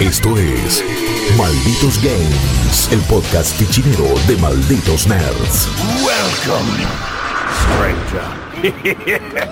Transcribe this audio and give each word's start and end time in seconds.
Esto 0.00 0.36
es 0.36 0.82
Malditos 1.38 2.02
Games, 2.02 2.88
el 2.92 3.00
podcast 3.00 3.56
fichinero 3.56 4.06
de 4.26 4.36
Malditos 4.36 5.06
Nerds. 5.06 5.68
Welcome, 6.02 6.86
stranger. 7.62 9.48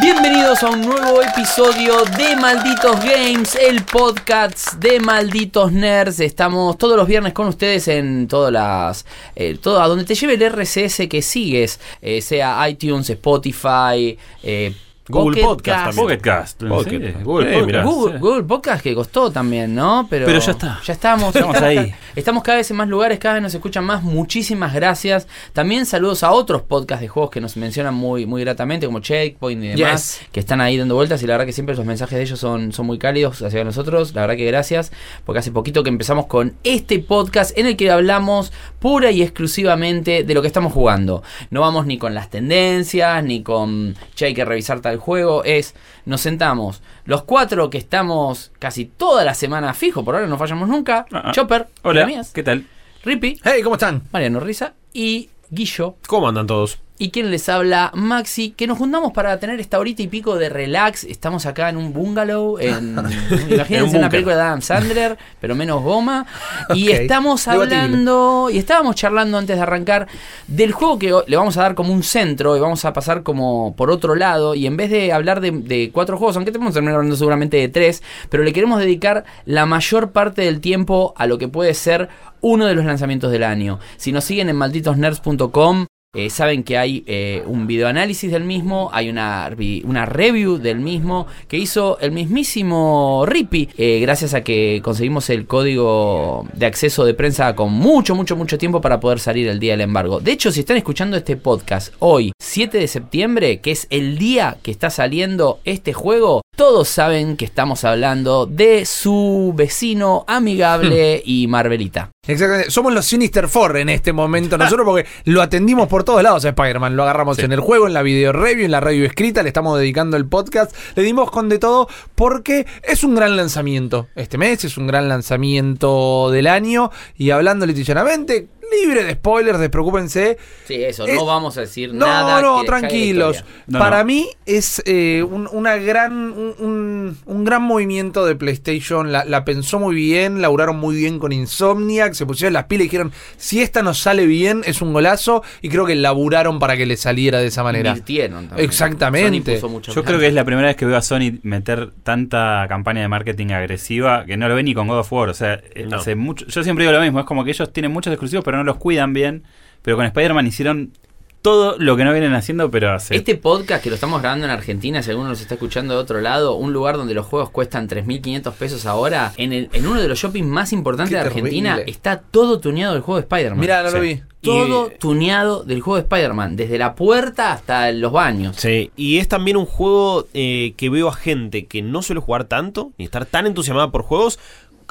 Bienvenidos 0.00 0.62
a 0.62 0.70
un 0.70 0.80
nuevo 0.82 1.20
episodio 1.22 2.02
de 2.16 2.36
Malditos 2.36 2.96
Games, 3.04 3.56
el 3.56 3.82
podcast 3.84 4.74
de 4.74 5.00
Malditos 5.00 5.72
Nerds. 5.72 6.20
Estamos 6.20 6.78
todos 6.78 6.96
los 6.96 7.06
viernes 7.06 7.32
con 7.32 7.48
ustedes 7.48 7.88
en 7.88 8.26
todas 8.28 8.52
las. 8.52 9.04
eh, 9.34 9.58
todo, 9.60 9.82
a 9.82 9.88
donde 9.88 10.04
te 10.04 10.14
lleve 10.14 10.34
el 10.34 10.42
RCS 10.42 11.08
que 11.08 11.20
sigues, 11.20 11.78
eh, 12.00 12.22
sea 12.22 12.66
iTunes, 12.68 13.10
Spotify, 13.10 14.16
eh, 14.42 14.74
Google 15.08 15.42
Podcast 15.42 15.84
también. 15.86 16.04
Pocket 16.04 16.20
Cast. 16.20 16.62
Pocket. 16.64 16.90
sí, 16.90 16.96
Eh, 17.06 17.16
Google 17.24 17.60
Podcast. 17.60 17.86
Google, 18.20 18.42
Podcast 18.44 18.82
que 18.82 18.94
costó 18.94 19.30
también, 19.30 19.74
¿no? 19.74 20.06
Pero, 20.10 20.26
Pero 20.26 20.38
ya 20.38 20.50
está. 20.52 20.80
Ya 20.84 20.92
estamos. 20.92 21.34
Estamos 21.34 21.56
ahí. 21.56 21.92
Estamos 22.16 22.42
cada 22.42 22.58
vez 22.58 22.70
en 22.70 22.76
más 22.76 22.88
lugares, 22.88 23.18
cada 23.18 23.34
vez 23.34 23.42
nos 23.42 23.54
escuchan 23.54 23.84
más. 23.84 24.02
Muchísimas 24.02 24.74
gracias. 24.74 25.28
También 25.52 25.86
saludos 25.86 26.22
a 26.24 26.32
otros 26.32 26.62
podcasts 26.62 27.00
de 27.00 27.08
juegos 27.08 27.30
que 27.30 27.40
nos 27.40 27.56
mencionan 27.56 27.94
muy, 27.94 28.26
muy 28.26 28.42
gratamente, 28.42 28.86
como 28.86 28.98
Checkpoint 29.00 29.62
y 29.64 29.68
demás, 29.68 30.18
Yes. 30.20 30.28
que 30.32 30.40
están 30.40 30.60
ahí 30.60 30.76
dando 30.76 30.94
vueltas. 30.96 31.22
Y 31.22 31.26
la 31.26 31.34
verdad 31.34 31.46
que 31.46 31.52
siempre 31.52 31.76
los 31.76 31.86
mensajes 31.86 32.16
de 32.18 32.22
ellos 32.24 32.38
son, 32.40 32.72
son 32.72 32.86
muy 32.86 32.98
cálidos 32.98 33.40
hacia 33.42 33.62
nosotros. 33.64 34.14
La 34.14 34.22
verdad 34.22 34.36
que 34.36 34.44
gracias, 34.46 34.90
porque 35.24 35.38
hace 35.38 35.52
poquito 35.52 35.82
que 35.84 35.90
empezamos 35.90 36.26
con 36.26 36.54
este 36.64 36.98
podcast 36.98 37.56
en 37.56 37.66
el 37.66 37.76
que 37.76 37.90
hablamos 37.90 38.52
pura 38.80 39.10
y 39.12 39.22
exclusivamente 39.22 40.24
de 40.24 40.34
lo 40.34 40.40
que 40.42 40.48
estamos 40.48 40.72
jugando. 40.72 41.22
No 41.50 41.60
vamos 41.60 41.86
ni 41.86 41.98
con 41.98 42.14
las 42.14 42.30
tendencias, 42.30 43.22
ni 43.24 43.42
con, 43.42 43.94
che, 44.14 44.26
hay 44.26 44.34
que 44.34 44.44
revisar 44.44 44.80
tal 44.80 44.97
juego. 44.98 45.44
Es, 45.44 45.74
nos 46.04 46.20
sentamos 46.20 46.82
los 47.04 47.22
cuatro 47.22 47.70
que 47.70 47.78
estamos 47.78 48.52
casi 48.58 48.84
toda 48.84 49.24
la 49.24 49.34
semana 49.34 49.74
fijo, 49.74 50.04
por 50.04 50.14
ahora 50.14 50.26
no 50.26 50.38
fallamos 50.38 50.68
nunca. 50.68 51.06
Ah. 51.12 51.32
Chopper, 51.32 51.68
Hola, 51.82 52.00
Jeremías, 52.00 52.30
¿qué 52.32 52.42
tal? 52.42 52.66
Rippy, 53.04 53.40
Hey, 53.44 53.62
¿cómo 53.62 53.76
están? 53.76 54.02
Mariano 54.12 54.40
Risa 54.40 54.74
y 54.92 55.30
Guillo. 55.50 55.96
¿Cómo 56.06 56.28
andan 56.28 56.46
todos? 56.46 56.78
Y 57.00 57.10
quien 57.10 57.30
les 57.30 57.48
habla, 57.48 57.92
Maxi, 57.94 58.50
que 58.50 58.66
nos 58.66 58.76
juntamos 58.76 59.12
para 59.12 59.38
tener 59.38 59.60
esta 59.60 59.78
horita 59.78 60.02
y 60.02 60.08
pico 60.08 60.36
de 60.36 60.48
relax. 60.48 61.04
Estamos 61.04 61.46
acá 61.46 61.68
en 61.68 61.76
un 61.76 61.92
bungalow, 61.92 62.58
en, 62.58 62.96
imagínense 63.50 63.76
En 63.76 63.84
un 63.84 63.96
una 63.96 64.10
película 64.10 64.34
de 64.34 64.42
Adam 64.42 64.60
Sandler, 64.60 65.16
pero 65.40 65.54
menos 65.54 65.82
goma. 65.82 66.26
Y 66.74 66.90
estamos 66.90 67.46
hablando, 67.46 68.48
y 68.52 68.58
estábamos 68.58 68.96
charlando 68.96 69.38
antes 69.38 69.56
de 69.56 69.62
arrancar 69.62 70.08
del 70.48 70.72
juego 70.72 70.98
que 70.98 71.14
le 71.26 71.36
vamos 71.36 71.56
a 71.56 71.62
dar 71.62 71.74
como 71.74 71.92
un 71.92 72.02
centro 72.02 72.56
y 72.56 72.60
vamos 72.60 72.84
a 72.84 72.92
pasar 72.92 73.22
como 73.22 73.76
por 73.76 73.90
otro 73.90 74.16
lado. 74.16 74.54
Y 74.54 74.66
en 74.66 74.76
vez 74.76 74.90
de 74.90 75.12
hablar 75.12 75.40
de, 75.40 75.52
de 75.52 75.90
cuatro 75.92 76.18
juegos, 76.18 76.36
aunque 76.36 76.50
tenemos 76.50 76.72
que 76.72 76.74
terminar 76.74 76.96
hablando 76.96 77.16
seguramente 77.16 77.56
de 77.56 77.68
tres, 77.68 78.02
pero 78.28 78.42
le 78.42 78.52
queremos 78.52 78.80
dedicar 78.80 79.24
la 79.44 79.66
mayor 79.66 80.10
parte 80.10 80.42
del 80.42 80.60
tiempo 80.60 81.14
a 81.16 81.26
lo 81.26 81.38
que 81.38 81.48
puede 81.48 81.74
ser 81.74 82.08
uno 82.40 82.66
de 82.66 82.74
los 82.74 82.84
lanzamientos 82.84 83.30
del 83.30 83.44
año. 83.44 83.78
Si 83.96 84.10
nos 84.10 84.24
siguen 84.24 84.48
en 84.48 84.56
malditosnerds.com, 84.56 85.86
eh, 86.14 86.30
saben 86.30 86.64
que 86.64 86.78
hay 86.78 87.04
eh, 87.06 87.42
un 87.44 87.66
videoanálisis 87.66 88.32
del 88.32 88.42
mismo, 88.42 88.88
hay 88.94 89.10
una, 89.10 89.54
una 89.84 90.06
review 90.06 90.56
del 90.56 90.80
mismo 90.80 91.26
que 91.48 91.58
hizo 91.58 91.98
el 92.00 92.12
mismísimo 92.12 93.26
Rippy, 93.26 93.68
eh, 93.76 94.00
gracias 94.00 94.32
a 94.32 94.40
que 94.40 94.80
conseguimos 94.82 95.28
el 95.28 95.46
código 95.46 96.46
de 96.54 96.64
acceso 96.64 97.04
de 97.04 97.12
prensa 97.12 97.54
con 97.54 97.74
mucho, 97.74 98.14
mucho, 98.14 98.36
mucho 98.36 98.56
tiempo 98.56 98.80
para 98.80 99.00
poder 99.00 99.20
salir 99.20 99.48
el 99.48 99.60
día 99.60 99.72
del 99.72 99.82
embargo. 99.82 100.18
De 100.18 100.32
hecho, 100.32 100.50
si 100.50 100.60
están 100.60 100.78
escuchando 100.78 101.14
este 101.14 101.36
podcast 101.36 101.92
hoy, 101.98 102.32
7 102.38 102.78
de 102.78 102.88
septiembre, 102.88 103.60
que 103.60 103.72
es 103.72 103.86
el 103.90 104.16
día 104.16 104.56
que 104.62 104.70
está 104.70 104.88
saliendo 104.88 105.60
este 105.66 105.92
juego, 105.92 106.40
todos 106.58 106.88
saben 106.88 107.36
que 107.36 107.44
estamos 107.44 107.84
hablando 107.84 108.44
de 108.44 108.84
su 108.84 109.52
vecino 109.54 110.24
amigable 110.26 111.22
y 111.24 111.46
Marvelita. 111.46 112.10
Exactamente. 112.26 112.72
Somos 112.72 112.92
los 112.92 113.06
Sinister 113.06 113.46
Four 113.46 113.76
en 113.76 113.88
este 113.88 114.12
momento 114.12 114.58
nosotros 114.58 114.84
porque 114.84 115.06
lo 115.24 115.40
atendimos 115.40 115.86
por 115.86 116.02
todos 116.02 116.20
lados 116.20 116.44
a 116.44 116.48
Spider-Man. 116.48 116.96
Lo 116.96 117.04
agarramos 117.04 117.38
en 117.38 117.52
el 117.52 117.60
juego, 117.60 117.86
en 117.86 117.94
la 117.94 118.02
video 118.02 118.32
review, 118.32 118.64
en 118.64 118.72
la 118.72 118.80
review 118.80 119.06
escrita, 119.06 119.44
le 119.44 119.50
estamos 119.50 119.78
dedicando 119.78 120.16
el 120.16 120.26
podcast. 120.26 120.74
Le 120.96 121.04
dimos 121.04 121.30
con 121.30 121.48
de 121.48 121.60
todo 121.60 121.88
porque 122.16 122.66
es 122.82 123.04
un 123.04 123.14
gran 123.14 123.36
lanzamiento 123.36 124.08
este 124.16 124.36
mes, 124.36 124.64
es 124.64 124.76
un 124.76 124.88
gran 124.88 125.08
lanzamiento 125.08 126.32
del 126.32 126.48
año. 126.48 126.90
Y 127.16 127.30
hablando 127.30 127.66
litigianamente, 127.66 128.48
libre 128.80 129.04
de 129.04 129.12
spoilers, 129.14 129.58
despreocúpense. 129.58 130.36
Sí, 130.66 130.74
eso, 130.82 131.06
Eh, 131.06 131.14
no 131.14 131.24
vamos 131.26 131.56
a 131.56 131.62
decir 131.62 131.92
No, 131.94 132.06
nada. 132.06 132.40
no, 132.42 132.58
la 132.62 132.64
tranquilos. 132.66 133.44
No, 133.66 133.78
Para 133.78 133.98
no. 134.00 134.04
mí 134.06 134.28
es 134.46 134.82
eh, 134.86 135.22
un, 135.28 135.48
una 135.52 135.76
gran, 135.76 136.12
un, 136.32 136.54
un- 136.58 137.18
un 137.26 137.44
gran 137.44 137.62
movimiento 137.62 138.24
de 138.26 138.34
PlayStation. 138.36 139.12
La, 139.12 139.24
la 139.24 139.44
pensó 139.44 139.78
muy 139.78 139.94
bien, 139.94 140.42
laburaron 140.42 140.76
muy 140.78 140.96
bien 140.96 141.18
con 141.18 141.32
Insomniac, 141.32 142.12
se 142.14 142.26
pusieron 142.26 142.52
las 142.52 142.64
pilas 142.64 142.82
y 142.82 142.88
dijeron, 142.88 143.12
si 143.36 143.60
esta 143.62 143.82
nos 143.82 143.98
sale 143.98 144.26
bien, 144.26 144.62
es 144.66 144.82
un 144.82 144.92
golazo. 144.92 145.42
Y 145.62 145.68
creo 145.68 145.86
que 145.86 145.94
laburaron 145.94 146.58
para 146.58 146.76
que 146.76 146.86
le 146.86 146.96
saliera 146.96 147.38
de 147.40 147.46
esa 147.46 147.62
manera. 147.62 147.90
Invirtieron 147.90 148.48
también. 148.48 148.64
Exactamente. 148.68 149.52
Sony 149.52 149.60
puso 149.60 149.68
mucha 149.72 149.88
Yo 149.92 149.94
plata. 149.94 150.06
creo 150.08 150.20
que 150.20 150.26
es 150.28 150.34
la 150.34 150.44
primera 150.44 150.68
vez 150.68 150.76
que 150.76 150.84
veo 150.86 150.96
a 150.96 151.02
Sony 151.02 151.38
meter 151.42 151.90
tanta 152.02 152.66
campaña 152.68 153.00
de 153.02 153.08
marketing 153.08 153.48
agresiva 153.52 154.24
que 154.26 154.36
no 154.36 154.48
lo 154.48 154.54
ve 154.54 154.62
ni 154.62 154.74
con 154.74 154.88
God 154.88 154.98
of 154.98 155.12
War. 155.12 155.28
O 155.28 155.34
sea, 155.34 155.60
eh, 155.74 155.86
No. 155.88 155.96
hace 155.96 156.14
mucho, 156.14 156.46
yo 156.46 156.62
siempre 156.62 156.84
digo 156.84 156.92
lo 156.96 157.02
mismo, 157.02 157.20
es 157.20 157.26
como 157.26 157.44
que 157.44 157.50
ellos 157.50 157.72
tienen 157.72 157.92
muchos 157.92 158.12
exclusivos 158.12 158.44
pero 158.44 158.57
no 158.58 158.64
los 158.64 158.76
cuidan 158.76 159.12
bien. 159.12 159.44
Pero 159.82 159.96
con 159.96 160.04
Spider-Man 160.06 160.46
hicieron 160.46 160.92
todo 161.40 161.76
lo 161.78 161.96
que 161.96 162.04
no 162.04 162.12
vienen 162.12 162.34
haciendo, 162.34 162.68
pero 162.70 162.92
hace... 162.92 163.14
Este 163.14 163.36
podcast 163.36 163.82
que 163.82 163.88
lo 163.90 163.94
estamos 163.94 164.20
grabando 164.20 164.44
en 164.44 164.50
Argentina, 164.50 165.02
si 165.02 165.10
alguno 165.10 165.28
nos 165.28 165.40
está 165.40 165.54
escuchando 165.54 165.94
de 165.94 166.00
otro 166.00 166.20
lado, 166.20 166.56
un 166.56 166.72
lugar 166.72 166.96
donde 166.96 167.14
los 167.14 167.24
juegos 167.26 167.50
cuestan 167.50 167.88
3.500 167.88 168.52
pesos 168.54 168.86
ahora, 168.86 169.32
en, 169.36 169.52
el, 169.52 169.70
en 169.72 169.86
uno 169.86 170.00
de 170.02 170.08
los 170.08 170.18
shopping 170.18 170.42
más 170.44 170.72
importantes 170.72 171.10
Qué 171.10 171.14
de 171.14 171.20
Argentina, 171.28 171.74
terrible. 171.76 171.92
está 171.92 172.18
todo 172.20 172.58
tuneado 172.58 172.92
del 172.94 173.02
juego 173.02 173.18
de 173.18 173.22
Spider-Man. 173.22 173.60
Mira, 173.60 173.82
no 173.84 173.90
lo 173.90 174.00
Sí. 174.02 174.14
vi. 174.14 174.22
Todo 174.40 174.90
Y- 174.94 174.98
tuneado 174.98 175.62
del 175.64 175.80
juego 175.80 175.96
de 175.96 176.02
Spider-Man, 176.02 176.56
desde 176.56 176.76
la 176.78 176.94
puerta 176.96 177.52
hasta 177.52 177.90
los 177.92 178.12
baños. 178.12 178.56
Sí, 178.56 178.90
y 178.96 179.18
es 179.18 179.28
también 179.28 179.56
un 179.56 179.66
juego 179.66 180.26
eh, 180.34 180.74
que 180.76 180.90
veo 180.90 181.08
a 181.08 181.12
gente 181.12 181.66
que 181.66 181.82
no 181.82 182.02
suele 182.02 182.20
jugar 182.20 182.44
tanto, 182.44 182.92
ni 182.98 183.04
estar 183.04 183.26
tan 183.26 183.46
entusiasmada 183.46 183.90
por 183.90 184.02
juegos, 184.02 184.38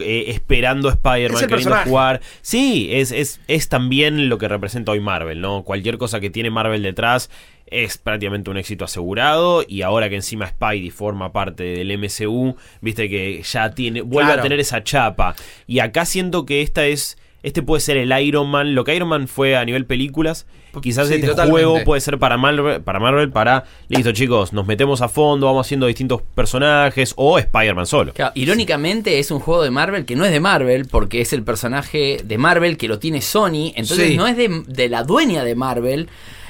eh, 0.02 0.26
esperando 0.28 0.90
a 0.90 0.94
Spider-Man, 0.94 1.40
queriendo 1.42 1.56
personaje. 1.56 1.90
jugar. 1.90 2.22
Sí, 2.42 2.90
es, 2.92 3.12
es, 3.12 3.40
es 3.48 3.70
también 3.70 4.30
lo 4.30 4.38
que 4.38 4.48
representa 4.48 4.92
hoy 4.92 5.00
Marvel, 5.00 5.42
¿no? 5.42 5.64
Cualquier 5.64 5.98
cosa 5.98 6.20
que 6.20 6.30
tiene 6.30 6.50
Marvel 6.50 6.82
detrás 6.84 7.30
es 7.70 7.98
prácticamente 7.98 8.50
un 8.50 8.58
éxito 8.58 8.86
asegurado 8.86 9.64
y 9.68 9.82
ahora 9.82 10.08
que 10.10 10.16
encima 10.16 10.48
Spidey 10.48 10.90
forma 10.90 11.34
parte 11.34 11.64
del 11.64 11.98
MCU, 11.98 12.56
viste 12.80 13.10
que 13.10 13.42
ya 13.44 13.72
tiene 13.72 14.02
vuelve 14.02 14.28
Claro. 14.30 14.40
a 14.40 14.44
tener 14.44 14.60
esa 14.60 14.84
chapa 14.84 15.36
y 15.68 15.80
acá 15.80 16.06
siento 16.06 16.46
que 16.46 16.62
esta 16.62 16.86
es 16.86 17.18
este 17.48 17.64
puede 17.64 17.80
ser 17.82 17.98
el 17.98 18.12
Iron 18.22 18.50
Man, 18.50 18.76
lo 18.76 18.84
que 18.84 18.94
Iron 18.96 19.10
Man 19.10 19.28
fue 19.28 19.56
a 19.56 19.64
nivel 19.66 19.86
películas, 19.86 20.46
quizás 20.82 21.08
Sí, 21.08 21.16
este 21.16 21.28
totalmente. 21.28 21.52
juego 21.66 21.84
puede 21.86 22.02
ser 22.02 22.20
para 22.20 22.38
Marvel, 22.38 22.82
para 22.82 23.00
Marvel, 23.00 23.32
para 23.32 23.64
listo 23.88 24.12
chicos, 24.12 24.54
nos 24.54 24.68
metemos 24.68 25.02
a 25.02 25.08
fondo, 25.08 25.46
vamos 25.48 25.66
haciendo 25.66 25.88
distintos 25.88 26.22
personajes 26.36 27.14
o 27.16 27.40
Spider-Man 27.40 27.86
solo. 27.88 28.14
Claro, 28.14 28.32
irónicamente 28.36 29.20
es 29.20 29.32
un 29.32 29.40
juego 29.40 29.64
de 29.64 29.72
Marvel 29.72 30.06
que 30.06 30.16
no 30.16 30.26
es 30.26 30.32
de 30.32 30.40
Marvel, 30.40 30.86
porque 30.90 31.22
es 31.22 31.34
el 31.34 31.44
personaje 31.44 32.20
de 32.24 32.38
Marvel 32.38 32.78
que 32.78 32.88
lo 32.88 33.00
tiene 33.00 33.22
Sony, 33.22 33.72
entonces 33.76 34.10
Sí. 34.10 34.18
no 34.18 34.28
es 34.28 34.38
de, 34.38 34.64
de 34.68 34.90
la 34.90 35.04
dueña 35.04 35.44
de 35.44 35.56
Marvel. 35.56 36.10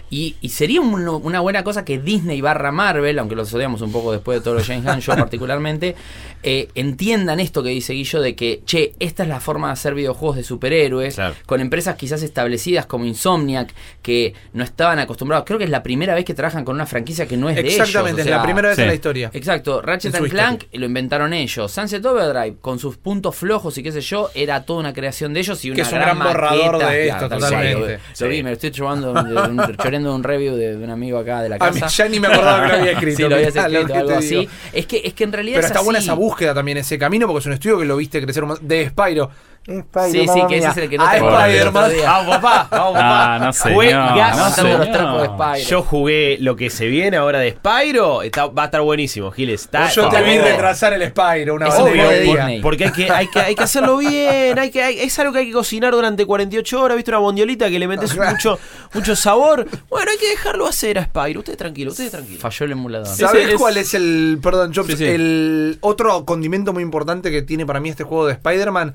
Y, 0.09 0.35
y 0.41 0.49
sería 0.49 0.79
un- 0.81 1.07
una 1.07 1.39
buena 1.41 1.63
cosa 1.63 1.83
que 1.83 1.99
Disney 1.99 2.39
barra 2.41 2.71
Marvel, 2.71 3.19
aunque 3.19 3.35
los 3.35 3.53
odiamos 3.53 3.81
un 3.81 3.91
poco 3.91 4.11
después 4.13 4.39
de 4.39 4.43
todo 4.43 4.53
lo 4.55 4.63
James 4.63 4.85
Gunn, 4.85 4.99
yo 5.01 5.15
particularmente, 5.17 5.95
eh, 6.43 6.69
entiendan 6.75 7.39
esto 7.39 7.61
que 7.63 7.69
dice 7.69 7.93
Guillo 7.93 8.21
de 8.21 8.35
que, 8.35 8.61
che, 8.65 8.93
esta 8.99 9.23
es 9.23 9.29
la 9.29 9.39
forma 9.39 9.67
de 9.67 9.73
hacer 9.73 9.93
videojuegos 9.95 10.37
de 10.37 10.43
superhéroes, 10.43 11.15
Claro. 11.15 11.35
con 11.45 11.59
empresas 11.61 11.95
quizás 11.95 12.21
establecidas 12.23 12.85
como 12.85 13.05
Insomniac, 13.05 13.73
que 14.01 14.33
no 14.53 14.63
estaban 14.63 14.99
acostumbrados. 14.99 15.45
Creo 15.45 15.57
que 15.59 15.65
es 15.65 15.69
la 15.71 15.83
primera 15.83 16.13
vez 16.15 16.23
que 16.25 16.33
trabajan 16.33 16.63
con 16.63 16.75
una 16.75 16.85
franquicia 16.85 17.27
que 17.27 17.35
no 17.37 17.49
es 17.49 17.55
de 17.55 17.61
ellos. 17.61 17.73
Exactamente, 17.73 18.21
o 18.21 18.25
es 18.25 18.29
la 18.31 18.43
primera 18.43 18.67
vez 18.69 18.75
sí. 18.77 18.81
en 18.83 18.87
la 18.87 18.93
historia. 18.93 19.29
Exacto, 19.33 19.81
Ratchet 19.81 20.15
and 20.15 20.29
Clank 20.29 20.63
lo 20.73 20.85
inventaron 20.85 21.33
ellos. 21.33 21.71
Sunset 21.71 22.05
Overdrive, 22.05 22.57
con 22.61 22.79
sus 22.79 22.97
puntos 22.97 23.35
flojos 23.35 23.77
y 23.77 23.83
qué 23.83 23.91
sé 23.91 24.01
yo, 24.01 24.29
era 24.33 24.63
toda 24.63 24.79
una 24.79 24.93
creación 24.93 25.33
de 25.33 25.41
ellos 25.41 25.63
y 25.65 25.69
una 25.71 25.75
Que 25.75 25.81
es 25.81 25.91
un 25.91 25.99
gran, 25.99 26.17
borrador 26.19 26.71
maqueta. 26.73 26.91
de 26.91 27.07
esto, 27.09 27.29
totalmente. 27.29 27.99
Lo, 28.19 28.25
lo 28.25 28.31
vi, 28.31 28.43
me 28.43 28.49
lo 28.51 28.53
estoy 28.53 28.71
chorando, 28.71 29.13
de 29.13 29.35
un- 29.49 29.75
choreando 29.97 30.15
un 30.15 30.23
review 30.23 30.55
de, 30.55 30.77
de 30.77 30.83
un 30.83 30.89
amigo 30.89 31.17
acá 31.17 31.41
de 31.41 31.49
la 31.49 31.55
A 31.59 31.71
mí 31.71 31.79
casa. 31.79 32.03
ya 32.03 32.09
ni 32.09 32.19
me 32.19 32.27
acordaba 32.27 32.63
que 32.63 32.67
lo 32.73 32.77
había 32.79 32.91
escrito. 32.93 33.17
Sí, 33.17 33.23
lo 33.29 33.35
habías 33.35 33.55
lo 33.55 33.61
escrito, 33.61 33.93
algo 33.95 34.11
así. 34.15 34.49
Es 34.73 34.85
que, 34.85 35.01
es 35.03 35.13
que 35.13 35.23
en 35.23 35.33
realidad 35.33 35.55
Pero 35.57 35.67
es 35.67 35.71
está 35.71 35.81
buena 35.83 35.99
así. 35.99 36.07
esa 36.07 36.13
búsqueda 36.13 36.53
también, 36.53 36.77
ese 36.77 36.97
camino, 36.97 37.27
porque 37.27 37.39
es 37.39 37.45
un 37.47 37.53
estudio 37.53 37.79
que 37.79 37.85
lo 37.85 37.97
viste 37.97 38.21
crecer 38.21 38.43
de 38.61 38.89
Spyro. 38.89 39.29
Sí, 39.67 40.25
sí, 40.33 40.41
que 40.47 40.57
ese 40.59 40.67
es 40.69 40.77
el 40.77 40.89
que 40.89 40.97
no 40.97 41.05
Ah, 41.05 41.11
te 41.11 41.17
Spider-Man. 41.17 41.91
Vamos, 42.05 42.35
papá, 42.37 42.67
vamos, 42.71 42.93
papá. 42.93 43.35
Ah, 43.35 43.39
no 43.39 43.51
sé. 43.51 43.73
Juegazo. 43.73 44.37
no 44.37 44.45
Aguantando 44.45 45.23
sé, 45.25 45.27
no. 45.29 45.57
Yo 45.57 45.81
jugué 45.83 46.37
lo 46.39 46.55
que 46.55 46.69
se 46.69 46.85
viene 46.87 47.17
ahora 47.17 47.39
de 47.39 47.51
Spyro. 47.51 48.21
Está, 48.21 48.45
va 48.47 48.61
a 48.63 48.65
estar 48.67 48.79
buenísimo, 48.81 49.29
Giles. 49.31 49.61
Está, 49.63 49.89
Yo 49.89 50.07
te 50.07 50.21
vi 50.23 50.37
retrasar 50.37 50.93
el 50.93 51.05
Spyro 51.09 51.55
una 51.55 51.67
vez. 51.67 52.61
Porque 52.61 52.85
hay 52.85 52.91
que, 52.93 53.11
hay 53.11 53.27
que, 53.27 53.39
hay 53.41 53.55
que 53.55 53.63
hacerlo 53.63 53.97
bien, 53.97 54.57
hay 54.57 54.71
que, 54.71 54.81
hay- 54.81 54.99
es 54.99 55.19
algo 55.19 55.33
que 55.33 55.39
hay 55.39 55.47
que 55.47 55.51
cocinar 55.53 55.91
durante 55.93 56.25
48 56.25 56.81
horas, 56.81 56.95
¿viste? 56.95 57.11
Una 57.11 57.17
bondiolita 57.19 57.69
que 57.69 57.77
le 57.77 57.87
metes 57.89 58.13
Claro. 58.13 58.31
mucho, 58.31 58.59
mucho 58.93 59.15
sabor. 59.17 59.67
Bueno, 59.89 60.09
hay 60.11 60.17
que 60.17 60.29
dejarlo 60.29 60.65
hacer 60.65 60.97
a 60.97 61.03
Spyro. 61.03 61.39
Usted 61.41 61.57
tranquilo, 61.57 61.91
usted 61.91 62.09
tranquilo. 62.09 62.39
Falló 62.39 62.65
el 62.67 62.71
emulador. 62.71 63.07
¿Sabes 63.07 63.49
es- 63.49 63.55
cuál 63.55 63.75
es 63.75 63.93
el. 63.93 64.39
Perdón, 64.41 64.71
Jobs, 64.73 64.87
Sí, 64.87 64.95
sí. 64.97 65.05
El 65.05 65.77
otro 65.81 66.23
condimento 66.25 66.71
muy 66.71 66.83
importante 66.83 67.31
que 67.31 67.41
tiene 67.41 67.65
para 67.65 67.81
mí 67.81 67.89
este 67.89 68.05
juego 68.05 68.27
de 68.27 68.33
Spider-Man. 68.33 68.93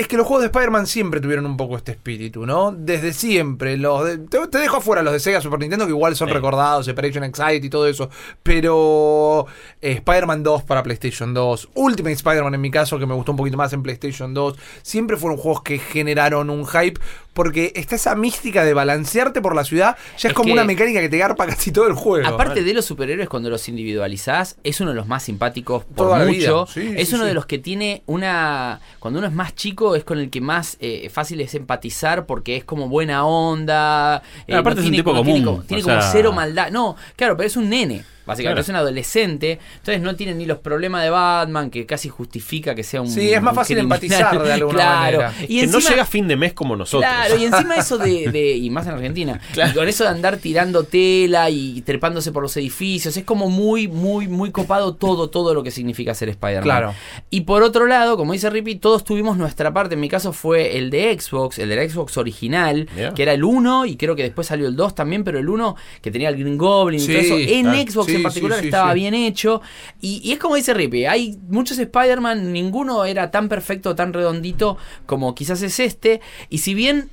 Es 0.00 0.08
que 0.08 0.16
los 0.16 0.26
juegos 0.26 0.40
de 0.42 0.46
Spider-Man 0.46 0.86
siempre 0.86 1.20
tuvieron 1.20 1.44
un 1.44 1.58
poco 1.58 1.76
este 1.76 1.92
espíritu, 1.92 2.46
¿no? 2.46 2.72
Desde 2.72 3.12
siempre. 3.12 3.76
Los 3.76 4.02
de- 4.06 4.16
te, 4.16 4.38
te 4.48 4.56
dejo 4.56 4.78
afuera 4.78 5.02
los 5.02 5.12
de 5.12 5.20
Sega 5.20 5.42
Super 5.42 5.60
Nintendo, 5.60 5.84
que 5.84 5.90
igual 5.90 6.16
son 6.16 6.28
Sí. 6.28 6.34
recordados, 6.34 6.86
Separation 6.86 7.22
Anxiety 7.22 7.66
y 7.66 7.70
todo 7.70 7.86
eso. 7.86 8.08
Pero 8.42 9.46
eh, 9.82 9.92
Spider-Man 9.92 10.42
2 10.42 10.62
para 10.62 10.82
PlayStation 10.82 11.34
2, 11.34 11.68
Ultimate 11.74 12.14
Spider-Man 12.14 12.54
en 12.54 12.60
mi 12.62 12.70
caso, 12.70 12.98
que 12.98 13.04
me 13.04 13.14
gustó 13.14 13.32
un 13.32 13.36
poquito 13.38 13.56
más 13.58 13.72
en 13.74 13.82
PlayStation 13.82 14.32
2, 14.32 14.56
siempre 14.82 15.18
fueron 15.18 15.38
juegos 15.38 15.62
que 15.62 15.78
generaron 15.78 16.48
un 16.48 16.66
hype. 16.66 16.98
Porque 17.32 17.72
está 17.76 17.94
esa 17.94 18.16
mística 18.16 18.64
de 18.64 18.74
balancearte 18.74 19.40
por 19.40 19.54
la 19.54 19.62
ciudad, 19.64 19.96
ya 20.12 20.16
es, 20.16 20.24
Es 20.26 20.32
como 20.32 20.46
que- 20.48 20.52
una 20.52 20.64
mecánica 20.64 21.00
que 21.00 21.08
te 21.08 21.16
garpa 21.16 21.46
casi 21.46 21.70
todo 21.70 21.86
el 21.86 21.94
juego. 21.94 22.26
Aparte 22.26 22.64
de 22.64 22.74
los 22.74 22.84
superhéroes, 22.84 23.28
cuando 23.28 23.48
los 23.50 23.68
individualizás, 23.68 24.56
es 24.64 24.80
uno 24.80 24.90
de 24.90 24.96
los 24.96 25.06
más 25.06 25.22
simpáticos 25.22 25.84
por 25.84 26.08
Toda 26.08 26.24
mucho. 26.26 26.66
Sí, 26.66 26.92
es 26.96 27.08
sí, 27.08 27.14
uno 27.14 27.24
sí. 27.24 27.28
de 27.28 27.34
los 27.34 27.46
que 27.46 27.58
tiene 27.58 28.02
una. 28.06 28.80
Cuando 28.98 29.18
uno 29.20 29.28
es 29.28 29.34
más 29.34 29.54
chico, 29.54 29.94
es 29.94 30.02
con 30.04 30.18
el 30.18 30.28
que 30.28 30.40
más 30.40 30.76
eh, 30.80 31.08
fácil 31.12 31.40
es 31.40 31.54
empatizar 31.54 32.26
porque 32.26 32.56
es 32.56 32.64
como 32.64 32.88
buena 32.88 33.24
onda. 33.24 34.22
eh, 34.46 34.54
aparte 34.54 34.80
es 34.80 34.86
un 34.86 34.90
tiene, 34.92 34.96
tipo 34.98 35.12
no 35.12 35.22
tiene 35.22 35.40
común, 35.40 35.54
como, 35.56 35.66
tiene 35.66 35.82
como 35.84 36.00
sea- 36.00 36.10
cero 36.10 36.32
maldad. 36.32 36.70
No, 36.70 36.96
claro, 37.16 37.36
pero 37.36 37.46
es 37.46 37.56
un 37.56 37.68
nene. 37.68 38.04
Básicamente 38.30 38.50
Claro. 38.50 38.60
es 38.62 38.68
un 38.68 38.76
adolescente, 38.76 39.58
entonces 39.78 40.02
no 40.02 40.16
tiene 40.16 40.34
ni 40.34 40.46
los 40.46 40.58
problemas 40.58 41.02
de 41.02 41.10
Batman, 41.10 41.70
que 41.70 41.86
casi 41.86 42.08
justifica 42.08 42.74
que 42.74 42.82
sea 42.82 43.00
un. 43.02 43.08
Sí, 43.08 43.32
es 43.32 43.42
más 43.42 43.54
fácil 43.54 43.76
criminal. 43.76 43.96
empatizar 44.02 44.42
de 44.42 44.52
alguna 44.52 44.74
claro. 44.78 45.18
manera. 45.22 45.34
Y 45.48 45.60
que 45.60 45.66
no 45.66 45.78
llega 45.78 46.02
a 46.02 46.06
fin 46.06 46.28
de 46.28 46.36
mes 46.36 46.52
como 46.52 46.76
nosotros. 46.76 47.10
Claro, 47.10 47.36
y 47.36 47.44
encima 47.44 47.74
eso 47.76 47.98
de, 47.98 48.30
de- 48.30 48.56
y 48.56 48.70
más 48.70 48.86
en 48.86 48.92
Argentina, 48.94 49.40
y 49.54 49.74
con 49.74 49.88
eso 49.88 50.04
de 50.04 50.10
andar 50.10 50.36
tirando 50.38 50.84
tela 50.84 51.50
y 51.50 51.80
trepándose 51.82 52.32
por 52.32 52.42
los 52.42 52.56
edificios, 52.56 53.16
es 53.16 53.24
como 53.24 53.48
muy, 53.50 53.88
muy, 53.88 54.28
muy 54.28 54.50
copado 54.50 54.94
todo, 54.94 55.30
todo 55.30 55.54
lo 55.54 55.62
que 55.62 55.70
significa 55.70 56.14
ser 56.14 56.28
Spider-Man. 56.30 56.62
Claro. 56.62 56.94
Y 57.30 57.42
por 57.42 57.62
otro 57.62 57.86
lado, 57.86 58.16
como 58.16 58.32
dice 58.32 58.48
Rippy, 58.50 58.76
todos 58.76 59.04
tuvimos 59.04 59.36
nuestra 59.36 59.72
parte, 59.72 59.94
en 59.94 60.00
mi 60.00 60.08
caso 60.08 60.32
fue 60.32 60.76
el 60.78 60.90
de 60.90 61.18
Xbox, 61.18 61.58
el 61.58 61.68
de 61.68 61.76
la 61.76 61.88
Xbox 61.88 62.16
original, 62.16 62.88
que 63.14 63.22
era 63.22 63.32
el 63.32 63.44
1, 63.44 63.86
y 63.86 63.96
creo 63.96 64.14
que 64.16 64.22
después 64.22 64.46
salió 64.46 64.68
el 64.68 64.76
2 64.76 64.94
también, 64.94 65.24
pero 65.24 65.38
el 65.38 65.48
1 65.48 65.76
que 66.02 66.10
tenía 66.10 66.28
el 66.28 66.36
Green 66.36 66.56
Goblin 66.58 67.00
y 67.00 67.04
Sí, 67.04 67.12
todo 67.12 67.20
eso, 67.22 67.36
en 67.38 67.66
Xbox 67.90 68.06
sí, 68.12 68.19
en 68.20 68.24
particular 68.24 68.58
sí, 68.58 68.62
sí, 68.62 68.68
estaba 68.68 68.92
sí. 68.92 69.00
bien 69.00 69.14
hecho. 69.14 69.62
Y, 70.00 70.20
y 70.24 70.32
es 70.32 70.38
como 70.38 70.54
dice 70.54 70.74
Rippy, 70.74 71.06
hay 71.06 71.38
muchos 71.48 71.78
Spider-Man, 71.78 72.52
ninguno 72.52 73.04
era 73.04 73.30
tan 73.30 73.48
perfecto, 73.48 73.94
tan 73.94 74.12
redondito 74.12 74.76
como 75.06 75.34
quizás 75.34 75.62
es 75.62 75.80
este. 75.80 76.20
Y 76.48 76.58
si 76.58 76.74
bien 76.74 77.10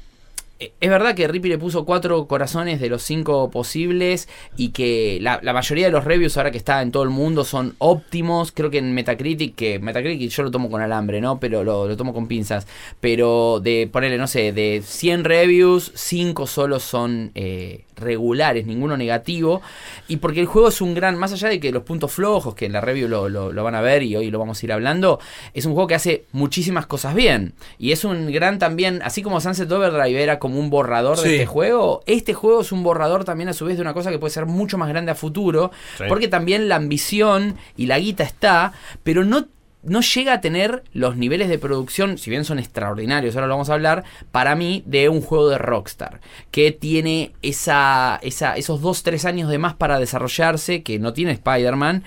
eh, 0.60 0.74
es 0.80 0.90
verdad 0.90 1.16
que 1.16 1.28
Rippy 1.28 1.50
le 1.50 1.58
puso 1.58 1.86
cuatro 1.86 2.28
corazones 2.28 2.80
de 2.80 2.90
los 2.90 3.04
cinco 3.04 3.52
posibles 3.52 4.28
y 4.56 4.70
que 4.70 5.20
la, 5.22 5.40
la 5.44 5.54
mayoría 5.54 5.86
de 5.86 5.92
los 5.92 6.04
reviews 6.04 6.38
ahora 6.38 6.52
que 6.52 6.58
está 6.58 6.82
en 6.82 6.92
todo 6.92 7.04
el 7.04 7.10
mundo 7.10 7.46
son 7.46 7.76
óptimos. 7.78 8.52
Creo 8.52 8.70
que 8.70 8.80
en 8.80 8.94
Metacritic, 8.94 9.56
que 9.56 9.80
Metacritic 9.80 10.30
yo 10.32 10.44
lo 10.44 10.52
tomo 10.52 10.70
con 10.70 10.82
alambre, 10.82 11.22
¿no? 11.22 11.40
Pero 11.40 11.64
lo, 11.64 11.88
lo 11.88 11.98
tomo 11.98 12.14
con 12.14 12.28
pinzas. 12.28 12.68
Pero 13.00 13.60
de 13.62 13.90
ponerle, 13.92 14.18
no 14.18 14.28
sé, 14.28 14.52
de 14.52 14.82
100 14.84 15.24
reviews, 15.26 15.92
5 15.96 16.48
solo 16.48 16.80
son 16.80 17.32
eh, 17.36 17.86
regulares, 17.98 18.66
ninguno 18.66 18.96
negativo. 18.98 19.62
Y 20.08 20.18
porque 20.18 20.40
el 20.40 20.46
juego 20.46 20.70
es 20.70 20.82
un 20.82 20.94
gran, 20.94 21.18
más 21.18 21.34
allá 21.34 21.50
de 21.50 21.60
que 21.60 21.72
los 21.72 21.84
puntos 21.84 22.12
flojos, 22.12 22.56
que 22.56 22.66
en 22.66 22.74
la 22.74 22.82
review 22.82 23.08
lo, 23.08 23.30
lo- 23.30 23.52
lo 23.52 23.64
van 23.64 23.76
a 23.76 23.82
ver 23.82 24.04
y 24.04 24.16
hoy 24.16 24.32
lo 24.32 24.40
vamos 24.40 24.62
a 24.62 24.66
ir 24.66 24.72
hablando, 24.74 25.20
es 25.54 25.66
un 25.66 25.74
juego 25.74 25.88
que 25.88 25.96
hace 25.96 26.26
muchísimas 26.32 26.86
cosas 26.86 27.14
bien. 27.16 27.54
Y 27.78 27.92
es 27.92 28.04
un 28.06 28.32
gran 28.32 28.60
también, 28.60 29.02
así 29.04 29.22
como 29.22 29.42
Sunset 29.42 29.72
Overdrive 29.72 30.22
era 30.24 30.40
como 30.40 30.60
un 30.60 30.70
borrador 30.70 31.18
Sí. 31.18 31.28
de 31.30 31.34
este 31.36 31.46
juego, 31.48 32.04
este 32.06 32.34
juego 32.34 32.62
es 32.62 32.72
un 32.72 32.84
borrador 32.84 33.24
también 33.26 33.50
a 33.50 33.54
su 33.54 33.66
vez 33.66 33.76
de 33.78 33.82
una 33.82 33.94
cosa 33.94 34.12
que 34.12 34.20
puede 34.20 34.34
ser 34.34 34.46
mucho 34.46 34.78
más 34.78 34.90
grande 34.90 35.12
a 35.12 35.16
futuro, 35.16 35.72
Sí. 35.98 36.04
porque 36.08 36.28
también 36.28 36.68
la 36.70 36.76
ambición 36.76 37.56
y 37.76 37.88
la 37.88 38.00
guita 38.00 38.24
está, 38.24 38.74
pero 39.04 39.24
no 39.26 39.48
no 39.84 40.02
llega 40.02 40.34
a 40.34 40.42
tener 40.42 40.84
los 40.92 41.16
niveles 41.16 41.48
de 41.48 41.58
producción, 41.60 42.18
si 42.18 42.30
bien 42.30 42.44
son 42.44 42.60
extraordinarios, 42.60 43.36
ahora 43.36 43.48
lo 43.48 43.54
vamos 43.54 43.70
a 43.70 43.74
hablar, 43.74 44.04
para 44.32 44.56
mí, 44.56 44.84
de 44.86 45.08
un 45.08 45.22
juego 45.22 45.50
de 45.50 45.58
Rockstar, 45.58 46.20
que 46.52 46.72
tiene 46.74 47.32
esa, 47.42 48.20
esa, 48.22 48.56
esos 48.58 48.82
dos, 48.82 49.04
tres 49.04 49.24
años 49.24 49.50
de 49.50 49.58
más 49.60 49.76
para 49.76 49.98
desarrollarse, 50.00 50.84
que 50.84 51.00
no 51.00 51.14
tiene 51.14 51.32
Spider-Man. 51.32 52.04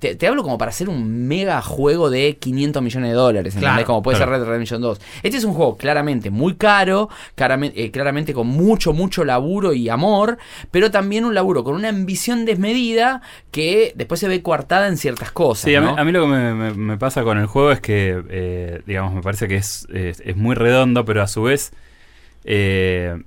Te, 0.00 0.16
te 0.16 0.26
hablo 0.26 0.42
como 0.42 0.58
para 0.58 0.70
hacer 0.70 0.88
un 0.88 1.28
mega 1.28 1.60
juego 1.62 2.10
de 2.10 2.36
500 2.36 2.82
millones 2.82 3.10
de 3.10 3.16
dólares, 3.16 3.56
como 3.86 4.02
puede 4.02 4.16
claro. 4.16 4.32
ser 4.32 4.38
Red 4.40 4.44
Dead 4.44 4.48
Redemption 4.52 4.80
2. 4.82 5.00
Este 5.22 5.38
es 5.38 5.44
un 5.44 5.54
juego 5.54 5.76
claramente 5.76 6.30
muy 6.30 6.54
caro, 6.56 7.08
claramente, 7.36 7.84
eh, 7.84 7.90
claramente 7.90 8.32
con 8.34 8.46
mucho, 8.48 8.92
mucho 8.92 9.24
laburo 9.24 9.72
y 9.72 9.88
amor, 9.88 10.38
pero 10.70 10.90
también 10.90 11.24
un 11.24 11.34
laburo 11.34 11.62
con 11.64 11.74
una 11.76 11.90
ambición 11.90 12.44
desmedida 12.44 13.22
que 13.50 13.92
después 13.94 14.20
se 14.20 14.28
ve 14.28 14.42
coartada 14.42 14.88
en 14.88 14.96
ciertas 14.96 15.30
cosas. 15.30 15.64
Sí, 15.64 15.74
a 15.76 15.80
mí, 15.80 15.86
¿no? 15.86 15.96
a 15.96 16.04
mí 16.04 16.10
lo 16.12 16.22
que 16.22 16.26
me, 16.28 16.54
me- 16.54 16.74
me 16.74 16.98
pasa 17.04 17.22
con 17.22 17.36
el 17.36 17.46
juego 17.46 17.70
es 17.70 17.80
que, 17.80 18.22
eh, 18.30 18.82
digamos, 18.86 19.12
me 19.12 19.20
parece 19.20 19.46
que 19.46 19.56
es, 19.56 19.86
es, 19.92 20.20
es 20.20 20.36
muy 20.36 20.54
redondo, 20.54 21.04
pero 21.04 21.20
a 21.20 21.26
su 21.26 21.42
vez 21.42 21.72
eh, 22.44 23.22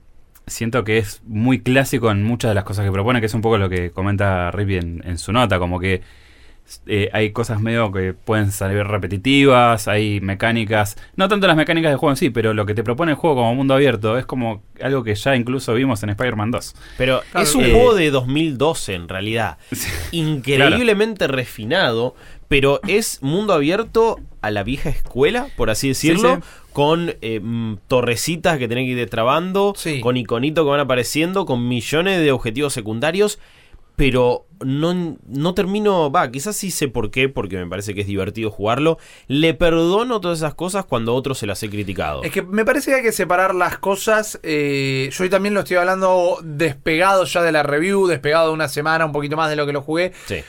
siento 0.48 0.84
que 0.84 0.98
es 0.98 1.22
muy 1.26 1.60
clásico 1.60 2.10
en 2.10 2.24
muchas 2.24 2.50
de 2.50 2.56
las 2.56 2.64
cosas 2.64 2.86
que 2.86 2.92
propone, 2.92 3.20
que 3.20 3.28
es 3.28 3.36
un 3.36 3.42
poco 3.42 3.60
lo 3.60 3.70
que 3.70 3.92
comenta 3.92 4.50
Rippy 4.50 4.78
en, 4.78 5.04
en 5.06 5.20
su 5.20 5.32
nota, 5.32 5.60
como 5.60 5.80
que 5.80 6.02
eh, 6.86 7.10
hay 7.14 7.32
cosas 7.32 7.62
medio 7.62 7.92
que 7.92 8.14
pueden 8.14 8.52
salir 8.52 8.84
repetitivas, 8.86 9.88
hay 9.88 10.20
mecánicas, 10.20 10.98
no 11.16 11.30
tanto 11.30 11.48
las 11.48 11.56
mecánicas 11.56 11.92
del 11.92 11.98
juego 11.98 12.12
en 12.12 12.18
sí, 12.18 12.30
pero 12.30 12.54
lo 12.54 12.66
que 12.66 12.74
te 12.74 12.84
propone 12.84 13.12
el 13.12 13.18
juego 13.18 13.38
como 13.38 13.56
mundo 13.56 13.74
abierto 13.74 14.18
es 14.18 14.26
como 14.26 14.64
algo 14.82 15.04
que 15.04 15.16
ya 15.16 15.36
incluso 15.36 15.74
vimos 15.74 16.04
en 16.04 16.10
Spider-Man 16.10 16.52
2. 16.52 16.76
Pero 16.98 17.22
Claro, 17.32 17.44
es 17.44 17.56
un 17.56 17.64
eh, 17.64 17.72
juego 17.72 17.96
de 17.96 18.12
2012 18.12 18.96
en 18.96 19.08
realidad. 19.08 19.58
Increíblemente 20.12 21.28
refinado, 21.28 22.16
pero 22.48 22.80
es 22.88 23.22
mundo 23.22 23.54
abierto 23.54 24.20
a 24.42 24.52
la 24.52 24.64
vieja 24.64 24.90
escuela, 24.90 25.48
por 25.58 25.70
así 25.70 25.90
decirlo. 25.90 26.36
Sí, 26.36 26.42
Con 26.74 27.16
eh, 27.22 27.40
mm, 27.42 27.78
torrecitas 27.88 28.58
que 28.60 28.68
tenés 28.68 28.86
que 28.86 28.92
ir 28.92 28.98
destrabando, 28.98 29.74
Sí. 29.76 30.00
con 30.00 30.16
iconitos 30.16 30.64
que 30.64 30.70
van 30.70 30.80
apareciendo, 30.80 31.46
con 31.46 31.68
millones 31.68 32.20
de 32.22 32.32
objetivos 32.32 32.74
secundarios. 32.74 33.40
Pero 33.96 34.46
no, 34.64 35.18
no 35.28 35.54
termino. 35.56 36.12
Va, 36.12 36.30
quizás 36.30 36.56
sí 36.56 36.70
sé 36.70 36.88
por 36.88 37.10
qué, 37.10 37.30
porque 37.30 37.58
me 37.58 37.66
parece 37.66 37.96
que 37.96 38.02
es 38.02 38.08
divertido 38.08 38.52
jugarlo. 38.52 39.00
Le 39.28 39.56
perdono 39.56 40.22
todas 40.22 40.38
esas 40.38 40.54
cosas 40.54 40.86
cuando 40.86 41.14
a 41.14 41.16
otros 41.16 41.40
se 41.40 41.48
las 41.48 41.64
he 41.64 41.70
criticado. 41.72 42.22
Es 42.22 42.32
que 42.32 42.44
me 42.44 42.64
parece 42.64 42.92
que 42.92 42.98
hay 42.98 43.02
que 43.02 43.12
separar 43.12 43.56
las 43.56 43.80
cosas. 43.80 44.40
eh, 44.44 45.10
yo 45.12 45.30
también 45.32 45.56
lo 45.56 45.62
estoy 45.62 45.78
hablando 45.78 46.38
despegado 46.44 47.24
ya 47.26 47.42
de 47.42 47.52
la 47.52 47.64
review, 47.64 48.06
despegado 48.06 48.50
de 48.50 48.54
una 48.54 48.68
semana, 48.68 49.04
un 49.04 49.12
poquito 49.14 49.36
más 49.36 49.50
de 49.50 49.56
lo 49.56 49.66
que 49.66 49.74
lo 49.74 49.82
jugué. 49.82 50.12
Sí. 50.28 50.44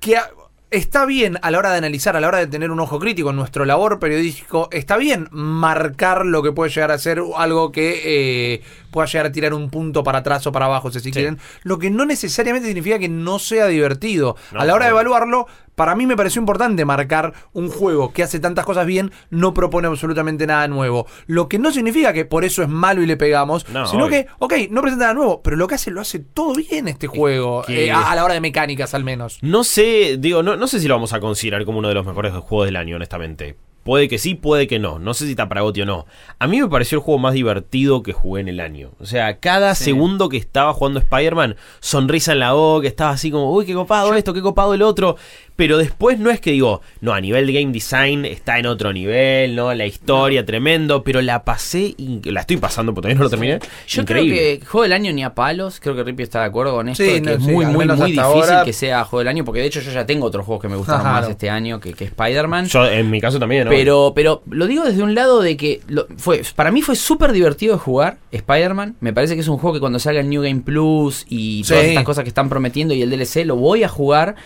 Que 0.00 0.16
a- 0.16 0.30
está 0.70 1.06
bien 1.06 1.38
a 1.42 1.50
la 1.50 1.58
hora 1.58 1.70
de 1.70 1.78
analizar, 1.78 2.16
a 2.16 2.20
la 2.20 2.28
hora 2.28 2.38
de 2.38 2.46
tener 2.46 2.70
un 2.70 2.80
ojo 2.80 2.98
crítico 2.98 3.30
en 3.30 3.36
nuestro 3.36 3.64
labor 3.64 3.98
periodístico, 3.98 4.68
está 4.70 4.96
bien 4.96 5.28
marcar 5.30 6.26
lo 6.26 6.42
que 6.42 6.52
puede 6.52 6.70
llegar 6.70 6.90
a 6.90 6.98
ser 6.98 7.22
algo 7.36 7.72
que 7.72 8.02
eh, 8.04 8.62
pueda 8.90 9.06
llegar 9.06 9.26
a 9.26 9.32
tirar 9.32 9.54
un 9.54 9.70
punto 9.70 10.04
para 10.04 10.18
atrás 10.18 10.46
o 10.46 10.52
para 10.52 10.66
abajo, 10.66 10.90
si 10.90 10.98
así 10.98 11.10
quieren. 11.10 11.38
Lo 11.62 11.78
que 11.78 11.90
no 11.90 12.04
necesariamente 12.04 12.68
significa 12.68 12.98
que 12.98 13.08
no 13.08 13.38
sea 13.38 13.66
divertido. 13.66 14.36
No, 14.52 14.60
a 14.60 14.64
la 14.64 14.74
hora 14.74 14.86
de 14.86 14.90
evaluarlo, 14.90 15.46
para 15.78 15.94
mí 15.94 16.04
me 16.06 16.14
pareció 16.16 16.40
importante 16.40 16.84
marcar 16.84 17.32
un 17.54 17.70
juego 17.70 18.12
que 18.12 18.22
hace 18.22 18.38
tantas 18.40 18.66
cosas 18.66 18.84
bien, 18.84 19.10
no 19.30 19.54
propone 19.54 19.88
absolutamente 19.88 20.46
nada 20.46 20.68
nuevo. 20.68 21.06
Lo 21.26 21.48
que 21.48 21.58
no 21.58 21.72
significa 21.72 22.12
que 22.12 22.26
por 22.26 22.44
eso 22.44 22.62
es 22.62 22.68
malo 22.68 23.00
y 23.00 23.06
le 23.06 23.16
pegamos, 23.16 23.66
No, 23.70 23.86
sino 23.86 24.04
obvio. 24.04 24.24
que, 24.24 24.26
ok, 24.40 24.54
no 24.70 24.82
presenta 24.82 25.04
nada 25.06 25.14
nuevo, 25.14 25.40
pero 25.42 25.56
lo 25.56 25.66
que 25.66 25.76
hace 25.76 25.90
lo 25.90 26.00
hace 26.02 26.18
todo 26.18 26.52
bien 26.52 26.88
este 26.88 27.06
juego, 27.06 27.64
eh, 27.68 27.90
a, 27.90 28.10
a 28.10 28.14
la 28.14 28.24
hora 28.24 28.34
de 28.34 28.40
mecánicas 28.40 28.92
al 28.92 29.04
menos. 29.04 29.38
No 29.40 29.64
sé, 29.64 30.16
digo, 30.18 30.42
no, 30.42 30.56
no 30.56 30.66
sé 30.66 30.80
si 30.80 30.88
lo 30.88 30.94
vamos 30.94 31.12
a 31.14 31.20
considerar 31.20 31.64
como 31.64 31.78
uno 31.78 31.88
de 31.88 31.94
los 31.94 32.04
mejores 32.04 32.32
juegos 32.34 32.66
del 32.66 32.76
año, 32.76 32.96
honestamente. 32.96 33.56
Puede 33.88 34.06
que 34.06 34.18
sí, 34.18 34.34
puede 34.34 34.66
que 34.66 34.78
no. 34.78 34.98
No 34.98 35.14
sé 35.14 35.24
si 35.24 35.30
está 35.30 35.48
para 35.48 35.62
Goti 35.62 35.80
o 35.80 35.86
no. 35.86 36.04
A 36.38 36.46
mí 36.46 36.60
me 36.60 36.68
pareció 36.68 36.96
el 36.98 37.02
juego 37.02 37.18
más 37.18 37.32
divertido 37.32 38.02
que 38.02 38.12
jugué 38.12 38.42
en 38.42 38.48
el 38.48 38.60
año. 38.60 38.90
O 39.00 39.06
sea, 39.06 39.38
cada 39.38 39.74
Sí. 39.74 39.84
segundo 39.84 40.28
que 40.28 40.36
estaba 40.36 40.74
jugando 40.74 41.00
Spider-Man, 41.00 41.56
sonrisa 41.80 42.32
en 42.32 42.40
la 42.40 42.52
boca, 42.52 42.86
estaba 42.86 43.12
así 43.12 43.30
como, 43.30 43.50
uy, 43.50 43.64
qué 43.64 43.72
copado 43.72 44.12
esto, 44.12 44.34
qué 44.34 44.42
copado 44.42 44.74
el 44.74 44.82
otro. 44.82 45.16
Pero 45.56 45.76
después 45.78 46.20
no 46.20 46.30
es 46.30 46.40
que 46.40 46.52
digo, 46.52 46.82
no, 47.00 47.14
a 47.14 47.20
nivel 47.20 47.46
de 47.48 47.52
game 47.54 47.72
design 47.72 48.24
está 48.24 48.60
en 48.60 48.66
otro 48.66 48.92
nivel, 48.92 49.56
¿no? 49.56 49.74
La 49.74 49.86
historia, 49.86 50.46
tremendo, 50.46 51.02
pero 51.02 51.20
la 51.20 51.42
pasé, 51.44 51.94
y 51.98 52.20
la 52.30 52.42
estoy 52.42 52.58
pasando 52.58 52.94
porque 52.94 53.06
todavía 53.08 53.18
no 53.18 53.24
lo 53.24 53.30
terminé. 53.30 53.58
Yo 53.88 54.02
Increíble. 54.02 54.36
creo 54.36 54.60
que 54.60 54.66
juego 54.66 54.82
del 54.84 54.92
año 54.92 55.12
ni 55.12 55.24
a 55.24 55.34
palos, 55.34 55.80
creo 55.80 55.96
que 55.96 56.04
Rippy 56.04 56.22
está 56.22 56.40
de 56.42 56.44
acuerdo 56.46 56.74
con 56.74 56.88
esto, 56.90 57.02
Sí, 57.02 57.10
de 57.10 57.14
que 57.16 57.20
no, 57.22 57.30
es 57.32 57.42
sí, 57.42 57.50
muy, 57.50 57.66
muy, 57.66 57.86
muy 57.86 57.96
difícil 57.96 58.20
ahora. 58.20 58.62
que 58.64 58.72
sea 58.72 59.02
juego 59.02 59.18
del 59.20 59.28
año, 59.28 59.44
porque 59.44 59.60
de 59.60 59.66
hecho 59.66 59.80
yo 59.80 59.90
ya 59.90 60.06
tengo 60.06 60.26
otros 60.26 60.46
juegos 60.46 60.62
que 60.62 60.68
me 60.68 60.76
gustaron 60.76 61.02
más 61.02 61.28
este 61.28 61.50
año 61.50 61.80
que, 61.80 61.92
que 61.92 62.04
Spider-Man. 62.04 62.66
Yo, 62.66 62.86
en 62.86 63.10
mi 63.10 63.20
caso 63.20 63.40
también, 63.40 63.64
¿no? 63.64 63.70
Pero, 63.78 64.12
pero 64.14 64.42
lo 64.50 64.66
digo 64.66 64.84
desde 64.84 65.02
un 65.02 65.14
lado 65.14 65.40
de 65.40 65.56
que 65.56 65.80
lo- 65.88 66.06
fue, 66.16 66.42
para 66.56 66.70
mí 66.70 66.82
fue 66.82 66.96
súper 66.96 67.32
divertido 67.32 67.74
de 67.74 67.78
jugar 67.80 68.18
Spider-Man. 68.32 68.96
Me 69.00 69.12
parece 69.12 69.34
que 69.34 69.40
es 69.40 69.48
un 69.48 69.58
juego 69.58 69.74
que 69.74 69.80
cuando 69.80 69.98
salga 69.98 70.20
el 70.20 70.28
New 70.28 70.42
Game 70.42 70.60
Plus 70.60 71.24
y 71.28 71.62
todas 71.62 71.84
estas 71.90 72.04
cosas 72.04 72.24
que 72.24 72.28
están 72.28 72.48
prometiendo 72.48 72.94
y 72.94 73.02
el 73.02 73.10
DLC 73.10 73.44
lo 73.44 73.56
voy 73.56 73.82
a 73.84 73.88
jugar. 73.88 74.36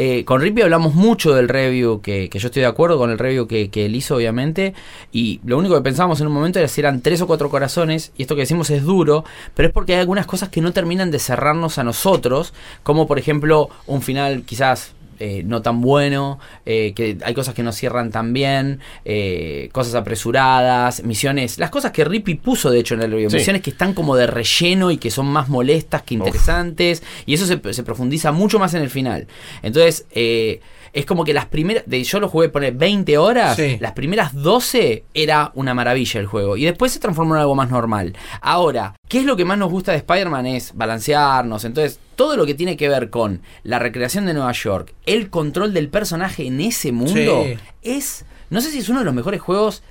Eh, 0.00 0.24
con 0.24 0.40
Rippy 0.40 0.62
hablamos 0.62 0.94
mucho 0.94 1.34
del 1.34 1.48
review, 1.48 2.00
que, 2.00 2.28
que 2.30 2.38
yo 2.38 2.46
estoy 2.46 2.60
de 2.60 2.68
acuerdo 2.68 2.98
con 2.98 3.10
el 3.10 3.18
review 3.18 3.48
que, 3.48 3.68
que 3.68 3.86
él 3.86 3.96
hizo, 3.96 4.14
obviamente. 4.16 4.74
Y 5.10 5.40
lo 5.44 5.58
único 5.58 5.74
que 5.74 5.80
pensábamos 5.82 6.20
en 6.20 6.28
un 6.28 6.32
momento 6.34 6.58
era 6.60 6.68
si 6.68 6.80
eran 6.80 7.00
tres 7.00 7.20
o 7.20 7.26
cuatro 7.26 7.50
corazones. 7.50 8.12
Y 8.16 8.22
esto 8.22 8.34
que 8.36 8.42
decimos 8.42 8.70
es 8.70 8.84
duro, 8.84 9.24
pero 9.54 9.68
es 9.68 9.74
porque 9.74 9.94
hay 9.94 10.00
algunas 10.00 10.26
cosas 10.26 10.50
que 10.50 10.60
no 10.60 10.72
terminan 10.72 11.10
de 11.10 11.18
cerrarnos 11.18 11.78
a 11.78 11.84
nosotros. 11.84 12.54
Como 12.84 13.08
por 13.08 13.18
ejemplo 13.18 13.70
un 13.86 14.02
final 14.02 14.42
quizás 14.44 14.92
eh, 15.18 15.42
no 15.44 15.62
tan 15.62 15.80
bueno, 15.80 16.38
eh, 16.66 16.92
que 16.94 17.18
hay 17.24 17.34
cosas 17.34 17.54
que 17.54 17.62
no 17.62 17.72
cierran 17.72 18.10
tan 18.10 18.32
bien, 18.32 18.80
eh, 19.04 19.68
cosas 19.72 19.94
apresuradas, 19.94 21.02
misiones, 21.04 21.58
las 21.58 21.70
cosas 21.70 21.92
que 21.92 22.04
Rippy 22.04 22.34
puso 22.36 22.70
de 22.70 22.80
hecho 22.80 22.94
en 22.94 23.02
el 23.02 23.10
review, 23.10 23.30
Sí. 23.30 23.36
misiones 23.36 23.62
que 23.62 23.70
están 23.70 23.94
como 23.94 24.16
de 24.16 24.26
relleno 24.26 24.90
y 24.90 24.98
que 24.98 25.10
son 25.10 25.26
más 25.26 25.48
molestas 25.48 26.02
que 26.02 26.14
interesantes, 26.14 27.02
y 27.26 27.34
eso 27.34 27.46
se, 27.46 27.60
se 27.72 27.82
profundiza 27.82 28.32
mucho 28.32 28.58
más 28.58 28.74
en 28.74 28.82
el 28.82 28.90
final. 28.90 29.26
Entonces, 29.62 30.06
eh, 30.12 30.60
es 30.98 31.06
como 31.06 31.24
que 31.24 31.32
las 31.32 31.46
primeras, 31.46 31.84
de, 31.86 32.02
yo 32.04 32.20
lo 32.20 32.28
jugué 32.28 32.48
poner 32.48 32.74
20 32.74 33.16
horas, 33.18 33.56
Sí. 33.56 33.76
las 33.80 33.92
primeras 33.92 34.34
12 34.34 35.04
era 35.14 35.52
una 35.54 35.74
maravilla 35.74 36.20
el 36.20 36.26
juego, 36.26 36.56
y 36.56 36.64
después 36.64 36.92
se 36.92 36.98
transformó 37.00 37.34
en 37.34 37.40
algo 37.40 37.54
más 37.54 37.70
normal. 37.70 38.14
Ahora, 38.40 38.94
¿qué 39.08 39.18
es 39.20 39.24
lo 39.24 39.36
que 39.36 39.44
más 39.44 39.58
nos 39.58 39.70
gusta 39.70 39.92
de 39.92 39.98
Spider-Man? 39.98 40.46
Es 40.46 40.72
balancearnos, 40.74 41.64
entonces 41.64 42.00
todo 42.16 42.36
lo 42.36 42.46
que 42.46 42.54
tiene 42.54 42.76
que 42.76 42.88
ver 42.88 43.10
con 43.10 43.42
la 43.62 43.78
recreación 43.78 44.26
de 44.26 44.34
Nueva 44.34 44.52
York, 44.52 44.92
el 45.06 45.30
control 45.30 45.72
del 45.72 45.88
personaje 45.88 46.46
en 46.46 46.60
ese 46.60 46.92
mundo, 46.92 47.44
Sí. 47.44 47.56
es, 47.82 48.24
no 48.50 48.60
sé 48.60 48.70
si 48.70 48.78
es 48.78 48.88
uno 48.88 48.98
de 49.00 49.04
los 49.04 49.14
mejores 49.14 49.40
juegos, 49.40 49.82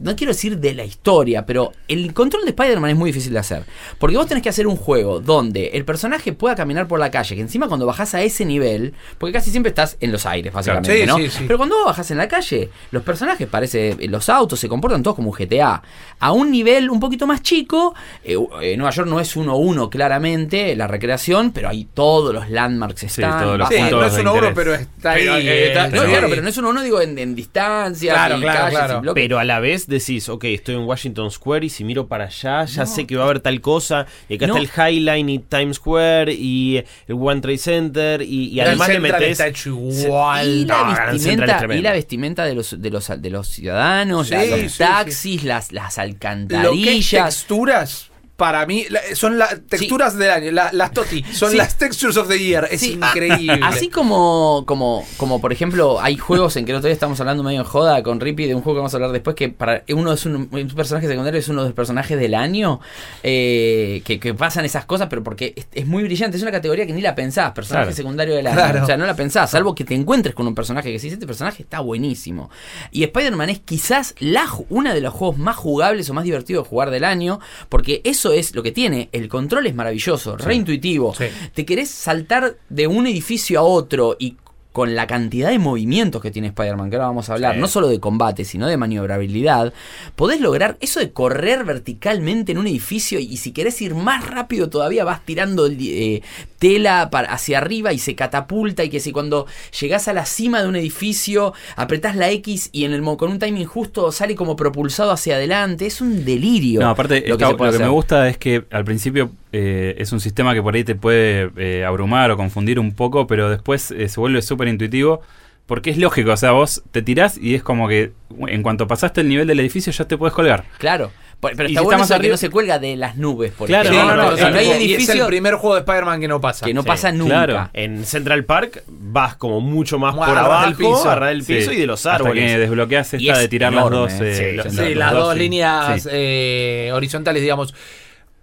no 0.00 0.14
quiero 0.16 0.32
decir 0.32 0.58
de 0.58 0.74
la 0.74 0.84
historia, 0.84 1.44
pero 1.46 1.72
el 1.88 2.12
control 2.14 2.44
de 2.44 2.50
Spider-Man 2.50 2.90
es 2.90 2.96
muy 2.96 3.10
difícil 3.10 3.32
de 3.32 3.38
hacer. 3.40 3.64
Porque 3.98 4.16
vos 4.16 4.26
tenés 4.26 4.42
que 4.42 4.48
hacer 4.48 4.66
un 4.66 4.76
juego 4.76 5.20
donde 5.20 5.68
el 5.74 5.84
personaje 5.84 6.32
pueda 6.32 6.54
caminar 6.54 6.86
por 6.88 6.98
la 7.00 7.10
calle, 7.10 7.34
que 7.34 7.40
encima 7.40 7.68
cuando 7.68 7.86
bajás 7.86 8.14
a 8.14 8.22
ese 8.22 8.44
nivel, 8.44 8.94
porque 9.18 9.32
casi 9.32 9.50
siempre 9.50 9.68
estás 9.70 9.96
en 10.00 10.12
los 10.12 10.26
aires, 10.26 10.52
básicamente, 10.52 11.00
Sí, 11.00 11.06
¿no? 11.06 11.16
sí, 11.18 11.28
sí. 11.30 11.44
Pero 11.46 11.58
cuando 11.58 11.76
vos 11.76 11.86
bajás 11.86 12.10
en 12.10 12.18
la 12.18 12.28
calle, 12.28 12.70
los 12.90 13.02
personajes, 13.02 13.46
parece, 13.48 13.96
los 14.08 14.28
autos 14.28 14.60
se 14.60 14.68
comportan 14.68 15.02
todos 15.02 15.16
como 15.16 15.30
un 15.30 15.36
GTA. 15.36 15.82
A 16.20 16.32
un 16.32 16.50
nivel 16.50 16.90
un 16.90 17.00
poquito 17.00 17.26
más 17.26 17.42
chico, 17.42 17.94
eh, 18.24 18.36
eh, 18.62 18.76
Nueva 18.76 18.90
York 18.90 19.08
no 19.08 19.20
es 19.20 19.36
1-1 19.36 19.88
claramente, 19.90 20.74
la 20.76 20.86
recreación, 20.86 21.52
pero 21.52 21.68
ahí 21.68 21.86
todos 21.92 22.32
los 22.34 22.48
landmarks 22.50 23.02
están. 23.04 23.42
todos 23.42 23.58
los 23.58 23.68
no 23.70 24.04
es 24.04 24.14
de 24.14 24.20
uno 24.20 24.30
a 24.30 24.32
uno, 24.32 24.48
interés. 24.48 24.52
pero 24.54 24.74
está 24.74 25.10
ahí. 25.12 25.22
pero, 25.24 25.36
eh, 25.38 25.68
está- 25.68 25.88
no, 25.88 26.04
claro, 26.04 26.26
pero 26.30 26.42
no 26.42 26.48
es 26.48 26.56
uno 26.58 26.68
a 26.68 26.70
uno, 26.70 26.82
digo, 26.82 27.00
en, 27.00 27.18
en 27.18 27.34
distancia, 27.34 28.12
Claro, 28.12 28.38
claro, 28.40 28.74
calles. 28.76 29.12
Pero 29.14 29.38
a 29.38 29.44
la 29.44 29.60
vez 29.60 29.87
decís, 29.88 30.28
ok, 30.28 30.44
estoy 30.44 30.74
en 30.76 30.82
Washington 30.82 31.30
Square 31.30 31.66
y 31.66 31.68
si 31.70 31.82
miro 31.82 32.06
para 32.06 32.26
allá 32.26 32.64
ya 32.66 32.86
sé 32.86 33.06
que 33.06 33.16
va 33.16 33.22
a 33.22 33.24
haber 33.26 33.40
tal 33.40 33.60
cosa. 33.60 34.06
Y 34.28 34.36
acá 34.36 34.46
No. 34.46 34.56
está 34.56 34.60
el 34.62 34.68
High 34.68 35.00
Line 35.00 35.32
y 35.32 35.38
Times 35.40 35.76
Square 35.76 36.32
y 36.32 36.76
el 37.08 37.14
One 37.18 37.40
Trade 37.40 37.58
Center. 37.58 38.22
Y, 38.22 38.60
además 38.60 38.88
le 38.88 39.00
metes. 39.00 39.30
está 39.32 39.46
hecho 39.48 39.70
igual. 39.70 40.46
y 40.48 40.64
la, 40.66 40.84
No, 41.06 41.12
vestimenta, 41.12 41.74
y 41.74 41.82
la 41.82 41.92
vestimenta 41.92 42.44
de 42.44 42.54
los, 42.54 42.80
de 42.80 42.90
los, 42.90 43.08
de 43.22 43.30
los 43.30 43.48
ciudadanos, 43.48 44.28
Sí, 44.28 44.34
la- 44.34 44.56
los 44.56 44.76
taxis, 44.78 45.44
las, 45.44 45.72
las 45.72 45.96
Lo 45.96 46.02
que 46.04 46.08
es 46.08 46.14
alcantarillas. 46.14 47.24
texturas, 47.36 48.10
para 48.38 48.64
mí, 48.66 48.86
la- 48.88 49.00
son 49.16 49.36
las 49.36 49.60
texturas 49.68 50.16
del 50.16 50.30
año, 50.30 50.52
la- 50.52 50.70
las 50.72 50.92
TOTI, 50.92 51.24
son 51.32 51.50
Sí. 51.50 51.56
las 51.56 51.76
textures 51.76 52.16
of 52.16 52.28
the 52.28 52.38
year, 52.38 52.68
es 52.70 52.80
Sí, 52.82 52.92
increíble. 52.92 53.58
Así 53.64 53.88
como, 53.88 54.62
como, 54.64 55.04
como 55.16 55.40
por 55.40 55.52
ejemplo, 55.52 56.00
hay 56.00 56.16
juegos 56.16 56.54
en 56.56 56.64
que 56.64 56.70
el 56.70 56.76
otro 56.78 56.86
día 56.86 56.94
estamos 56.94 57.18
hablando 57.18 57.42
medio 57.42 57.58
en 57.58 57.66
joda 57.66 58.00
con 58.04 58.20
Rippy 58.20 58.46
de 58.46 58.54
un 58.54 58.62
juego 58.62 58.76
que 58.76 58.78
vamos 58.78 58.94
a 58.94 58.96
hablar 58.98 59.10
después, 59.10 59.34
que 59.34 59.48
para 59.48 59.82
uno 59.88 60.12
es 60.12 60.24
un, 60.24 60.48
un 60.52 60.68
personaje 60.68 61.08
secundario, 61.08 61.40
es 61.40 61.48
uno 61.48 61.62
de 61.62 61.70
los 61.70 61.74
personajes 61.74 62.16
del 62.16 62.36
año, 62.36 62.78
eh, 63.24 64.02
que, 64.04 64.20
que 64.20 64.34
pasan 64.34 64.64
esas 64.64 64.84
cosas, 64.84 65.08
pero 65.10 65.24
porque 65.24 65.54
es, 65.56 65.66
es 65.72 65.86
muy 65.88 66.04
brillante, 66.04 66.36
es 66.36 66.42
una 66.44 66.52
categoría 66.52 66.86
que 66.86 66.92
ni 66.92 67.00
la 67.00 67.16
pensás, 67.16 67.50
personaje 67.52 67.86
Claro. 67.86 67.96
secundario 67.96 68.34
del 68.36 68.46
año. 68.46 68.56
Claro. 68.56 68.82
O 68.84 68.86
sea, 68.86 68.96
no 68.96 69.04
la 69.06 69.16
pensás, 69.16 69.50
salvo 69.50 69.74
que 69.74 69.84
te 69.84 69.94
encuentres 69.94 70.34
con 70.36 70.46
un 70.46 70.54
personaje 70.54 70.88
que 70.90 70.94
decís, 70.94 71.12
este 71.12 71.26
personaje 71.26 71.62
está 71.64 71.80
buenísimo. 71.80 72.50
Y 72.92 73.02
Spider-Man 73.02 73.50
es 73.50 73.58
quizás 73.60 74.14
la, 74.20 74.46
una 74.68 74.94
de 74.94 75.00
los 75.00 75.12
juegos 75.12 75.38
más 75.38 75.56
jugables 75.56 76.08
o 76.08 76.14
más 76.14 76.22
divertidos 76.24 76.64
de 76.64 76.68
jugar 76.70 76.90
del 76.90 77.02
año, 77.04 77.40
porque 77.68 78.00
eso 78.04 78.27
es 78.32 78.54
lo 78.54 78.62
que 78.62 78.72
tiene, 78.72 79.08
el 79.12 79.28
control 79.28 79.66
es 79.66 79.74
maravilloso, 79.74 80.36
re 80.36 80.54
intuitivo. 80.54 81.14
Sí. 81.14 81.26
Te 81.54 81.64
querés 81.64 81.90
saltar 81.90 82.56
de 82.68 82.86
un 82.86 83.06
edificio 83.06 83.60
a 83.60 83.62
otro 83.62 84.16
y 84.18 84.36
con 84.78 84.94
la 84.94 85.08
cantidad 85.08 85.50
de 85.50 85.58
movimientos 85.58 86.22
que 86.22 86.30
tiene 86.30 86.46
Spider-Man, 86.46 86.88
que 86.88 86.94
ahora 86.94 87.08
vamos 87.08 87.28
a 87.28 87.32
hablar, 87.32 87.56
Sí. 87.56 87.60
no 87.60 87.66
solo 87.66 87.88
de 87.88 87.98
combate, 87.98 88.44
sino 88.44 88.68
de 88.68 88.76
maniobrabilidad, 88.76 89.72
podés 90.14 90.40
lograr 90.40 90.76
eso 90.80 91.00
de 91.00 91.10
correr 91.10 91.64
verticalmente 91.64 92.52
en 92.52 92.58
un 92.58 92.68
edificio 92.68 93.18
y 93.18 93.38
si 93.38 93.50
querés 93.50 93.82
ir 93.82 93.96
más 93.96 94.30
rápido 94.30 94.70
todavía 94.70 95.02
vas 95.02 95.26
tirando 95.26 95.66
eh, 95.66 96.22
tela 96.60 97.10
para, 97.10 97.32
hacia 97.32 97.58
arriba 97.58 97.92
y 97.92 97.98
se 97.98 98.14
catapulta 98.14 98.84
y 98.84 98.88
que 98.88 99.00
si 99.00 99.10
cuando 99.10 99.46
llegás 99.80 100.06
a 100.06 100.12
la 100.12 100.24
cima 100.24 100.62
de 100.62 100.68
un 100.68 100.76
edificio 100.76 101.54
apretás 101.74 102.14
la 102.14 102.30
X 102.30 102.70
y 102.70 102.84
en 102.84 102.92
el 102.92 103.02
con 103.16 103.32
un 103.32 103.40
timing 103.40 103.64
justo 103.64 104.12
sale 104.12 104.36
como 104.36 104.54
propulsado 104.54 105.10
hacia 105.10 105.34
adelante, 105.34 105.86
es 105.86 106.00
un 106.00 106.24
delirio. 106.24 106.80
No, 106.82 106.90
aparte, 106.90 107.24
lo 107.26 107.36
que, 107.36 107.44
lo 107.44 107.78
me 107.80 107.88
gusta 107.88 108.28
es 108.28 108.38
que 108.38 108.64
al 108.70 108.84
principio 108.84 109.32
eh, 109.52 109.94
es 109.98 110.12
un 110.12 110.20
sistema 110.20 110.54
que 110.54 110.62
por 110.62 110.74
ahí 110.74 110.84
te 110.84 110.94
puede 110.94 111.50
eh, 111.56 111.84
abrumar 111.84 112.30
o 112.30 112.36
confundir 112.36 112.78
un 112.78 112.94
poco, 112.94 113.26
pero 113.26 113.48
después 113.50 113.90
eh, 113.90 114.08
se 114.08 114.20
vuelve 114.20 114.42
súper 114.42 114.68
intuitivo. 114.68 115.20
Porque 115.66 115.90
es 115.90 115.98
lógico, 115.98 116.32
o 116.32 116.36
sea, 116.38 116.52
vos 116.52 116.82
te 116.92 117.02
tirás 117.02 117.36
y 117.36 117.54
es 117.54 117.62
como 117.62 117.88
que 117.88 118.12
en 118.46 118.62
cuanto 118.62 118.86
pasaste 118.86 119.20
el 119.20 119.28
nivel 119.28 119.46
del 119.46 119.60
edificio 119.60 119.92
ya 119.92 120.06
te 120.06 120.16
puedes 120.16 120.32
colgar. 120.34 120.64
Claro. 120.78 121.10
Pero 121.40 121.52
está 121.52 121.66
si 121.68 121.74
bueno 121.84 122.06
que 122.06 122.14
arriba- 122.14 122.32
no 122.32 122.36
se 122.38 122.48
cuelga 122.48 122.78
de 122.78 122.96
las 122.96 123.16
nubes, 123.16 123.52
por 123.52 123.66
Claro, 123.68 123.90
ejemplo. 123.90 124.16
no, 124.16 124.30
no, 124.30 124.32
es 124.34 124.40
no 124.40 124.46
hay 124.58 124.66
y 124.66 124.70
es 124.70 124.76
el 124.76 124.82
edificio 124.82 125.26
primer 125.26 125.54
juego 125.56 125.74
de 125.74 125.80
Spider-Man 125.80 126.20
que 126.22 126.26
no 126.28 126.40
pasa. 126.40 126.64
que 126.64 126.72
no 126.72 126.80
Sí, 126.82 126.88
pasa 126.88 127.12
nunca. 127.12 127.44
claro. 127.44 127.70
En 127.74 128.04
Central 128.06 128.44
Park 128.46 128.82
vas 128.88 129.36
como 129.36 129.60
mucho 129.60 129.98
más 129.98 130.14
por 130.16 130.26
abajo, 130.26 130.72
piso. 130.78 131.08
a 131.10 131.14
ras 131.16 131.28
del 131.28 131.44
Sí, 131.44 131.54
piso 131.56 131.72
y 131.72 131.76
de 131.76 131.86
los 131.86 132.00
Hasta 132.06 132.14
árboles. 132.24 132.50
que 132.50 132.58
desbloqueas 132.58 133.12
Y 133.14 133.28
esta 133.28 133.32
es 133.34 133.38
de 133.40 133.48
tirar 133.48 133.72
enorme, 133.74 134.00
las 134.00 134.18
dos. 134.18 134.20
¿eh? 134.26 134.34
Sí, 134.50 134.56
lo- 134.56 134.62
sí, 134.64 134.70
Sí, 134.70 134.76
los 134.76 134.94
las 134.96 135.12
dos 135.12 135.32
sí. 135.34 135.38
líneas 135.38 136.02
Sí. 136.02 136.08
eh, 136.10 136.90
horizontales, 136.94 137.42
digamos. 137.42 137.74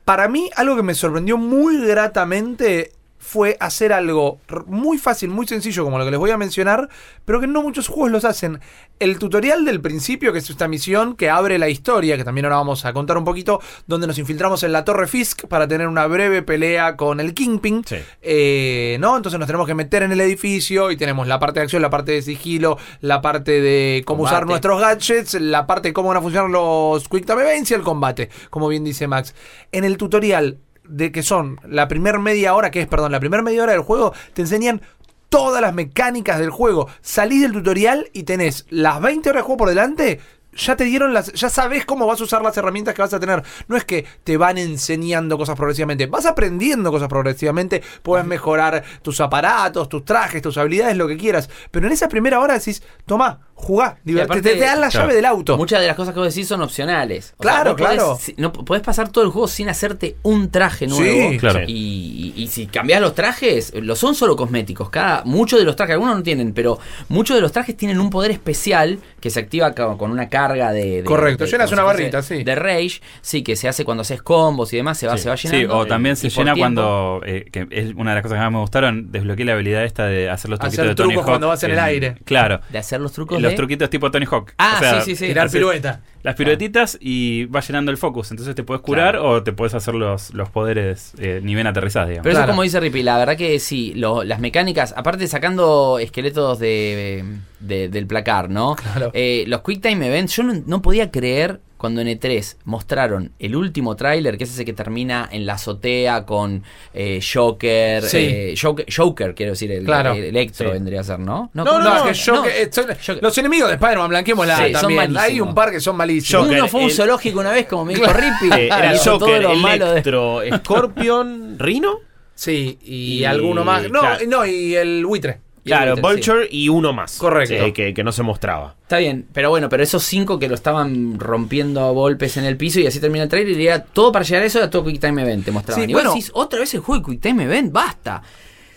Para 0.05 0.27
mí, 0.27 0.51
algo 0.55 0.75
que 0.75 0.83
me 0.83 0.93
sorprendió 0.93 1.37
muy 1.37 1.83
gratamente 1.85 2.91
fue 3.25 3.57
hacer 3.59 3.91
algo 3.91 4.39
muy 4.67 4.99
fácil, 4.99 5.29
muy 5.29 5.47
sencillo, 5.47 5.83
como 5.83 5.97
lo 5.97 6.05
que 6.05 6.11
les 6.11 6.19
voy 6.19 6.29
a 6.29 6.37
mencionar, 6.37 6.87
pero 7.25 7.41
que 7.41 7.47
no 7.47 7.63
muchos 7.63 7.87
juegos 7.87 8.11
los 8.11 8.23
hacen. 8.23 8.59
El 8.99 9.17
tutorial 9.17 9.65
del 9.65 9.81
principio, 9.81 10.31
que 10.31 10.39
es 10.39 10.49
esta 10.49 10.67
misión 10.67 11.15
que 11.15 11.29
abre 11.29 11.57
la 11.57 11.67
historia, 11.67 12.17
que 12.17 12.23
también 12.23 12.45
ahora 12.45 12.57
vamos 12.57 12.85
a 12.85 12.93
contar 12.93 13.17
un 13.17 13.25
poquito, 13.25 13.59
donde 13.87 14.05
nos 14.05 14.19
infiltramos 14.19 14.61
en 14.63 14.71
la 14.71 14.85
Torre 14.85 15.07
Fisk 15.07 15.47
para 15.47 15.67
tener 15.67 15.87
una 15.87 16.05
breve 16.05 16.43
pelea 16.43 16.95
con 16.95 17.19
el 17.19 17.33
Kingpin. 17.33 17.83
Sí. 17.83 17.97
Eh, 18.21 18.97
¿no? 18.99 19.17
Entonces 19.17 19.39
nos 19.39 19.47
tenemos 19.47 19.65
que 19.65 19.73
meter 19.73 20.03
en 20.03 20.11
el 20.11 20.21
edificio 20.21 20.91
y 20.91 20.97
tenemos 20.97 21.27
la 21.27 21.39
parte 21.39 21.59
de 21.59 21.63
acción, 21.63 21.81
la 21.81 21.89
parte 21.89 22.11
de 22.11 22.21
sigilo, 22.21 22.77
la 23.01 23.21
parte 23.21 23.59
de 23.59 24.03
cómo 24.05 24.19
Combate. 24.19 24.35
usar 24.35 24.47
nuestros 24.47 24.79
gadgets, 24.79 25.33
la 25.41 25.65
parte 25.65 25.89
de 25.89 25.93
cómo 25.93 26.09
van 26.09 26.17
a 26.17 26.21
funcionar 26.21 26.49
los 26.49 27.09
Quick 27.09 27.25
Time 27.25 27.41
Events 27.41 27.71
y 27.71 27.73
el 27.73 27.81
combate, 27.81 28.29
como 28.51 28.67
bien 28.67 28.83
dice 28.83 29.07
Max. 29.07 29.33
En 29.71 29.83
el 29.83 29.97
tutorial 29.97 30.59
de 30.87 31.11
que 31.11 31.23
son 31.23 31.59
la 31.67 31.87
primer 31.87 32.19
media 32.19 32.55
hora, 32.55 32.71
que 32.71 32.81
es, 32.81 32.87
perdón, 32.87 33.11
la 33.11 33.19
primera 33.19 33.43
media 33.43 33.63
hora 33.63 33.71
del 33.73 33.81
juego, 33.81 34.13
te 34.33 34.41
enseñan 34.41 34.81
todas 35.29 35.61
las 35.61 35.73
mecánicas 35.73 36.39
del 36.39 36.49
juego. 36.49 36.87
Salís 37.01 37.41
del 37.41 37.51
tutorial 37.51 38.09
y 38.13 38.23
tenés 38.23 38.65
las 38.69 39.01
20 39.01 39.29
horas 39.29 39.41
de 39.41 39.45
juego 39.45 39.57
por 39.57 39.69
delante. 39.69 40.19
Ya 40.57 40.77
te 40.77 40.85
dieron 40.85 41.13
las. 41.13 41.33
Ya 41.33 41.49
sabes 41.49 41.85
cómo 41.85 42.07
vas 42.07 42.21
a 42.21 42.23
usar 42.23 42.41
las 42.41 42.55
herramientas 42.55 42.95
que 42.95 43.01
vas 43.01 43.13
a 43.13 43.19
tener. 43.19 43.43
No 43.67 43.75
es 43.75 43.83
que 43.83 44.05
te 44.23 44.37
van 44.37 44.57
enseñando 44.57 45.37
cosas 45.37 45.57
progresivamente. 45.57 46.05
Vas 46.05 46.25
aprendiendo 46.25 46.91
cosas 46.91 47.09
progresivamente. 47.09 47.83
Puedes 48.01 48.25
mejorar 48.25 48.81
tus 49.01 49.19
aparatos, 49.19 49.89
tus 49.89 50.05
trajes, 50.05 50.41
tus 50.41 50.57
habilidades, 50.57 50.95
lo 50.95 51.09
que 51.09 51.17
quieras. 51.17 51.49
Pero 51.71 51.87
en 51.87 51.93
esa 51.93 52.07
primera 52.07 52.39
hora 52.39 52.53
decís, 52.53 52.81
toma, 53.05 53.47
jugá, 53.57 53.97
aparte- 54.23 54.41
te, 54.41 54.55
te 54.55 54.59
dan 54.59 54.81
la 54.81 54.89
Claro. 54.89 55.05
llave 55.07 55.15
del 55.15 55.25
auto. 55.25 55.57
Muchas 55.57 55.79
de 55.81 55.87
las 55.87 55.95
cosas 55.95 56.13
que 56.13 56.19
vos 56.19 56.33
decís 56.33 56.47
son 56.47 56.61
opcionales. 56.61 57.33
O 57.37 57.41
Claro, 57.41 57.75
podés- 57.75 57.95
claro. 57.95 58.17
si- 58.21 58.35
no 58.37 58.51
podés 58.53 58.83
pasar 58.83 59.09
todo 59.09 59.23
el 59.23 59.29
juego 59.31 59.47
sin 59.47 59.69
hacerte 59.69 60.17
un 60.23 60.51
traje 60.51 60.87
nuevo. 60.87 61.31
Sí, 61.31 61.37
claro. 61.37 61.61
Y, 61.65 62.33
y- 62.35 62.43
y 62.43 62.47
si 62.47 62.67
cambiás 62.67 63.01
los 63.01 63.15
trajes, 63.15 63.73
los 63.75 63.97
son 63.97 64.13
solo 64.13 64.35
cosméticos. 64.35 64.89
Cada, 64.89 65.23
muchos 65.25 65.57
de 65.57 65.65
los 65.65 65.75
trajes, 65.75 65.93
algunos 65.93 66.15
no 66.17 66.21
tienen, 66.23 66.53
pero 66.53 66.77
muchos 67.09 67.35
de 67.35 67.41
los 67.41 67.51
trajes 67.51 67.75
tienen 67.77 67.99
un 67.99 68.09
poder 68.09 68.31
especial 68.31 68.99
que 69.19 69.29
se 69.29 69.39
activa 69.39 69.73
co- 69.73 69.97
con 69.97 70.11
una 70.11 70.29
carga 70.29 70.71
de. 70.71 70.97
de- 70.97 71.03
Correcto, 71.03 71.45
de- 71.45 71.49
llenas 71.51 71.71
una 71.71 71.83
barrita, 71.83 72.21
sí. 72.21 72.43
De 72.43 72.55
rage, 72.55 73.01
sí, 73.21 73.41
que 73.41 73.55
se 73.55 73.67
hace 73.67 73.85
cuando 73.85 74.01
haces 74.01 74.21
combos 74.21 74.73
y 74.73 74.77
demás, 74.77 74.97
se 74.97 75.07
va, 75.07 75.17
Sí. 75.17 75.23
se 75.23 75.29
va 75.29 75.37
Sí, 75.37 75.47
llenando. 75.47 75.77
o 75.77 75.85
también 75.85 76.15
se 76.17 76.29
llena 76.29 76.55
cuando, 76.55 77.21
eh, 77.25 77.45
que 77.51 77.67
es 77.71 77.93
una 77.95 78.11
de 78.11 78.15
las 78.15 78.21
cosas 78.23 78.35
que 78.37 78.41
más 78.43 78.51
me 78.51 78.59
gustaron, 78.59 79.11
desbloqueé 79.11 79.45
la 79.45 79.53
habilidad 79.53 79.83
esta 79.85 80.05
de 80.05 80.29
hacer 80.29 80.49
los 80.51 80.59
Hacer 80.59 80.71
truquitos 80.71 80.87
de 80.89 80.95
Tony 80.95 81.07
trucos 81.13 81.23
Hawk 81.23 81.31
cuando 81.31 81.47
vas 81.47 81.63
en 81.63 81.71
el 81.71 81.79
aire. 81.79 82.17
Claro. 82.25 82.59
De 82.69 82.77
hacer 82.77 82.99
los 83.01 83.11
trucos. 83.13 83.44
Los 83.45 83.53
de- 83.53 83.57
truquitos 83.57 83.89
tipo 83.89 84.11
Tony 84.11 84.25
Hawk. 84.29 84.53
Ah, 84.57 84.75
O 84.75 84.79
sea, 84.79 85.01
sí, 85.01 85.11
sí, 85.11 85.15
sí. 85.15 85.27
Tirar 85.27 85.49
pirueta. 85.49 86.01
Las 86.23 86.35
piruetitas 86.35 86.97
y 86.99 87.45
va 87.45 87.59
llenando 87.61 87.91
el 87.91 87.97
focus. 87.97 88.31
Entonces 88.31 88.55
te 88.55 88.63
puedes 88.63 88.81
curar 88.81 89.11
Claro. 89.15 89.29
o 89.29 89.43
te 89.43 89.53
puedes 89.53 89.73
hacer 89.75 89.93
los, 89.95 90.33
los 90.33 90.49
poderes 90.49 91.13
eh, 91.19 91.39
ni 91.43 91.53
bien 91.53 91.67
aterrizados, 91.67 92.09
digamos. 92.09 92.23
Pero 92.23 92.33
eso 92.33 92.39
Claro. 92.39 92.51
como 92.53 92.63
dice 92.63 92.79
Rippy, 92.79 93.03
la 93.03 93.17
verdad 93.17 93.37
que 93.37 93.59
sí, 93.59 93.93
lo- 93.95 94.23
las 94.23 94.39
mecánicas, 94.39 94.93
aparte 94.97 95.27
sacando 95.27 95.99
esqueletos 95.99 96.57
de, 96.59 97.23
de- 97.59 97.89
del 97.89 98.07
placar, 98.07 98.49
¿no? 98.49 98.75
Claro. 98.75 99.11
Eh, 99.13 99.43
los 99.47 99.61
Quick 99.61 99.81
Time 99.81 100.07
Events, 100.07 100.35
yo 100.35 100.43
no, 100.43 100.53
no 100.65 100.81
podía 100.81 101.11
creer 101.11 101.59
cuando 101.85 102.01
en 102.01 102.07
E3 102.07 102.55
mostraron 102.65 103.31
el 103.37 103.55
último 103.55 103.95
tráiler, 103.95 104.39
que 104.39 104.45
es 104.45 104.49
ese 104.49 104.65
que 104.65 104.73
termina 104.73 105.29
en 105.31 105.45
la 105.45 105.53
azotea 105.53 106.25
con 106.25 106.63
eh, 106.95 107.19
Joker, 107.21 108.01
Sí. 108.01 108.17
eh, 108.17 108.55
Joker, 108.59 108.87
Joker, 108.91 109.35
quiero 109.35 109.51
decir, 109.51 109.71
el, 109.71 109.85
Claro. 109.85 110.13
el 110.13 110.23
Electro 110.23 110.69
Sí. 110.69 110.73
vendría 110.73 111.01
a 111.01 111.03
ser, 111.03 111.19
¿no? 111.19 111.51
No, 111.53 111.63
¿cómo- 111.63 111.77
no, 111.77 111.95
es 112.09 112.23
que 112.25 112.31
no, 112.31 112.37
yo, 112.37 112.41
que- 112.43 112.61
eh, 112.63 112.69
son- 112.71 112.85
Joker. 112.87 113.19
los 113.21 113.37
enemigos 113.37 113.69
de 113.69 113.75
Spider-Man, 113.75 114.09
blanquémosla 114.09 114.65
Sí, 114.65 114.71
también. 114.71 115.15
Hay 115.15 115.39
un 115.39 115.53
par 115.53 115.69
que 115.69 115.79
son 115.79 115.95
malísimos. 115.95 116.45
Joker, 116.45 116.59
Uno 116.59 116.67
fue 116.69 116.79
un 116.81 116.85
el- 116.87 116.91
zoológico 116.95 117.39
una 117.39 117.51
vez, 117.51 117.67
como 117.67 117.85
me 117.85 117.93
dijo 117.93 118.07
Rippy. 118.11 118.49
Era 118.65 118.91
el 118.93 118.97
Joker, 118.97 119.43
lo 119.43 119.53
malo 119.57 119.85
de- 119.85 119.91
Electro, 119.91 120.41
Scorpion, 120.57 121.59
Rino. 121.59 121.99
Sí, 122.33 122.79
y, 122.83 123.19
Y- 123.19 123.25
alguno 123.25 123.63
más. 123.63 123.83
No, 123.89 123.99
claro. 123.99 124.25
no, 124.27 124.45
y 124.45 124.75
el 124.75 125.05
buitre. 125.05 125.44
Claro, 125.65 125.95
Vulture 125.97 126.47
y 126.49 126.69
uno 126.69 126.93
más. 126.93 127.17
Correcto. 127.17 127.65
Sí, 127.65 127.71
que, 127.71 127.93
que 127.93 128.03
no 128.03 128.11
se 128.11 128.21
mostraba. 128.21 128.75
Está 128.83 128.99
bien, 128.99 129.27
pero 129.33 129.49
bueno, 129.49 129.67
pero 129.67 129.81
esos 129.81 130.03
cinco 130.03 130.37
que 130.37 130.47
lo 130.47 130.53
estaban 130.53 131.19
rompiendo 131.19 131.81
a 131.81 131.91
golpes 131.91 132.37
en 132.37 132.45
el 132.45 132.55
piso 132.55 132.79
y 132.79 132.85
así 132.85 132.99
termina 132.99 133.23
el 133.23 133.29
trailer 133.29 133.59
y 133.59 133.67
era 133.67 133.83
todo 133.83 134.11
para 134.11 134.23
llegar 134.23 134.43
a 134.43 134.45
eso, 134.45 134.59
era 134.59 134.69
todo 134.69 134.85
Quick 134.85 135.01
Time 135.01 135.23
Event, 135.23 135.43
te 135.43 135.51
mostraban. 135.51 135.83
Sí, 135.83 135.89
y 135.89 135.93
vos 135.93 136.03
bueno. 136.03 136.15
decís, 136.15 136.31
otra 136.35 136.59
vez 136.59 136.73
el 136.75 136.81
juego 136.81 137.01
de 137.03 137.11
Quick 137.13 137.21
Time 137.21 137.43
Event, 137.45 137.71
basta. 137.71 138.21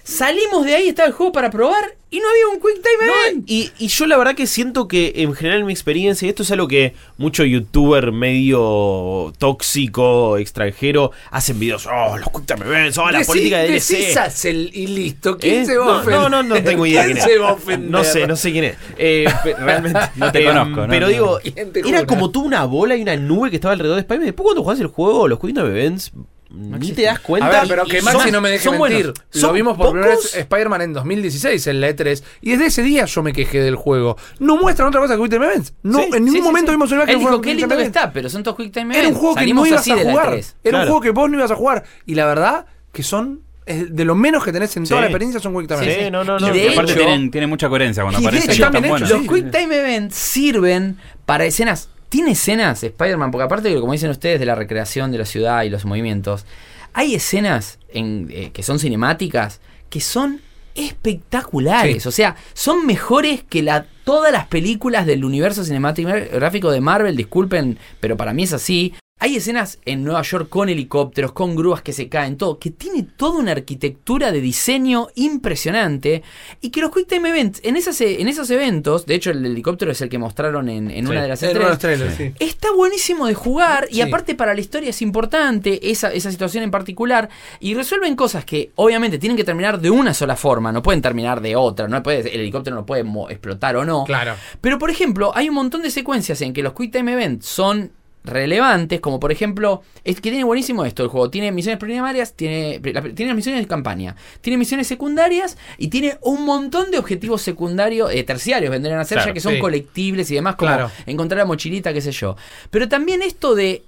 Salimos 0.08 0.64
de 0.64 0.74
ahí, 0.74 0.88
estaba 0.88 1.06
el 1.06 1.12
juego 1.12 1.32
para 1.32 1.50
probar 1.50 1.96
y 2.10 2.18
no 2.20 2.24
había 2.30 2.46
un 2.48 2.54
Quick 2.54 2.82
Time 2.82 3.06
No, 3.06 3.26
Event. 3.26 3.44
y, 3.50 3.70
y 3.78 3.88
yo 3.88 4.06
la 4.06 4.16
verdad 4.16 4.34
que 4.34 4.46
siento 4.46 4.88
que 4.88 5.12
en 5.16 5.34
general 5.34 5.64
mi 5.64 5.72
experiencia, 5.74 6.24
y 6.24 6.30
esto 6.30 6.42
es 6.42 6.50
algo 6.50 6.66
que 6.66 6.94
mucho 7.18 7.44
youtuber 7.44 8.10
medio 8.10 9.34
tóxico, 9.36 10.38
extranjero, 10.38 11.12
hacen 11.30 11.58
videos, 11.60 11.86
oh, 11.86 12.16
los 12.16 12.28
Quick 12.30 12.46
Time 12.46 12.64
Events, 12.64 12.96
oh, 12.96 13.10
la 13.10 13.20
política 13.20 13.58
de 13.58 13.68
DLC. 13.68 14.70
Y 14.74 14.86
listo. 14.86 15.36
¿Quién 15.36 15.62
¿Eh? 15.62 15.66
se 15.66 15.76
va 15.76 15.84
a 15.84 15.88
no, 15.88 15.98
ofender? 16.00 16.20
no, 16.20 16.28
no, 16.30 16.42
no 16.42 16.62
tengo 16.62 16.86
idea 16.86 17.04
¿Quién 17.04 17.16
quién 17.16 17.26
se 17.28 17.34
es. 17.34 17.40
va 17.42 17.48
a 17.50 17.52
ofender? 17.52 17.90
No 17.90 18.02
sé, 18.02 18.26
no 18.26 18.36
sé 18.36 18.52
quién 18.52 18.64
es. 18.64 18.76
Eh, 18.96 19.26
realmente. 19.58 20.00
No 20.16 20.32
te 20.32 20.40
Eh, 20.42 20.46
conozco, 20.46 20.80
¿no? 20.82 20.88
Pero 20.88 21.06
No. 21.08 21.12
digo, 21.12 21.38
¿Quién 21.42 21.70
te 21.72 21.80
era 21.86 22.06
como 22.06 22.30
tú 22.30 22.40
una 22.42 22.64
bola 22.64 22.96
y 22.96 23.02
una 23.02 23.16
nube 23.16 23.50
que 23.50 23.56
estaba 23.56 23.72
alrededor 23.72 23.96
de 23.96 24.00
Spider-Man. 24.00 24.26
Después 24.28 24.44
cuando 24.44 24.62
jugás 24.62 24.80
el 24.80 24.86
juego, 24.86 25.28
los 25.28 25.38
Quick 25.38 25.54
Time 25.54 25.68
Events, 25.68 26.12
ni 26.50 26.76
existen. 26.76 26.97
te 26.97 27.02
das 27.02 27.21
cuenta. 27.21 27.47
A 27.47 27.50
ver, 27.61 27.69
pero 27.69 27.85
que 27.85 28.00
Maxi 28.02 28.21
son- 28.23 28.33
no 28.33 28.40
me 28.40 28.50
deje 28.50 28.71
mentir. 28.71 28.78
buenos. 28.78 29.14
Lo 29.35 29.52
vimos 29.52 29.76
por 29.76 29.90
primera 29.93 30.11
vez 30.14 30.35
Spider-Man 30.35 30.81
en 30.83 30.93
2016 30.95 31.67
en 31.67 31.81
la 31.81 31.90
E3. 31.90 32.23
Y 32.40 32.50
desde 32.52 32.67
ese 32.67 32.83
día 32.83 33.05
yo 33.05 33.23
me 33.23 33.33
quejé 33.33 33.61
del 33.61 33.76
juego. 33.76 34.17
No 34.38 34.57
muestran 34.57 34.88
otra 34.88 35.00
cosa 35.00 35.14
que 35.17 35.23
Quick 35.23 35.31
Time 35.33 35.47
Events. 35.47 35.75
No, 35.83 35.99
Sí, 35.99 36.05
en 36.14 36.25
ningún 36.25 36.33
Sí, 36.33 36.40
momento 36.40 36.71
sí. 36.73 36.76
vimos 36.76 36.93
una 36.93 37.02
Él 37.02 37.07
que 37.07 37.12
dijo, 37.14 37.23
fueron 37.23 37.43
qué 37.43 37.55
lindo 37.55 37.69
que 37.69 37.75
Events. 37.75 37.97
está, 37.97 38.12
pero 38.12 38.28
son 38.31 38.43
todos 38.43 38.57
Quick 38.57 38.73
Time 38.73 38.87
Era 38.95 39.00
un 39.00 39.05
Events. 39.07 39.19
juego 39.21 39.35
que 39.35 39.40
Salimos 39.40 39.62
no 39.62 39.69
ibas 39.75 39.88
a 39.88 39.97
jugar. 39.97 40.28
E3. 40.35 40.55
Era 40.64 40.71
Claro. 40.71 40.78
un 40.78 40.87
juego 40.88 41.00
que 41.02 41.11
vos 41.11 41.31
no 41.31 41.37
ibas 41.37 41.50
a 41.50 41.55
jugar. 41.57 41.85
Y 42.07 42.14
la 42.14 42.26
verdad 42.26 42.67
que 42.93 43.02
son 43.02 43.40
de 43.67 44.05
lo 44.07 44.14
menos 44.14 44.43
que 44.43 44.50
tenés 44.50 44.75
en 44.78 44.85
toda 44.85 44.97
Sí. 44.97 45.02
la 45.02 45.07
experiencia 45.09 45.40
son 45.40 45.55
Quick 45.55 45.69
Time 45.69 45.85
Sí, 45.85 45.90
Events. 45.90 46.12
no, 46.12 46.25
no, 46.25 46.38
Y 46.38 46.40
no. 46.40 46.52
de 46.55 46.64
Y 46.64 46.69
aparte 46.69 46.93
hecho- 46.93 47.00
tienen, 47.00 47.31
tienen 47.31 47.50
mucha 47.50 47.69
coherencia 47.69 48.02
cuando 48.02 48.21
aparecen. 48.21 48.59
Los. 49.00 49.11
Quick 49.28 49.50
Time 49.50 49.76
Events 49.78 50.17
sirven 50.17 50.97
para 51.26 51.45
escenas. 51.45 51.90
Tiene 52.08 52.32
escenas 52.32 52.82
Spider-Man, 52.82 53.30
porque 53.30 53.44
aparte 53.44 53.68
de 53.68 53.80
como 53.80 53.92
dicen 53.92 54.10
ustedes, 54.10 54.40
de 54.40 54.46
la 54.46 54.54
recreación 54.54 55.12
de 55.12 55.18
la 55.18 55.26
ciudad 55.26 55.62
y 55.62 55.70
los 55.70 55.84
movimientos, 55.84 56.46
hay 56.92 57.14
escenas 57.14 57.78
en, 57.88 58.28
eh, 58.30 58.50
que 58.52 58.62
son 58.62 58.78
cinemáticas 58.78 59.60
que 59.90 60.00
son 60.00 60.40
espectaculares. 60.74 62.02
Sí. 62.02 62.08
O 62.08 62.12
sea, 62.12 62.36
son 62.54 62.86
mejores 62.86 63.42
que 63.42 63.62
la, 63.62 63.86
todas 64.04 64.32
las 64.32 64.46
películas 64.46 65.06
del 65.06 65.24
universo 65.24 65.64
cinematográfico 65.64 66.70
de 66.70 66.80
Marvel. 66.80 67.16
Disculpen, 67.16 67.78
pero 68.00 68.16
para 68.16 68.32
mí 68.32 68.44
es 68.44 68.52
así. 68.52 68.94
Hay 69.20 69.34
escenas 69.37 69.78
en 69.84 70.04
Nueva 70.04 70.22
York 70.22 70.48
con 70.48 70.68
helicópteros, 70.68 71.32
con 71.32 71.56
grúas 71.56 71.82
que 71.82 71.92
se 71.92 72.08
caen, 72.08 72.37
todo, 72.37 72.58
que 72.58 72.70
tiene 72.70 73.02
toda 73.02 73.40
una 73.40 73.52
arquitectura 73.52 74.30
de 74.30 74.40
diseño 74.40 75.08
impresionante 75.16 76.22
y 76.60 76.70
que 76.70 76.80
los 76.80 76.92
Quick 76.92 77.08
Time 77.08 77.28
Events, 77.30 77.60
en, 77.64 77.76
esas, 77.76 78.00
en 78.00 78.28
esos 78.28 78.48
eventos, 78.50 79.06
de 79.06 79.14
hecho 79.16 79.30
el 79.30 79.44
helicóptero 79.44 79.90
es 79.90 80.00
el 80.00 80.08
que 80.08 80.18
mostraron 80.18 80.68
en, 80.68 80.90
en 80.90 81.04
Sí. 81.06 81.10
una 81.10 81.22
de 81.22 81.28
las 81.28 81.42
En 81.42 81.50
uno 81.56 81.60
de 81.64 81.70
los 81.70 81.78
E3, 81.78 81.80
trailers, 81.80 82.14
sí. 82.16 82.32
Está 82.38 82.72
buenísimo 82.72 83.26
de 83.26 83.34
jugar 83.34 83.88
y 83.90 84.02
aparte 84.02 84.34
para 84.34 84.54
la 84.54 84.60
historia 84.60 84.90
es 84.90 85.02
importante 85.02 85.90
esa, 85.90 86.12
esa 86.12 86.30
situación 86.30 86.62
en 86.62 86.70
particular 86.70 87.28
y 87.60 87.75
resuelven 87.75 88.14
cosas 88.14 88.44
que 88.44 88.70
obviamente 88.76 89.18
tienen 89.18 89.37
que 89.37 89.44
terminar 89.44 89.80
de 89.80 89.90
una 89.90 90.14
sola 90.14 90.37
forma, 90.37 90.70
no 90.70 90.82
pueden 90.82 91.02
terminar 91.02 91.40
de 91.40 91.56
otra, 91.56 91.88
no 91.88 92.02
puede, 92.02 92.20
el 92.34 92.40
helicóptero 92.40 92.76
no 92.76 92.87
puede 92.87 93.04
explotar 93.30 93.76
o 93.76 93.84
no. 93.84 94.04
Claro. 94.04 94.34
Pero 94.60 94.78
por 94.78 94.90
ejemplo, 94.90 95.32
hay 95.34 95.48
un 95.48 95.54
montón 95.56 95.82
de 95.82 95.90
secuencias 95.90 96.40
en 96.42 96.52
que 96.52 96.62
los 96.62 96.72
Quick 96.75 96.92
Time 96.92 97.12
Events 97.12 97.46
son 97.46 97.90
relevantes, 98.28 99.00
como 99.00 99.18
por 99.20 99.32
ejemplo, 99.32 99.82
es 100.04 100.16
que 100.16 100.30
tiene 100.30 100.44
buenísimo 100.44 100.85
esto 100.85 101.02
el 101.02 101.08
juego, 101.08 101.30
tiene 101.30 101.52
misiones 101.52 101.78
primarias, 101.78 102.35
tiene, 102.35 102.80
tiene 102.80 103.26
las 103.28 103.37
misiones 103.37 103.61
de 103.62 103.66
campaña, 103.66 104.16
tiene 104.40 104.56
misiones 104.58 104.87
secundarias 104.87 105.56
y 105.78 105.88
tiene 105.88 106.18
un 106.23 106.44
montón 106.44 106.90
de 106.90 106.99
objetivos 106.99 107.42
secundarios, 107.42 108.11
eh, 108.12 108.25
terciarios 108.25 108.71
vendrían 108.71 108.99
a 109.00 109.04
ser, 109.04 109.17
Claro, 109.17 109.30
ya 109.30 109.34
que 109.34 109.41
son 109.41 109.54
sí. 109.54 109.60
colectibles 109.60 110.30
y 110.30 110.34
demás, 110.34 110.56
como 110.56 110.71
Claro. 110.73 110.91
encontrar 111.06 111.38
la 111.38 111.45
mochilita, 111.45 111.93
qué 111.93 112.00
sé 112.00 112.12
yo. 112.12 112.36
Pero 112.71 112.88
también 112.88 113.23
esto 113.23 113.54
de 113.54 113.82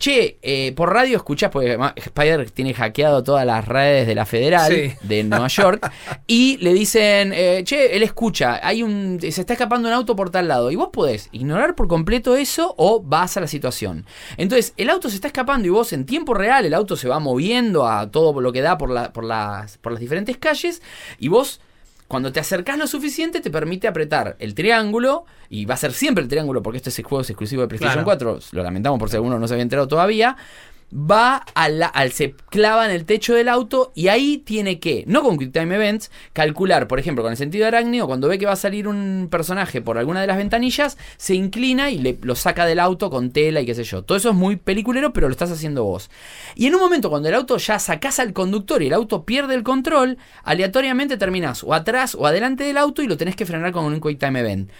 Che, 0.00 0.38
eh, 0.40 0.72
por 0.74 0.94
radio 0.94 1.18
escuchás, 1.18 1.50
porque 1.50 1.78
Spider 1.96 2.50
tiene 2.50 2.72
hackeado 2.72 3.22
todas 3.22 3.44
las 3.44 3.68
redes 3.68 4.06
de 4.06 4.14
la 4.14 4.24
Federal 4.24 4.72
Sí. 4.72 4.94
de 5.02 5.24
Nueva 5.24 5.48
York, 5.48 5.92
y 6.26 6.56
le 6.56 6.72
dicen, 6.72 7.34
eh, 7.34 7.60
che, 7.64 7.94
él 7.94 8.02
escucha, 8.02 8.66
hay 8.66 8.82
un, 8.82 9.18
se 9.20 9.28
está 9.28 9.52
escapando 9.52 9.88
un 9.88 9.94
auto 9.94 10.16
por 10.16 10.30
tal 10.30 10.48
lado, 10.48 10.70
y 10.70 10.76
vos 10.76 10.88
podés 10.90 11.28
ignorar 11.32 11.74
por 11.74 11.86
completo 11.86 12.34
eso 12.34 12.74
o 12.78 13.02
vas 13.02 13.36
a 13.36 13.42
la 13.42 13.46
situación. 13.46 14.06
Entonces, 14.38 14.72
el 14.78 14.88
auto 14.88 15.10
se 15.10 15.16
está 15.16 15.26
escapando 15.26 15.66
y 15.66 15.70
vos 15.70 15.92
en 15.92 16.06
tiempo 16.06 16.32
real, 16.32 16.64
el 16.64 16.72
auto 16.72 16.96
se 16.96 17.06
va 17.06 17.18
moviendo 17.18 17.86
a 17.86 18.10
todo 18.10 18.40
lo 18.40 18.52
que 18.52 18.62
da 18.62 18.78
por, 18.78 18.88
la, 18.88 19.12
por, 19.12 19.24
las, 19.24 19.76
por 19.76 19.92
las 19.92 20.00
diferentes 20.00 20.38
calles, 20.38 20.80
y 21.18 21.28
vos... 21.28 21.60
Cuando 22.10 22.32
te 22.32 22.40
acercás 22.40 22.76
lo 22.76 22.88
suficiente 22.88 23.40
te 23.40 23.52
permite 23.52 23.86
apretar 23.86 24.34
el 24.40 24.52
triángulo 24.52 25.26
y 25.48 25.64
va 25.64 25.74
a 25.74 25.76
ser 25.76 25.92
siempre 25.92 26.24
el 26.24 26.28
triángulo 26.28 26.60
porque 26.60 26.78
este 26.78 27.04
juego 27.04 27.20
es 27.20 27.30
exclusivo 27.30 27.62
de 27.62 27.68
PlayStation 27.68 28.02
Claro. 28.02 28.36
4, 28.36 28.40
lo 28.50 28.62
lamentamos 28.64 28.98
por 28.98 29.08
si 29.08 29.14
alguno 29.14 29.38
no 29.38 29.46
se 29.46 29.54
había 29.54 29.62
enterado 29.62 29.86
todavía, 29.86 30.36
va 30.92 31.36
al 31.54 32.12
se 32.12 32.34
clava 32.50 32.84
en 32.84 32.90
el 32.90 33.04
techo 33.04 33.34
del 33.34 33.48
auto 33.48 33.92
y 33.94 34.08
ahí 34.08 34.38
tiene 34.38 34.80
que, 34.80 35.04
no 35.06 35.22
con 35.22 35.38
Quick 35.38 35.52
Time 35.52 35.74
Events, 35.74 36.10
calcular, 36.32 36.88
por 36.88 36.98
ejemplo, 36.98 37.22
con 37.22 37.32
el 37.32 37.38
sentido 37.38 37.66
arácnido, 37.66 38.06
cuando 38.06 38.28
ve 38.28 38.38
que 38.38 38.46
va 38.46 38.52
a 38.52 38.56
salir 38.56 38.88
un 38.88 39.28
personaje 39.30 39.80
por 39.80 39.98
alguna 39.98 40.20
de 40.20 40.26
las 40.26 40.36
ventanillas, 40.36 40.98
se 41.16 41.34
inclina 41.34 41.90
y 41.90 42.18
lo 42.22 42.34
saca 42.34 42.66
del 42.66 42.80
auto 42.80 43.10
con 43.10 43.30
tela 43.30 43.60
y 43.60 43.66
qué 43.66 43.74
sé 43.74 43.84
yo. 43.84 44.02
Todo 44.02 44.18
eso 44.18 44.30
es 44.30 44.36
muy 44.36 44.56
peliculero, 44.56 45.12
pero 45.12 45.28
lo 45.28 45.32
estás 45.32 45.50
haciendo 45.50 45.84
vos. 45.84 46.10
Y 46.54 46.66
en 46.66 46.74
un 46.74 46.80
momento 46.80 47.10
cuando 47.10 47.28
el 47.28 47.34
auto 47.34 47.56
ya 47.56 47.78
sacás 47.78 48.18
al 48.18 48.32
conductor 48.32 48.82
y 48.82 48.88
el 48.88 48.94
auto 48.94 49.24
pierde 49.24 49.54
el 49.54 49.62
control, 49.62 50.18
aleatoriamente 50.42 51.16
terminás 51.16 51.62
o 51.62 51.74
atrás 51.74 52.14
o 52.14 52.26
adelante 52.26 52.64
del 52.64 52.78
auto 52.78 53.02
y 53.02 53.06
lo 53.06 53.16
tenés 53.16 53.36
que 53.36 53.46
frenar 53.46 53.72
con 53.72 53.84
un 53.84 54.00
Quick 54.00 54.18
Time 54.18 54.40
Event. 54.40 54.70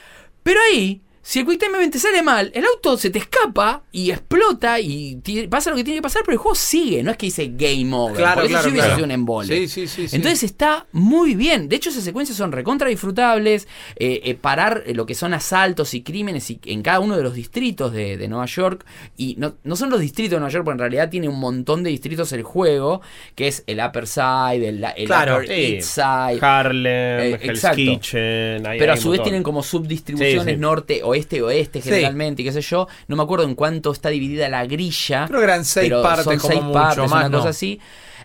Pero 0.43 0.59
ahí, 0.71 1.03
si 1.23 1.41
el 1.41 1.47
Quick 1.47 1.61
Time 1.61 1.77
Event 1.77 1.93
te 1.93 1.99
sale 1.99 2.23
mal, 2.23 2.51
el 2.55 2.65
auto 2.65 2.97
se 2.97 3.11
te 3.11 3.19
escapa 3.19 3.83
y 3.93 4.11
explota 4.11 4.81
y 4.81 5.21
pasa 5.51 5.71
lo 5.71 5.77
que 5.77 5.85
tiene 5.85 5.99
que 5.99 6.03
pasar, 6.03 6.23
pero 6.25 6.33
el 6.33 6.39
juego 6.39 6.55
sigue, 6.55 7.03
no 7.03 7.11
es 7.11 7.17
que 7.17 7.27
dice 7.27 7.53
game 7.55 7.91
over. 7.95 8.17
Claro, 8.17 8.41
porque 8.43 8.47
eso 8.47 8.53
claro, 8.55 8.63
sí 8.65 8.71
hubiese 8.71 8.87
claro. 8.87 8.95
sido 8.97 9.05
un 9.05 9.11
embole. 9.11 9.69
Sí, 9.69 9.87
sí, 9.87 10.07
sí. 10.09 10.17
Entonces 10.17 10.43
está 10.45 10.87
muy 10.93 11.35
bien. 11.35 11.69
De 11.69 11.77
hecho, 11.77 11.91
esas 11.91 12.05
secuencias 12.05 12.37
son 12.39 12.53
recontra 12.53 12.89
disfrutables. 12.89 13.69
eh, 13.97 14.21
eh, 14.25 14.35
parar 14.35 14.83
eh, 14.87 14.95
lo 14.95 15.05
que 15.07 15.15
son 15.15 15.35
asaltos 15.35 15.93
y 15.95 16.03
crímenes 16.03 16.51
y- 16.51 16.61
en 16.67 16.83
cada 16.83 17.01
uno 17.01 17.17
de 17.17 17.23
los 17.23 17.35
distritos 17.35 17.93
de, 17.93 18.17
de 18.17 18.29
Nueva 18.29 18.47
York. 18.47 18.85
Y 19.17 19.35
no, 19.39 19.55
no 19.65 19.77
son 19.77 19.91
los 19.91 20.01
distritos 20.01 20.33
de 20.33 20.39
Nueva 20.39 20.53
York, 20.53 20.65
porque 20.65 20.75
en 20.77 20.79
realidad 20.81 21.11
tiene 21.11 21.29
un 21.29 21.39
montón 21.39 21.83
de 21.83 21.91
distritos 21.91 22.33
el 22.33 22.43
juego, 22.43 23.03
que 23.35 23.49
es 23.49 23.63
el 23.67 23.79
Upper 23.81 24.07
Side, 24.07 24.69
el, 24.69 24.85
el 24.97 25.07
Claro, 25.07 25.37
Upper. 25.37 25.51
East 25.51 25.91
Side. 25.95 26.39
Harlem, 26.41 27.35
Eh, 27.35 27.39
Hell's. 27.43 27.67
Kitchen. 27.75 28.67
ahí 28.67 28.79
Pero 28.79 28.93
a 28.93 28.97
su 28.97 29.11
vez 29.11 29.23
tienen 29.23 29.43
como 29.43 29.63
subdistribuciones 29.63 30.59
norte, 30.59 31.03
oeste, 31.11 31.43
oeste 31.43 31.81
Sí. 31.83 31.89
generalmente, 31.91 32.43
y 32.43 32.45
qué 32.45 32.53
sé 32.53 32.61
yo. 32.63 32.89
No 33.09 33.17
me 33.17 33.23
acuerdo 33.23 33.45
en 33.45 33.55
cuánto 33.55 33.93
está 33.93 34.09
dividida 34.09 34.49
la 34.49 34.65
grilla. 34.67 35.27
Creo 35.27 35.41
que 35.41 35.45
eran 35.45 35.65
seis 35.65 35.89
pero 35.89 36.03
partes 36.03 36.25
son 36.25 36.39
como 36.39 36.49
seis 36.53 36.63
mucho, 36.63 36.73
partes, 36.73 37.11
más 37.11 37.13
una 37.13 37.29
no. 37.29 37.39
cosa 37.39 37.51
así. 37.51 37.79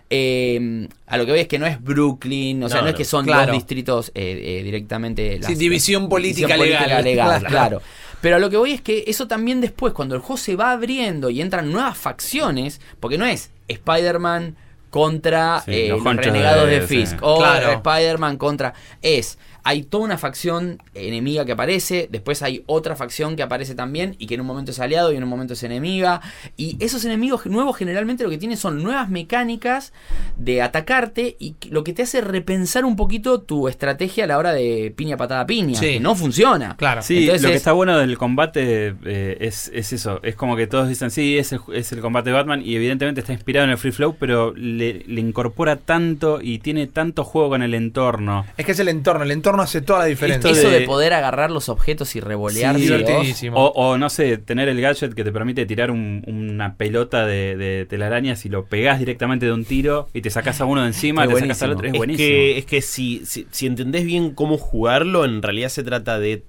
Eh, 0.08 0.88
a 1.06 1.16
lo 1.16 1.26
que 1.26 1.32
voy 1.32 1.40
es 1.40 1.48
que 1.48 1.58
no 1.58 1.66
es 1.66 1.82
Brooklyn, 1.82 2.62
o 2.62 2.68
sea, 2.68 2.78
No, 2.78 2.84
no, 2.84 2.88
es 2.90 2.94
que 2.94 3.04
son 3.04 3.24
Claro. 3.26 3.46
dos 3.46 3.56
distritos 3.56 4.12
eh, 4.14 4.58
eh, 4.60 4.62
directamente. 4.62 5.40
Sí, 5.42 5.54
división 5.56 6.08
política 6.08 6.54
división 6.54 6.80
legal. 6.82 7.04
legal, 7.04 7.40
Claro. 7.40 7.46
claro. 7.48 7.82
Pero 8.20 8.36
a 8.36 8.38
lo 8.38 8.48
que 8.48 8.56
voy 8.56 8.72
es 8.72 8.80
que 8.80 9.04
eso 9.08 9.26
también 9.28 9.60
después, 9.60 9.92
cuando 9.92 10.14
el 10.14 10.20
juego 10.20 10.36
se 10.38 10.56
va 10.56 10.72
abriendo 10.72 11.28
y 11.30 11.40
entran 11.40 11.70
nuevas 11.72 11.98
facciones, 11.98 12.80
porque 13.00 13.18
no 13.18 13.26
es 13.26 13.50
Spider-Man 13.68 14.56
contra 14.90 15.60
Sí, 15.64 15.72
eh, 15.72 15.88
los 15.90 16.02
renegados 16.02 16.66
de, 16.68 16.80
de- 16.80 16.86
Fisk, 16.86 17.12
sí. 17.14 17.18
o 17.20 17.38
Claro. 17.38 17.72
Spider-Man 17.72 18.36
contra... 18.38 18.72
Es 19.02 19.38
hay 19.68 19.82
toda 19.82 20.04
una 20.04 20.16
facción 20.16 20.80
enemiga 20.94 21.44
que 21.44 21.50
aparece, 21.50 22.08
después 22.08 22.40
hay 22.42 22.62
otra 22.66 22.94
facción 22.94 23.34
que 23.34 23.42
aparece 23.42 23.74
también 23.74 24.14
y 24.16 24.26
que 24.28 24.34
en 24.34 24.40
un 24.42 24.46
momento 24.46 24.70
es 24.70 24.78
aliado 24.78 25.12
y 25.12 25.16
en 25.16 25.24
un 25.24 25.28
momento 25.28 25.54
es 25.54 25.62
enemiga. 25.64 26.20
Y 26.56 26.76
esos 26.78 27.04
enemigos 27.04 27.44
nuevos 27.46 27.76
generalmente 27.76 28.22
lo 28.22 28.30
que 28.30 28.38
tienen 28.38 28.56
son 28.56 28.80
nuevas 28.84 29.08
mecánicas 29.10 29.92
de 30.36 30.62
atacarte 30.62 31.34
y 31.40 31.56
lo 31.70 31.82
que 31.82 31.92
te 31.92 32.02
hace 32.02 32.20
repensar 32.20 32.84
un 32.84 32.94
poquito 32.94 33.40
tu 33.40 33.66
estrategia 33.66 34.22
a 34.22 34.26
la 34.28 34.38
hora 34.38 34.52
de 34.52 34.92
piña 34.96 35.16
patada 35.16 35.44
piña, 35.46 35.78
Sí. 35.80 35.94
que 35.94 36.00
no 36.00 36.14
funciona. 36.14 36.76
Claro. 36.76 37.02
Sí, 37.02 37.18
Entonces 37.24 37.42
lo 37.42 37.48
que 37.48 37.54
es- 37.54 37.60
está 37.60 37.72
bueno 37.72 37.98
del 37.98 38.16
combate 38.18 38.94
eh, 39.04 39.36
es, 39.40 39.68
es 39.74 39.92
eso. 39.92 40.20
Es 40.22 40.36
como 40.36 40.54
que 40.54 40.68
todos 40.68 40.88
dicen, 40.88 41.10
sí, 41.10 41.38
es 41.38 41.50
el, 41.52 41.60
es 41.74 41.90
el 41.90 42.00
combate 42.00 42.30
de 42.30 42.36
Batman 42.36 42.62
y 42.64 42.76
evidentemente 42.76 43.20
está 43.20 43.32
inspirado 43.32 43.64
en 43.64 43.70
el 43.72 43.78
Free 43.78 43.90
Flow, 43.90 44.14
pero 44.18 44.54
le, 44.54 45.02
le 45.08 45.20
incorpora 45.20 45.74
tanto 45.74 46.38
y 46.40 46.60
tiene 46.60 46.86
tanto 46.86 47.24
juego 47.24 47.48
con 47.48 47.62
el 47.62 47.74
entorno. 47.74 48.46
Es 48.56 48.64
que 48.64 48.70
es 48.72 48.78
el 48.78 48.88
entorno, 48.88 49.24
el 49.24 49.32
entorno 49.32 49.55
hace 49.62 49.80
toda 49.80 50.00
la 50.00 50.04
diferencia. 50.06 50.50
Esto 50.50 50.60
Eso 50.60 50.70
de, 50.70 50.80
de- 50.80 50.86
poder 50.86 51.12
agarrar 51.12 51.50
los 51.50 51.68
objetos 51.68 52.14
y 52.16 52.20
revolear. 52.20 52.78
Sí. 52.78 53.48
O, 53.52 53.66
o, 53.74 53.98
no 53.98 54.10
sé, 54.10 54.38
tener 54.38 54.68
el 54.68 54.80
gadget 54.80 55.14
que 55.14 55.24
te 55.24 55.32
permite 55.32 55.66
tirar 55.66 55.90
un- 55.90 56.22
una 56.26 56.76
pelota 56.76 57.26
de, 57.26 57.56
de 57.56 57.86
telarañas 57.86 58.44
y 58.46 58.48
lo 58.48 58.64
pegás 58.66 58.98
directamente 58.98 59.46
de 59.46 59.52
un 59.52 59.64
tiro 59.64 60.08
y 60.12 60.20
te 60.22 60.30
sacas 60.30 60.60
a 60.60 60.64
uno 60.64 60.82
de 60.82 60.88
encima, 60.88 61.24
Es 61.24 61.28
te 61.34 61.40
sacas 61.40 61.62
al 61.62 61.74
buenísimo. 61.74 61.78
otro. 61.78 61.86
Es, 61.88 61.92
Es 61.92 61.98
buenísimo. 61.98 62.28
que, 62.28 62.58
es 62.58 62.66
que 62.66 62.82
si, 62.82 63.26
si, 63.26 63.46
si 63.50 63.66
entendés 63.66 64.04
bien 64.04 64.30
cómo 64.34 64.58
jugarlo, 64.58 65.24
en 65.24 65.42
realidad 65.42 65.68
se 65.68 65.82
trata 65.82 66.18
de 66.18 66.42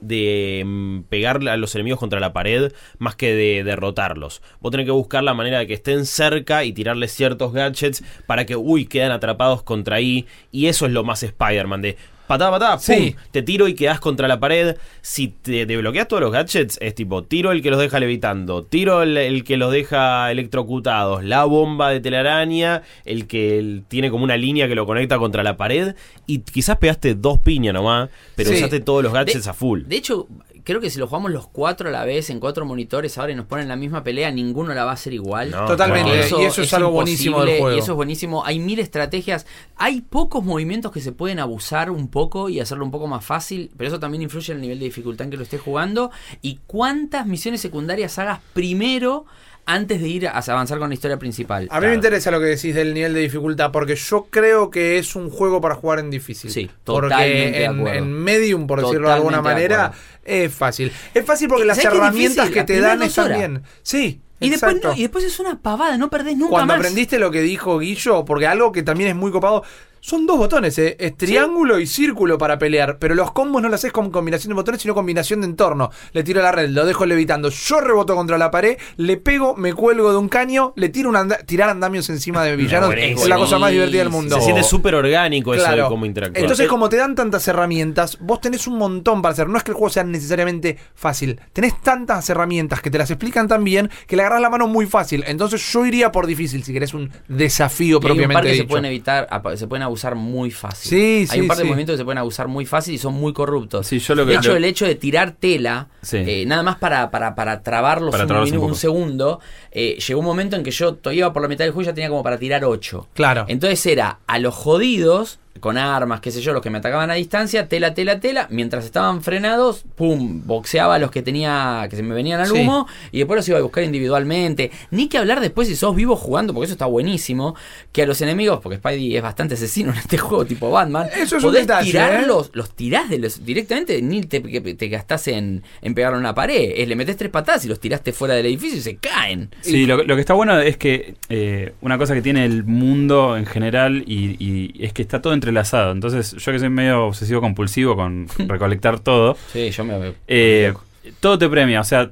de 0.00 0.62
mm, 0.66 1.02
pegar 1.08 1.46
a 1.48 1.56
los 1.56 1.74
enemigos 1.74 1.98
contra 1.98 2.20
la 2.20 2.34
pared 2.34 2.72
más 2.98 3.16
que 3.16 3.34
de 3.34 3.64
derrotarlos. 3.64 4.42
Vos 4.60 4.70
tenés 4.70 4.84
que 4.84 4.90
buscar 4.92 5.22
la 5.22 5.32
manera 5.32 5.60
de 5.60 5.66
que 5.66 5.72
estén 5.72 6.04
cerca 6.04 6.62
y 6.64 6.74
tirarles 6.74 7.12
ciertos 7.12 7.54
gadgets 7.54 8.04
para 8.26 8.44
que, 8.44 8.54
uy, 8.54 8.84
quedan 8.84 9.12
atrapados 9.12 9.62
contra 9.62 9.96
ahí. 9.96 10.26
Y 10.52 10.66
eso 10.66 10.84
es 10.84 10.92
lo 10.92 11.04
más 11.04 11.22
Spider-Man, 11.22 11.80
de 11.80 11.96
patada, 12.26 12.50
patada, 12.50 12.78
pum, 12.78 13.12
te 13.30 13.42
tiro 13.42 13.68
y 13.68 13.74
quedas 13.74 14.00
contra 14.00 14.28
la 14.28 14.40
pared. 14.40 14.76
Si 15.02 15.28
te 15.28 15.66
desbloqueas 15.66 16.08
todos 16.08 16.22
los 16.22 16.32
gadgets, 16.32 16.78
es 16.80 16.94
tipo, 16.94 17.24
tiro 17.24 17.52
el 17.52 17.62
que 17.62 17.70
los 17.70 17.78
deja 17.80 18.00
levitando, 18.00 18.64
tiro 18.64 19.02
el, 19.02 19.16
el 19.16 19.44
que 19.44 19.56
los 19.56 19.70
deja 19.72 20.30
electrocutados, 20.30 21.24
la 21.24 21.44
bomba 21.44 21.90
de 21.90 22.00
telaraña, 22.00 22.82
el 23.04 23.26
que 23.26 23.82
tiene 23.88 24.10
como 24.10 24.24
una 24.24 24.36
línea 24.36 24.68
que 24.68 24.74
lo 24.74 24.86
conecta 24.86 25.18
contra 25.18 25.42
la 25.42 25.56
pared, 25.56 25.94
y 26.26 26.38
quizás 26.40 26.78
pegaste 26.78 27.14
dos 27.14 27.38
piñas 27.38 27.74
nomás, 27.74 28.08
pero 28.36 28.50
Sí. 28.50 28.56
usaste 28.56 28.80
todos 28.80 29.02
los 29.02 29.12
gadgets 29.12 29.44
De- 29.44 29.50
a 29.50 29.54
full. 29.54 29.82
De 29.84 29.96
hecho, 29.96 30.26
creo 30.64 30.80
que 30.80 30.90
si 30.90 30.98
lo 30.98 31.06
jugamos 31.06 31.30
los 31.30 31.46
cuatro 31.46 31.88
a 31.88 31.92
la 31.92 32.04
vez 32.04 32.30
en 32.30 32.40
cuatro 32.40 32.64
monitores 32.64 33.16
ahora 33.18 33.32
y 33.32 33.36
nos 33.36 33.46
ponen 33.46 33.68
la 33.68 33.76
misma 33.76 34.02
pelea, 34.02 34.30
ninguno 34.30 34.74
la 34.74 34.84
va 34.84 34.90
a 34.90 34.94
hacer 34.94 35.12
igual. 35.12 35.50
No, 35.50 35.66
Totalmente, 35.66 36.10
y 36.38 36.44
eso 36.44 36.62
es 36.62 36.72
algo 36.74 36.90
buenísimo 36.90 37.44
del 37.44 37.58
juego. 37.58 37.76
Y 37.76 37.78
eso 37.78 37.92
es 37.92 37.96
buenísimo. 37.96 38.44
Hay 38.44 38.58
mil 38.58 38.78
estrategias. 38.78 39.46
Hay 39.76 40.00
pocos 40.00 40.42
movimientos 40.42 40.90
que 40.90 41.00
se 41.00 41.12
pueden 41.12 41.38
abusar 41.38 41.90
un 41.90 42.08
poco 42.08 42.48
y 42.48 42.60
hacerlo 42.60 42.84
un 42.84 42.90
poco 42.90 43.06
más 43.06 43.24
fácil, 43.24 43.70
pero 43.76 43.88
eso 43.88 44.00
también 44.00 44.22
influye 44.22 44.52
en 44.52 44.58
el 44.58 44.62
nivel 44.62 44.78
de 44.78 44.86
dificultad 44.86 45.26
en 45.26 45.30
que 45.30 45.36
lo 45.36 45.42
estés 45.42 45.60
jugando 45.60 46.10
y 46.42 46.60
cuántas 46.66 47.26
misiones 47.26 47.60
secundarias 47.60 48.18
hagas 48.18 48.40
primero 48.54 49.26
antes 49.66 50.00
de 50.00 50.08
ir 50.08 50.28
a 50.28 50.38
avanzar 50.38 50.78
con 50.78 50.88
la 50.88 50.94
historia 50.94 51.18
principal. 51.18 51.68
A 51.70 51.80
mí 51.80 51.86
me 51.86 51.94
interesa 51.94 52.30
lo 52.30 52.40
que 52.40 52.46
decís 52.46 52.74
del 52.74 52.92
nivel 52.94 53.14
de 53.14 53.20
dificultad, 53.20 53.70
porque 53.70 53.96
yo 53.96 54.26
creo 54.30 54.70
que 54.70 54.98
es 54.98 55.16
un 55.16 55.30
juego 55.30 55.60
para 55.60 55.74
jugar 55.74 55.98
en 55.98 56.10
difícil. 56.10 56.50
Sí, 56.50 56.70
porque 56.84 57.08
totalmente 57.08 57.58
de 57.58 57.64
en, 57.64 57.78
acuerdo. 57.78 57.98
en 57.98 58.12
Medium, 58.12 58.66
por 58.66 58.82
decirlo 58.82 59.08
de 59.08 59.14
alguna 59.14 59.38
de 59.38 59.42
manera, 59.42 59.92
es 60.24 60.52
fácil. 60.52 60.92
Es 61.14 61.24
fácil 61.24 61.48
porque 61.48 61.64
las 61.64 61.76
¿Sabés 61.76 61.90
qué 61.90 61.96
es 61.96 62.02
herramientas 62.02 62.48
que 62.50 62.56
Las 62.56 62.66
te 62.66 62.80
dan 62.80 63.02
están 63.02 63.32
bien. 63.32 63.62
Sí. 63.82 64.20
Y 64.46 64.50
después, 64.50 64.72
exacto. 64.74 64.88
no- 64.88 64.96
y 64.96 65.02
después 65.02 65.24
es 65.24 65.38
una 65.40 65.58
pavada, 65.60 65.96
no 65.96 66.10
perdés 66.10 66.36
nunca 66.36 66.50
Cuando 66.50 66.74
más. 66.74 66.78
aprendiste 66.78 67.18
lo 67.18 67.30
que 67.30 67.40
dijo 67.42 67.78
Guillo, 67.78 68.24
porque 68.24 68.46
algo 68.46 68.72
que 68.72 68.82
también 68.82 69.10
es 69.10 69.16
muy 69.16 69.30
copado, 69.32 69.62
son 70.00 70.26
dos 70.26 70.36
botones, 70.36 70.78
¿eh? 70.78 70.98
es 71.00 71.16
triángulo 71.16 71.78
y 71.80 71.86
círculo 71.86 72.36
para 72.36 72.58
pelear, 72.58 72.98
pero 72.98 73.14
los 73.14 73.32
combos 73.32 73.62
no 73.62 73.70
los 73.70 73.76
haces 73.80 73.90
con 73.90 74.10
combinación 74.10 74.50
de 74.50 74.54
botones, 74.56 74.82
sino 74.82 74.94
combinación 74.94 75.40
de 75.40 75.46
entorno. 75.46 75.90
Le 76.12 76.22
tiro 76.22 76.42
la 76.42 76.52
red, 76.52 76.68
lo 76.68 76.84
dejo 76.84 77.06
levitando, 77.06 77.48
yo 77.48 77.80
reboto 77.80 78.14
contra 78.14 78.36
la 78.36 78.50
pared, 78.50 78.76
le 78.98 79.16
pego, 79.16 79.56
me 79.56 79.72
cuelgo 79.72 80.10
de 80.12 80.18
un 80.18 80.28
caño, 80.28 80.74
le 80.76 80.90
tiro 80.90 81.08
un 81.08 81.16
anda- 81.16 81.38
tirar 81.38 81.70
andamios 81.70 82.10
encima 82.10 82.44
de 82.44 82.54
villanos, 82.54 82.92
es 82.98 83.26
la 83.26 83.36
cosa 83.38 83.58
más 83.58 83.70
divertida 83.72 84.00
del 84.00 84.10
mundo. 84.10 84.36
Se 84.36 84.42
siente 84.42 84.62
súper 84.62 84.94
orgánico 84.94 85.54
eso 85.54 85.74
de 85.74 85.84
cómo 85.88 86.04
interactuar. 86.04 86.38
Entonces, 86.42 86.68
como 86.68 86.90
te 86.90 86.96
dan 86.98 87.14
tantas 87.14 87.48
herramientas, 87.48 88.18
vos 88.20 88.42
tenés 88.42 88.66
un 88.66 88.76
montón 88.76 89.22
para 89.22 89.32
hacer. 89.32 89.48
No 89.48 89.56
es 89.56 89.64
que 89.64 89.70
el 89.70 89.74
juego 89.78 89.88
sea 89.88 90.04
necesariamente 90.04 90.76
fácil. 90.94 91.40
Tenés 91.54 91.80
tantas 91.80 92.28
herramientas 92.28 92.82
que 92.82 92.90
te 92.90 92.98
las 92.98 93.10
explican 93.10 93.48
tan 93.48 93.64
bien 93.64 93.88
que 94.06 94.16
le 94.16 94.22
la 94.40 94.50
mano 94.50 94.66
muy 94.68 94.86
fácil. 94.86 95.24
Entonces, 95.26 95.62
yo 95.72 95.84
iría 95.86 96.12
por 96.12 96.26
difícil 96.26 96.62
si 96.64 96.72
querés 96.72 96.94
un 96.94 97.10
desafío 97.28 97.86
Y 97.86 97.90
hay 97.90 97.94
un 97.94 98.00
propiamente 98.00 98.34
par 98.34 98.44
que 98.44 98.56
se 98.56 98.64
pueden 98.64 98.84
evitar, 98.86 99.28
se 99.56 99.66
pueden 99.66 99.82
abusar 99.82 100.14
muy 100.14 100.50
fácil. 100.50 100.90
Sí, 100.90 100.96
Hay 101.20 101.26
sí, 101.26 101.40
un 101.40 101.48
par 101.48 101.56
de 101.56 101.62
sí. 101.62 101.68
movimientos 101.68 101.94
que 101.94 101.98
se 101.98 102.04
pueden 102.04 102.18
abusar 102.18 102.48
muy 102.48 102.66
fácil 102.66 102.94
y 102.94 102.98
son 102.98 103.14
muy 103.14 103.32
corruptos. 103.32 103.86
Sí, 103.86 103.98
yo 103.98 104.14
lo 104.14 104.24
que- 104.24 104.32
de 104.32 104.38
hecho, 104.38 104.50
lo- 104.50 104.56
el 104.56 104.64
hecho 104.64 104.86
de 104.86 104.94
tirar 104.94 105.32
tela, 105.32 105.88
Sí. 106.02 106.18
eh, 106.18 106.44
nada 106.46 106.62
más 106.62 106.76
para, 106.76 107.10
para, 107.10 107.34
para 107.34 107.62
trabarlos 107.62 108.10
Para 108.10 108.24
un, 108.24 108.28
trabarlos 108.28 108.50
un 108.52 108.56
minu- 108.58 108.62
un 108.62 108.68
poco. 108.70 108.78
segundo, 108.80 109.40
eh, 109.70 109.98
llegó 110.06 110.20
un 110.20 110.26
momento 110.26 110.56
en 110.56 110.62
que 110.62 110.70
yo 110.70 110.96
iba 111.12 111.32
por 111.32 111.42
la 111.42 111.48
mitad 111.48 111.64
del 111.64 111.72
juego 111.72 111.82
y 111.82 111.86
ya 111.86 111.94
tenía 111.94 112.08
como 112.08 112.22
para 112.22 112.38
tirar 112.38 112.64
8. 112.64 113.08
Claro. 113.14 113.44
Entonces 113.48 113.84
era 113.86 114.18
a 114.26 114.38
los 114.38 114.54
jodidos, 114.54 115.38
con 115.60 115.78
armas, 115.78 116.20
qué 116.20 116.30
sé 116.30 116.40
yo, 116.40 116.52
los 116.52 116.60
que 116.62 116.68
me 116.70 116.78
atacaban 116.78 117.10
a 117.10 117.14
distancia, 117.14 117.68
tela, 117.68 117.94
tela, 117.94 118.20
tela, 118.20 118.48
mientras 118.50 118.84
estaban 118.84 119.22
frenados, 119.22 119.84
pum, 119.94 120.42
boxeaba 120.44 120.96
a 120.96 120.98
los 120.98 121.10
que 121.10 121.22
tenía, 121.22 121.86
que 121.88 121.96
se 121.96 122.02
me 122.02 122.14
venían 122.14 122.40
al 122.40 122.48
Sí. 122.48 122.60
humo, 122.60 122.86
y 123.12 123.18
después 123.18 123.36
los 123.38 123.48
iba 123.48 123.58
a 123.58 123.62
buscar 123.62 123.84
individualmente. 123.84 124.70
Ni 124.90 125.08
que 125.08 125.18
hablar 125.18 125.40
después 125.40 125.68
si 125.68 125.76
sos 125.76 125.94
vivo 125.94 126.16
jugando, 126.16 126.52
porque 126.52 126.64
eso 126.66 126.74
está 126.74 126.86
buenísimo, 126.86 127.54
que 127.92 128.02
a 128.02 128.06
los 128.06 128.20
enemigos, 128.20 128.60
porque 128.62 128.76
Spidey 128.78 129.16
es 129.16 129.22
bastante 129.22 129.54
asesino 129.54 129.92
en 129.92 129.98
este 129.98 130.18
juego, 130.18 130.44
tipo 130.44 130.70
Batman, 130.70 131.08
Eso 131.14 131.36
es 131.36 131.44
un 131.44 131.50
podés 131.50 131.62
detalle, 131.66 131.90
tirarlos, 131.92 132.50
los 132.54 132.70
tirás 132.74 133.08
de 133.08 133.18
los, 133.18 133.44
directamente, 133.44 134.02
ni 134.02 134.22
te, 134.22 134.42
que 134.42 134.60
te 134.74 134.88
gastás 134.88 135.28
en, 135.28 135.62
en 135.82 135.94
pegarle 135.94 136.16
a 136.16 136.20
una 136.20 136.34
pared, 136.34 136.72
es, 136.76 136.88
le 136.88 136.96
metés 136.96 137.16
tres 137.16 137.30
patadas 137.30 137.64
y 137.64 137.68
los 137.68 137.80
tiraste 137.80 138.12
fuera 138.12 138.34
del 138.34 138.46
edificio 138.46 138.78
y 138.78 138.82
se 138.82 138.96
caen. 138.96 139.50
Sí, 139.60 139.86
lo, 139.86 140.02
lo 140.02 140.14
que 140.14 140.20
está 140.20 140.34
bueno 140.34 140.58
es 140.58 140.76
que 140.76 141.14
eh, 141.28 141.72
una 141.80 141.96
cosa 141.96 142.14
que 142.14 142.22
tiene 142.22 142.44
el 142.44 142.64
mundo 142.64 143.36
en 143.36 143.46
general 143.46 144.02
y, 144.06 144.36
y 144.44 144.84
es 144.84 144.92
que 144.92 145.02
está 145.02 145.22
todo 145.22 145.32
entrelazado. 145.44 145.92
Entonces, 145.92 146.32
yo 146.32 146.52
que 146.52 146.58
soy 146.58 146.70
medio 146.70 147.06
obsesivo 147.06 147.40
compulsivo 147.40 147.94
con 147.96 148.26
recolectar 148.48 148.98
todo, 149.00 149.36
Sí, 149.52 149.70
yo 149.70 149.84
me... 149.84 150.14
eh, 150.26 150.72
todo 151.20 151.38
te 151.38 151.48
premia. 151.48 151.80
O 151.80 151.84
sea, 151.84 152.10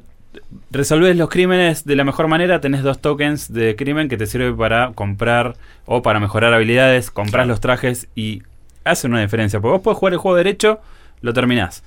resolves 0.70 1.16
los 1.16 1.28
crímenes 1.28 1.84
de 1.84 1.96
la 1.96 2.04
mejor 2.04 2.28
manera, 2.28 2.60
tenés 2.60 2.82
dos 2.82 3.00
tokens 3.00 3.52
de 3.52 3.74
crimen 3.76 4.08
que 4.08 4.16
te 4.16 4.26
sirve 4.26 4.52
para 4.52 4.92
comprar 4.94 5.54
o 5.86 6.02
para 6.02 6.20
mejorar 6.20 6.52
habilidades, 6.54 7.10
compras 7.10 7.46
los 7.46 7.60
trajes 7.60 8.08
y 8.14 8.42
hace 8.84 9.06
una 9.06 9.20
diferencia. 9.20 9.60
Porque 9.60 9.72
vos 9.72 9.82
podés 9.82 9.98
jugar 9.98 10.12
el 10.12 10.18
juego 10.18 10.36
derecho, 10.36 10.80
lo 11.20 11.32
terminás. 11.32 11.82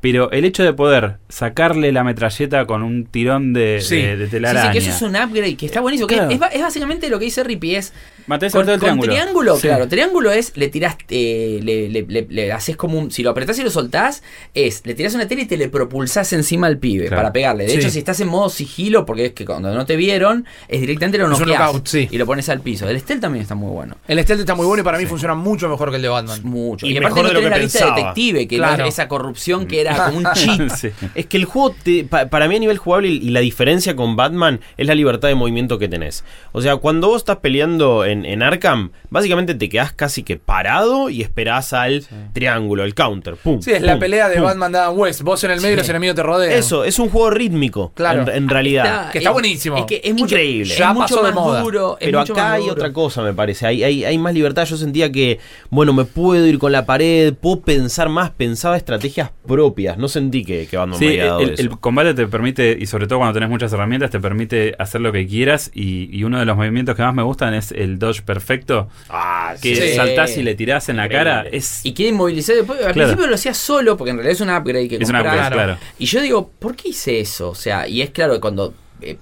Pero 0.00 0.30
el 0.32 0.44
hecho 0.44 0.62
de 0.62 0.74
poder 0.74 1.16
sacarle 1.30 1.90
la 1.90 2.04
metralleta 2.04 2.66
con 2.66 2.82
un 2.82 3.06
tirón 3.06 3.54
de, 3.54 3.80
Sí. 3.80 3.96
de, 4.02 4.18
de 4.18 4.26
Sí, 4.26 4.32
telaraña. 4.32 4.66
sí, 4.66 4.72
que 4.72 4.78
eso 4.78 4.90
es 4.90 5.00
un 5.00 5.16
upgrade 5.16 5.56
que 5.56 5.64
está 5.64 5.80
buenísimo. 5.80 6.06
que 6.06 6.16
es 6.52 6.60
básicamente 6.60 7.08
lo 7.08 7.18
que 7.18 7.24
dice 7.24 7.42
Rippy, 7.42 7.76
es 7.76 7.94
Matés 8.26 8.52
con, 8.52 8.68
el 8.68 8.78
triángulo. 8.78 9.56
Sí. 9.56 9.62
claro. 9.68 9.86
Triángulo 9.88 10.30
es, 10.32 10.56
le 10.56 10.68
tirás, 10.68 10.96
eh, 11.10 11.60
le, 11.62 11.88
le, 11.88 12.02
le- 12.08 12.26
le 12.28 12.52
haces 12.52 12.76
como 12.76 12.98
un. 12.98 13.10
Si 13.10 13.22
lo 13.22 13.30
apretás 13.30 13.58
y 13.58 13.62
lo 13.62 13.70
soltás, 13.70 14.22
es, 14.54 14.82
le 14.86 14.94
tirás 14.94 15.14
una 15.14 15.28
tela 15.28 15.42
y 15.42 15.46
te 15.46 15.56
le 15.56 15.68
propulsás 15.68 16.32
encima 16.32 16.66
al 16.66 16.78
pibe 16.78 17.06
Claro. 17.06 17.20
para 17.22 17.32
pegarle. 17.32 17.64
De 17.64 17.70
Sí. 17.70 17.76
hecho, 17.78 17.90
si 17.90 17.98
estás 17.98 18.20
en 18.20 18.28
modo 18.28 18.48
sigilo, 18.48 19.04
porque 19.04 19.26
es 19.26 19.32
que 19.32 19.44
cuando 19.44 19.72
no 19.74 19.84
te 19.86 19.96
vieron, 19.96 20.46
es 20.68 20.80
directamente 20.80 21.18
lo 21.18 21.24
Es 21.26 21.32
un 21.38 21.40
noqueás 21.40 21.60
knockout, 21.60 21.86
sí. 21.86 22.08
y 22.10 22.18
lo 22.18 22.26
pones 22.26 22.48
al 22.48 22.60
piso. 22.60 22.88
El 22.88 22.98
stealth 23.00 23.20
también 23.22 23.42
está 23.42 23.54
muy 23.54 23.70
bueno. 23.70 23.96
El 24.08 24.22
stealth 24.22 24.40
está 24.40 24.54
muy 24.54 24.66
bueno 24.66 24.80
y 24.80 24.84
para 24.84 24.98
mí 24.98 25.06
funciona 25.06 25.34
mucho 25.34 25.68
mejor 25.68 25.90
que 25.90 25.96
el 25.96 26.02
de 26.02 26.08
Batman. 26.08 26.40
Mucho. 26.44 26.86
Y 26.86 26.92
Y, 26.92 26.96
aparte 26.98 27.08
mejor 27.14 27.22
no 27.24 27.28
de 27.28 27.34
lo 27.34 27.40
tenés 27.40 27.52
que 27.52 27.58
la 27.58 27.62
vista 27.64 27.78
de 27.78 27.84
pensaba. 27.84 28.08
detective, 28.14 28.48
que 28.48 28.56
Claro. 28.56 28.76
no 28.78 28.84
es 28.88 28.94
esa 28.94 29.08
corrupción 29.08 29.66
que 29.66 29.80
era 29.80 30.06
como 30.06 30.18
un 30.18 30.24
cheat. 30.34 30.70
Sí. 30.76 30.88
Es 31.14 31.26
que 31.26 31.36
el 31.36 31.44
juego, 31.44 31.74
te- 31.82 32.04
pa- 32.04 32.26
para 32.26 32.48
mí 32.48 32.56
a 32.56 32.58
nivel 32.60 32.78
jugable, 32.78 33.08
y 33.08 33.30
la 33.30 33.40
diferencia 33.40 33.94
con 33.96 34.16
Batman 34.16 34.60
es 34.76 34.86
la 34.86 34.94
libertad 34.94 35.28
de 35.28 35.34
movimiento 35.34 35.78
que 35.78 35.88
tenés. 35.88 36.24
O 36.52 36.60
sea, 36.62 36.76
cuando 36.76 37.08
vos 37.08 37.18
estás 37.22 37.38
peleando 37.38 38.04
en, 38.04 38.13
en 38.24 38.42
Arkham, 38.42 38.90
básicamente 39.10 39.54
te 39.54 39.68
quedás 39.68 39.92
casi 39.92 40.22
que 40.22 40.36
parado 40.36 41.08
y 41.10 41.22
esperás 41.22 41.72
al 41.72 42.04
triángulo, 42.34 42.84
el 42.84 42.94
counter. 42.94 43.36
Pum, 43.36 43.60
Sí, 43.62 43.70
es 43.72 43.82
la 43.82 43.98
pelea 43.98 44.28
de 44.28 44.36
pum. 44.36 44.44
Batman 44.44 44.72
de 44.72 44.78
Adam 44.78 44.98
West. 44.98 45.22
Vos 45.22 45.42
en 45.44 45.52
el 45.52 45.60
medio 45.60 45.74
y 45.74 45.76
los 45.78 45.88
enemigos 45.88 46.16
te 46.16 46.22
rodean. 46.22 46.52
Eso, 46.52 46.84
es 46.84 46.98
un 46.98 47.08
juego 47.08 47.30
rítmico, 47.30 47.92
Claro. 47.94 48.22
en, 48.22 48.28
en 48.44 48.48
realidad. 48.48 49.10
Que 49.10 49.18
está 49.18 49.30
es- 49.30 49.34
buenísimo. 49.34 49.76
Es 49.78 49.84
que 49.86 50.00
es 50.04 50.12
mucho, 50.12 50.24
Increíble. 50.34 50.72
Es 50.72 50.78
Ya 50.78 50.92
mucho 50.92 51.14
pasó 51.14 51.26
de 51.26 51.32
más 51.32 51.44
moda. 51.44 51.60
duro. 51.62 51.96
es 52.00 52.06
Pero 52.06 52.20
mucho 52.20 52.32
acá 52.34 52.42
más 52.42 52.52
hay 52.52 52.60
duro. 52.62 52.72
otra 52.72 52.92
cosa, 52.92 53.22
me 53.22 53.32
parece. 53.32 53.66
Hay, 53.66 53.82
hay, 53.84 54.04
hay 54.04 54.18
más 54.18 54.34
libertad. 54.34 54.64
Yo 54.66 54.76
sentía 54.76 55.10
que, 55.10 55.38
bueno, 55.70 55.92
me 55.92 56.04
puedo 56.04 56.46
ir 56.46 56.58
con 56.58 56.72
la 56.72 56.84
pared, 56.86 57.32
puedo 57.34 57.60
pensar 57.60 58.08
más, 58.08 58.30
pensaba 58.30 58.76
estrategias 58.76 59.30
propias. 59.46 59.96
No 59.98 60.08
sentí 60.08 60.44
que, 60.44 60.66
que 60.66 60.76
Batman 60.76 60.98
Sí, 60.98 61.04
me 61.06 61.10
había 61.12 61.24
dado 61.26 61.40
el, 61.40 61.50
eso. 61.50 61.62
el 61.62 61.70
combate 61.78 62.14
te 62.14 62.26
permite, 62.26 62.76
y 62.78 62.86
sobre 62.86 63.06
todo 63.06 63.18
cuando 63.20 63.34
tenés 63.34 63.48
muchas 63.48 63.72
herramientas, 63.72 64.10
te 64.10 64.20
permite 64.20 64.74
hacer 64.78 65.00
lo 65.00 65.12
que 65.12 65.26
quieras. 65.26 65.70
Y, 65.74 66.08
y 66.16 66.24
uno 66.24 66.38
de 66.38 66.44
los 66.44 66.56
movimientos 66.56 66.94
que 66.96 67.02
más 67.02 67.14
me 67.14 67.22
gustan 67.22 67.54
es 67.54 67.72
el 67.72 67.98
dodge 68.04 68.22
perfecto, 68.22 68.88
Ah, 69.08 69.54
que 69.60 69.74
Sí. 69.74 69.94
saltás 69.96 70.36
y 70.36 70.42
le 70.42 70.54
tirás 70.54 70.88
en 70.88 70.96
la 70.98 71.06
Increíble. 71.06 71.30
cara. 71.30 71.48
Es, 71.50 71.84
Y 71.84 71.92
queda 71.92 72.08
inmovilizado. 72.10 72.58
Después, 72.58 72.78
al 72.80 72.92
Claro. 72.92 73.08
principio 73.08 73.26
lo 73.26 73.34
hacía 73.34 73.54
solo, 73.54 73.96
porque 73.96 74.10
en 74.10 74.16
realidad 74.18 74.32
es 74.34 74.40
un 74.40 74.50
upgrade 74.50 74.88
que 74.88 74.96
Es 74.96 75.08
un 75.08 75.14
comprás. 75.14 75.34
upgrade, 75.34 75.52
claro. 75.52 75.78
Y 75.98 76.06
yo 76.06 76.20
digo, 76.20 76.50
¿por 76.58 76.76
qué 76.76 76.90
hice 76.90 77.20
eso? 77.20 77.50
O 77.50 77.54
sea, 77.54 77.88
y 77.88 78.02
es 78.02 78.10
claro 78.10 78.34
que 78.34 78.40
cuando 78.40 78.74
eh, 79.02 79.18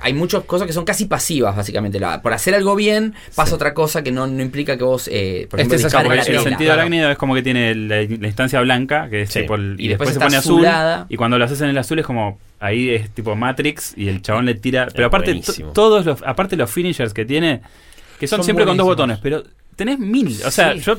hay 0.00 0.14
muchas 0.14 0.44
cosas 0.44 0.66
que 0.66 0.72
son 0.72 0.84
casi 0.86 1.04
pasivas, 1.06 1.54
básicamente. 1.54 2.00
La- 2.00 2.22
por 2.22 2.32
hacer 2.32 2.54
algo 2.54 2.74
bien, 2.74 3.12
pasa 3.34 3.54
otra 3.56 3.74
cosa 3.74 4.02
que 4.02 4.10
no, 4.10 4.26
no 4.26 4.40
implica 4.40 4.78
que 4.78 4.84
vos, 4.84 5.08
eh, 5.12 5.46
por 5.50 5.58
ejemplo, 5.60 5.76
dispares 5.76 6.06
Porque 6.06 6.16
la 6.16 6.22
el 6.22 6.26
tela. 6.26 6.42
sentido 6.42 6.68
claro. 6.68 6.80
arácnido 6.80 7.10
es 7.10 7.18
como 7.18 7.34
que 7.34 7.42
tiene 7.42 7.74
la, 7.74 7.96
la 7.96 8.26
instancia 8.28 8.60
blanca, 8.62 9.10
que 9.10 9.22
es 9.22 9.30
Sí. 9.30 9.40
tipo 9.40 9.56
el- 9.56 9.74
Y 9.78 9.86
y, 9.86 9.88
después 9.88 10.08
después, 10.10 10.14
se 10.14 10.20
pone 10.20 10.36
azul. 10.38 10.64
azulada. 10.64 11.06
Y 11.10 11.16
cuando 11.16 11.38
lo 11.38 11.44
haces 11.44 11.60
en 11.60 11.68
el 11.68 11.76
azul 11.76 11.98
es 11.98 12.06
como 12.06 12.38
ahí 12.60 12.88
es 12.88 13.10
tipo 13.10 13.34
Matrix 13.36 13.92
y 13.96 14.08
el 14.08 14.22
chabón 14.22 14.46
le 14.46 14.54
tira. 14.54 14.88
Pero 14.94 15.08
aparte, 15.08 15.38
todos 15.74 16.06
los, 16.06 16.22
aparte 16.22 16.56
los 16.56 16.70
finishers 16.70 17.12
que 17.12 17.26
tiene, 17.26 17.60
que 18.18 18.26
son, 18.26 18.38
Son 18.38 18.44
siempre 18.44 18.64
con 18.64 18.76
dos 18.76 18.86
botones, 18.86 19.18
pero 19.22 19.42
tenés 19.74 19.98
mil. 19.98 20.28
O 20.46 20.50
sea, 20.50 20.72
Sí. 20.74 20.80
yo 20.80 20.96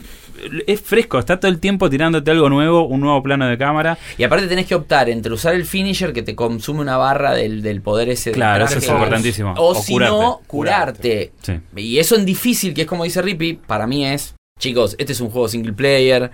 es 0.68 0.82
fresco, 0.82 1.18
está 1.18 1.40
todo 1.40 1.50
el 1.52 1.60
tiempo 1.60 1.90
tirándote 1.90 2.30
algo 2.30 2.48
nuevo, 2.50 2.86
un 2.88 3.00
nuevo 3.02 3.24
plano 3.24 3.48
de 3.48 3.58
cámara. 3.58 3.98
Y 4.20 4.24
aparte 4.24 4.48
tenés 4.48 4.68
que 4.68 4.76
optar 4.76 5.10
entre 5.10 5.34
usar 5.34 5.56
el 5.56 5.66
finisher 5.66 6.14
que 6.14 6.22
te 6.22 6.36
consume 6.36 6.82
una 6.82 6.96
barra 6.98 7.34
del, 7.34 7.62
del 7.64 7.82
poder 7.82 8.10
ese. 8.10 8.32
Claro, 8.32 8.66
eso 8.66 8.78
es 8.78 8.88
importantísimo. 8.88 9.54
O, 9.58 9.72
O 9.72 9.76
si 9.82 9.94
curarte. 9.94 10.12
no, 10.16 10.42
curarte. 10.46 11.32
Sí. 11.42 11.54
Y 11.76 11.98
eso 11.98 12.16
en 12.16 12.26
difícil, 12.26 12.74
que 12.76 12.82
es 12.82 12.88
como 12.88 13.04
dice 13.04 13.22
Rippy, 13.22 13.54
para 13.54 13.88
mí 13.88 14.06
es, 14.06 14.36
chicos, 14.60 14.96
este 15.00 15.14
es 15.14 15.22
un 15.22 15.30
juego 15.32 15.48
single 15.48 15.74
player, 15.74 16.30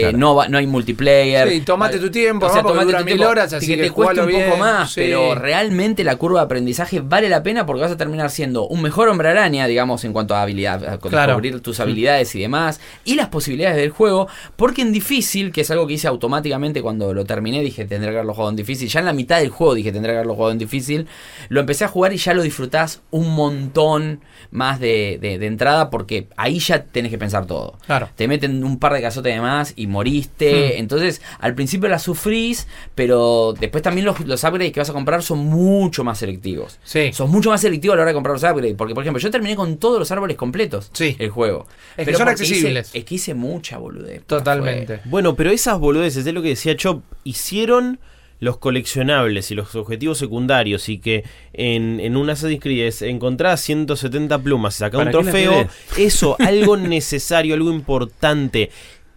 Claro. 0.00 0.18
no, 0.18 0.34
va- 0.34 0.48
no 0.48 0.58
hay 0.58 0.66
multiplayer. 0.66 1.48
Sí, 1.48 1.60
tomate 1.60 1.98
tu 1.98 2.10
tiempo, 2.10 2.46
O 2.46 2.52
sea, 2.52 2.62
tomate 2.62 2.84
dura 2.86 2.98
tu 2.98 3.04
mil 3.04 3.14
tiempo, 3.16 3.30
horas, 3.30 3.52
así 3.52 3.66
que 3.66 3.76
que 3.76 3.82
te 3.84 3.90
cueste 3.90 4.20
un 4.22 4.30
poco 4.32 4.56
más, 4.56 4.92
sí. 4.92 5.00
pero 5.02 5.34
realmente 5.34 6.02
la 6.04 6.16
curva 6.16 6.40
de 6.40 6.44
aprendizaje 6.46 7.00
vale 7.00 7.28
la 7.28 7.42
pena 7.42 7.66
porque 7.66 7.82
vas 7.82 7.92
a 7.92 7.96
terminar 7.96 8.30
siendo 8.30 8.66
un 8.66 8.80
mejor 8.82 9.08
hombre 9.08 9.28
araña, 9.28 9.66
digamos, 9.66 10.04
en 10.04 10.12
cuanto 10.12 10.34
a 10.34 10.42
habilidad, 10.42 10.84
a 10.84 10.98
Claro. 10.98 11.32
descubrir 11.32 11.60
tus 11.60 11.78
habilidades 11.80 12.34
y 12.34 12.40
demás, 12.40 12.80
y 13.04 13.14
las 13.16 13.28
posibilidades 13.28 13.76
del 13.76 13.90
juego, 13.90 14.28
porque 14.56 14.82
en 14.82 14.92
difícil, 14.92 15.52
que 15.52 15.60
es 15.62 15.70
algo 15.70 15.86
que 15.86 15.94
hice 15.94 16.08
automáticamente 16.08 16.80
cuando 16.82 17.12
lo 17.14 17.24
terminé, 17.24 17.60
dije 17.60 17.84
tendré 17.84 18.10
que 18.10 18.16
haberlo 18.16 18.34
jugado 18.34 18.50
en 18.50 18.56
difícil, 18.56 18.88
ya 18.88 19.00
en 19.00 19.06
la 19.06 19.12
mitad 19.12 19.38
del 19.40 19.50
juego 19.50 19.74
dije 19.74 19.92
tendré 19.92 20.12
que 20.12 20.16
haberlo 20.18 20.34
jugado 20.34 20.52
en 20.52 20.58
difícil, 20.58 21.06
lo 21.48 21.60
empecé 21.60 21.84
a 21.84 21.88
jugar 21.88 22.12
y 22.12 22.16
ya 22.16 22.34
lo 22.34 22.42
disfrutás 22.42 23.00
un 23.10 23.34
montón 23.34 24.20
más 24.50 24.80
de, 24.80 25.18
de- 25.20 25.38
de 25.38 25.46
entrada 25.46 25.90
porque 25.90 26.28
ahí 26.36 26.58
ya 26.58 26.84
tenés 26.84 27.10
que 27.10 27.18
pensar 27.18 27.46
todo. 27.46 27.78
Claro. 27.86 28.08
Te 28.16 28.28
meten 28.28 28.62
un 28.64 28.78
par 28.78 28.92
de 28.92 29.00
cazotes 29.02 29.34
de 29.34 29.40
más 29.40 29.72
y 29.76 29.81
moriste. 29.86 30.74
Hmm. 30.76 30.80
Entonces, 30.80 31.22
al 31.38 31.54
principio 31.54 31.88
la 31.88 31.98
sufrís, 31.98 32.66
pero 32.94 33.54
después 33.58 33.82
también 33.82 34.04
los, 34.06 34.20
los 34.20 34.42
upgrades 34.44 34.72
que 34.72 34.80
vas 34.80 34.90
a 34.90 34.92
comprar 34.92 35.22
son 35.22 35.38
mucho 35.46 36.04
más 36.04 36.18
selectivos. 36.18 36.78
Sí. 36.84 37.12
Sos 37.12 37.28
mucho 37.28 37.50
más 37.50 37.60
selectivo 37.60 37.92
a 37.94 37.96
la 37.96 38.02
hora 38.02 38.10
de 38.10 38.14
comprar 38.14 38.34
los 38.34 38.42
upgrades. 38.42 38.74
Porque, 38.76 38.94
por 38.94 39.02
ejemplo, 39.04 39.20
yo 39.20 39.30
terminé 39.30 39.56
con 39.56 39.76
todos 39.78 39.98
los 39.98 40.10
árboles 40.10 40.36
completos. 40.36 40.90
Sí. 40.92 41.16
El 41.18 41.30
juego. 41.30 41.66
Es 41.92 41.96
que 41.98 42.04
Pero 42.06 42.18
son 42.18 42.26
porque 42.26 42.42
hice- 42.44 42.54
accesibles. 42.54 42.90
es 42.94 43.04
que 43.04 43.14
hice 43.14 43.34
mucha 43.34 43.78
boludez. 43.78 44.22
Totalmente. 44.26 45.00
Bueno, 45.04 45.34
pero 45.36 45.50
esas 45.50 45.78
boludeces, 45.78 46.26
es 46.26 46.34
lo 46.34 46.42
que 46.42 46.48
decía 46.48 46.76
Chop, 46.76 47.02
hicieron 47.24 47.98
los 48.40 48.58
coleccionables 48.58 49.52
y 49.52 49.54
los 49.54 49.72
objetivos 49.76 50.18
secundarios 50.18 50.88
y 50.88 50.98
que 50.98 51.22
en, 51.52 52.00
en 52.00 52.16
un 52.16 52.28
Assassin's 52.28 52.60
Creed 52.60 52.86
es 52.88 53.02
encontrar 53.02 53.56
170 53.56 54.36
plumas 54.40 54.74
y 54.74 54.78
sacar 54.80 54.98
un 54.98 55.12
¿Para 55.12 55.18
qué 55.18 55.24
las 55.24 55.32
trofeo, 55.32 55.68
eso, 55.96 56.36
algo 56.40 56.76
necesario, 56.76 57.54
algo 57.54 57.70
importante. 57.70 58.70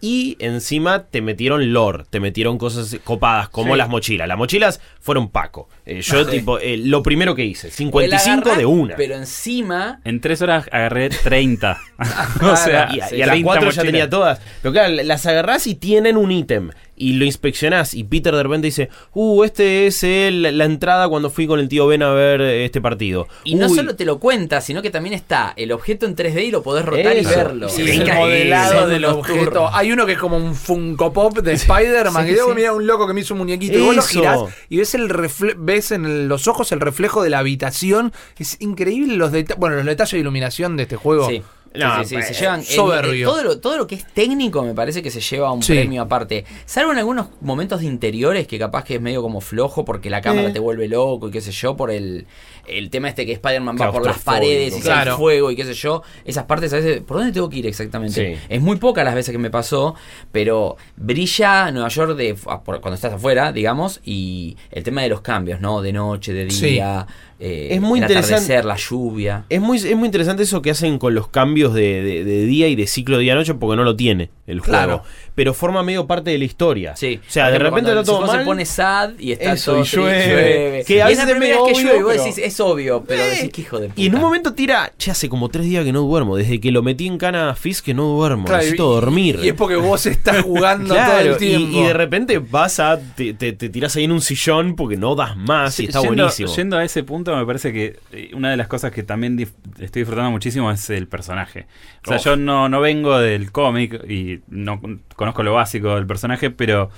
Y 0.08 0.36
encima 0.38 1.06
te 1.06 1.20
metieron 1.20 1.72
lore, 1.72 2.04
te 2.08 2.20
metieron 2.20 2.58
cosas 2.58 2.96
copadas 3.02 3.48
como 3.48 3.72
Sí. 3.72 3.78
las 3.78 3.88
mochilas. 3.88 4.28
Las 4.28 4.38
mochilas 4.38 4.80
fueron 5.06 5.30
Paco. 5.30 5.68
Eh, 5.86 6.02
yo, 6.02 6.20
Ah, 6.20 6.24
sí. 6.24 6.38
tipo, 6.38 6.58
eh, 6.58 6.76
lo 6.76 7.02
primero 7.02 7.34
que 7.34 7.44
hice, 7.44 7.68
Porque 7.68 7.76
55 7.76 8.48
la 8.50 8.56
de 8.56 8.66
una. 8.66 8.96
Pero 8.96 9.14
encima. 9.14 10.00
En 10.04 10.20
tres 10.20 10.42
horas 10.42 10.66
agarré 10.72 11.08
30. 11.08 11.78
o 12.42 12.56
sea, 12.56 12.88
y, 12.92 13.00
a- 13.00 13.08
sí, 13.08 13.16
y 13.16 13.22
a 13.22 13.26
las 13.26 13.34
30 13.34 13.44
cuatro 13.44 13.62
ya 13.62 13.66
mochilas. 13.68 13.86
tenía 13.86 14.10
todas. 14.10 14.40
Pero 14.62 14.72
claro, 14.72 14.94
las 15.02 15.24
agarrás 15.26 15.66
y 15.66 15.76
tienen 15.76 16.16
un 16.16 16.32
ítem. 16.32 16.70
Y 16.98 17.12
lo 17.12 17.26
inspeccionás. 17.26 17.92
Y 17.92 18.04
Peter 18.04 18.34
de 18.34 18.42
repente 18.42 18.68
dice: 18.68 18.88
Uh, 19.12 19.44
este 19.44 19.86
es 19.86 20.02
el- 20.02 20.56
la 20.56 20.64
entrada 20.64 21.08
cuando 21.10 21.28
fui 21.28 21.46
con 21.46 21.60
el 21.60 21.68
tío 21.68 21.86
Ben 21.86 22.02
a 22.02 22.10
ver 22.14 22.40
eh, 22.40 22.64
este 22.64 22.80
partido. 22.80 23.28
Y 23.44 23.54
no 23.54 23.68
solo 23.68 23.96
te 23.96 24.06
lo 24.06 24.18
cuenta, 24.18 24.62
sino 24.62 24.80
que 24.80 24.88
también 24.90 25.14
está 25.14 25.52
el 25.56 25.72
objeto 25.72 26.06
en 26.06 26.16
3D 26.16 26.46
y 26.46 26.50
lo 26.50 26.62
podés 26.62 26.86
rotar 26.86 27.14
Eso. 27.14 27.30
y 27.30 27.34
verlo. 27.36 27.68
Sí, 27.68 27.82
Y 27.82 27.90
el 27.90 28.14
modelado 28.14 28.88
del 28.88 29.04
objeto. 29.04 29.68
Hay 29.74 29.92
uno 29.92 30.06
que 30.06 30.12
es 30.12 30.18
como 30.18 30.38
un 30.38 30.54
Funko 30.54 31.12
Pop 31.12 31.38
de 31.40 31.52
Spider-Man. 31.52 32.24
Sí, 32.26 32.30
que 32.32 32.36
yo 32.38 32.54
mira 32.54 32.72
un 32.72 32.86
loco 32.86 33.06
que 33.06 33.12
me 33.12 33.20
hizo 33.20 33.34
un 33.34 33.38
muñequito. 33.38 33.76
Y 33.76 33.82
vos 33.82 33.94
lo 33.94 34.02
girás 34.02 34.40
y 34.70 34.78
ves 34.78 34.94
el 34.96 35.08
refle- 35.08 35.54
ves 35.56 35.92
en 35.92 36.28
los 36.28 36.48
ojos 36.48 36.72
el 36.72 36.80
reflejo 36.80 37.22
de 37.22 37.30
la 37.30 37.38
habitación. 37.38 38.12
Es 38.38 38.56
increíble 38.60 39.16
los 39.16 39.30
detalles. 39.32 39.58
Bueno, 39.60 39.76
los 39.76 39.84
detalles 39.86 40.12
de 40.12 40.18
iluminación 40.18 40.76
de 40.76 40.82
este 40.84 40.96
juego. 40.96 41.28
Sí. 41.28 41.42
No, 41.78 41.98
sí, 42.00 42.04
sí, 42.08 42.14
pues, 42.14 42.26
se 42.28 42.34
llevan. 42.34 42.62
soberbio. 42.64 43.12
eh, 43.28 43.30
todo, 43.30 43.42
lo, 43.44 43.58
todo 43.60 43.76
lo 43.76 43.86
que 43.86 43.96
es 43.96 44.06
técnico 44.12 44.62
me 44.62 44.74
parece 44.74 45.02
que 45.02 45.10
se 45.10 45.20
lleva 45.20 45.52
un 45.52 45.62
Sí. 45.62 45.72
premio 45.74 46.02
aparte. 46.02 46.44
Salvo 46.64 46.92
en 46.92 46.98
algunos 46.98 47.26
momentos 47.40 47.80
de 47.80 47.86
interiores 47.86 48.46
que 48.46 48.58
capaz 48.58 48.84
que 48.84 48.96
es 48.96 49.00
medio 49.00 49.22
como 49.22 49.40
flojo 49.40 49.84
porque 49.84 50.10
la 50.10 50.20
cámara 50.20 50.48
Eh. 50.48 50.52
te 50.52 50.58
vuelve 50.58 50.88
loco 50.88 51.28
y 51.28 51.30
qué 51.30 51.40
sé 51.40 51.52
yo, 51.52 51.76
por 51.76 51.90
el, 51.90 52.26
el 52.66 52.90
tema 52.90 53.08
este 53.08 53.26
que 53.26 53.32
Spider-Man 53.32 53.76
va 53.80 53.92
por 53.92 54.04
las 54.04 54.18
paredes 54.20 54.68
y 54.76 54.80
sale 54.82 55.02
Claro. 55.02 55.16
fuego 55.18 55.50
y 55.50 55.56
qué 55.56 55.64
sé 55.64 55.74
yo. 55.74 56.02
Esas 56.24 56.44
partes 56.44 56.72
a 56.72 56.76
veces, 56.76 57.00
¿por 57.02 57.18
dónde 57.18 57.32
tengo 57.32 57.48
que 57.48 57.58
ir 57.58 57.66
exactamente? 57.66 58.38
Es 58.48 58.60
muy 58.60 58.76
pocas 58.76 59.04
las 59.04 59.14
veces 59.14 59.32
que 59.32 59.38
me 59.38 59.50
pasó, 59.50 59.94
pero 60.32 60.76
brilla 60.96 61.70
Nueva 61.70 61.88
York 61.88 62.16
de, 62.16 62.34
cuando 62.34 62.94
estás 62.94 63.12
afuera, 63.14 63.52
digamos, 63.52 64.00
y 64.04 64.56
el 64.70 64.82
tema 64.82 65.02
de 65.02 65.08
los 65.08 65.20
cambios, 65.20 65.60
¿no? 65.60 65.80
De 65.82 65.92
noche, 65.92 66.32
de 66.32 66.44
día. 66.46 67.06
Eh, 67.38 67.68
Es 67.72 67.80
muy 67.80 67.98
el 68.00 68.04
interesante. 68.04 68.62
la 68.62 68.76
lluvia. 68.76 69.44
Es 69.48 69.60
muy, 69.60 69.76
es 69.78 69.96
muy 69.96 70.06
interesante 70.06 70.42
eso 70.42 70.62
que 70.62 70.70
hacen 70.70 70.98
con 70.98 71.14
los 71.14 71.28
cambios 71.28 71.74
de, 71.74 72.02
de- 72.02 72.24
de 72.24 72.46
día 72.46 72.68
y 72.68 72.76
de 72.76 72.86
ciclo 72.86 73.18
día-noche 73.18 73.54
porque 73.54 73.76
no 73.76 73.84
lo 73.84 73.94
tiene 73.96 74.30
el 74.46 74.60
juego. 74.60 75.02
Pero 75.36 75.54
forma 75.54 75.84
medio 75.84 76.04
parte 76.06 76.30
de 76.30 76.38
la 76.38 76.44
historia. 76.46 76.96
Sí. 76.96 77.20
O 77.24 77.30
sea, 77.30 77.50
de 77.52 77.58
repente 77.60 77.90
está 77.90 78.02
todo 78.02 78.26
mal. 78.26 78.38
se 78.40 78.44
pone 78.44 78.64
sad 78.66 79.10
y 79.18 79.30
está 79.32 79.52
Eso, 79.52 79.72
todo 79.74 79.80
y 79.80 79.84
triste, 79.84 79.98
llueve. 80.00 80.84
Que 80.86 81.02
a 81.02 81.06
Y 81.06 81.08
veces 81.10 81.24
la 81.26 81.30
es 81.30 81.36
primera 81.38 81.54
medio 81.60 81.66
que 81.66 81.72
obvio, 81.72 81.82
llueve 81.92 81.98
y 81.98 82.02
vos 82.02 82.24
decís, 82.24 82.38
es 82.38 82.58
obvio, 82.60 83.04
pero 83.06 83.22
Eh, 83.22 83.28
decís 83.28 83.52
que 83.52 83.60
hijo 83.60 83.78
de 83.78 83.88
puta. 83.90 84.00
Y 84.00 84.06
en 84.06 84.14
un 84.14 84.20
momento 84.22 84.54
tira, 84.54 84.92
ya 84.98 85.12
hace 85.12 85.28
como 85.28 85.48
tres 85.50 85.66
días 85.66 85.84
que 85.84 85.92
no 85.92 86.00
duermo. 86.00 86.36
Desde 86.36 86.58
que 86.58 86.72
lo 86.72 86.82
metí 86.82 87.06
en 87.06 87.18
cana 87.18 87.54
Fizz 87.54 87.82
que 87.82 87.94
no 87.94 88.04
duermo. 88.04 88.46
Claro, 88.46 88.58
necesito 88.62 88.90
y- 88.90 88.94
dormir. 88.94 89.38
Y 89.42 89.48
es 89.48 89.54
porque 89.54 89.76
vos 89.76 90.06
estás 90.06 90.42
jugando 90.42 90.94
todo 90.94 91.18
el 91.18 91.36
tiempo. 91.36 91.68
y, 91.76 91.80
y 91.80 91.82
de 91.84 91.92
repente 91.92 92.38
vas 92.38 92.80
a. 92.80 92.98
Te, 92.98 93.34
te, 93.34 93.52
te 93.52 93.68
tirás 93.68 93.94
ahí 93.96 94.04
en 94.04 94.12
un 94.12 94.22
sillón 94.22 94.74
porque 94.74 94.96
no 94.96 95.14
das 95.14 95.36
más 95.36 95.78
y 95.80 95.84
está 95.84 96.00
yendo, 96.00 96.14
buenísimo. 96.22 96.54
yendo 96.56 96.78
a 96.78 96.84
ese 96.84 97.02
punto, 97.02 97.36
me 97.36 97.44
parece 97.44 97.74
que 97.74 97.98
eh, 98.12 98.30
una 98.32 98.50
de 98.50 98.56
las 98.56 98.68
cosas 98.68 98.90
que 98.90 99.02
también 99.02 99.36
dif- 99.36 99.52
estoy 99.80 100.00
disfrutando 100.00 100.30
muchísimo 100.30 100.70
es 100.70 100.88
el 100.88 101.06
personaje. 101.08 101.66
O 102.04 102.08
sea, 102.08 102.16
Oh. 102.16 102.20
yo 102.20 102.36
no, 102.36 102.68
no 102.70 102.80
vengo 102.80 103.18
del 103.18 103.52
cómic 103.52 104.00
y 104.08 104.40
no 104.48 104.80
con- 104.80 105.02
conozco 105.26 105.42
lo 105.42 105.54
básico 105.54 105.94
del 105.96 106.06
personaje, 106.06 106.50
pero 106.50 106.90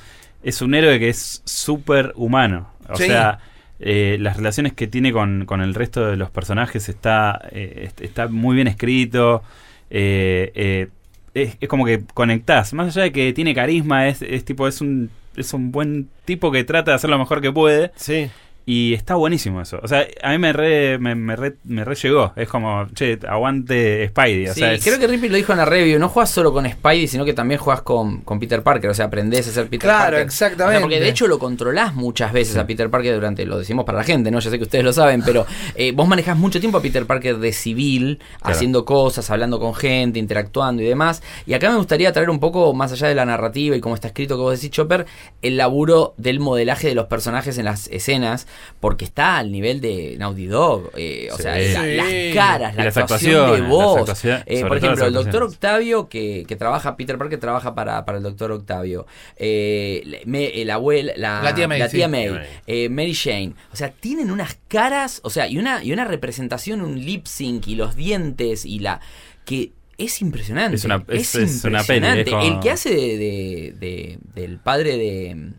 es 0.43 0.61
un 0.63 0.75
héroe 0.75 0.99
que 0.99 1.09
es 1.09 1.43
súper 1.45 2.13
humano. 2.17 2.69
O 2.89 2.97
Sí. 2.97 3.05
sea, 3.07 3.39
eh, 3.81 4.17
las 4.21 4.37
relaciones 4.37 4.73
que 4.75 4.87
tiene 4.87 5.13
con, 5.13 5.45
con 5.47 5.61
el 5.63 5.75
resto 5.75 6.07
de 6.07 6.17
los 6.17 6.31
personajes 6.31 6.89
está, 6.89 7.41
eh, 7.53 7.85
est- 7.87 8.01
está 8.01 8.29
muy 8.29 8.55
bien 8.57 8.69
escrito. 8.69 9.43
eh, 9.91 10.53
eh, 10.55 10.89
es, 11.35 11.57
es 11.61 11.69
como 11.69 11.85
que 11.87 12.03
conectás. 12.15 12.75
Más 12.75 12.89
allá 12.89 13.05
de 13.05 13.13
que 13.13 13.33
tiene 13.33 13.55
carisma, 13.55 14.09
es, 14.09 14.21
es 14.23 14.45
tipo, 14.45 14.69
es 14.69 14.81
un, 14.83 15.09
es 15.37 15.55
un 15.55 15.71
buen 15.73 16.09
tipo 16.27 16.51
que 16.53 16.65
trata 16.65 16.91
de 16.91 16.97
hacer 16.97 17.09
lo 17.09 17.19
mejor 17.19 17.41
que 17.41 17.51
puede. 17.53 17.93
Sí. 17.97 18.29
Y 18.71 18.93
está 18.93 19.15
buenísimo 19.15 19.63
eso. 19.63 19.81
O 19.83 19.89
sea, 19.89 20.07
a 20.23 20.31
mí 20.33 20.37
me 20.37 20.53
re, 20.53 20.99
me, 20.99 21.15
me 21.15 21.37
re, 21.37 21.55
me 21.65 21.85
re 21.87 21.95
llegó. 21.95 22.35
Es 22.37 22.49
como, 22.49 22.87
che, 22.93 23.19
aguante 23.27 24.09
Spidey. 24.09 24.49
O 24.49 24.53
Sí, 24.53 24.61
sea, 24.61 24.75
es- 24.75 24.85
creo 24.85 24.99
que 24.99 25.07
Rippy 25.07 25.31
lo 25.31 25.37
dijo 25.37 25.53
en 25.53 25.59
la 25.59 25.65
review. 25.65 25.99
No 25.99 26.11
juegas 26.11 26.29
solo 26.31 26.53
con 26.53 26.69
Spidey, 26.69 27.09
sino 27.09 27.25
que 27.25 27.33
también 27.33 27.59
juegas 27.59 27.81
con, 27.81 28.21
con 28.21 28.39
Peter 28.39 28.63
Parker. 28.63 28.91
O 28.91 28.95
sea, 28.95 29.07
aprendés 29.07 29.49
a 29.49 29.53
ser 29.53 29.65
Peter 29.69 29.89
Claro, 29.89 30.03
Parker. 30.11 30.21
exactamente. 30.21 30.69
O 30.77 30.81
sea, 30.81 30.81
porque 30.83 31.01
de 31.01 31.09
hecho 31.09 31.27
lo 31.27 31.39
controlás 31.39 31.95
muchas 31.95 32.31
veces 32.31 32.59
a 32.59 32.67
Peter 32.67 32.91
Parker 32.91 33.15
durante. 33.15 33.47
Lo 33.47 33.59
decimos 33.59 33.87
para 33.87 33.97
la 33.99 34.05
gente, 34.05 34.31
¿no? 34.31 34.39
Yo 34.39 34.51
sé 34.51 34.59
que 34.59 34.65
ustedes 34.65 34.85
lo 34.85 34.93
saben, 34.93 35.23
pero 35.25 35.47
eh, 35.75 35.93
vos 35.93 36.07
manejás 36.07 36.37
mucho 36.37 36.61
tiempo 36.61 36.77
a 36.77 36.83
Peter 36.83 37.07
Parker 37.07 37.39
de 37.39 37.53
civil, 37.55 38.19
Claro. 38.41 38.55
haciendo 38.55 38.85
cosas, 38.85 39.31
hablando 39.31 39.59
con 39.61 39.75
gente, 39.75 40.19
interactuando 40.19 40.83
y 40.83 40.87
demás. 40.87 41.23
Y 41.47 41.55
acá 41.55 41.71
me 41.71 41.77
gustaría 41.79 42.13
traer 42.13 42.29
un 42.29 42.39
poco 42.39 42.75
más 42.75 42.93
allá 42.93 43.09
de 43.09 43.15
la 43.15 43.25
narrativa 43.25 43.75
y 43.77 43.81
cómo 43.81 43.95
está 43.95 44.09
escrito, 44.09 44.37
que 44.37 44.43
vos 44.43 44.55
decís, 44.61 44.71
Chopper, 44.73 45.07
el 45.41 45.57
laburo 45.57 46.13
del 46.19 46.39
modelaje 46.39 46.89
de 46.89 46.95
los 46.95 47.07
personajes 47.07 47.57
en 47.57 47.65
las 47.65 47.89
escenas, 47.89 48.47
porque 48.81 49.05
está 49.05 49.39
al 49.39 49.51
nivel 49.53 49.81
de 49.81 50.17
Naughty 50.19 50.47
Dog. 50.47 50.91
eh, 50.97 51.29
o 51.33 51.37
Sí. 51.37 51.43
sea, 51.43 51.57
la- 51.57 51.87
las 51.95 52.35
caras, 52.35 52.77
la 52.77 52.85
las 52.85 52.97
actuación 52.97 53.53
de 53.55 53.61
voz. 53.63 54.25
Eh, 54.47 54.65
por 54.67 54.77
ejemplo, 54.77 55.07
el 55.07 55.13
doctor. 55.15 55.43
Octavio, 55.45 56.09
que, 56.09 56.45
que 56.47 56.57
trabaja, 56.57 56.97
Peter 56.97 57.19
Parker 57.19 57.39
trabaja 57.41 57.75
para, 57.75 58.05
para 58.05 58.19
el 58.19 58.25
doctor 58.25 58.53
Octavio. 58.53 59.07
Eh, 59.37 60.23
me- 60.27 60.71
abuela, 60.71 61.13
la, 61.17 61.43
La 61.43 61.55
tía 61.55 61.67
May, 61.69 61.81
sí. 61.89 61.99
May, 62.09 62.31
May. 62.31 62.47
eh, 62.67 62.89
Mary 62.89 63.15
Jane. 63.15 63.55
O 63.73 63.77
sea, 63.77 63.91
tienen 63.91 64.31
unas 64.31 64.59
caras, 64.69 65.21
o 65.25 65.31
sea, 65.31 65.47
y 65.49 65.59
una, 65.59 65.83
y 65.83 65.93
una 65.93 66.05
representación, 66.05 66.81
un 66.83 67.05
lip 67.05 67.27
sync 67.27 67.67
y 67.69 67.75
los 67.75 67.97
dientes 67.97 68.65
y 68.65 68.79
la. 68.81 69.01
que 69.45 69.73
es 69.97 70.21
impresionante. 70.21 70.77
Es 70.77 70.85
una- 70.85 71.03
es- 71.09 71.35
es 71.35 71.65
una 71.65 71.83
peli, 71.83 71.99
impresionante. 72.07 72.21
es 72.23 72.37
como- 72.37 72.43
El 72.55 72.61
que 72.61 72.71
hace 72.71 72.91
de, 72.91 73.17
de- 73.19 73.75
de- 73.81 74.19
del 74.35 74.59
padre 74.59 74.97
de. 74.99 75.53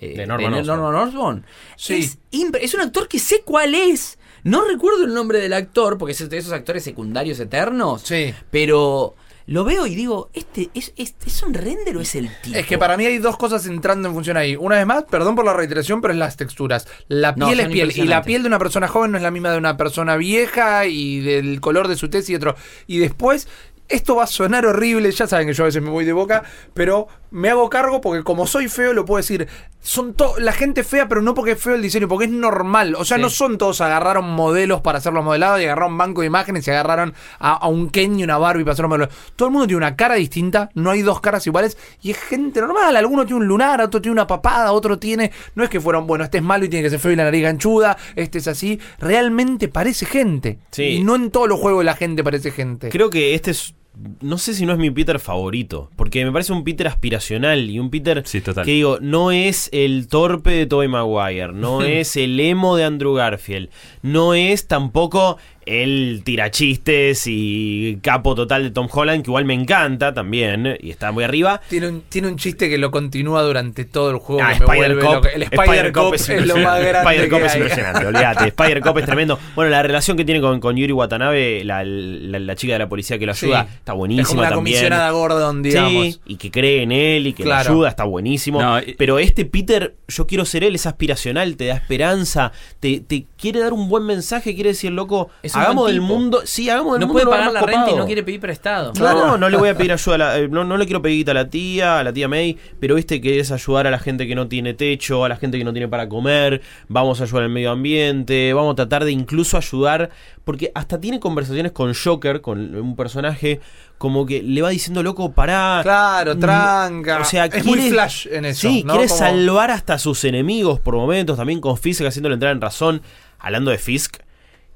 Eh, 0.00 0.16
De 0.16 0.26
Norman 0.26 0.54
Osborn. 0.54 1.44
Sí. 1.76 2.10
Es, 2.32 2.74
un 2.74 2.80
actor 2.80 3.08
que 3.08 3.18
sé 3.18 3.42
cuál 3.44 3.74
es. 3.74 4.18
No 4.42 4.64
recuerdo 4.64 5.04
el 5.04 5.12
nombre 5.12 5.38
del 5.38 5.52
actor, 5.52 5.98
porque 5.98 6.12
es 6.12 6.28
de 6.28 6.38
esos 6.38 6.52
actores 6.52 6.82
secundarios 6.82 7.38
eternos. 7.40 8.02
Sí. 8.02 8.34
Pero 8.50 9.14
lo 9.50 9.64
veo 9.64 9.84
y 9.84 9.96
digo, 9.96 10.30
¿este 10.32 10.70
es, 10.74 10.92
es, 10.96 11.16
es 11.26 11.42
un 11.42 11.54
render 11.54 11.96
o 11.96 12.00
es 12.00 12.14
el 12.14 12.30
tipo? 12.40 12.56
Es 12.56 12.66
que 12.66 12.78
para 12.78 12.96
mí 12.96 13.04
hay 13.04 13.18
dos 13.18 13.36
cosas 13.36 13.66
entrando 13.66 14.08
en 14.08 14.14
función 14.14 14.36
ahí. 14.36 14.54
Una 14.54 14.76
vez 14.76 14.86
más, 14.86 15.04
perdón 15.10 15.34
por 15.34 15.44
la 15.44 15.52
reiteración, 15.52 16.00
pero 16.00 16.14
es 16.14 16.18
las 16.20 16.36
texturas. 16.36 16.86
La 17.08 17.32
No, 17.32 17.48
piel 17.48 17.58
es 17.58 17.68
piel. 17.68 17.92
Y 17.96 18.04
la 18.04 18.22
piel 18.22 18.42
de 18.42 18.46
una 18.46 18.60
persona 18.60 18.86
joven 18.86 19.10
no 19.10 19.16
es 19.16 19.24
la 19.24 19.32
misma 19.32 19.50
de 19.50 19.58
una 19.58 19.76
persona 19.76 20.16
vieja 20.16 20.86
y 20.86 21.18
del 21.18 21.60
color 21.60 21.88
de 21.88 21.96
su 21.96 22.08
tez 22.08 22.30
y 22.30 22.36
otro. 22.36 22.54
Y 22.86 22.98
después, 22.98 23.48
esto 23.90 24.16
va 24.16 24.24
a 24.24 24.26
sonar 24.26 24.64
horrible. 24.66 25.10
Ya 25.10 25.26
saben 25.26 25.46
que 25.48 25.52
yo 25.54 25.64
a 25.64 25.66
veces 25.66 25.82
me 25.82 25.90
voy 25.90 26.04
de 26.04 26.12
boca, 26.12 26.42
pero 26.74 27.08
me 27.30 27.48
hago 27.50 27.68
cargo 27.70 28.00
porque 28.00 28.24
como 28.24 28.46
soy 28.46 28.68
feo, 28.68 28.92
lo 28.92 29.04
puedo 29.04 29.18
decir. 29.18 29.46
Son 29.82 30.14
la 30.38 30.52
gente 30.52 30.84
fea, 30.84 31.08
pero 31.08 31.22
no 31.22 31.32
porque 31.32 31.52
es 31.52 31.62
feo 31.62 31.74
el 31.74 31.80
diseño, 31.80 32.06
porque 32.06 32.26
es 32.26 32.30
normal. 32.30 32.94
O 32.96 33.04
sea, 33.04 33.16
Sí. 33.16 33.22
no 33.22 33.30
son 33.30 33.56
todos 33.56 33.80
agarraron 33.80 34.28
modelos 34.28 34.82
para 34.82 34.98
hacerlos 34.98 35.24
modelados 35.24 35.60
y 35.60 35.64
agarraron 35.64 35.96
banco 35.96 36.20
de 36.20 36.26
imágenes 36.26 36.66
y 36.68 36.70
agarraron 36.70 37.14
a, 37.38 37.52
a 37.52 37.66
un 37.68 37.88
Ken 37.88 38.18
y 38.20 38.24
una 38.24 38.36
Barbie 38.36 38.62
para 38.64 38.74
hacerlos 38.74 38.90
modelos. 38.90 39.08
Todo 39.36 39.48
el 39.48 39.52
mundo 39.52 39.66
tiene 39.66 39.78
una 39.78 39.96
cara 39.96 40.16
distinta, 40.16 40.68
no 40.74 40.90
hay 40.90 41.00
dos 41.00 41.20
caras 41.22 41.46
iguales 41.46 41.78
y 42.02 42.10
es 42.10 42.18
gente 42.18 42.60
normal. 42.60 42.94
Alguno 42.94 43.24
tiene 43.24 43.40
un 43.40 43.46
lunar, 43.48 43.80
otro 43.80 44.02
tiene 44.02 44.12
una 44.12 44.26
papada, 44.26 44.72
otro 44.72 44.98
tiene. 44.98 45.32
No 45.54 45.64
es 45.64 45.70
que 45.70 45.80
fueron, 45.80 46.06
bueno, 46.06 46.24
este 46.24 46.38
es 46.38 46.44
malo 46.44 46.66
y 46.66 46.68
tiene 46.68 46.82
que 46.84 46.90
ser 46.90 46.98
feo 47.00 47.12
y 47.12 47.16
la 47.16 47.24
nariz 47.24 47.42
ganchuda, 47.42 47.96
este 48.16 48.36
es 48.38 48.48
así. 48.48 48.78
Realmente 48.98 49.68
parece 49.68 50.04
gente. 50.04 50.58
Sí. 50.72 50.82
Y 50.82 51.02
no 51.04 51.14
en 51.16 51.30
todos 51.30 51.48
los 51.48 51.58
juegos 51.58 51.84
la 51.86 51.94
gente 51.96 52.22
parece 52.22 52.50
gente. 52.50 52.90
Creo 52.90 53.08
que 53.08 53.34
este 53.34 53.52
es. 53.52 53.74
No 54.20 54.38
sé 54.38 54.54
si 54.54 54.66
no 54.66 54.72
es 54.72 54.78
mi 54.78 54.90
Peter 54.90 55.18
favorito. 55.18 55.90
Porque 55.96 56.24
me 56.24 56.32
parece 56.32 56.52
un 56.52 56.64
Peter 56.64 56.86
aspiracional. 56.88 57.68
Y 57.70 57.78
un 57.78 57.90
Peter. 57.90 58.22
Sí, 58.24 58.40
total. 58.40 58.64
Que 58.64 58.72
digo, 58.72 58.98
no 59.00 59.30
es 59.30 59.68
el 59.72 60.08
torpe 60.08 60.50
de 60.50 60.66
Tobey 60.66 60.88
Maguire. 60.88 61.52
No 61.52 61.82
es 61.84 62.16
el 62.16 62.38
emo 62.40 62.76
de 62.76 62.84
Andrew 62.84 63.14
Garfield. 63.14 63.68
No 64.02 64.34
es 64.34 64.66
tampoco 64.66 65.38
el 65.70 66.22
tirachistes 66.24 67.24
y 67.26 67.98
capo 68.02 68.34
total 68.34 68.64
de 68.64 68.70
Tom 68.70 68.88
Holland. 68.90 69.22
Que 69.24 69.30
igual 69.30 69.44
me 69.44 69.54
encanta 69.54 70.12
también. 70.12 70.76
Y 70.80 70.90
está 70.90 71.12
muy 71.12 71.24
arriba. 71.24 71.60
Tiene 71.68 71.88
un, 71.88 72.02
tiene 72.08 72.28
un 72.28 72.36
chiste 72.36 72.68
que 72.68 72.76
lo 72.78 72.90
continúa 72.90 73.42
durante 73.42 73.84
todo 73.84 74.10
el 74.10 74.16
juego. 74.18 74.42
Ah, 74.44 74.52
Spider 74.52 74.98
Cop. 74.98 75.26
El 75.32 75.42
Spider, 75.44 75.92
Cop 75.92 76.14
es, 76.14 76.28
lo 76.28 76.34
impresionante. 76.34 76.64
más 76.64 76.80
grande. 76.84 77.10
Spider 77.10 77.28
Cop 77.30 77.42
es 77.44 77.54
impresionante, 77.56 78.06
olvídate. 78.06 78.44
Spider 78.48 78.80
Cop 78.80 78.98
es 78.98 79.04
tremendo. 79.06 79.38
Bueno, 79.54 79.70
la 79.70 79.82
relación 79.82 80.16
que 80.16 80.24
tiene 80.24 80.40
con, 80.40 80.58
con 80.60 80.76
Yuri 80.76 80.92
Watanabe, 80.92 81.64
la, 81.64 81.84
la- 81.84 82.38
la 82.40 82.54
chica 82.56 82.72
de 82.72 82.78
la 82.80 82.88
policía 82.88 83.18
que 83.18 83.26
lo 83.26 83.32
ayuda, 83.32 83.64
Sí. 83.68 83.74
está 83.76 83.92
buenísima 83.92 84.22
Es 84.22 84.28
como 84.28 84.40
una 84.40 84.50
también. 84.50 84.74
comisionada 84.76 85.10
Gordon, 85.10 85.62
digamos. 85.62 85.90
Sí, 86.14 86.20
y 86.26 86.36
que 86.36 86.50
cree 86.50 86.82
en 86.82 86.92
él 86.92 87.26
y 87.28 87.32
que 87.32 87.42
Claro. 87.44 87.64
le 87.64 87.70
ayuda, 87.70 87.88
está 87.90 88.04
buenísimo. 88.04 88.60
No, 88.60 88.78
Pero 88.98 89.18
este 89.18 89.44
Peter, 89.44 89.94
yo 90.08 90.26
quiero 90.26 90.44
ser 90.44 90.64
él, 90.64 90.74
es 90.74 90.86
aspiracional, 90.86 91.56
te 91.56 91.66
da 91.66 91.74
esperanza, 91.74 92.52
te, 92.80 93.00
te 93.00 93.26
quiere 93.40 93.60
dar 93.60 93.72
un 93.72 93.88
buen 93.88 94.04
mensaje, 94.04 94.54
quiere 94.54 94.70
decir, 94.70 94.92
loco, 94.92 95.30
Es 95.42 95.56
hagamos 95.56 95.86
del 95.88 96.00
mundo, 96.00 96.42
sí, 96.44 96.68
hagamos 96.68 96.94
del 96.94 97.00
no 97.00 97.06
mundo 97.06 97.12
puede 97.14 97.24
un 97.24 97.30
lugar 97.32 97.46
pagar 97.48 97.62
la 97.62 97.66
renta 97.66 97.90
y 97.92 97.96
no 97.96 98.06
quiere 98.06 98.22
pedir 98.22 98.40
prestado. 98.40 98.92
No, 98.98 99.14
no, 99.14 99.38
no 99.38 99.48
le 99.48 99.56
voy 99.56 99.68
a 99.70 99.74
pedir 99.76 99.92
ayuda, 99.92 100.14
a 100.14 100.18
la- 100.18 100.38
eh, 100.38 100.48
no, 100.48 100.64
no 100.64 100.76
le 100.76 100.84
quiero 100.84 101.00
pedir 101.02 101.30
a 101.30 101.34
la 101.34 101.48
tía, 101.48 101.98
a 101.98 102.04
la 102.04 102.12
tía 102.12 102.28
May, 102.28 102.56
pero 102.78 102.94
viste 102.94 103.20
que 103.20 103.40
es 103.40 103.50
ayudar 103.50 103.86
a 103.86 103.90
la 103.90 103.98
gente 103.98 104.26
que 104.26 104.34
no 104.34 104.48
tiene 104.48 104.74
techo, 104.74 105.24
a 105.24 105.28
la 105.28 105.36
gente 105.36 105.58
que 105.58 105.64
no 105.64 105.72
tiene 105.72 105.88
para 105.88 106.08
comer, 106.08 106.60
vamos 106.88 107.20
a 107.20 107.24
ayudar 107.24 107.44
al 107.44 107.50
medio 107.50 107.70
ambiente, 107.70 108.52
vamos 108.52 108.72
a 108.72 108.76
tratar 108.76 109.04
de 109.04 109.12
incluso 109.12 109.56
ayudar, 109.56 110.10
porque 110.50 110.72
hasta 110.74 110.98
tiene 111.00 111.20
conversaciones 111.20 111.70
con 111.70 111.94
Joker, 111.94 112.40
con 112.40 112.74
un 112.74 112.96
personaje, 112.96 113.60
como 113.98 114.26
que 114.26 114.42
le 114.42 114.62
va 114.62 114.70
diciendo, 114.70 115.00
loco, 115.04 115.30
pará. 115.30 115.78
Claro, 115.84 116.36
tranca. 116.36 117.20
O 117.20 117.24
sea, 117.24 117.44
es 117.44 117.64
muy 117.64 117.88
flash 117.90 118.26
en 118.28 118.46
eso. 118.46 118.62
Sí, 118.68 118.82
¿no? 118.82 118.94
quiere 118.94 119.06
Como- 119.06 119.18
salvar 119.20 119.70
hasta 119.70 119.94
a 119.94 119.98
sus 119.98 120.24
enemigos 120.24 120.80
por 120.80 120.96
momentos, 120.96 121.36
también 121.36 121.60
con 121.60 121.78
Fisk 121.78 122.02
haciéndole 122.04 122.34
entrar 122.34 122.50
en 122.50 122.60
razón, 122.60 123.00
hablando 123.38 123.70
de 123.70 123.78
Fisk 123.78 124.16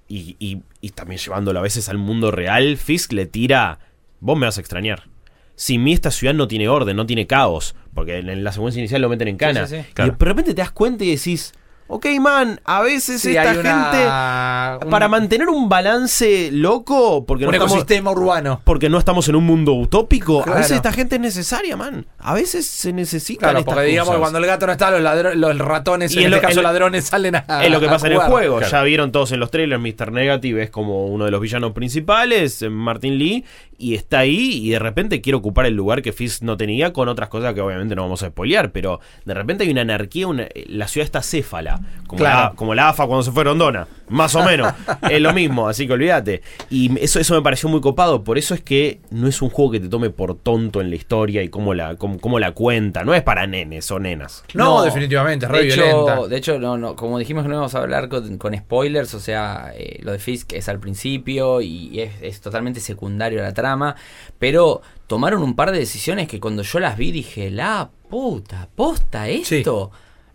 y, 0.07 0.37
y- 0.39 0.63
y 0.81 0.91
también 0.91 1.19
llevándolo 1.19 1.59
a 1.59 1.63
veces 1.63 1.89
al 1.89 1.99
mundo 1.99 2.31
real. 2.31 2.77
Fisk 2.77 3.13
le 3.13 3.27
tira, 3.27 3.81
vos 4.21 4.39
me 4.39 4.47
vas 4.47 4.59
a 4.59 4.61
extrañar. 4.61 5.09
Sin 5.57 5.83
mí 5.83 5.93
esta 5.93 6.13
ciudad 6.13 6.35
no 6.35 6.47
tiene 6.47 6.69
orden, 6.69 6.97
no 6.97 7.05
tiene 7.07 7.27
caos, 7.27 7.75
porque 7.95 8.19
en 8.19 8.45
la 8.45 8.53
secuencia 8.53 8.79
inicial 8.79 9.03
lo 9.03 9.09
meten 9.09 9.27
en 9.27 9.37
cana. 9.37 9.67
sí, 9.67 9.77
sí. 9.77 9.87
Y 9.91 9.93
Claro. 9.95 10.15
de 10.17 10.25
repente 10.25 10.55
te 10.55 10.63
das 10.63 10.71
cuenta 10.71 11.03
y 11.03 11.11
decís, 11.17 11.53
ok 11.87 12.07
man, 12.21 12.61
a 12.65 12.83
veces 12.83 13.21
Sí, 13.21 13.37
esta 13.37 13.53
una- 13.53 13.91
gente, 13.91 14.85
un- 14.87 14.91
para 14.91 15.09
mantener 15.09 15.49
un 15.49 15.69
balance 15.69 16.51
loco, 16.53 17.25
porque 17.27 17.45
no 17.45 17.49
un 17.51 17.55
estamos- 17.55 17.73
ecosistema 17.73 18.11
urbano. 18.11 18.61
porque 18.65 18.89
no 18.89 18.99
estamos 18.99 19.29
en 19.29 19.37
un 19.37 19.45
mundo 19.45 19.75
utópico. 19.75 20.43
Claro. 20.43 20.59
A 20.59 20.61
veces 20.63 20.77
esta 20.77 20.93
gente 20.93 21.17
es 21.17 21.21
necesaria, 21.21 21.77
man. 21.77 22.07
A 22.19 22.35
veces 22.35 22.67
se 22.67 22.93
necesita. 22.93 23.51
Claro, 23.51 23.65
porque 23.65 23.83
digamos 23.83 24.15
que 24.15 24.21
cuando 24.21 24.39
el 24.39 24.47
gato 24.47 24.67
no 24.67 24.73
está, 24.73 24.91
los, 24.91 25.01
ladro- 25.03 25.35
los 25.35 25.59
ratones, 25.59 26.13
Y 26.13 26.19
en 26.19 26.21
es 26.21 26.27
este 26.33 26.37
lo- 26.43 26.49
caso 26.49 26.63
ladrones, 26.63 27.05
salen 27.05 27.37
a. 27.37 27.65
es 27.65 27.71
lo 27.71 27.81
que 27.81 27.87
pasa 27.87 28.07
en 28.07 28.13
el 28.15 28.19
juego. 28.21 28.59
Claro. 28.59 28.71
Ya 28.73 28.83
vieron 28.83 29.13
todos 29.13 29.33
en 29.33 29.41
los 29.41 29.51
trailers. 29.51 29.81
Mr. 29.81 30.11
Negative 30.13 30.63
es 30.63 30.71
como 30.71 31.07
uno 31.07 31.25
de 31.27 31.31
los 31.31 31.41
villanos 31.41 31.73
principales, 31.73 32.63
eh, 32.63 32.71
Martin 32.71 33.19
Lee, 33.19 33.45
y 33.79 33.95
está 33.95 34.21
ahí. 34.21 34.61
Y 34.67 34.71
de 34.71 34.79
repente 34.79 35.21
quiere 35.21 35.37
ocupar 35.37 35.67
el 35.67 35.75
lugar 35.75 36.01
que 36.03 36.13
Fisk 36.13 36.43
no 36.43 36.57
tenía 36.57 36.93
con 36.93 37.09
otras 37.09 37.29
cosas 37.29 37.55
que 37.55 37.61
obviamente 37.61 37.95
no 37.95 38.03
vamos 38.03 38.23
a 38.23 38.29
spoilear. 38.29 38.73
Pero 38.73 39.01
de 39.25 39.35
repente 39.35 39.65
hay 39.65 39.71
una 39.71 39.83
anarquía. 39.83 40.27
una- 40.29 40.45
eh, 40.45 40.65
la 40.69 40.87
ciudad 40.89 41.05
está 41.05 41.23
céfala. 41.23 41.74
Como, 42.07 42.19
Claro. 42.19 42.51
la, 42.51 42.57
como 42.57 42.75
la 42.75 42.89
AFA 42.91 43.07
cuando 43.07 43.23
se 43.23 43.33
fue 43.33 43.43
a 43.43 43.45
Rondona. 43.45 43.89
Más 44.09 44.35
o 44.35 44.45
menos. 44.45 44.73
es 45.11 45.21
lo 45.21 45.33
mismo, 45.33 45.69
así 45.69 45.87
que 45.87 45.95
olvídate. 45.95 46.43
Y 46.71 46.99
eso, 47.01 47.19
eso 47.19 47.35
me 47.35 47.43
pareció 47.43 47.69
muy 47.69 47.81
copado. 47.81 48.23
Por 48.23 48.37
eso 48.37 48.55
es 48.55 48.61
que 48.61 49.01
no 49.11 49.27
es 49.27 49.41
un 49.41 49.49
juego 49.49 49.73
que 49.73 49.81
te 49.81 49.89
tome 49.89 50.11
por 50.11 50.35
tonto 50.37 50.81
en 50.81 50.91
la 50.91 50.97
historia 50.97 51.43
y 51.43 51.49
cómo 51.49 51.73
la, 51.75 51.97
cómo, 51.97 52.19
cómo 52.19 52.39
la 52.39 52.53
cuenta. 52.53 53.05
No 53.05 53.15
es 53.15 53.23
para 53.23 53.47
nenes 53.47 53.91
o 53.91 53.99
nenas. 53.99 54.45
No, 54.53 54.83
definitivamente, 54.83 55.47
es 55.47 55.53
re 55.53 55.63
de 55.65 55.69
hecho, 55.69 56.29
de 56.29 56.37
hecho, 56.37 56.59
no, 56.59 56.77
no, 56.77 56.95
como 56.97 57.19
dijimos 57.19 57.43
que 57.43 57.49
no 57.49 57.55
íbamos 57.55 57.75
a 57.75 57.79
hablar 57.79 58.09
con, 58.09 58.37
con 58.39 58.55
spoilers, 58.55 59.15
o 59.15 59.21
sea, 59.21 59.73
eh, 59.75 60.01
lo 60.03 60.13
de 60.13 60.19
Fisk 60.19 60.53
es 60.53 60.69
al 60.69 60.81
principio 60.81 61.61
y 61.61 62.01
es, 62.01 62.13
es 62.21 62.41
totalmente 62.41 62.81
secundario 62.81 63.41
a 63.41 63.45
la 63.45 63.55
trama, 63.55 63.97
pero 64.39 64.83
tomaron 65.07 65.43
un 65.43 65.55
par 65.55 65.73
de 65.73 65.79
decisiones 65.79 66.29
que 66.29 66.41
cuando 66.41 66.63
yo 66.63 66.79
las 66.79 66.97
vi 66.97 67.13
dije, 67.13 67.51
la 67.51 67.91
puta, 68.09 68.69
posta 68.75 69.29
esto, 69.29 69.91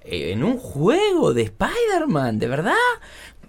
en 0.09 0.43
un 0.43 0.57
juego 0.57 1.33
de 1.33 1.43
Spider-Man, 1.43 2.39
¿de 2.39 2.47
verdad? 2.47 2.73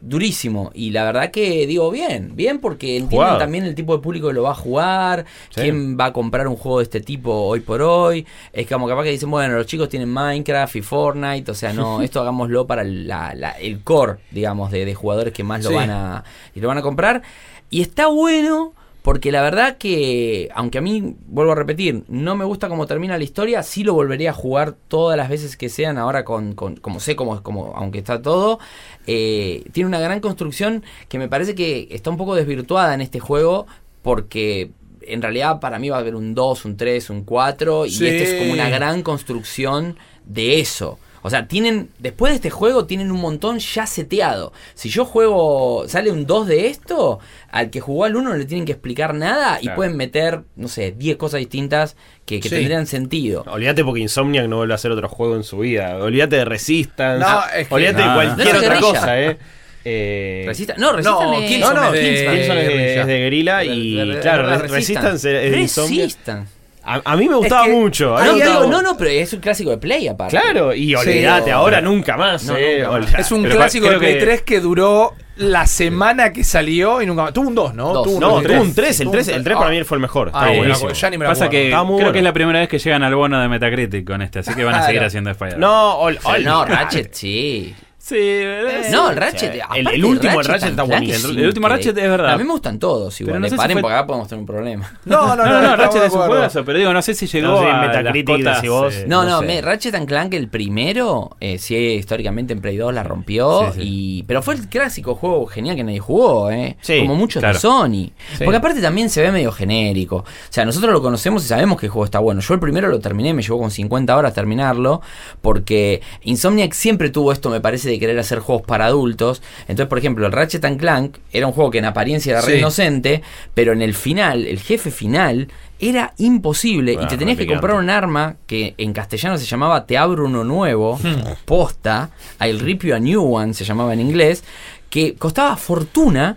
Durísimo. 0.03 0.71
Y 0.75 0.91
la 0.93 1.05
verdad 1.05 1.31
que 1.31 1.67
digo 1.67 1.91
bien, 1.91 2.35
bien 2.35 2.59
porque 2.59 2.97
entienden 2.97 3.37
también 3.39 3.65
el 3.65 3.75
tipo 3.75 3.95
de 3.95 4.03
público 4.03 4.29
que 4.29 4.33
lo 4.35 4.43
va 4.45 4.53
a 4.53 4.55
jugar, 4.55 5.27
Sí. 5.51 5.61
quién 5.61 5.99
va 6.01 6.07
a 6.07 6.13
comprar 6.15 6.49
un 6.49 6.57
juego 6.57 6.79
de 6.79 6.85
este 6.85 7.01
tipo 7.03 7.31
hoy 7.35 7.61
por 7.61 7.83
hoy. 7.83 8.27
Es 8.53 8.67
como 8.67 8.89
capaz 8.89 9.03
que 9.05 9.11
dicen, 9.11 9.31
bueno, 9.31 9.57
los 9.57 9.67
chicos 9.67 9.91
tienen 9.91 10.09
Minecraft 10.11 10.77
y 10.77 10.81
Fortnite, 10.83 11.51
o 11.51 11.55
sea, 11.55 11.75
no, 11.75 12.01
esto 12.03 12.21
hagámoslo 12.23 12.67
para 12.67 12.83
la- 12.83 13.35
la- 13.35 13.51
el 13.53 13.83
core, 13.85 14.21
digamos, 14.31 14.71
de, 14.71 14.87
de 14.87 14.95
jugadores 14.95 15.35
que 15.35 15.45
más 15.45 15.63
lo 15.63 15.69
Sí. 15.69 15.75
van 15.77 15.91
a 15.91 16.25
y 16.55 16.61
lo 16.61 16.69
van 16.69 16.79
a 16.79 16.83
comprar. 16.83 17.21
Y 17.69 17.83
está 17.83 18.07
bueno 18.07 18.73
porque 19.03 19.33
la 19.33 19.41
verdad 19.43 19.79
que, 19.79 20.51
aunque 20.55 20.79
a 20.79 20.81
mí, 20.83 21.17
vuelvo 21.27 21.53
a 21.53 21.55
repetir, 21.55 22.05
no 22.09 22.37
me 22.37 22.45
gusta 22.45 22.69
cómo 22.69 22.87
termina 22.87 23.17
la 23.17 23.25
historia, 23.25 23.63
sí 23.63 23.83
lo 23.83 23.95
volvería 23.95 24.31
a 24.31 24.35
jugar 24.35 24.75
todas 24.89 25.17
las 25.17 25.29
veces 25.29 25.57
que 25.57 25.69
sean 25.71 25.97
ahora 25.97 26.25
con, 26.25 26.55
con 26.55 26.77
como 26.77 27.01
sé, 27.01 27.17
como, 27.17 27.43
como 27.43 27.73
aunque 27.77 27.99
está 27.99 28.21
todo. 28.21 28.59
eh, 29.07 29.65
tiene 29.73 29.89
una 29.89 30.01
gran 30.01 30.21
construcción 30.21 30.85
que 31.09 31.19
me 31.19 31.29
parece 31.29 31.55
que 31.55 31.89
está 31.91 32.11
un 32.11 32.17
poco 32.19 32.35
desvirtuada 32.35 32.93
en 32.95 33.01
este 33.01 33.21
juego 33.21 33.67
porque 34.03 34.71
en 35.03 35.23
realidad 35.23 35.61
para 35.61 35.79
mí 35.79 35.89
va 35.89 35.97
a 35.97 36.01
haber 36.01 36.15
un 36.15 36.35
2, 36.35 36.65
un 36.67 36.77
3, 36.77 37.11
un 37.11 37.25
4 37.25 37.87
y 37.87 37.91
Sí. 37.91 38.07
este 38.07 38.23
es 38.25 38.35
como 38.35 38.53
una 38.53 38.69
gran 38.69 39.03
construcción 39.03 39.97
de 40.27 40.61
eso. 40.61 40.99
O 41.23 41.31
sea, 41.31 41.47
tienen, 41.47 41.91
después 41.99 42.33
de 42.33 42.37
este 42.37 42.51
juego 42.51 42.87
tienen 42.87 43.11
un 43.11 43.21
montón 43.21 43.59
ya 43.59 43.87
seteado. 43.87 44.53
Si 44.75 44.89
yo 44.89 45.05
juego, 45.05 45.85
sale 45.87 46.11
un 46.11 46.27
2 46.27 46.47
de 46.47 46.67
esto, 46.69 47.19
al 47.51 47.71
que 47.71 47.81
jugó 47.81 48.05
al 48.07 48.17
1 48.17 48.31
no 48.31 48.37
le 48.37 48.45
tienen 48.47 48.65
que 48.65 48.73
explicar 48.73 49.15
nada 49.15 49.59
y 49.61 49.69
pueden 49.71 49.97
meter, 49.97 50.43
no 50.57 50.69
sé, 50.69 50.93
10 50.93 51.17
cosas 51.17 51.39
distintas 51.41 51.97
que, 52.25 52.41
que 52.41 52.49
Sí. 52.49 52.55
tendrían 52.55 52.87
sentido. 52.87 53.45
Olvídate 53.49 53.85
porque 53.85 54.01
Insomniac 54.01 54.47
no 54.49 54.57
vuelve 54.57 54.73
a 54.73 54.77
hacer 54.77 54.91
otro 54.93 55.09
juego 55.09 55.37
en 55.37 55.45
su 55.45 55.59
vida. 55.59 55.97
Olvídate 55.99 56.37
de 56.37 56.45
Resistance. 56.45 57.21
No, 57.25 57.43
es 57.55 57.69
que- 57.69 57.75
Olvídate 57.75 58.03
de 58.03 58.15
cualquier 58.15 58.53
no 58.55 58.59
otra 58.61 58.81
cosa, 58.81 59.21
eh. 59.21 59.37
Eh, 59.85 60.45
Resista- 60.47 60.75
no, 60.77 60.93
Resistan 60.93 61.15
no, 61.31 61.41
es- 61.41 61.59
no, 61.61 61.73
no, 61.75 61.85
es 61.95 62.01
de- 62.03 63.01
es 63.01 63.07
Guerrilla 63.07 63.65
y 63.65 63.97
De- 63.97 64.05
de- 64.05 64.15
de- 64.15 64.21
claro, 64.21 64.49
de 64.51 64.59
Re- 64.59 64.69
Resistance 64.69 65.47
es 65.47 65.53
de 65.53 65.61
Insomniac. 65.61 66.05
Resistance. 66.05 66.53
A, 66.83 67.01
a 67.05 67.17
mí 67.17 67.29
me 67.29 67.35
gustaba 67.37 67.65
que 67.67 67.73
mucho. 67.73 68.17
hay 68.17 68.27
No, 68.29 68.35
gustaba 68.35 68.67
no, 68.67 68.83
no, 68.83 68.97
pero 68.97 69.11
es 69.11 69.33
un 69.33 69.41
clásico 69.41 69.71
de 69.71 69.79
Play 69.79 70.09
aparte. 70.09 70.37
Claro, 70.39 70.75
y 70.75 70.89
Sí. 70.89 70.95
olvídate, 70.95 71.53
ahora 71.53 71.81
nunca 71.81 72.17
más. 72.17 72.45
No, 72.45 72.57
eh, 72.57 72.83
nunca. 72.85 73.19
Es 73.19 73.31
un 73.33 73.43
Pero 73.43 73.57
clásico 73.57 73.89
de 73.91 73.99
Play 73.99 74.15
que- 74.15 74.21
3 74.21 74.43
que 74.43 74.61
duró 74.61 75.15
la 75.37 75.67
semana 75.67 76.33
que 76.33 76.43
salió 76.45 77.01
y 77.03 77.07
nunca 77.07 77.23
más. 77.25 77.33
Tuvo 77.33 77.49
un 77.49 77.55
2, 77.55 77.75
¿no? 77.75 77.93
Dos. 77.93 78.05
Tuvo 78.05 78.15
un 78.15 78.21
No, 78.21 78.29
tuvo 78.43 78.61
un 78.63 78.75
3. 78.75 79.01
El 79.01 79.05
Tuvo 79.07 79.13
3, 79.13 79.29
un 79.29 79.35
el 79.35 79.45
3 79.45 79.57
para 79.59 79.71
mí 79.71 79.85
fue 79.85 79.97
el 79.97 80.03
mejor. 80.03 80.31
Ah, 80.35 80.51
buenísimo. 80.57 80.91
ya 80.91 81.11
ni 81.11 81.19
me 81.19 81.27
Pasa 81.27 81.49
que 81.49 81.69
creo 81.69 81.85
bueno. 81.85 82.13
que 82.13 82.19
es 82.19 82.25
la 82.25 82.33
primera 82.33 82.59
vez 82.61 82.69
que 82.69 82.79
llegan 82.79 83.03
al 83.03 83.15
bono 83.15 83.41
de 83.41 83.49
Metacritic 83.49 84.07
con 84.07 84.23
este, 84.23 84.39
así 84.41 84.55
que 84.55 84.65
van 84.65 84.75
a 84.75 84.87
seguir 84.87 85.03
haciendo 85.03 85.31
Spider-Man. 85.31 85.61
No, 85.61 86.01
ol- 86.01 86.19
no. 86.45 86.65
Ratchet 86.65 87.13
sí. 87.15 87.75
Sí, 88.11 88.17
eh. 88.19 88.89
No, 88.91 89.11
el 89.11 89.17
Ratchet. 89.17 89.53
Sí. 89.53 89.59
El- 89.59 89.63
aparte, 89.63 89.95
el 89.95 90.05
último, 90.05 90.41
el 90.41 90.47
Ratchet 90.47 90.71
está 90.71 90.83
buenísimo. 90.83 91.31
es 91.33 91.37
El 91.39 91.47
último. 91.47 91.69
Ratchet 91.69 91.97
es 91.97 92.09
verdad. 92.11 92.33
A 92.35 92.37
mí 92.37 92.45
me 92.45 92.51
gustan 92.51 92.79
todos 92.79 93.21
igual. 93.21 93.35
Pero 93.35 93.41
no 93.41 93.47
sé 93.47 93.51
si 93.53 93.57
Paren 93.57 93.75
fue- 93.77 93.83
porque 93.83 93.95
acá 93.95 94.07
podemos 94.07 94.29
tener 94.29 94.41
un 94.41 94.47
problema. 94.47 94.93
No, 95.05 95.37
no, 95.37 95.37
No, 95.37 95.45
no, 95.45 95.59
estamos 95.61 95.79
Ratchet 95.79 96.03
es 96.05 96.13
un 96.13 96.21
juegazo, 96.23 96.65
pero 96.65 96.79
digo, 96.79 96.93
no 96.93 97.03
sé 97.03 97.15
si 97.15 97.27
llegó 97.29 97.49
No 97.49 97.59
a 97.71 97.81
Metacritic, 97.87 98.39
las 98.41 98.57
cotas, 98.59 98.69
vos. 98.69 98.95
eh, 98.95 99.05
No, 99.09 99.25
no, 99.25 99.41
sé. 99.41 99.47
me- 99.47 99.61
Ratchet 99.63 99.95
and 99.95 100.09
Clank 100.09 100.35
el 100.35 100.49
primero, 100.49 101.37
eh, 101.41 101.59
sí, 101.59 101.77
históricamente 101.77 102.53
en 102.53 102.61
Play 102.61 102.77
2 102.77 102.93
la 102.93 103.03
rompió, 103.05 103.73
Sí, 103.75 103.81
sí. 103.81 103.89
y 104.19 104.23
pero 104.25 104.43
fue 104.43 104.55
el 104.55 104.69
clásico 104.69 105.15
juego 105.15 105.47
genial 105.47 105.77
que 105.77 105.85
nadie 105.85 106.01
jugó, 106.01 106.51
eh, 106.51 106.77
Sí, 106.81 106.99
como 107.01 107.15
muchos 107.15 107.41
claro. 107.41 107.55
de 107.55 107.61
Sony. 107.61 108.11
Sí. 108.37 108.45
Porque 108.45 108.57
aparte 108.57 108.81
también 108.81 109.09
se 109.09 109.23
ve 109.23 109.31
medio 109.31 109.53
genérico. 109.53 110.17
O 110.17 110.25
sea, 110.49 110.65
nosotros 110.65 110.93
lo 110.93 111.01
conocemos 111.01 111.45
y 111.45 111.49
sabemos 111.49 111.79
que 111.79 111.87
el 111.87 111.93
juego 111.93 112.05
está 112.07 112.19
bueno. 112.19 112.41
Yo 112.41 112.55
el 112.55 112.61
primero 112.61 112.89
lo 112.89 112.99
terminé, 112.99 113.33
me 113.35 113.43
llevó 113.43 113.61
con 113.61 113.71
50 113.71 114.17
horas 114.17 114.35
terminarlo, 114.35 115.01
porque 115.41 116.01
Insomniac 116.23 116.73
siempre 116.73 117.11
tuvo 117.11 117.31
esto, 117.33 117.51
me 117.51 117.61
parece, 117.61 117.89
de 117.89 118.00
querer 118.01 118.19
hacer 118.19 118.41
juegos 118.41 118.67
para 118.67 118.87
adultos. 118.87 119.43
Entonces, 119.63 119.87
por 119.87 119.99
ejemplo, 119.99 120.27
el 120.27 120.33
Ratchet 120.33 120.65
and 120.65 120.81
Clank 120.81 121.19
era 121.31 121.47
un 121.47 121.53
juego 121.53 121.71
que 121.71 121.79
en 121.79 121.85
apariencia 121.85 122.33
era 122.33 122.41
re 122.41 122.59
inocente, 122.59 123.23
pero 123.55 123.73
en 123.73 123.83
el 123.83 123.95
final, 123.95 124.47
el 124.47 124.59
jefe 124.59 124.91
final, 124.91 125.47
era 125.79 126.13
imposible 126.19 126.93
y 126.93 127.07
te 127.07 127.17
tenías 127.17 127.39
que 127.39 127.47
comprar 127.47 127.77
un 127.77 127.89
arma 127.89 128.37
que 128.47 128.75
en 128.77 128.93
castellano 128.93 129.39
se 129.39 129.47
llamaba 129.47 129.87
Te 129.87 129.97
abro 129.97 130.27
uno 130.27 130.45
nuevo, 130.45 130.99
posta, 131.45 132.11
I'll 132.41 132.61
rip 132.61 132.83
you 132.83 132.95
a 132.95 132.99
new 132.99 133.23
one, 133.23 133.55
se 133.55 133.65
llamaba 133.65 133.95
en 133.95 134.01
inglés, 134.01 134.45
que 134.91 135.15
costaba 135.15 135.57
fortuna 135.57 136.37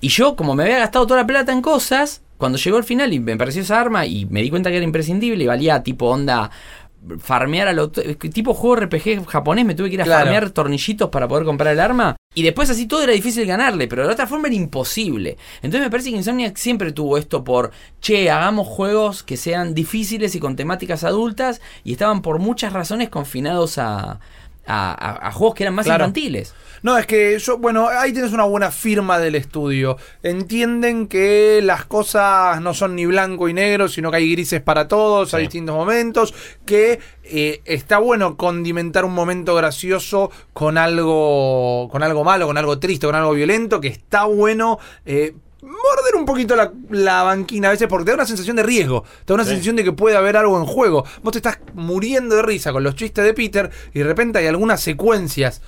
y 0.00 0.08
yo, 0.08 0.36
como 0.36 0.54
me 0.54 0.62
había 0.62 0.78
gastado 0.78 1.06
toda 1.06 1.20
la 1.20 1.26
plata 1.26 1.52
en 1.52 1.60
cosas, 1.60 2.22
cuando 2.38 2.56
llegó 2.56 2.78
el 2.78 2.84
final 2.84 3.12
y 3.12 3.18
me 3.18 3.36
pareció 3.36 3.62
esa 3.62 3.80
arma 3.80 4.06
y 4.06 4.24
me 4.26 4.42
di 4.42 4.48
cuenta 4.48 4.70
que 4.70 4.76
era 4.76 4.84
imprescindible 4.84 5.42
y 5.42 5.46
valía 5.46 5.82
tipo 5.82 6.06
onda 6.06 6.50
farmear 7.18 7.68
a 7.68 7.72
lo 7.72 7.90
tipo 7.90 8.54
juego 8.54 8.76
RPG 8.76 9.26
japonés, 9.26 9.64
me 9.64 9.74
tuve 9.74 9.88
que 9.88 9.94
ir 9.94 10.02
a 10.02 10.04
Claro. 10.04 10.24
farmear 10.24 10.50
tornillitos 10.50 11.10
para 11.10 11.26
poder 11.28 11.44
comprar 11.44 11.72
el 11.72 11.80
arma 11.80 12.16
y 12.34 12.42
después 12.42 12.70
así 12.70 12.86
todo 12.86 13.02
era 13.02 13.12
difícil 13.12 13.46
ganarle, 13.46 13.88
pero 13.88 14.06
de 14.06 14.12
otra 14.12 14.26
forma 14.26 14.48
era 14.48 14.56
imposible. 14.56 15.36
Entonces 15.62 15.80
me 15.80 15.90
parece 15.90 16.10
que 16.10 16.16
Insomniac 16.16 16.56
siempre 16.56 16.92
tuvo 16.92 17.18
esto 17.18 17.42
por, 17.42 17.72
che, 18.00 18.30
hagamos 18.30 18.66
juegos 18.66 19.22
que 19.22 19.36
sean 19.36 19.74
difíciles 19.74 20.34
y 20.34 20.40
con 20.40 20.54
temáticas 20.56 21.04
adultas 21.04 21.60
y 21.84 21.92
estaban 21.92 22.22
por 22.22 22.38
muchas 22.38 22.72
razones 22.72 23.08
confinados 23.08 23.78
a, 23.78 24.20
a, 24.68 24.92
a- 24.92 25.28
a 25.28 25.32
juegos 25.32 25.56
que 25.56 25.64
eran 25.64 25.74
más 25.74 25.86
Claro. 25.86 26.04
infantiles. 26.04 26.54
No, 26.80 26.96
es 26.96 27.06
que 27.06 27.36
yo, 27.40 27.58
bueno, 27.58 27.88
ahí 27.88 28.12
tienes 28.12 28.32
una 28.32 28.44
buena 28.44 28.70
firma 28.70 29.18
del 29.18 29.34
estudio. 29.34 29.96
Entienden 30.22 31.08
que 31.08 31.60
las 31.60 31.84
cosas 31.86 32.60
no 32.60 32.72
son 32.72 32.94
ni 32.94 33.04
blanco 33.04 33.48
y 33.48 33.52
negro, 33.54 33.88
sino 33.88 34.12
que 34.12 34.18
hay 34.18 34.30
grises 34.30 34.60
para 34.60 34.86
todos 34.86 35.34
a 35.34 35.38
Sí. 35.38 35.42
distintos 35.44 35.74
momentos. 35.74 36.32
Que 36.64 37.00
eh, 37.24 37.62
está 37.64 37.98
bueno 37.98 38.36
condimentar 38.36 39.04
un 39.04 39.12
momento 39.12 39.56
gracioso 39.56 40.30
con 40.52 40.78
algo, 40.78 41.88
con 41.90 42.04
algo 42.04 42.22
malo, 42.22 42.46
con 42.46 42.56
algo 42.58 42.78
triste, 42.78 43.06
con 43.06 43.16
algo 43.16 43.32
violento. 43.32 43.80
Que 43.80 43.88
está 43.88 44.24
bueno. 44.26 44.78
eh, 45.04 45.34
Morder 45.62 46.14
un 46.16 46.24
poquito 46.24 46.54
la, 46.54 46.72
la 46.90 47.22
banquina 47.24 47.68
a 47.68 47.70
veces 47.72 47.88
porque 47.88 48.04
te 48.04 48.10
da 48.12 48.14
una 48.16 48.26
sensación 48.26 48.54
de 48.56 48.62
riesgo, 48.62 49.02
te 49.24 49.32
da 49.32 49.34
una 49.34 49.44
Sí. 49.44 49.50
sensación 49.50 49.76
de 49.76 49.84
que 49.84 49.92
puede 49.92 50.16
haber 50.16 50.36
algo 50.36 50.56
en 50.58 50.66
juego. 50.66 51.04
Vos 51.22 51.32
te 51.32 51.38
estás 51.38 51.58
muriendo 51.74 52.36
de 52.36 52.42
risa 52.42 52.72
con 52.72 52.84
los 52.84 52.94
chistes 52.94 53.24
de 53.24 53.34
Peter 53.34 53.70
y 53.92 53.98
de 53.98 54.04
repente 54.04 54.38
hay 54.38 54.46
algunas 54.46 54.80
secuencias 54.80 55.60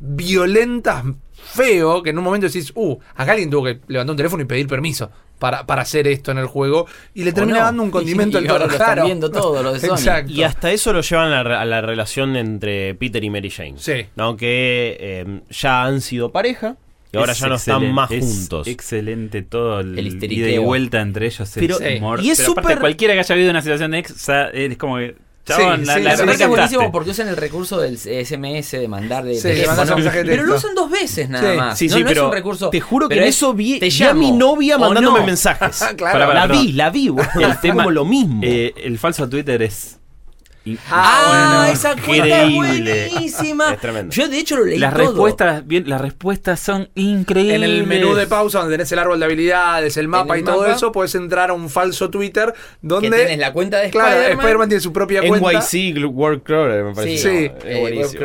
violentas, 0.00 1.04
feo, 1.34 2.02
que 2.02 2.10
en 2.10 2.18
un 2.18 2.24
momento 2.24 2.46
decís, 2.46 2.72
uh, 2.74 2.96
acá 3.16 3.32
alguien 3.32 3.50
tuvo 3.50 3.64
que 3.64 3.80
levantar 3.88 4.12
un 4.12 4.16
teléfono 4.16 4.42
y 4.42 4.46
pedir 4.46 4.66
permiso 4.68 5.10
para, 5.38 5.66
para 5.66 5.82
hacer 5.82 6.06
esto 6.08 6.30
en 6.30 6.38
el 6.38 6.46
juego. 6.46 6.86
Y 7.14 7.24
le 7.24 7.32
termina 7.32 7.60
no. 7.60 7.64
dando 7.64 7.82
un 7.84 7.90
condimento 7.90 8.38
Y 8.40 8.44
al 8.44 8.50
ahora 8.50 8.64
toro, 8.64 8.66
lo 8.68 8.72
están 8.72 8.86
claro. 8.94 9.04
viendo 9.06 9.30
todo, 9.30 9.62
lo 9.62 9.72
de 9.72 9.80
Sony. 9.86 9.94
Exacto. 9.94 10.32
Y 10.32 10.42
hasta 10.42 10.70
eso 10.72 10.92
lo 10.92 11.00
llevan 11.00 11.32
a 11.32 11.42
la, 11.42 11.60
a 11.60 11.64
la 11.64 11.80
relación 11.80 12.36
entre 12.36 12.94
Peter 12.94 13.22
y 13.24 13.30
Mary 13.30 13.50
Jane. 13.50 13.74
Sí. 13.78 14.06
¿no? 14.16 14.36
Que 14.36 14.96
eh, 15.00 15.40
ya 15.50 15.84
han 15.84 16.00
sido 16.00 16.30
pareja 16.32 16.76
y 17.12 17.16
ahora 17.16 17.32
Es 17.32 17.38
ya 17.40 17.48
no 17.48 17.54
están 17.56 17.92
más 17.92 18.10
es 18.10 18.24
juntos. 18.24 18.66
Excelente 18.66 19.42
todo 19.42 19.80
el, 19.80 19.98
El 19.98 20.32
ida 20.32 20.48
y 20.48 20.58
vuelta 20.58 21.00
entre 21.00 21.26
ellos. 21.26 21.40
es 21.48 21.54
Pero- 21.54 21.78
Sí. 21.78 22.00
mor- 22.00 22.20
y 22.22 22.30
es 22.30 22.38
pero 22.38 22.52
aparte, 22.52 22.68
súper- 22.70 22.80
cualquiera 22.80 23.14
que 23.14 23.20
haya 23.20 23.34
vivido 23.34 23.50
una 23.50 23.62
situación 23.62 23.90
de 23.92 23.98
ex, 23.98 24.10
o 24.10 24.18
sea, 24.18 24.48
es 24.48 24.76
como 24.76 24.96
que. 24.98 25.16
Chabón, 25.46 25.80
Sí, 25.80 25.86
la, 25.86 25.94
sí, 25.94 26.02
la 26.02 26.10
sí, 26.10 26.20
Me 26.20 26.26
parece 26.26 26.44
sí, 26.44 26.50
buenísimo 26.50 26.92
porque 26.92 27.10
usan 27.12 27.28
el 27.28 27.36
recurso 27.38 27.80
del 27.80 27.96
SMS 27.96 28.76
de 28.76 28.86
mandar 28.86 29.24
de 29.24 29.34
Sí, 29.36 29.40
teléfono, 29.44 29.76
mandar 29.78 29.96
mensaje 29.96 30.18
de 30.18 30.24
pero 30.26 30.42
lo 30.44 30.56
usan 30.56 30.74
dos 30.74 30.90
veces 30.90 31.30
nada 31.30 31.50
Sí. 31.52 31.56
más. 31.56 31.78
Sí, 31.78 31.88
no, 31.88 31.94
sí, 31.94 32.00
no 32.02 32.06
pero 32.06 32.20
es 32.20 32.26
un 32.26 32.32
recurso. 32.34 32.68
te 32.68 32.80
juro 32.82 33.08
que 33.08 33.16
en 33.16 33.22
es, 33.22 33.28
eso 33.30 33.54
vi, 33.54 33.78
te 33.80 33.88
vi 33.88 34.02
a 34.02 34.12
mi 34.12 34.26
llamo, 34.26 34.36
novia 34.38 34.76
mandándome 34.76 35.20
no. 35.20 35.24
mensajes. 35.26 35.78
Claro. 35.96 36.12
Para, 36.12 36.26
para, 36.26 36.34
la 36.34 36.46
perdón. 36.48 36.66
vi, 36.66 36.72
la 36.72 36.90
vi, 36.90 37.08
boludo. 37.08 37.30
El 37.40 37.60
tema, 37.62 37.76
como 37.84 37.90
lo 37.92 38.04
mismo. 38.04 38.42
eh, 38.44 38.74
el 38.76 38.98
falso 38.98 39.26
Twitter 39.26 39.62
es. 39.62 39.97
Ah, 40.90 41.58
bueno, 41.60 41.72
esa 41.72 41.94
cuenta 42.04 42.42
es 42.44 42.54
buenísima. 42.54 43.72
Es 43.72 43.80
tremendo. 43.80 44.12
Yo 44.12 44.28
de 44.28 44.38
hecho 44.38 44.56
lo 44.56 44.64
leí 44.64 44.78
Las 44.78 44.92
todo. 44.94 45.02
respuestas, 45.06 45.66
bien, 45.66 45.88
las 45.88 46.00
respuestas 46.00 46.60
son 46.60 46.88
increíbles. 46.94 47.56
En 47.56 47.62
el 47.64 47.86
menú 47.86 48.14
de 48.14 48.26
pausa 48.26 48.58
donde 48.60 48.74
tenés 48.74 48.90
el 48.92 48.98
árbol 48.98 49.18
de 49.18 49.24
habilidades, 49.26 49.96
el 49.96 50.08
mapa 50.08 50.34
el 50.34 50.40
y 50.40 50.44
todo 50.44 50.66
eso, 50.66 50.92
puedes 50.92 51.14
entrar 51.14 51.50
a 51.50 51.52
un 51.52 51.70
falso 51.70 52.10
Twitter 52.10 52.52
donde... 52.82 53.10
Que 53.10 53.16
tenés 53.16 53.38
la 53.38 53.52
cuenta 53.52 53.78
de 53.78 53.90
Claro, 53.90 54.08
Spider-Man. 54.10 54.38
Spider-Man 54.40 54.68
tiene 54.68 54.80
su 54.80 54.92
propia 54.92 55.22
cuenta. 55.26 55.60
NYC 55.60 56.04
World 56.10 56.42
Crawler, 56.42 56.84
me 56.84 56.94
parece. 56.94 57.18
Sí, 57.18 57.28
Sí. 57.28 57.50
eh, 57.64 58.00
Es. 58.00 58.16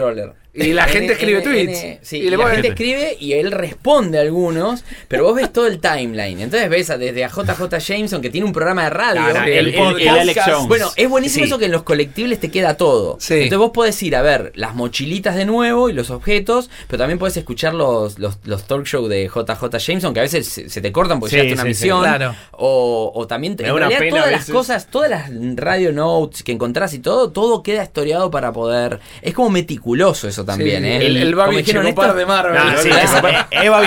Y 0.55 0.71
la 0.73 0.83
gente 0.87 1.13
escribe 1.13 1.39
N- 1.39 1.43
tweets. 1.43 1.83
N- 1.83 1.99
sí, 2.03 2.17
Y 2.17 2.29
la 2.29 2.37
ponen- 2.37 2.51
gente 2.53 2.67
escribe 2.69 3.17
y 3.19 3.33
él 3.33 3.51
responde 3.51 4.19
a 4.19 4.21
algunos, 4.21 4.83
pero 5.07 5.23
vos 5.23 5.35
ves 5.35 5.51
todo 5.51 5.65
el 5.65 5.79
timeline. 5.79 6.39
Entonces 6.41 6.69
ves 6.69 6.89
a- 6.91 6.97
desde 6.99 7.23
a 7.25 7.29
JJ 7.29 7.79
Jameson, 7.79 8.21
que 8.21 8.29
tiene 8.29 8.45
un 8.45 8.53
programa 8.53 8.83
de 8.83 8.89
radio. 8.91 9.21
Claro, 9.31 9.45
el- 9.51 9.67
el- 9.69 9.75
podcast- 9.75 10.01
el 10.01 10.07
Alex 10.09 10.41
Jones. 10.45 10.67
Bueno, 10.67 10.91
es 10.95 11.09
buenísimo 11.09 11.45
Sí. 11.45 11.49
eso 11.49 11.57
que 11.57 11.65
en 11.65 11.71
los 11.71 11.81
colectibles 11.83 12.39
te 12.39 12.51
queda 12.51 12.77
todo. 12.77 13.17
Sí. 13.19 13.33
Entonces 13.33 13.57
vos 13.57 13.71
podés 13.71 14.01
ir 14.03 14.15
a 14.15 14.21
ver 14.21 14.51
las 14.55 14.75
mochilitas 14.75 15.35
de 15.35 15.45
nuevo 15.45 15.89
y 15.89 15.93
los 15.93 16.11
objetos, 16.11 16.69
pero 16.87 16.99
también 16.99 17.17
podés 17.17 17.35
escuchar 17.37 17.73
los, 17.73 18.19
los, 18.19 18.37
los 18.43 18.63
talk 18.67 18.85
show 18.85 19.07
de 19.07 19.27
JJ 19.33 19.77
Jameson, 19.79 20.13
que 20.13 20.19
a 20.19 20.23
veces 20.23 20.47
se, 20.47 20.69
se 20.69 20.81
te 20.81 20.91
cortan 20.91 21.19
porque 21.19 21.31
Sí, 21.35 21.41
llegaste 21.41 21.59
a 21.61 21.63
una 21.63 21.73
sí, 21.73 21.79
sí. 21.79 21.83
misión. 21.85 22.01
Claro. 22.01 22.35
O, 22.51 23.11
o 23.15 23.25
también 23.25 23.55
te, 23.55 23.65
en 23.65 23.75
realidad 23.75 23.97
pena 23.99 24.17
todas 24.17 24.31
las 24.31 24.49
cosas, 24.51 24.87
todas 24.87 25.09
las 25.09 25.31
radio 25.55 25.91
notes 25.91 26.43
que 26.43 26.51
encontrás 26.51 26.93
y 26.93 26.99
todo, 26.99 27.31
todo 27.31 27.63
queda 27.63 27.81
historiado 27.83 28.29
para 28.29 28.51
poder. 28.53 28.99
Es 29.23 29.33
como 29.33 29.49
meticuloso 29.49 30.27
eso 30.27 30.42
también, 30.45 30.83
Sí, 30.83 30.89
¿eh? 30.89 31.05
el, 31.05 31.17
el 31.17 31.35
Babi 31.35 31.57
dijeron 31.57 31.85
Checopar 31.85 32.05
esto- 32.07 32.17
de 32.19 32.25
Marvel. 32.25 32.57
Ah, 32.61 32.75
sí, 32.77 32.89
es- 32.89 33.63
Eva 33.63 33.81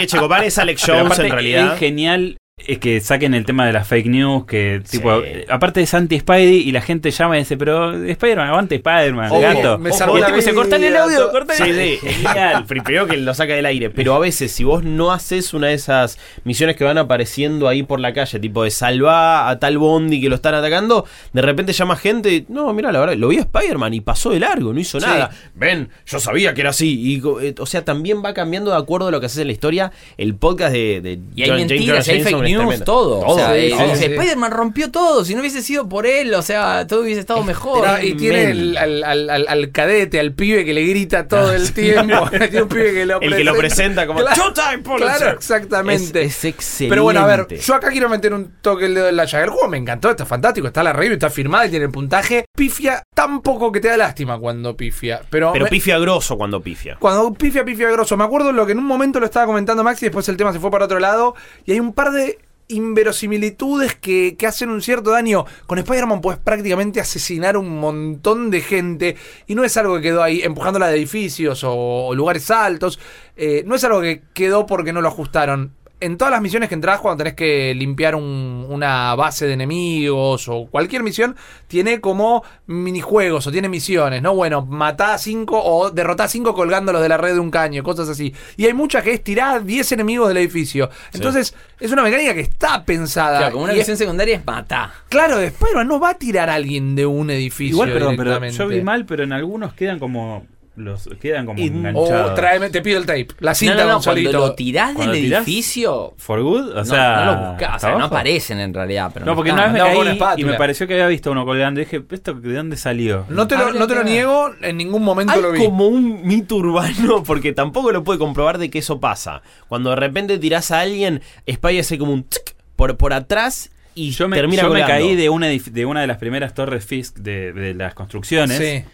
es 0.45 0.59
Alex 0.59 0.83
Jones 0.87 1.19
en 1.19 1.31
realidad. 1.31 1.73
Es 1.75 1.79
genial 1.79 2.37
es 2.59 2.79
que 2.79 3.03
saquen 3.03 3.35
el 3.35 3.45
tema 3.45 3.67
de 3.67 3.75
las 3.75 3.87
fake 3.87 4.07
news, 4.07 4.47
que 4.47 4.81
tipo, 4.91 5.21
Sí. 5.21 5.27
aparte 5.51 5.83
es 5.83 5.93
anti-Spidey 5.93 6.67
y 6.67 6.73
la 6.73 6.81
gente 6.81 7.11
llama 7.11 7.37
y 7.37 7.41
dice, 7.41 7.59
pero 7.59 7.93
Spider-Man, 8.03 8.49
aguante 8.49 8.77
Spider-Man, 8.77 9.31
gato. 9.43 9.77
me 9.79 9.91
Y 9.91 9.93
salvó 9.93 10.15
el 10.17 10.23
la 10.23 10.27
tipo 10.29 10.37
dice, 10.39 10.55
cortan 10.55 10.83
el 10.83 10.97
audio, 10.97 11.19
gato". 11.27 11.33
cortan 11.33 11.55
Sí, 11.59 11.63
el 11.65 11.77
sí, 11.77 11.99
genial. 12.09 12.65
Primero 12.65 13.07
que 13.07 13.19
lo 13.19 13.35
saca 13.35 13.53
del 13.53 13.67
aire. 13.67 13.91
Pero 13.91 14.15
a 14.15 14.19
veces, 14.19 14.53
si 14.53 14.65
vos 14.65 14.83
no 14.83 15.13
haces 15.13 15.53
una 15.53 15.67
de 15.67 15.75
esas 15.75 16.19
misiones 16.45 16.77
que 16.77 16.85
van 16.85 16.97
apareciendo 16.97 17.69
ahí 17.69 17.83
por 17.83 18.01
la 18.01 18.15
calle, 18.15 18.41
tipo 18.41 18.65
de 18.65 18.71
salvar 18.71 19.51
a 19.51 19.59
tal 19.59 19.77
Bondi 19.77 20.19
que 20.23 20.31
lo 20.31 20.37
están 20.37 20.55
atacando, 20.55 21.05
de 21.35 21.43
repente 21.43 21.75
llama 21.75 21.95
gente 21.97 22.33
y, 22.33 22.47
no, 22.49 22.73
mira, 22.73 22.91
la 22.91 23.01
verdad, 23.01 23.17
lo 23.17 23.29
vi 23.29 23.37
a 23.37 23.41
Spider-Man 23.41 23.93
y 23.93 24.01
pasó 24.01 24.31
de 24.31 24.41
largo, 24.41 24.73
no 24.73 24.81
hizo 24.81 24.99
Sí. 24.99 25.05
nada. 25.07 25.31
Ven, 25.55 25.91
yo 26.07 26.19
sabía 26.21 26.55
que 26.55 26.63
era 26.63 26.71
así. 26.71 26.99
Y, 26.99 27.23
eh, 27.47 27.55
o 27.59 27.67
sea, 27.67 27.85
también 27.85 28.23
va 28.25 28.33
cambiando 28.33 28.71
de 28.71 28.79
acuerdo 28.79 29.09
a 29.09 29.11
lo 29.11 29.21
que 29.21 29.27
haces 29.27 29.41
en 29.41 29.49
la 29.49 29.53
historia. 29.53 29.93
El 30.17 30.35
podcast 30.37 30.73
de, 30.73 31.03
de 31.03 31.19
Y 31.37 31.43
hay 31.43 31.51
John- 31.51 31.59
James 31.59 31.71
mentiras, 31.73 32.09
y 32.09 32.11
hay 32.13 32.23
fake 32.23 32.46
news, 32.47 32.85
todo. 32.85 33.21
O 33.21 33.35
sea, 33.37 33.47
Todo, 33.49 33.95
sí. 33.97 34.05
Spider-Man 34.05 34.51
rompió 34.53 34.91
todo. 34.91 35.25
Si 35.25 35.35
no 35.35 35.41
hubiese 35.41 35.63
sido 35.63 35.89
por 35.89 36.07
él, 36.07 36.33
o 36.35 36.43
sea, 36.43 36.87
todo 36.87 37.03
hubiese 37.03 37.21
estado 37.21 37.43
mejor. 37.43 37.87
Y 38.03 38.15
tiene 38.15 38.51
el- 38.51 38.77
al, 38.77 39.05
al- 39.05 39.31
al- 39.31 39.47
al 39.49 39.73
cadete, 39.73 40.21
al 40.21 40.33
pibe 40.33 40.65
que 40.65 40.73
le 40.75 40.85
grita 40.85 41.29
todo 41.29 41.53
el 41.53 41.73
tiempo. 41.75 42.29
tiene 42.31 42.63
un 42.63 42.69
pibe 42.69 42.93
que 42.93 43.07
lo 43.07 43.21
El 43.21 43.37
que 43.37 43.45
lo 43.45 43.55
presenta 43.55 44.07
como 44.07 44.21
Claro, 44.21 44.37
Showtime. 44.37 44.83
Claro, 44.97 45.31
exactamente. 45.31 46.23
Es, 46.23 46.37
es 46.37 46.45
excelente. 46.45 46.91
Pero 46.93 47.03
bueno, 47.03 47.21
a 47.21 47.27
ver, 47.27 47.47
yo 47.59 47.75
acá 47.75 47.91
quiero 47.91 48.09
meter 48.09 48.33
un 48.35 48.53
toque 48.61 48.87
el 48.87 48.95
dedo 48.95 49.09
en 49.09 49.17
la 49.17 49.25
llaga. 49.25 49.45
El 49.45 49.51
juego 49.51 49.69
me 49.69 49.77
encantó, 49.79 50.11
está 50.11 50.27
fantástico, 50.27 50.67
está 50.67 50.83
la 50.83 50.93
review, 50.93 51.15
está 51.15 51.31
firmada 51.31 51.67
y 51.67 51.71
tiene 51.71 51.87
el 51.87 51.91
puntaje. 51.91 52.45
Pifia 52.57 53.03
tan 53.15 53.41
poco 53.43 53.73
que 53.73 53.81
te 53.81 53.89
da 53.89 53.97
lástima 53.97 54.39
cuando 54.39 54.77
pifia. 54.77 55.23
Pero, 55.31 55.53
Pero 55.53 55.65
me- 55.65 55.71
pifia 55.71 55.99
grosso 55.99 56.37
cuando 56.37 56.61
pifia. 56.61 56.97
cuando 56.99 57.33
pifia, 57.33 57.65
pifia 57.65 57.91
grosso. 57.91 58.17
Me 58.17 58.25
acuerdo 58.25 58.53
lo 58.53 58.67
que 58.67 58.73
en 58.73 58.79
un 58.79 58.85
momento 58.85 59.21
lo 59.21 59.27
estaba 59.27 59.47
comentando 59.47 59.83
Max 59.85 60.03
y 60.03 60.07
después 60.07 60.29
el 60.29 60.37
tema 60.37 60.53
se 60.53 60.59
fue 60.61 60.71
para 60.71 60.85
otro 60.85 60.99
lado. 60.99 61.35
Y 61.65 61.73
hay 61.73 61.81
un 61.81 61.93
par 61.93 62.11
de 62.13 62.36
inverosimilitudes 62.69 63.95
que, 63.95 64.37
que 64.39 64.47
hacen 64.47 64.71
un 64.71 64.83
cierto 64.83 65.11
daño. 65.11 65.45
Con 65.67 65.79
Spider-Man 65.79 66.21
puedes 66.21 66.41
prácticamente 66.41 67.01
asesinar 67.01 67.57
un 67.57 67.79
montón 67.79 68.51
de 68.51 68.61
gente. 68.61 69.17
Y 69.47 69.55
no 69.55 69.65
es 69.65 69.77
algo 69.77 69.97
que 69.97 70.03
quedó 70.03 70.23
ahí 70.23 70.43
empujándola 70.43 70.89
de 70.89 70.97
edificios 70.97 71.63
o, 71.65 72.13
lugares 72.15 72.51
altos. 72.51 72.99
Eh, 73.37 73.63
no 73.67 73.75
es 73.75 73.85
algo 73.85 74.01
que 74.01 74.23
quedó 74.33 74.67
porque 74.67 74.93
no 74.93 75.01
lo 75.01 75.09
ajustaron. 75.09 75.76
En 75.99 76.19
todas 76.19 76.31
las 76.31 76.43
misiones 76.43 76.69
que 76.69 76.75
entras 76.75 77.01
cuando 77.01 77.17
tenés 77.25 77.33
que 77.35 77.75
limpiar 77.75 78.15
un- 78.17 78.67
una 78.69 79.15
base 79.15 79.47
de 79.47 79.55
enemigos 79.55 80.47
o 80.47 80.67
cualquier 80.71 81.03
misión, 81.03 81.37
tiene 81.69 82.03
como 82.03 82.45
minijuegos 82.67 83.47
o 83.47 83.51
tiene 83.51 83.71
misiones, 83.71 84.21
¿no? 84.21 84.35
Bueno, 84.35 84.67
matá 84.67 85.15
a 85.15 85.19
cinco 85.19 85.59
o 85.63 85.91
derrotá 85.91 86.25
a 86.25 86.29
cinco 86.29 86.53
colgándolos 86.55 87.01
de 87.01 87.09
la 87.09 87.17
red 87.17 87.33
de 87.33 87.41
un 87.41 87.51
caño, 87.51 87.83
cosas 87.83 88.11
así. 88.11 88.35
Y 88.59 88.67
hay 88.67 88.75
muchas 88.75 89.03
que 89.05 89.13
es 89.13 89.25
tirar 89.25 89.65
10 89.65 89.91
enemigos 89.93 90.29
del 90.29 90.37
edificio. 90.37 90.91
Entonces, 91.15 91.55
es 91.81 91.91
una 91.93 92.03
mecánica 92.03 92.35
que 92.35 92.41
está 92.41 92.85
pensada. 92.85 93.39
Claro, 93.39 93.53
como 93.53 93.65
una 93.65 93.73
es- 93.73 93.79
misión 93.79 93.97
secundaria 93.97 94.37
es 94.37 94.45
matar. 94.45 94.91
claro, 95.09 95.39
después 95.39 95.73
no 95.87 95.99
va 95.99 96.11
a 96.11 96.15
tirar 96.19 96.51
a 96.51 96.55
alguien 96.55 96.95
de 96.95 97.07
un 97.07 97.31
edificio. 97.31 97.75
Igual, 97.75 97.93
perdón, 97.93 98.17
pero 98.19 98.47
yo 98.49 98.69
vi 98.69 98.83
mal, 98.83 99.07
pero 99.07 99.25
en 99.25 99.33
algunos 99.33 99.73
quedan 99.73 99.99
como 99.99 100.47
los 100.77 101.09
quedan 101.21 101.47
como 101.47 101.59
enganchados. 101.61 102.35
tráeme, 102.35 102.71
te 102.71 102.83
pido 102.83 102.99
el 102.99 103.07
tape. 103.07 103.29
La 103.41 103.53
No, 103.53 103.55
cinta 103.55 103.75
no, 103.75 103.81
no, 103.81 103.87
Don 103.95 104.03
cuando 104.03 104.23
Solito. 104.23 104.39
lo 104.39 104.55
tirás 104.55 104.97
del 104.97 105.15
edificio, 105.15 106.15
For 106.19 106.43
good, 106.43 106.71
o 106.71 106.75
no, 106.77 106.85
sea, 106.85 107.25
no 107.25 107.25
lo 107.43 107.51
buscás, 107.51 107.77
o 107.77 107.79
sea, 107.87 107.99
no 107.99 108.05
aparecen 108.05 108.61
en 108.61 108.75
realidad. 108.75 109.11
Pero 109.13 109.27
No, 109.27 109.35
porque 109.35 109.53
una 109.53 109.65
vez 109.65 109.73
me 109.73 109.79
caí 109.79 110.19
y 110.39 110.45
me 110.45 110.55
pareció 110.55 110.87
que 110.87 110.95
había 110.95 111.09
visto 111.09 111.31
uno 111.31 111.45
colgando. 111.45 111.81
Y 111.81 111.85
dije, 111.85 112.03
¿esto 112.11 112.35
de 112.35 112.55
dónde 112.55 112.77
salió? 112.77 113.25
No 113.29 113.49
te 113.49 113.57
lo, 113.57 113.73
no 113.73 113.87
te 113.87 113.95
lo 113.95 114.05
niego, 114.05 114.51
en 114.63 114.77
ningún 114.77 115.03
momento 115.03 115.33
Hay 115.33 115.43
lo 115.43 115.53
vi. 115.53 115.65
como 115.65 115.87
un 115.89 116.27
mito 116.27 116.57
urbano, 116.57 117.23
porque 117.27 117.53
tampoco 117.53 117.93
lo 117.93 118.05
puede 118.05 118.19
comprobar 118.19 118.59
de 118.59 118.71
que 118.71 118.79
eso 118.81 119.01
pasa. 119.01 119.43
Cuando 119.69 119.91
de 119.91 119.97
repente 119.97 120.39
tirás 120.39 120.71
a 120.71 120.81
alguien, 120.81 121.23
Spy 121.51 121.79
hace 121.79 121.99
como 121.99 122.13
un 122.13 122.25
tsk 122.29 122.55
por, 122.77 122.97
por 122.97 123.13
atrás 123.15 123.71
y 123.95 124.11
Yo 124.11 124.29
me, 124.29 124.37
termina 124.37 124.61
yo 124.63 124.69
me 124.69 124.81
colgando. 124.81 124.93
caí 125.07 125.17
de 125.17 125.31
una, 125.31 125.47
de 125.47 125.87
una 125.87 126.03
de 126.03 126.07
las 126.07 126.19
primeras 126.19 126.53
torres 126.53 126.85
Fisk 126.85 127.17
de, 127.17 127.55
de 127.55 127.73
las 127.73 127.95
construcciones. 127.95 128.59
Sí. 128.59 128.85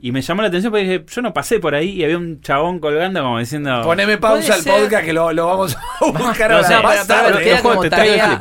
Y 0.00 0.12
me 0.12 0.22
llamó 0.22 0.42
la 0.42 0.48
atención 0.48 0.70
porque 0.70 0.84
dije, 0.84 1.04
yo 1.08 1.22
no 1.22 1.34
pasé 1.34 1.58
por 1.58 1.74
ahí 1.74 1.90
y 1.90 2.04
había 2.04 2.16
un 2.18 2.40
chabón 2.40 2.78
colgando 2.78 3.20
como 3.20 3.40
diciendo... 3.40 3.80
Poneme 3.82 4.16
pausa 4.16 4.54
al 4.54 4.62
podcast 4.62 5.04
que 5.04 5.12
lo, 5.12 5.32
lo 5.32 5.46
vamos 5.46 5.76
a 5.76 6.04
buscar 6.06 6.50
No 6.50 6.56
ahora. 6.58 6.68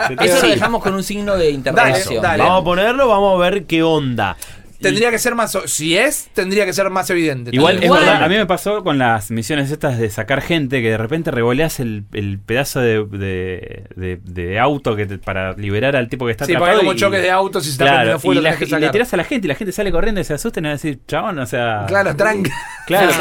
clip, 0.08 0.20
te 0.20 0.26
Eso 0.26 0.46
lo 0.46 0.52
dejamos 0.54 0.84
con 0.84 0.94
un 0.94 1.04
signo 1.04 1.36
de 1.36 1.50
interrogación. 1.50 2.22
dale. 2.22 2.44
Vamos 2.44 2.62
a 2.62 2.64
ponerlo, 2.64 3.08
vamos 3.08 3.36
a 3.36 3.50
ver 3.50 3.66
qué 3.66 3.82
onda. 3.82 4.38
Tendría 4.82 5.12
que 5.12 5.20
ser 5.20 5.34
más. 5.36 5.58
Si 5.66 5.98
es, 5.98 6.30
tendría 6.34 6.66
que 6.66 6.74
ser 6.74 6.90
más 6.90 7.10
evidente. 7.10 7.52
Igual, 7.54 7.82
es 7.84 7.90
verdad, 7.90 8.24
a 8.24 8.28
mí 8.28 8.36
me 8.36 8.46
pasó 8.46 8.84
con 8.84 8.98
las 8.98 9.32
misiones 9.32 9.72
estas 9.72 9.98
de 9.98 10.10
sacar 10.10 10.42
gente 10.42 10.82
que 10.82 10.92
de 10.92 10.98
repente 10.98 11.32
revoleas 11.32 11.80
el, 11.80 12.04
el 12.14 12.40
pedazo 12.40 12.80
de, 12.80 13.04
de, 13.06 13.84
de- 13.96 14.20
de 14.24 14.60
auto 14.60 14.96
que 14.96 15.06
te- 15.06 15.18
para 15.18 15.54
liberar 15.54 15.96
al 15.96 16.10
tipo 16.10 16.26
que 16.26 16.32
está 16.32 16.46
Sí, 16.46 16.54
porque 16.54 16.64
hay 16.66 16.70
atrapado. 16.78 16.80
como 16.88 16.94
y- 16.94 17.00
choques 17.00 17.22
de 17.22 17.32
autos 17.32 17.64
y 17.64 17.66
se 17.68 17.72
está 17.72 17.86
Claro, 17.86 17.98
prendiendo 17.98 18.20
fuego. 18.20 18.40
y, 18.40 18.44
la- 18.44 18.56
que 18.58 18.66
y 18.66 18.80
le 18.82 18.90
tiras 18.90 19.14
a 19.14 19.18
la 19.18 19.24
gente 19.24 19.48
y 19.48 19.50
la 19.50 19.56
gente 19.56 19.72
sale 19.72 19.92
corriendo 19.92 20.22
y 20.22 20.24
se 20.24 20.34
asusten 20.34 20.66
y 20.66 20.68
va 20.68 20.72
a 20.72 20.76
decir, 20.76 21.00
chabón, 21.08 21.40
o 21.40 21.46
sea... 21.46 21.86
Claro, 21.88 22.16
tranqui. 22.16 22.50
Claro, 22.88 23.12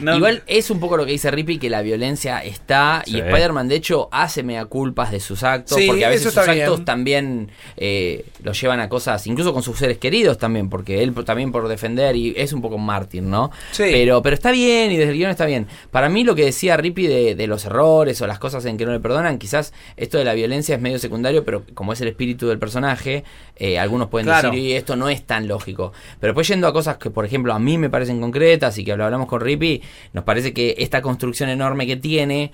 no- 0.00 0.16
Igual 0.16 0.42
es 0.46 0.70
un 0.70 0.78
poco 0.78 0.98
lo 0.98 1.06
que 1.06 1.12
dice 1.12 1.30
Rippy, 1.30 1.58
que 1.58 1.70
la 1.70 1.80
violencia 1.80 2.40
está 2.44 3.02
y 3.06 3.12
Sí. 3.12 3.18
Spider-Man 3.20 3.66
de 3.66 3.76
hecho 3.76 4.10
hace 4.12 4.42
mea 4.42 4.66
culpas 4.66 5.10
de 5.10 5.20
sus 5.20 5.42
actos, 5.42 5.78
Sí, 5.78 5.86
porque 5.86 6.04
a 6.04 6.08
veces 6.10 6.24
sus 6.24 6.36
está 6.36 6.42
actos 6.52 6.76
bien. 6.80 6.84
también 6.84 7.50
eh, 7.78 8.26
los 8.42 8.60
llevan 8.60 8.80
a 8.80 8.90
cosas, 8.90 9.26
incluso 9.26 9.54
con 9.54 9.62
sus 9.62 9.78
seres 9.78 9.96
queridos 9.96 10.36
también, 10.36 10.68
porque 10.68 10.95
él 11.02 11.14
también 11.24 11.52
por 11.52 11.66
defender 11.68 12.16
y 12.16 12.34
es 12.36 12.52
un 12.52 12.60
poco 12.62 12.76
un 12.76 12.86
mártir, 12.86 13.22
¿no? 13.22 13.50
Sí. 13.72 13.84
Pero, 13.90 14.22
pero 14.22 14.34
está 14.34 14.50
bien 14.50 14.92
y 14.92 14.96
desde 14.96 15.12
el 15.12 15.18
guion 15.18 15.30
está 15.30 15.46
bien. 15.46 15.66
Para 15.90 16.08
mí 16.08 16.24
lo 16.24 16.34
que 16.34 16.44
decía 16.44 16.76
Rippy 16.76 17.06
de, 17.06 17.34
de 17.34 17.46
los 17.46 17.64
errores 17.64 18.20
o 18.20 18.26
las 18.26 18.38
cosas 18.38 18.64
en 18.66 18.76
que 18.76 18.86
no 18.86 18.92
le 18.92 19.00
perdonan, 19.00 19.38
quizás 19.38 19.72
esto 19.96 20.18
de 20.18 20.24
la 20.24 20.34
violencia 20.34 20.74
es 20.74 20.80
medio 20.80 20.98
secundario, 20.98 21.44
pero 21.44 21.62
como 21.74 21.92
es 21.92 22.00
el 22.00 22.08
espíritu 22.08 22.48
del 22.48 22.58
personaje, 22.58 23.24
eh, 23.56 23.78
algunos 23.78 24.08
pueden 24.08 24.26
Claro. 24.26 24.50
decir, 24.50 24.64
y 24.64 24.72
esto 24.72 24.96
no 24.96 25.08
es 25.08 25.24
tan 25.24 25.48
lógico. 25.48 25.92
Pero 26.20 26.32
después 26.32 26.48
yendo 26.48 26.66
a 26.66 26.72
cosas 26.72 26.98
que, 26.98 27.10
por 27.10 27.24
ejemplo, 27.24 27.52
a 27.52 27.58
mí 27.58 27.78
me 27.78 27.90
parecen 27.90 28.20
concretas 28.20 28.76
y 28.78 28.84
que 28.84 28.96
lo 28.96 29.04
hablamos 29.04 29.26
con 29.28 29.40
Rippy, 29.40 29.82
nos 30.12 30.24
parece 30.24 30.52
que 30.52 30.74
esta 30.78 31.02
construcción 31.02 31.48
enorme 31.48 31.86
que 31.86 31.96
tiene 31.96 32.52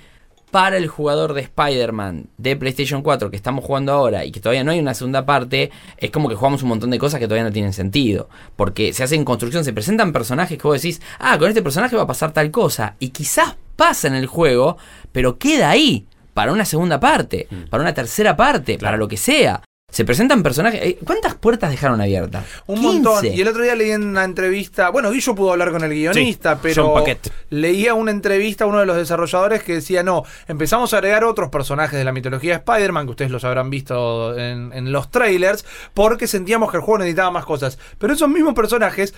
para 0.52 0.76
el 0.76 0.86
jugador 0.86 1.32
de 1.32 1.40
Spider-Man 1.40 2.26
de 2.36 2.56
PlayStation 2.56 3.00
4 3.00 3.30
que 3.30 3.36
estamos 3.36 3.64
jugando 3.64 3.90
ahora 3.90 4.26
y 4.26 4.30
que 4.30 4.38
todavía 4.38 4.62
no 4.62 4.70
hay 4.70 4.80
una 4.80 4.92
segunda 4.92 5.24
parte, 5.24 5.70
es 5.96 6.10
como 6.10 6.28
que 6.28 6.34
jugamos 6.34 6.62
un 6.62 6.68
montón 6.68 6.90
de 6.90 6.98
cosas 6.98 7.18
que 7.18 7.26
todavía 7.26 7.44
no 7.44 7.52
tienen 7.52 7.72
sentido. 7.72 8.28
Porque 8.54 8.92
se 8.92 9.02
hacen 9.02 9.24
construcción, 9.24 9.64
se 9.64 9.72
presentan 9.72 10.12
personajes 10.12 10.58
que 10.58 10.68
vos 10.68 10.80
decís, 10.80 11.00
ah, 11.18 11.38
con 11.38 11.48
este 11.48 11.62
personaje 11.62 11.96
va 11.96 12.02
a 12.02 12.06
pasar 12.06 12.32
tal 12.32 12.50
cosa. 12.50 12.96
Y 12.98 13.08
quizás 13.08 13.56
pasa 13.76 14.08
en 14.08 14.14
el 14.14 14.26
juego, 14.26 14.76
pero 15.10 15.38
queda 15.38 15.70
ahí. 15.70 16.06
Para 16.34 16.52
una 16.52 16.64
segunda 16.64 17.00
parte, 17.00 17.46
para 17.68 17.82
una 17.82 17.92
tercera 17.92 18.36
parte, 18.36 18.78
para 18.78 18.96
lo 18.96 19.08
que 19.08 19.18
sea. 19.18 19.62
Se 19.92 20.04
presentan 20.06 20.42
personajes. 20.42 20.80
eh, 20.82 20.98
¿Cuántas 21.04 21.34
puertas 21.34 21.70
dejaron 21.70 22.00
abiertas? 22.00 22.44
Un 22.66 22.80
montón. 22.80 23.20
15. 23.20 23.36
Y 23.36 23.40
el 23.42 23.48
otro 23.48 23.62
día 23.62 23.74
leí 23.76 23.90
en 23.90 24.02
una 24.04 24.24
entrevista. 24.24 24.88
Bueno, 24.88 25.10
Guillo 25.10 25.34
pudo 25.34 25.52
hablar 25.52 25.70
con 25.70 25.84
el 25.84 25.90
guionista, 25.90 26.54
Sí, 26.54 26.60
pero. 26.62 26.86
John 26.86 26.94
Paquette. 26.94 27.30
Leía 27.50 27.92
una 27.92 28.10
entrevista 28.10 28.64
a 28.64 28.66
uno 28.66 28.80
de 28.80 28.86
los 28.86 28.96
desarrolladores 28.96 29.62
que 29.62 29.74
decía: 29.74 30.02
No, 30.02 30.24
empezamos 30.48 30.94
a 30.94 30.96
agregar 30.96 31.24
otros 31.24 31.50
personajes 31.50 31.98
de 31.98 32.04
la 32.04 32.12
mitología 32.12 32.52
de 32.52 32.56
Spider-Man, 32.58 33.04
que 33.06 33.10
ustedes 33.10 33.30
los 33.30 33.44
habrán 33.44 33.68
visto 33.70 34.36
en, 34.38 34.72
en 34.72 34.90
los 34.92 35.10
trailers, 35.10 35.64
porque 35.92 36.26
sentíamos 36.26 36.70
que 36.70 36.78
el 36.78 36.82
juego 36.82 36.98
necesitaba 36.98 37.30
más 37.30 37.44
cosas. 37.44 37.78
Pero 37.98 38.14
esos 38.14 38.28
mismos 38.30 38.54
personajes. 38.54 39.14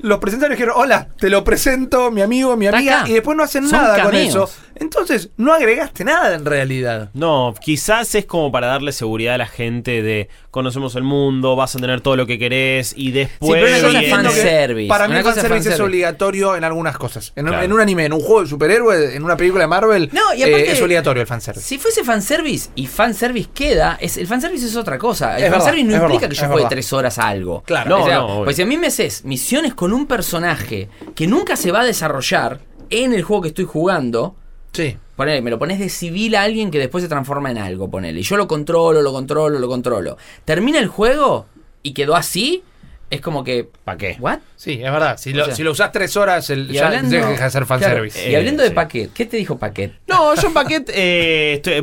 Los 0.00 0.18
presentaron 0.18 0.52
y 0.52 0.56
dijeron, 0.56 0.74
hola, 0.78 1.08
te 1.18 1.28
lo 1.28 1.42
presento, 1.44 2.10
mi 2.10 2.22
amigo, 2.22 2.56
mi 2.56 2.66
amiga, 2.66 3.04
y 3.06 3.12
después 3.14 3.36
no 3.36 3.42
hacen 3.42 3.68
Son 3.68 3.80
nada 3.82 4.02
con 4.04 4.14
eso. 4.14 4.48
Entonces, 4.76 5.30
no 5.36 5.52
agregaste 5.52 6.04
nada 6.04 6.34
en 6.36 6.44
realidad. 6.44 7.10
No, 7.14 7.52
quizás 7.60 8.14
es 8.14 8.26
como 8.26 8.52
para 8.52 8.68
darle 8.68 8.92
seguridad 8.92 9.34
a 9.34 9.38
la 9.38 9.46
gente 9.48 10.02
de 10.02 10.28
conocemos 10.52 10.94
el 10.94 11.02
mundo, 11.02 11.56
vas 11.56 11.74
a 11.74 11.80
tener 11.80 12.00
todo 12.00 12.14
lo 12.14 12.26
que 12.26 12.38
querés 12.38 12.94
y 12.96 13.10
después... 13.10 13.60
pero 13.60 13.76
una 13.78 13.88
cosa 13.88 14.00
es 14.00 14.10
fanservice. 14.10 14.88
Para 14.88 15.08
mí 15.08 15.16
el 15.16 15.24
fanservice 15.24 15.74
es 15.74 15.80
obligatorio 15.80 16.54
en 16.56 16.62
algunas 16.64 16.96
cosas. 16.96 17.32
En, 17.34 17.46
un- 17.46 17.48
Claro. 17.50 17.64
en 17.64 17.72
un 17.72 17.80
anime, 17.80 18.04
en 18.04 18.12
un 18.12 18.20
juego 18.20 18.42
de 18.42 18.48
superhéroes, 18.48 19.14
en 19.14 19.24
una 19.24 19.36
película 19.36 19.62
de 19.64 19.68
Marvel, 19.68 20.10
No, 20.12 20.32
y 20.34 20.42
aparte- 20.42 20.68
eh, 20.68 20.72
es 20.72 20.80
obligatorio 20.82 21.22
el 21.22 21.26
fanservice. 21.26 21.66
Si 21.66 21.78
fuese 21.78 22.04
fanservice 22.04 22.70
y 22.76 22.86
fanservice 22.86 23.48
queda, 23.52 23.98
es, 24.00 24.16
el 24.16 24.26
fanservice 24.28 24.66
es 24.66 24.76
otra 24.76 24.96
cosa. 24.98 25.36
El 25.38 25.44
Es 25.44 25.50
verdad, 25.50 25.56
fanservice 25.58 25.84
no 25.88 25.94
implica 25.96 26.12
verdad, 26.20 26.28
que 26.28 26.34
yo 26.36 26.40
juegue 26.42 26.54
verdad. 26.56 26.68
tres 26.70 26.92
horas 26.92 27.18
a 27.18 27.28
algo. 27.28 27.62
Claro. 27.66 27.90
No, 27.90 28.02
O 28.02 28.06
sea, 28.06 28.14
no, 28.18 28.26
obvio. 28.26 28.44
pues 28.44 28.56
si 28.56 28.62
a 28.62 28.66
mí 28.66 28.76
me 28.76 28.86
haces 28.88 29.24
misiones 29.24 29.74
con 29.74 29.87
un 29.92 30.06
personaje 30.06 30.88
que 31.14 31.26
nunca 31.26 31.56
se 31.56 31.72
va 31.72 31.80
a 31.80 31.84
desarrollar 31.84 32.60
en 32.90 33.12
el 33.12 33.22
juego 33.22 33.42
que 33.42 33.48
estoy 33.48 33.64
jugando, 33.66 34.34
Sí. 34.72 34.96
ponele, 35.16 35.42
me 35.42 35.50
lo 35.50 35.58
pones 35.58 35.78
de 35.78 35.88
civil 35.88 36.34
a 36.36 36.42
alguien 36.42 36.70
que 36.70 36.78
después 36.78 37.02
se 37.02 37.08
transforma 37.08 37.50
en 37.50 37.58
algo, 37.58 37.90
ponele. 37.90 38.20
Y 38.20 38.22
yo 38.22 38.36
lo 38.36 38.46
controlo, 38.48 39.02
lo 39.02 39.12
controlo, 39.12 39.58
lo 39.58 39.68
controlo. 39.68 40.16
Termina 40.44 40.78
el 40.78 40.88
juego 40.88 41.46
y 41.82 41.92
quedó 41.92 42.14
así, 42.16 42.62
es 43.10 43.22
como 43.22 43.42
que... 43.42 43.66
¿Para 43.84 43.96
qué? 43.96 44.16
¿What? 44.20 44.40
Sí, 44.56 44.72
es 44.82 44.92
verdad. 44.92 45.16
Si 45.18 45.32
lo, 45.32 45.46
sea- 45.46 45.54
si 45.54 45.62
lo 45.62 45.70
usás 45.72 45.90
tres 45.92 46.14
horas, 46.18 46.50
el, 46.50 46.68
ya 46.68 46.86
hablando- 46.88 47.16
deja 47.16 47.44
de 47.44 47.50
ser 47.50 47.64
fanservice. 47.64 48.14
Claro, 48.18 48.30
y 48.30 48.34
Eh, 48.34 48.36
hablando 48.36 48.62
de 48.62 48.68
sí. 48.68 48.74
Paquet, 48.74 49.12
¿qué 49.14 49.24
te 49.24 49.38
dijo 49.38 49.58
Paquet? 49.58 49.92
No, 50.06 50.32
John 50.40 50.52
Paquet, 50.52 50.90
eh, 50.94 51.54
estoy- 51.54 51.80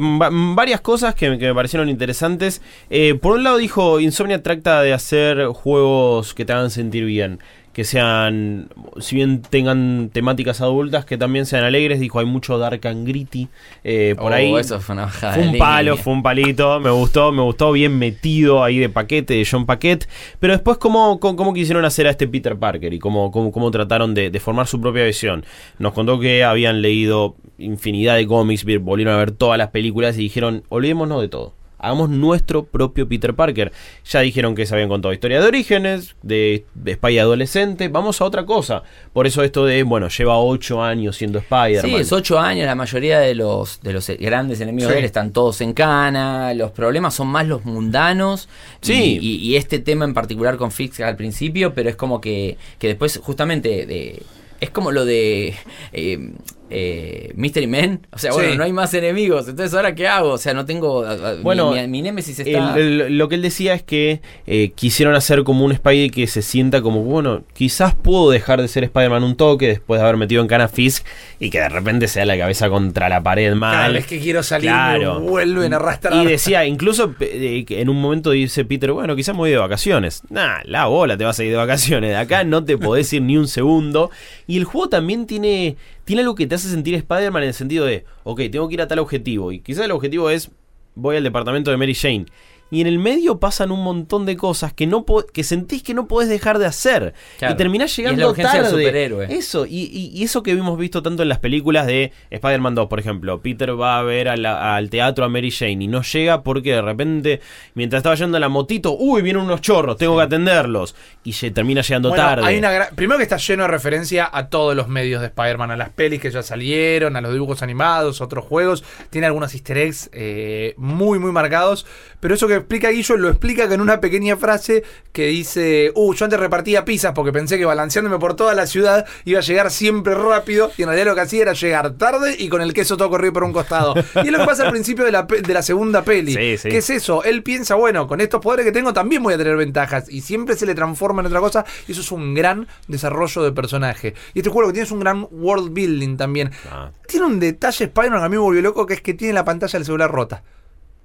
varias 0.55 0.81
cosas 0.81 1.15
que, 1.15 1.37
que 1.39 1.47
me 1.47 1.55
parecieron 1.55 1.89
interesantes. 1.89 2.61
Eh, 2.91 3.15
por 3.15 3.33
un 3.37 3.43
lado 3.43 3.57
dijo, 3.57 3.99
Insomnia 3.99 4.43
trata 4.43 4.81
de 4.83 4.93
hacer 4.93 5.47
juegos 5.47 6.35
que 6.35 6.45
te 6.45 6.53
hagan 6.53 6.69
sentir 6.69 7.05
bien. 7.05 7.39
Que 7.75 7.83
sean, 7.83 8.69
si 9.01 9.17
bien 9.17 9.41
tengan 9.41 10.09
temáticas 10.13 10.61
adultas, 10.61 11.03
que 11.03 11.17
también 11.17 11.45
sean 11.45 11.65
alegres. 11.65 11.99
Dijo, 11.99 12.19
hay 12.19 12.25
mucho 12.25 12.57
dark 12.57 12.87
and 12.87 13.05
gritty 13.05 13.49
eh, 13.83 14.15
por 14.17 14.31
Oh, 14.31 14.35
ahí. 14.35 14.55
Eso 14.55 14.79
fue 14.79 14.93
una 14.95 15.07
un 15.37 15.57
palo, 15.57 15.91
línea. 15.91 16.01
fue 16.03 16.13
un 16.13 16.23
palito, 16.23 16.79
me 16.79 16.89
gustó, 16.89 17.33
me 17.33 17.41
gustó 17.41 17.73
bien 17.73 17.99
metido 17.99 18.63
ahí 18.63 18.77
de 18.79 18.87
paquete 18.87 19.33
de 19.33 19.45
John 19.49 19.65
Paquet. 19.65 20.07
Pero 20.39 20.53
después, 20.53 20.77
¿cómo, 20.77 21.19
cómo, 21.19 21.35
cómo 21.35 21.53
quisieron 21.53 21.83
hacer 21.83 22.07
a 22.07 22.11
este 22.11 22.29
Peter 22.29 22.57
Parker 22.57 22.93
y 22.93 22.99
cómo, 22.99 23.29
cómo, 23.29 23.51
cómo 23.51 23.69
trataron 23.71 24.13
de, 24.13 24.29
de 24.29 24.39
formar 24.39 24.67
su 24.67 24.79
propia 24.79 25.03
visión? 25.03 25.43
Nos 25.77 25.91
contó 25.91 26.17
que 26.17 26.45
habían 26.45 26.81
leído 26.81 27.35
infinidad 27.57 28.15
de 28.15 28.25
cómics, 28.25 28.63
vi- 28.63 28.77
volvieron 28.77 29.15
a 29.15 29.17
ver 29.17 29.31
todas 29.31 29.57
las 29.57 29.71
películas 29.71 30.15
y 30.17 30.21
dijeron, 30.21 30.63
olvidémonos 30.69 31.21
de 31.21 31.27
todo. 31.27 31.53
Hagamos 31.85 32.09
nuestro 32.09 32.65
propio 32.65 33.07
Peter 33.07 33.33
Parker. 33.33 33.71
Ya 34.05 34.19
dijeron 34.21 34.55
que 34.55 34.65
se 34.65 34.73
habían 34.73 34.89
contado 34.89 35.13
historia 35.13 35.39
de 35.41 35.47
orígenes, 35.47 36.15
de, 36.23 36.65
de 36.73 36.93
Spy 36.95 37.19
adolescente. 37.19 37.87
Vamos 37.89 38.21
a 38.21 38.25
otra 38.25 38.45
cosa. 38.45 38.83
Por 39.13 39.27
eso 39.27 39.43
esto 39.43 39.65
de, 39.65 39.83
bueno, 39.83 40.07
lleva 40.09 40.39
ocho 40.39 40.81
años 40.83 41.15
siendo 41.17 41.39
Spider-Man. 41.39 41.89
Sí, 41.91 41.95
es 41.95 42.11
ocho 42.11 42.39
años, 42.39 42.65
la 42.65 42.75
mayoría 42.75 43.19
de 43.19 43.35
los, 43.35 43.81
de 43.81 43.93
los 43.93 44.09
grandes 44.19 44.61
enemigos 44.61 44.89
Sí. 44.89 44.93
de 44.93 44.99
él 44.99 45.05
están 45.05 45.31
todos 45.31 45.61
en 45.61 45.73
cana, 45.73 46.53
los 46.53 46.71
problemas 46.71 47.13
son 47.13 47.27
más 47.27 47.47
los 47.47 47.65
mundanos. 47.65 48.49
Sí. 48.81 49.17
Y, 49.21 49.27
y- 49.27 49.35
y 49.51 49.55
este 49.55 49.79
tema 49.79 50.05
en 50.05 50.13
particular 50.13 50.57
con 50.57 50.71
Fix 50.71 50.99
al 51.01 51.15
principio, 51.15 51.73
pero 51.73 51.89
es 51.89 51.95
como 51.95 52.19
que, 52.21 52.57
que 52.79 52.87
después 52.87 53.19
justamente 53.23 53.85
de... 53.85 54.21
Es 54.61 54.69
como 54.69 54.91
lo 54.91 55.05
de 55.05 55.53
eh, 55.93 56.31
eh, 56.69 57.31
Mystery 57.35 57.67
Men. 57.67 58.07
O 58.11 58.17
sea, 58.17 58.31
bueno, 58.31 58.51
Sí. 58.51 58.57
no 58.57 58.63
hay 58.63 58.71
más 58.73 58.93
enemigos. 58.93 59.47
Entonces, 59.47 59.73
¿ahora 59.75 59.93
qué 59.93 60.07
hago? 60.07 60.29
O 60.31 60.37
sea, 60.37 60.53
no 60.53 60.65
tengo... 60.65 61.05
Bueno, 61.43 61.71
mi, 61.73 61.81
mi, 61.81 61.87
mi 61.87 62.01
némesis 62.01 62.39
está... 62.39 62.75
El- 62.77 63.01
el- 63.01 63.17
lo 63.17 63.27
que 63.29 63.35
él 63.35 63.41
decía 63.41 63.73
es 63.75 63.83
que 63.83 64.21
eh, 64.47 64.71
quisieron 64.73 65.13
hacer 65.13 65.43
como 65.43 65.63
un 65.65 65.75
Spidey 65.75 66.09
que 66.09 66.25
se 66.27 66.41
sienta 66.41 66.81
como, 66.81 67.03
bueno, 67.03 67.43
quizás 67.53 67.93
puedo 67.95 68.31
dejar 68.31 68.61
de 68.61 68.67
ser 68.67 68.83
Spider-Man 68.85 69.23
un 69.23 69.35
toque 69.35 69.67
después 69.67 69.99
de 69.99 70.05
haber 70.05 70.17
metido 70.17 70.41
en 70.41 70.47
cana 70.47 70.67
Fisk 70.67 71.05
y 71.39 71.49
que 71.49 71.59
de 71.59 71.69
repente 71.69 72.07
se 72.07 72.19
da 72.19 72.25
la 72.25 72.37
cabeza 72.37 72.69
contra 72.69 73.09
la 73.09 73.21
pared 73.21 73.53
mal. 73.53 73.73
Cada 73.75 73.89
vez 73.89 74.07
que 74.07 74.19
quiero 74.19 74.41
salir, 74.41 74.69
Claro. 74.69 75.19
me 75.19 75.29
vuelven 75.29 75.73
a 75.73 75.75
arrastrar. 75.75 76.23
Y 76.23 76.25
decía, 76.25 76.65
incluso 76.65 77.13
eh, 77.19 77.63
que 77.67 77.81
en 77.81 77.89
un 77.89 78.01
momento 78.01 78.31
dice 78.31 78.65
Peter, 78.65 78.91
bueno, 78.91 79.15
quizás 79.15 79.35
me 79.35 79.39
voy 79.39 79.51
de 79.51 79.57
vacaciones. 79.57 80.23
Nah, 80.29 80.59
la 80.63 80.85
bola 80.85 81.15
te 81.17 81.25
vas 81.25 81.37
a 81.39 81.43
ir 81.43 81.51
de 81.51 81.57
vacaciones. 81.57 82.09
De 82.09 82.15
acá 82.15 82.43
no 82.43 82.63
te 82.63 82.77
podés 82.77 83.11
ir 83.13 83.21
ni 83.21 83.37
un 83.37 83.47
segundo. 83.47 84.09
Y 84.47 84.57
el 84.57 84.63
juego 84.63 84.89
también 84.89 85.25
tiene, 85.25 85.77
tiene 86.03 86.21
algo 86.21 86.35
que 86.35 86.47
te 86.47 86.55
hace 86.55 86.69
sentir 86.69 86.95
Spider-Man 86.95 87.43
en 87.43 87.49
el 87.49 87.53
sentido 87.53 87.85
de, 87.85 88.05
ok, 88.23 88.41
tengo 88.51 88.67
que 88.67 88.75
ir 88.75 88.81
a 88.81 88.87
tal 88.87 88.99
objetivo. 88.99 89.51
Y 89.51 89.59
quizás 89.59 89.85
el 89.85 89.91
objetivo 89.91 90.29
es, 90.29 90.51
voy 90.93 91.17
al 91.17 91.23
departamento 91.23 91.71
de 91.71 91.77
Mary 91.77 91.95
Jane. 91.95 92.25
Y 92.71 92.81
en 92.81 92.87
el 92.87 92.97
medio 92.99 93.39
pasan 93.39 93.71
un 93.71 93.83
montón 93.83 94.25
de 94.25 94.35
cosas 94.35 94.73
que 94.73 94.87
no 94.87 95.05
que 95.33 95.43
sentís 95.43 95.83
que 95.83 95.93
no 95.93 96.07
podés 96.07 96.29
dejar 96.29 96.57
de 96.59 96.65
hacer. 96.65 97.13
Claro. 97.37 97.53
Y 97.53 97.57
terminás 97.57 97.97
Y 97.97 98.01
es 98.01 98.05
la 98.05 98.11
llegando 98.11 98.29
urgencia 98.31 98.53
del 98.61 98.63
tarde. 98.71 98.83
superhéroe. 98.83 99.27
Eso, 99.29 99.65
y, 99.65 99.83
y- 99.91 100.11
y 100.13 100.23
eso 100.23 100.41
que 100.43 100.51
hemos 100.51 100.77
visto 100.77 101.01
tanto 101.03 101.23
en 101.23 101.29
las 101.29 101.39
películas 101.39 101.85
de 101.87 102.11
Spider-Man 102.31 102.75
2, 102.75 102.87
por 102.87 102.99
ejemplo. 102.99 103.39
Peter 103.41 103.79
va 103.79 103.99
a 103.99 104.03
ver 104.03 104.27
a 104.29 104.35
la- 104.35 104.75
al 104.75 104.89
teatro 104.89 105.25
a 105.25 105.29
Mary 105.29 105.51
Jane 105.51 105.83
y 105.83 105.87
no 105.87 106.01
llega 106.01 106.41
porque 106.43 106.73
de 106.73 106.81
repente, 106.81 107.41
mientras 107.75 107.99
estaba 107.99 108.15
yendo 108.15 108.37
a 108.37 108.39
la 108.39 108.49
motito, 108.49 108.95
uy, 108.97 109.21
vienen 109.21 109.43
unos 109.43 109.61
chorros, 109.61 109.97
tengo 109.97 110.17
que 110.17 110.23
atenderlos. 110.23 110.95
Y 111.23 111.31
lle- 111.31 111.53
termina 111.53 111.81
llegando 111.81 112.09
Bueno, 112.09 112.23
tarde. 112.23 112.45
hay 112.47 112.57
una 112.57 112.89
Primero 112.95 113.17
que 113.17 113.23
está 113.23 113.37
lleno 113.37 113.63
de 113.63 113.69
referencia 113.69 114.29
a 114.31 114.47
todos 114.49 114.75
los 114.75 114.87
medios 114.87 115.21
de 115.21 115.27
Spider-Man, 115.27 115.71
a 115.71 115.77
las 115.77 115.89
pelis 115.89 116.19
que 116.19 116.31
ya 116.31 116.41
salieron, 116.43 117.15
a 117.15 117.21
los 117.21 117.31
dibujos 117.31 117.61
animados, 117.61 118.21
otros 118.21 118.43
juegos. 118.43 118.83
Tiene 119.11 119.27
algunos 119.27 119.53
easter 119.53 119.77
eggs 119.77 120.09
eh, 120.13 120.73
muy, 120.77 121.19
muy 121.19 121.31
marcados. 121.31 121.85
Pero 122.19 122.33
eso 122.33 122.47
que 122.47 122.61
explica 122.65 122.89
Guillo 122.89 123.17
lo 123.17 123.29
explica 123.29 123.67
con 123.67 123.81
una 123.81 123.99
pequeña 123.99 124.37
frase 124.37 124.83
que 125.11 125.27
dice: 125.27 125.91
Uh, 125.95 126.13
yo 126.13 126.25
antes 126.25 126.39
repartía 126.39 126.85
pizzas 126.85 127.13
porque 127.13 127.31
pensé 127.31 127.57
que 127.57 127.65
balanceándome 127.65 128.19
por 128.19 128.35
toda 128.35 128.53
la 128.53 128.67
ciudad 128.67 129.05
iba 129.23 129.39
a 129.39 129.41
llegar 129.41 129.71
siempre 129.71 130.15
rápido. 130.15 130.71
Y 130.77 130.83
en 130.83 130.89
realidad 130.89 131.07
lo 131.07 131.15
que 131.15 131.21
hacía 131.21 131.43
era 131.43 131.53
llegar 131.53 131.91
tarde 131.93 132.35
y 132.37 132.49
con 132.49 132.61
el 132.61 132.73
queso 132.73 132.97
todo 132.97 133.09
corrido 133.09 133.33
por 133.33 133.43
un 133.43 133.53
costado. 133.53 133.93
Y 134.23 134.27
es 134.27 134.31
lo 134.31 134.39
que 134.39 134.45
pasa 134.45 134.63
al 134.65 134.71
principio 134.71 135.05
de 135.05 135.11
la, 135.11 135.23
de 135.23 135.53
la 135.53 135.61
segunda 135.61 136.03
peli. 136.03 136.33
Sí, 136.33 136.57
sí. 136.57 136.69
Que 136.69 136.77
es 136.77 136.89
eso? 136.89 137.23
Él 137.23 137.43
piensa, 137.43 137.75
bueno, 137.75 138.07
con 138.07 138.21
estos 138.21 138.41
poderes 138.41 138.65
que 138.65 138.71
tengo 138.71 138.93
también 138.93 139.21
voy 139.21 139.33
a 139.33 139.37
tener 139.37 139.55
ventajas. 139.55 140.09
Y 140.09 140.21
siempre 140.21 140.55
se 140.55 140.65
le 140.65 140.73
transforma 140.73 141.21
en 141.21 141.27
otra 141.27 141.39
cosa. 141.39 141.65
Y 141.87 141.91
eso 141.91 142.01
es 142.01 142.11
un 142.11 142.33
gran 142.33 142.67
desarrollo 142.87 143.43
de 143.43 143.51
personaje. 143.51 144.13
Y 144.33 144.39
este 144.39 144.49
juego 144.49 144.69
que 144.69 144.73
tiene 144.73 144.85
es 144.85 144.91
un 144.91 144.99
gran 144.99 145.27
world 145.31 145.73
building 145.73 146.17
también. 146.17 146.51
Ah. 146.71 146.91
Tiene 147.07 147.25
un 147.25 147.39
detalle 147.39 147.85
Spider-Man 147.85 148.19
que 148.19 148.25
a 148.25 148.29
mí 148.29 148.35
me 148.35 148.41
volvió 148.41 148.61
loco, 148.61 148.85
que 148.85 148.95
es 148.95 149.01
que 149.01 149.13
tiene 149.13 149.33
la 149.33 149.45
pantalla 149.45 149.73
del 149.73 149.85
celular 149.85 150.11
rota. 150.11 150.43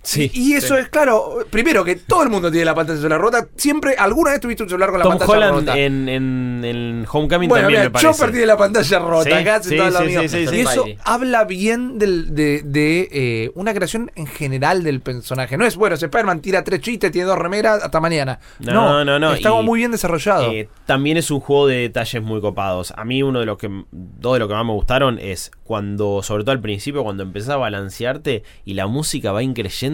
Sí. 0.02 0.30
Y 0.32 0.54
eso 0.54 0.78
es 0.78 0.88
claro, 0.88 1.40
primero 1.50 1.84
que 1.84 1.94
todo 1.96 2.22
el 2.22 2.30
mundo 2.30 2.50
tiene 2.50 2.64
la 2.64 2.74
pantalla 2.74 2.96
celular 2.98 3.20
rota. 3.20 3.46
Siempre, 3.56 3.96
alguna 3.98 4.30
vez 4.30 4.40
tuviste 4.40 4.62
un 4.62 4.68
celular 4.70 4.88
con 4.90 4.98
la 4.98 5.02
Tom 5.04 5.18
pantalla 5.18 5.32
Holland 5.32 5.54
rota. 5.68 5.78
en, 5.78 6.08
en, 6.08 6.64
en 6.64 7.06
Homecoming 7.10 7.48
Bueno, 7.50 7.64
también 7.64 7.80
mira, 7.80 7.82
me 7.84 7.90
parece. 7.90 8.10
Chopper 8.12 8.30
tiene 8.30 8.46
la 8.46 8.56
pantalla 8.56 8.98
rota. 8.98 9.24
Sí, 9.42 9.48
hace 9.48 9.68
sí, 9.68 9.76
todo 9.76 9.90
lo 9.90 9.98
sí, 9.98 10.04
mío. 10.06 10.20
sí, 10.22 10.28
sí, 10.30 10.46
sí. 10.46 10.56
Y 10.56 10.60
eso 10.60 10.86
habla 11.04 11.44
bien 11.44 11.98
del- 11.98 12.34
de, 12.34 12.62
de, 12.64 13.08
eh, 13.12 13.52
una 13.54 13.74
creación 13.74 14.10
en 14.14 14.26
general 14.26 14.82
del 14.84 15.00
personaje. 15.00 15.58
No 15.58 15.66
es, 15.66 15.76
bueno, 15.76 15.96
Spider-Man 15.96 16.40
tira 16.40 16.64
tres 16.64 16.80
chistes, 16.80 17.12
tiene 17.12 17.26
dos 17.28 17.38
remeras, 17.38 17.82
hasta 17.82 18.00
mañana. 18.00 18.40
No, 18.58 19.04
no, 19.04 19.18
no, 19.18 19.34
Está 19.34 19.50
y- 19.50 19.62
muy 19.62 19.80
bien 19.80 19.90
desarrollado. 19.92 20.50
Eh, 20.50 20.68
también 20.86 21.18
es 21.18 21.30
un 21.30 21.40
juego 21.40 21.66
de 21.66 21.76
detalles 21.76 22.22
muy 22.22 22.40
copados. 22.40 22.94
A 22.96 23.04
mí 23.04 23.22
uno 23.22 23.40
de 23.40 23.44
los 23.46 23.58
que 23.58 23.68
dos 23.92 24.32
de 24.32 24.38
los 24.38 24.48
que 24.48 24.54
más 24.54 24.64
me 24.64 24.72
gustaron 24.72 25.18
es 25.18 25.50
cuando, 25.64 26.22
sobre 26.22 26.42
todo 26.44 26.52
al 26.52 26.60
principio, 26.60 27.02
cuando 27.04 27.22
empezás 27.22 27.50
a 27.50 27.56
balancearte 27.58 28.44
y 28.64 28.72
la 28.74 28.86
música 28.86 29.30
va 29.32 29.42
increyendo 29.42 29.89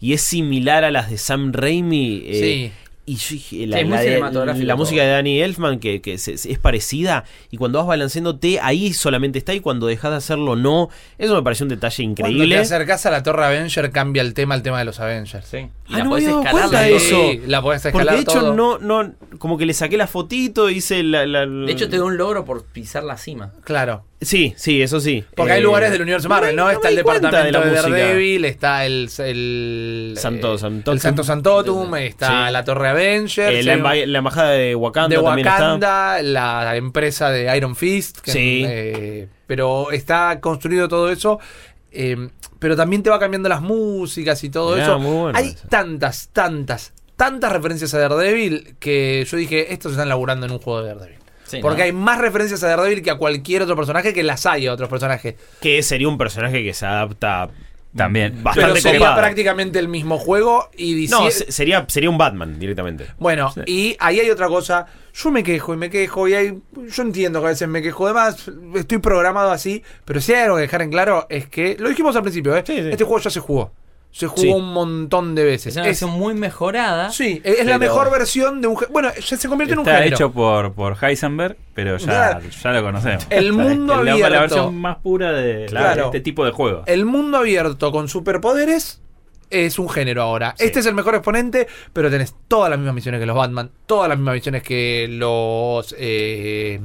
y 0.00 0.12
es 0.12 0.20
similar 0.22 0.84
a 0.84 0.90
las 0.90 1.10
de 1.10 1.18
Sam 1.18 1.52
Raimi. 1.52 2.22
eh, 2.26 2.40
Sí. 2.40 2.72
Y 3.08 3.14
yo 3.14 3.66
la, 3.68 3.78
Sí, 3.78 3.84
la 3.84 4.72
de- 4.72 4.74
música 4.74 5.00
de 5.04 5.10
Danny 5.10 5.40
Elfman, 5.40 5.78
que, 5.78 6.00
que 6.02 6.18
se- 6.18 6.32
es, 6.34 6.58
parecida, 6.58 7.22
y 7.52 7.56
cuando 7.56 7.78
vas 7.78 7.86
balanceándote, 7.86 8.58
ahí 8.60 8.92
solamente 8.92 9.38
está, 9.38 9.54
y 9.54 9.60
cuando 9.60 9.86
dejas 9.86 10.10
de 10.10 10.16
hacerlo, 10.16 10.56
no. 10.56 10.88
Eso 11.16 11.36
me 11.36 11.42
pareció 11.44 11.62
un 11.66 11.68
detalle 11.68 12.02
Cuando 12.02 12.30
increíble. 12.30 12.56
te 12.56 12.62
acercás 12.62 13.06
a 13.06 13.12
la 13.12 13.22
Torre 13.22 13.44
Avenger, 13.44 13.92
cambia 13.92 14.22
el 14.22 14.34
tema, 14.34 14.56
el 14.56 14.62
tema 14.62 14.80
de 14.80 14.86
los 14.86 14.98
Avengers. 14.98 15.46
Sí. 15.46 15.58
Y 15.58 15.94
Ah, 15.94 15.98
la 15.98 16.02
no 16.04 16.10
podés 16.10 16.24
escalar 16.26 16.50
cuenta 16.50 16.80
de 16.80 16.96
eso. 16.96 17.30
Sí, 17.30 17.40
la 17.46 17.62
podés 17.62 17.82
Porque 17.82 17.88
escalar 17.98 18.14
de 18.16 18.20
hecho, 18.22 18.40
todo. 18.40 18.54
no, 18.54 18.78
no, 18.78 19.14
como 19.38 19.58
que 19.58 19.66
le 19.66 19.74
saqué 19.74 19.96
la 19.96 20.06
fotito, 20.06 20.68
hice 20.70 21.02
la, 21.02 21.26
la- 21.26 21.46
De 21.46 21.70
hecho, 21.72 21.88
te 21.88 21.98
da 21.98 22.04
un 22.04 22.16
logro 22.16 22.44
por 22.44 22.64
pisar 22.64 23.02
la 23.04 23.16
cima. 23.16 23.52
Claro. 23.64 24.04
Sí, 24.20 24.54
sí, 24.56 24.80
eso 24.82 24.98
sí. 25.00 25.24
Porque 25.36 25.52
hay 25.52 25.60
Eh, 25.60 25.62
lugares 25.62 25.90
del 25.92 26.02
universo 26.02 26.28
Marvel, 26.28 26.56
¿no? 26.56 26.70
está 26.70 26.88
el 26.88 26.96
departamento 26.96 27.36
de, 27.36 27.44
de 27.44 27.52
la 27.52 27.60
música. 27.60 27.82
Daredevil, 27.82 28.44
está 28.46 28.86
el, 28.86 29.10
el 29.18 30.14
Santo 30.16 30.54
eh, 30.54 30.58
Santotum. 30.58 30.92
el 30.94 31.00
Santo 31.00 31.24
Santotum, 31.24 31.94
está 31.96 32.46
Sí. 32.46 32.52
la 32.52 32.64
Torre 32.64 32.88
Avenger, 32.88 33.52
eh, 33.52 33.62
la, 33.62 33.74
emba- 33.76 34.06
la 34.06 34.18
embajada 34.18 34.50
de 34.52 34.74
Wakanda 34.74 35.16
de 35.16 35.22
también 35.22 35.46
está. 35.46 35.62
Wakanda, 35.62 36.22
la 36.22 36.76
empresa 36.76 37.30
de 37.30 37.54
Iron 37.56 37.76
Fist, 37.76 38.20
que, 38.20 38.32
Sí. 38.32 38.64
eh, 38.66 39.28
pero 39.46 39.90
está 39.92 40.40
construido 40.40 40.88
todo 40.88 41.10
eso. 41.10 41.38
eh, 41.98 42.28
pero 42.58 42.74
también 42.76 43.02
te 43.02 43.08
va 43.10 43.18
cambiando 43.18 43.48
las 43.48 43.60
músicas 43.62 44.42
y 44.44 44.50
todo 44.50 44.72
Mirá, 44.74 44.84
eso. 44.86 44.98
muy 44.98 45.14
bueno 45.16 45.38
Hay 45.38 45.48
eso. 45.48 45.66
tantas, 45.68 46.28
tantas, 46.32 46.92
tantas 47.16 47.52
referencias 47.52 47.92
a 47.94 47.98
Daredevil 47.98 48.76
que 48.78 49.24
yo 49.28 49.36
dije, 49.36 49.72
estos 49.72 49.92
están 49.92 50.08
laburando 50.08 50.46
en 50.46 50.52
un 50.52 50.58
juego 50.58 50.82
de 50.82 50.88
Daredevil. 50.94 51.18
Sí, 51.44 51.58
Porque 51.62 51.78
¿no? 51.78 51.84
hay 51.84 51.92
más 51.92 52.18
referencias 52.18 52.62
a 52.64 52.68
Daredevil 52.68 53.02
que 53.02 53.10
a 53.10 53.16
cualquier 53.16 53.62
otro 53.62 53.76
personaje 53.76 54.12
que 54.12 54.22
las 54.22 54.46
hay 54.46 54.66
a 54.66 54.72
otros 54.72 54.88
personajes. 54.88 55.36
Que 55.60 55.82
sería 55.82 56.08
un 56.08 56.18
personaje 56.18 56.62
que 56.64 56.74
se 56.74 56.84
adapta 56.86 57.48
También. 57.94 58.32
Pero 58.32 58.44
bastante 58.44 58.80
sería 58.80 58.98
copado. 58.98 59.16
prácticamente 59.16 59.78
el 59.78 59.88
mismo 59.88 60.18
juego 60.18 60.68
y 60.76 61.06
dici- 61.06 61.10
No, 61.10 61.30
se- 61.30 61.50
sería, 61.52 61.84
sería 61.88 62.10
un 62.10 62.18
Batman 62.18 62.58
directamente. 62.58 63.06
Bueno, 63.18 63.54
y 63.64 63.96
ahí 64.00 64.18
hay 64.20 64.28
otra 64.28 64.48
cosa. 64.48 64.86
Yo 65.14 65.30
me 65.30 65.42
quejo 65.42 65.72
y 65.72 65.76
me 65.78 65.88
quejo 65.88 66.28
y 66.28 66.34
hay, 66.34 66.58
yo 66.88 67.02
entiendo 67.02 67.40
que 67.40 67.46
a 67.46 67.50
veces 67.50 67.68
me 67.68 67.80
quejo 67.80 68.06
de 68.08 68.12
más, 68.12 68.50
estoy 68.74 68.98
programado 68.98 69.50
así, 69.50 69.82
pero 70.04 70.20
si 70.20 70.34
hay 70.34 70.42
algo 70.42 70.56
que 70.56 70.62
dejar 70.62 70.82
en 70.82 70.90
claro 70.90 71.26
es 71.30 71.48
que, 71.48 71.76
lo 71.78 71.88
dijimos 71.88 72.14
al 72.16 72.22
principio, 72.22 72.54
¿eh? 72.54 72.64
Sí, 72.66 72.74
sí. 72.82 72.88
este 72.90 73.04
juego 73.04 73.20
ya 73.20 73.30
se 73.30 73.40
jugó. 73.40 73.72
Se 74.16 74.26
jugó 74.28 74.40
Sí. 74.40 74.48
un 74.48 74.72
montón 74.72 75.34
de 75.34 75.44
veces. 75.44 75.66
Es 75.66 75.76
una 75.76 75.82
Es- 75.82 75.88
versión 76.00 76.10
muy 76.12 76.32
mejorada. 76.32 77.10
sí, 77.10 77.42
es 77.44 77.66
la 77.66 77.76
mejor 77.78 78.10
versión 78.10 78.62
de 78.62 78.68
un 78.68 78.78
Bueno, 78.90 79.10
ya 79.14 79.36
se 79.36 79.46
convierte 79.46 79.74
en 79.74 79.80
un 79.80 79.86
Está 79.86 79.98
género. 79.98 80.16
hecho 80.16 80.32
por, 80.32 80.72
por 80.72 80.96
Heisenberg, 81.04 81.58
pero 81.74 81.98
ya, 81.98 82.06
Claro. 82.06 82.40
ya 82.62 82.70
lo 82.72 82.82
conocemos. 82.82 83.26
El 83.28 83.52
mundo 83.52 83.98
es 83.98 84.04
la- 84.06 84.12
abierto. 84.12 84.32
La 84.34 84.40
versión 84.40 84.74
más 84.80 84.96
pura 85.02 85.32
de, 85.32 85.56
de 85.58 85.66
Claro. 85.66 86.06
este 86.06 86.20
tipo 86.20 86.46
de 86.46 86.50
juegos. 86.52 86.84
El 86.86 87.04
mundo 87.04 87.36
abierto 87.36 87.92
con 87.92 88.08
superpoderes 88.08 89.02
es 89.50 89.78
un 89.78 89.90
género 89.90 90.22
ahora. 90.22 90.54
Este 90.58 90.80
es 90.80 90.86
el 90.86 90.94
mejor 90.94 91.14
exponente, 91.14 91.66
pero 91.92 92.10
tenés 92.10 92.34
todas 92.48 92.70
las 92.70 92.78
mismas 92.78 92.94
misiones 92.94 93.20
que 93.20 93.26
los 93.26 93.36
Batman, 93.36 93.70
todas 93.84 94.08
las 94.08 94.16
mismas 94.16 94.34
misiones 94.36 94.62
que 94.62 95.08
los 95.10 95.94
eh, 95.98 96.80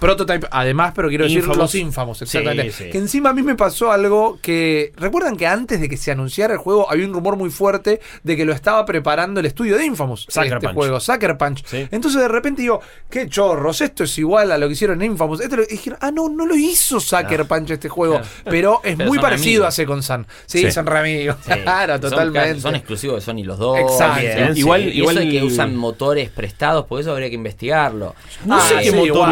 Prototype, 0.00 0.46
además, 0.50 0.92
pero 0.94 1.08
quiero 1.08 1.24
decir 1.24 1.38
Infamous. 1.38 1.58
los 1.58 1.74
Infamous, 1.74 2.22
exactamente. 2.22 2.70
Sí, 2.72 2.84
sí. 2.84 2.90
Que 2.90 2.98
encima 2.98 3.30
a 3.30 3.32
mí 3.32 3.42
me 3.42 3.54
pasó 3.56 3.90
algo 3.90 4.38
que. 4.40 4.92
¿Recuerdan 4.96 5.36
que 5.36 5.46
antes 5.46 5.80
de 5.80 5.88
que 5.88 5.96
se 5.96 6.10
anunciara 6.12 6.52
el 6.54 6.58
juego 6.60 6.90
había 6.90 7.06
un 7.06 7.12
rumor 7.12 7.36
muy 7.36 7.50
fuerte 7.50 8.00
de 8.22 8.36
que 8.36 8.44
lo 8.44 8.52
estaba 8.52 8.84
preparando 8.86 9.40
el 9.40 9.46
estudio 9.46 9.76
de 9.76 9.84
Infamous? 9.86 10.26
Sucker 10.28 10.52
este 10.54 10.66
Punch. 10.68 10.74
juego, 10.74 11.00
Sucker 11.00 11.36
Punch. 11.36 11.64
Sí. 11.66 11.88
Entonces 11.90 12.20
de 12.20 12.28
repente 12.28 12.62
digo, 12.62 12.80
qué 13.10 13.28
chorros, 13.28 13.80
esto 13.80 14.04
es 14.04 14.16
igual 14.18 14.52
a 14.52 14.58
lo 14.58 14.66
que 14.68 14.74
hicieron 14.74 15.02
en 15.02 15.12
Infamous. 15.12 15.40
Esto 15.40 15.56
lo- 15.56 15.62
y 15.64 15.66
dijeron, 15.72 15.98
ah, 16.02 16.10
no, 16.10 16.28
no 16.28 16.46
lo 16.46 16.54
hizo 16.54 17.00
Sucker 17.00 17.46
Punch 17.46 17.70
este 17.70 17.88
juego, 17.88 18.14
Claro. 18.14 18.28
pero 18.44 18.80
es 18.84 18.96
Pero 18.96 19.08
muy 19.08 19.18
parecido 19.18 19.62
amigos. 19.64 19.68
a 19.68 19.70
Second 19.72 20.02
Sun. 20.02 20.26
Sí, 20.46 20.58
Sí. 20.60 20.70
son 20.72 20.88
amigos. 20.88 21.36
Sí. 21.44 21.50
Claro, 21.68 21.94
Son- 21.94 22.00
totalmente. 22.10 22.60
Son, 22.60 22.74
exclusivos 22.76 23.16
de 23.16 23.20
Sony 23.32 23.44
los 23.44 23.58
dos. 23.58 23.78
Exacto. 23.78 24.20
Bien. 24.20 24.52
Igual- 24.56 24.82
Y 24.88 24.98
igual 24.98 25.18
eso 25.18 25.26
de 25.26 25.30
que 25.32 25.42
usan 25.44 25.76
motores 25.76 26.30
prestados, 26.30 26.86
por 26.86 27.00
eso 27.00 27.12
habría 27.12 27.28
que 27.28 27.34
investigarlo. 27.34 28.14
No 28.44 28.60
sé 28.60 28.76
qué 28.82 28.92
motor 28.92 29.28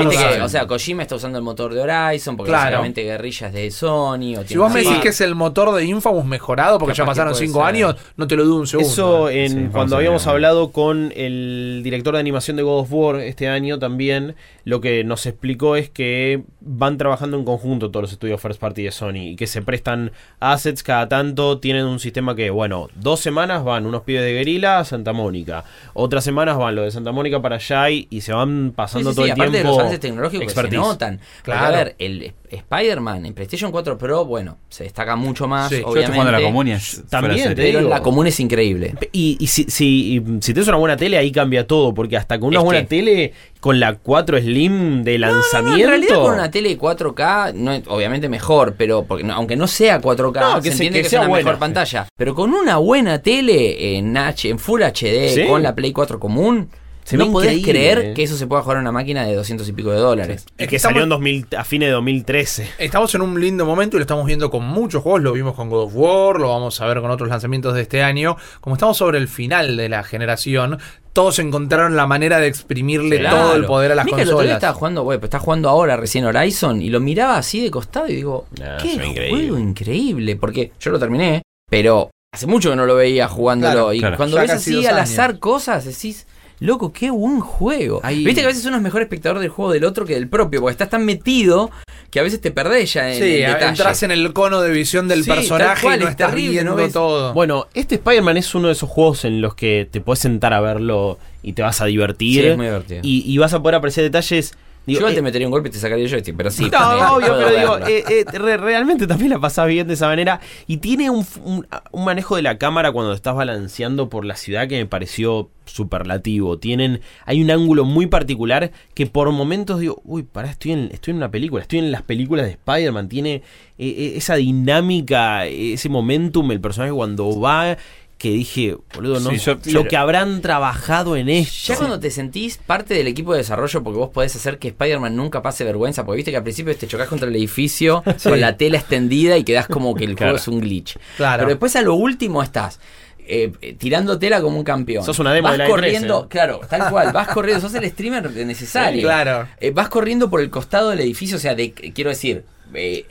sea, 0.58 0.66
Kojima 0.66 1.02
está 1.02 1.16
usando 1.16 1.38
el 1.38 1.44
motor 1.44 1.72
de 1.74 1.80
Horizon, 1.80 2.36
porque 2.36 2.50
Claro. 2.50 2.64
seguramente 2.66 3.02
guerrillas 3.02 3.52
de 3.52 3.70
Sony. 3.70 4.36
O 4.38 4.44
Si 4.46 4.56
vos 4.56 4.72
me 4.72 4.82
decís 4.82 4.98
que 4.98 5.08
es 5.08 5.20
el 5.20 5.34
motor 5.34 5.74
de 5.74 5.84
Infamous 5.84 6.24
mejorado, 6.24 6.78
porque 6.78 6.92
Capaz 6.94 6.96
ya 6.96 7.06
pasaron 7.06 7.32
puede 7.34 7.46
5 7.46 7.58
ser. 7.58 7.66
años, 7.68 7.96
no 8.16 8.26
te 8.26 8.36
lo 8.36 8.44
dudo 8.44 8.56
un 8.60 8.66
segundo. 8.66 8.88
Eso 8.90 9.28
en, 9.30 9.48
Sí, 9.48 9.54
vamos 9.56 9.72
cuando 9.72 9.96
habíamos 9.96 10.26
hablado 10.26 10.72
con 10.72 11.12
el 11.16 11.80
director 11.84 12.14
de 12.14 12.20
animación 12.20 12.56
de 12.56 12.62
God 12.62 12.80
of 12.80 12.88
War 12.92 13.16
este 13.20 13.48
año 13.48 13.78
también, 13.78 14.34
lo 14.64 14.80
que 14.80 15.04
nos 15.04 15.26
explicó 15.26 15.76
es 15.76 15.90
que 15.90 16.42
van 16.60 16.98
trabajando 16.98 17.36
en 17.38 17.44
conjunto 17.44 17.90
todos 17.90 18.02
los 18.02 18.12
estudios 18.12 18.40
first 18.40 18.60
party 18.60 18.82
de 18.84 18.90
Sony 18.90 19.30
y 19.30 19.36
que 19.36 19.46
se 19.46 19.62
prestan 19.62 20.12
assets 20.40 20.82
cada 20.82 21.08
tanto, 21.08 21.58
tienen 21.58 21.84
un 21.86 22.00
sistema 22.00 22.34
que, 22.34 22.50
bueno, 22.50 22.88
dos 22.96 23.20
semanas 23.20 23.62
van 23.64 23.86
unos 23.86 24.02
pibes 24.02 24.22
de 24.22 24.32
guerrilla 24.32 24.78
a 24.78 24.84
Santa 24.84 25.12
Mónica, 25.12 25.64
otras 25.94 26.24
semanas 26.24 26.56
van 26.58 26.74
los 26.74 26.84
de 26.84 26.90
Santa 26.90 27.12
Mónica 27.12 27.40
para 27.40 27.56
allá 27.56 27.90
y, 27.90 28.06
y 28.10 28.20
se 28.22 28.32
van 28.32 28.72
pasando 28.74 29.10
sí, 29.10 29.16
todo 29.16 29.24
sí, 29.26 29.30
el 29.30 29.34
aparte 29.36 29.52
tiempo. 29.60 29.76
de 29.82 29.90
los 29.90 30.00
tecnológicos 30.00 30.45
que 30.46 30.52
expertise. 30.52 30.80
se 30.82 30.88
notan. 30.88 31.16
Porque, 31.18 31.42
Claro. 31.44 31.66
a 31.66 31.70
ver, 31.70 31.94
el 31.98 32.32
Spider-Man 32.50 33.26
en 33.26 33.34
PlayStation 33.34 33.70
4 33.72 33.98
Pro, 33.98 34.24
bueno, 34.24 34.58
se 34.68 34.84
destaca 34.84 35.16
mucho 35.16 35.46
más, 35.48 35.68
Sí, 35.68 35.76
yo 35.76 35.80
Yo 35.82 35.86
obviamente. 35.88 36.18
estoy 36.20 36.32
la 36.32 36.40
común 36.42 36.68
y 36.68 36.72
es 36.72 37.02
También 37.08 37.34
te 37.36 37.42
serie. 37.48 37.64
pero 37.66 37.78
digo. 37.80 37.90
la 37.90 38.02
común 38.02 38.26
es 38.26 38.40
increíble. 38.40 38.94
Y, 39.12 39.36
y 39.40 39.46
si, 39.48 39.64
si, 39.64 40.16
y 40.16 40.20
si 40.40 40.52
tienes 40.54 40.68
una 40.68 40.76
buena 40.76 40.96
tele, 40.96 41.18
ahí 41.18 41.32
cambia 41.32 41.66
todo, 41.66 41.92
porque 41.94 42.16
hasta 42.16 42.38
con 42.38 42.48
una 42.48 42.58
Es 42.58 42.64
buena 42.64 42.80
que- 42.82 42.86
tele, 42.86 43.32
con 43.60 43.80
la 43.80 43.94
4 43.94 44.38
Slim 44.38 45.02
de 45.02 45.18
No, 45.18 45.26
lanzamiento... 45.28 45.82
en 45.82 45.88
realidad 45.88 46.16
con 46.16 46.34
una 46.34 46.50
tele 46.50 46.78
4K, 46.78 47.52
no 47.54 47.72
es- 47.72 47.82
obviamente 47.88 48.28
mejor, 48.28 48.74
pero 48.78 49.04
porque 49.04 49.24
no- 49.24 49.34
aunque 49.34 49.56
no 49.56 49.66
sea 49.66 50.00
4K, 50.00 50.40
No, 50.40 50.56
que 50.62 50.70
se 50.70 50.76
se- 50.76 50.84
entiende 50.84 50.98
que 51.00 51.02
que, 51.04 51.08
sea 51.10 51.20
es 51.20 51.24
una 51.24 51.28
buena. 51.30 51.44
mejor 51.44 51.58
pantalla. 51.58 52.06
Pero 52.16 52.34
con 52.34 52.54
una 52.54 52.76
buena 52.76 53.20
tele 53.20 53.96
en 53.96 54.16
H, 54.16 54.48
en 54.48 54.58
Full 54.58 54.82
HD, 54.82 55.34
Sí. 55.34 55.44
con 55.46 55.62
la 55.62 55.74
Play 55.74 55.92
4 55.92 56.20
común, 56.20 56.68
Se 57.06 57.16
no 57.16 57.30
podés 57.30 57.52
increíble, 57.52 57.72
creer 57.72 57.98
eh. 57.98 58.14
que 58.14 58.24
eso 58.24 58.36
se 58.36 58.46
pueda 58.48 58.62
jugar 58.62 58.78
en 58.78 58.82
una 58.82 58.90
máquina 58.92 59.24
de 59.24 59.34
200 59.34 59.68
y 59.68 59.72
pico 59.72 59.90
de 59.92 59.98
dólares. 59.98 60.44
Y 60.58 60.64
Es 60.64 60.68
que 60.68 60.78
salió 60.80 61.02
en 61.02 61.04
estamos- 61.04 61.20
2000, 61.24 61.46
a 61.56 61.64
fines 61.64 61.88
de 61.88 61.92
2013. 61.92 62.68
Estamos 62.78 63.14
en 63.14 63.22
un 63.22 63.40
lindo 63.40 63.64
momento 63.64 63.96
y 63.96 64.00
lo 64.00 64.02
estamos 64.02 64.26
viendo 64.26 64.50
con 64.50 64.64
muchos 64.64 65.02
juegos. 65.04 65.22
Lo 65.22 65.32
vimos 65.32 65.54
con 65.54 65.70
God 65.70 65.84
of 65.84 65.92
War, 65.94 66.40
lo 66.40 66.48
vamos 66.48 66.80
a 66.80 66.86
ver 66.86 67.00
con 67.00 67.10
otros 67.12 67.28
lanzamientos 67.28 67.74
de 67.74 67.82
este 67.82 68.02
año. 68.02 68.36
Como 68.60 68.74
estamos 68.74 68.96
sobre 68.96 69.18
el 69.18 69.28
final 69.28 69.76
de 69.76 69.88
la 69.88 70.02
generación, 70.02 70.78
todos 71.12 71.38
encontraron 71.38 71.94
la 71.94 72.06
manera 72.08 72.40
de 72.40 72.48
exprimirle 72.48 73.20
Claro. 73.20 73.36
todo 73.36 73.54
el 73.56 73.64
poder 73.66 73.92
a 73.92 73.94
las 73.94 74.06
el 74.06 74.14
día 74.16 74.24
consolas. 74.24 74.54
estaba 74.54 74.74
jugando, 74.74 75.04
bueno, 75.04 75.20
pero 75.20 75.26
está 75.28 75.38
jugando 75.38 75.68
ahora 75.68 75.96
recién 75.96 76.24
Horizon 76.24 76.82
y 76.82 76.90
lo 76.90 76.98
miraba 77.00 77.38
así 77.38 77.60
de 77.62 77.70
costado 77.70 78.08
y 78.08 78.16
digo, 78.16 78.46
Nah, 78.58 78.78
qué 78.78 78.94
juego 78.96 79.10
increíble. 79.12 79.60
increíble. 79.60 80.36
Porque 80.36 80.72
yo 80.80 80.90
lo 80.90 80.98
terminé, 80.98 81.42
pero 81.70 82.10
hace 82.34 82.46
mucho 82.48 82.70
que 82.70 82.76
no 82.76 82.84
lo 82.84 82.96
veía 82.96 83.28
jugándolo. 83.28 83.72
Claro, 83.72 83.92
y 83.94 84.00
claro. 84.00 84.16
cuando 84.16 84.36
Ya 84.36 84.42
ves 84.42 84.50
así 84.50 84.84
al 84.86 84.98
azar 84.98 85.38
cosas, 85.38 85.84
decís, 85.84 86.26
loco, 86.60 86.92
qué 86.92 87.10
buen 87.10 87.40
juego. 87.40 88.00
Ahí- 88.02 88.24
Viste 88.24 88.40
que 88.40 88.46
a 88.46 88.48
veces 88.48 88.64
uno 88.64 88.76
es 88.76 88.82
mejor 88.82 89.02
espectador 89.02 89.38
del 89.40 89.48
juego 89.50 89.72
del 89.72 89.84
otro 89.84 90.04
que 90.06 90.14
del 90.14 90.28
propio, 90.28 90.60
porque 90.60 90.72
estás 90.72 90.90
tan 90.90 91.04
metido 91.04 91.70
que 92.10 92.20
a 92.20 92.22
veces 92.22 92.40
te 92.40 92.50
perdés 92.50 92.94
ya 92.94 93.12
en 93.12 93.18
Sí, 93.18 93.34
el 93.42 93.46
detalle. 93.52 93.68
entras 93.68 94.02
en 94.02 94.10
el 94.10 94.32
cono 94.32 94.60
de 94.62 94.70
visión 94.70 95.08
del 95.08 95.24
Sí, 95.24 95.30
personaje 95.30 95.82
cual, 95.82 95.96
y 95.96 96.02
no 96.02 96.06
es 96.06 96.10
estás 96.12 96.30
terrible, 96.30 96.52
viendo 96.62 96.88
todo. 96.88 97.34
Bueno, 97.34 97.66
este 97.74 97.96
Spider-Man 97.96 98.36
es 98.38 98.54
uno 98.54 98.68
de 98.68 98.72
esos 98.72 98.88
juegos 98.88 99.24
en 99.24 99.40
los 99.40 99.54
que 99.54 99.86
te 99.90 100.00
puedes 100.00 100.20
sentar 100.20 100.52
a 100.54 100.60
verlo 100.60 101.18
y 101.42 101.52
te 101.52 101.62
vas 101.62 101.80
a 101.80 101.86
divertir. 101.86 102.42
Sí, 102.42 102.46
es 102.48 102.56
muy 102.56 102.66
divertido. 102.66 103.00
Y, 103.02 103.22
y 103.30 103.38
vas 103.38 103.52
a 103.52 103.60
poder 103.60 103.74
apreciar 103.74 104.04
detalles. 104.04 104.54
Yo 104.86 104.98
Digo, 104.98 105.08
eh, 105.08 105.14
te 105.14 105.22
metería 105.22 105.46
un 105.48 105.50
golpe 105.50 105.68
y 105.68 105.72
te 105.72 105.78
sacaría 105.78 106.04
el 106.04 106.10
joystick, 106.10 106.36
pero 106.36 106.50
sí. 106.50 106.68
No, 106.70 107.16
obvio, 107.16 107.34
pero 107.36 107.50
digo, 107.60 107.78
eh, 107.88 108.04
eh, 108.08 108.24
re- 108.38 108.56
realmente 108.56 109.06
también 109.08 109.30
la 109.30 109.40
pasás 109.40 109.66
bien 109.66 109.86
de 109.88 109.94
esa 109.94 110.06
manera. 110.06 110.40
Y 110.68 110.76
tiene 110.76 111.10
un, 111.10 111.26
un- 111.44 111.66
un 111.90 112.04
manejo 112.04 112.36
de 112.36 112.42
la 112.42 112.56
cámara 112.58 112.92
cuando 112.92 113.12
estás 113.12 113.34
balanceando 113.34 114.08
por 114.08 114.24
la 114.24 114.36
ciudad 114.36 114.68
que 114.68 114.76
me 114.78 114.86
pareció 114.86 115.50
superlativo. 115.64 116.58
Tienen, 116.58 117.00
hay 117.24 117.42
un 117.42 117.50
ángulo 117.50 117.84
muy 117.84 118.06
particular 118.06 118.70
que 118.94 119.06
por 119.06 119.30
momentos 119.32 119.80
digo, 119.80 120.00
uy, 120.04 120.22
pará, 120.22 120.50
estoy 120.50 120.72
en, 120.72 120.88
estoy 120.92 121.10
en 121.12 121.16
una 121.18 121.30
película, 121.32 121.62
estoy 121.62 121.80
en 121.80 121.90
las 121.90 122.02
películas 122.02 122.46
de 122.46 122.52
Spider-Man. 122.52 123.08
Tiene 123.08 123.42
esa 123.78 124.36
dinámica, 124.36 125.46
ese 125.46 125.88
momentum, 125.88 126.50
el 126.52 126.60
personaje 126.60 126.92
cuando 126.92 127.38
va. 127.40 127.76
Que 128.18 128.30
dije, 128.30 128.74
boludo, 128.94 129.20
no, 129.20 129.30
Sí, 129.30 129.36
yo- 129.38 129.54
lo 129.56 129.60
yo- 129.82 129.84
que 129.88 129.96
habrán 129.96 130.40
trabajado 130.40 131.16
en 131.16 131.28
esto. 131.28 131.72
Ya 131.74 131.76
cuando 131.76 132.00
te 132.00 132.10
sentís 132.10 132.56
parte 132.56 132.94
del 132.94 133.06
equipo 133.08 133.32
de 133.32 133.38
desarrollo 133.40 133.82
porque 133.82 133.98
vos 133.98 134.08
podés 134.08 134.34
hacer 134.34 134.58
que 134.58 134.68
Spider-Man 134.68 135.14
nunca 135.14 135.42
pase 135.42 135.64
vergüenza, 135.64 136.06
porque 136.06 136.16
viste 136.16 136.30
que 136.30 136.38
al 136.38 136.42
principio 136.42 136.74
te 136.74 136.86
chocas 136.86 137.08
contra 137.08 137.28
el 137.28 137.36
edificio 137.36 138.02
con 138.22 138.40
la 138.40 138.56
tela 138.56 138.78
extendida 138.78 139.36
y 139.36 139.44
quedás 139.44 139.66
como 139.68 139.94
que 139.94 140.04
el 140.04 140.14
Claro. 140.16 140.30
juego 140.32 140.36
es 140.38 140.48
un 140.48 140.60
glitch. 140.60 140.96
Claro. 141.18 141.40
Pero 141.42 141.50
después 141.50 141.76
a 141.76 141.82
lo 141.82 141.94
último 141.94 142.42
estás 142.42 142.80
eh, 143.28 143.52
eh, 143.60 143.74
tirando 143.74 144.18
tela 144.18 144.40
como 144.40 144.56
un 144.56 144.64
campeón. 144.64 145.04
Sos 145.04 145.18
una 145.18 145.34
demo 145.34 145.48
vas 145.48 145.52
de 145.52 145.58
la 145.58 145.64
E3, 145.66 145.68
corriendo, 145.70 146.22
eh. 146.24 146.26
claro, 146.30 146.60
tal 146.70 146.88
cual, 146.90 147.12
vas 147.12 147.28
corriendo, 147.28 147.60
sos 147.60 147.74
el 147.74 147.90
streamer 147.90 148.30
necesario. 148.30 149.00
Sí, 149.00 149.04
claro. 149.04 149.46
Eh, 149.60 149.72
vas 149.72 149.88
corriendo 149.90 150.30
por 150.30 150.40
el 150.40 150.48
costado 150.48 150.88
del 150.90 151.00
edificio, 151.00 151.36
o 151.36 151.40
sea, 151.40 151.54
de, 151.54 151.72
quiero 151.72 152.08
decir, 152.10 152.44
eh, 152.72 153.04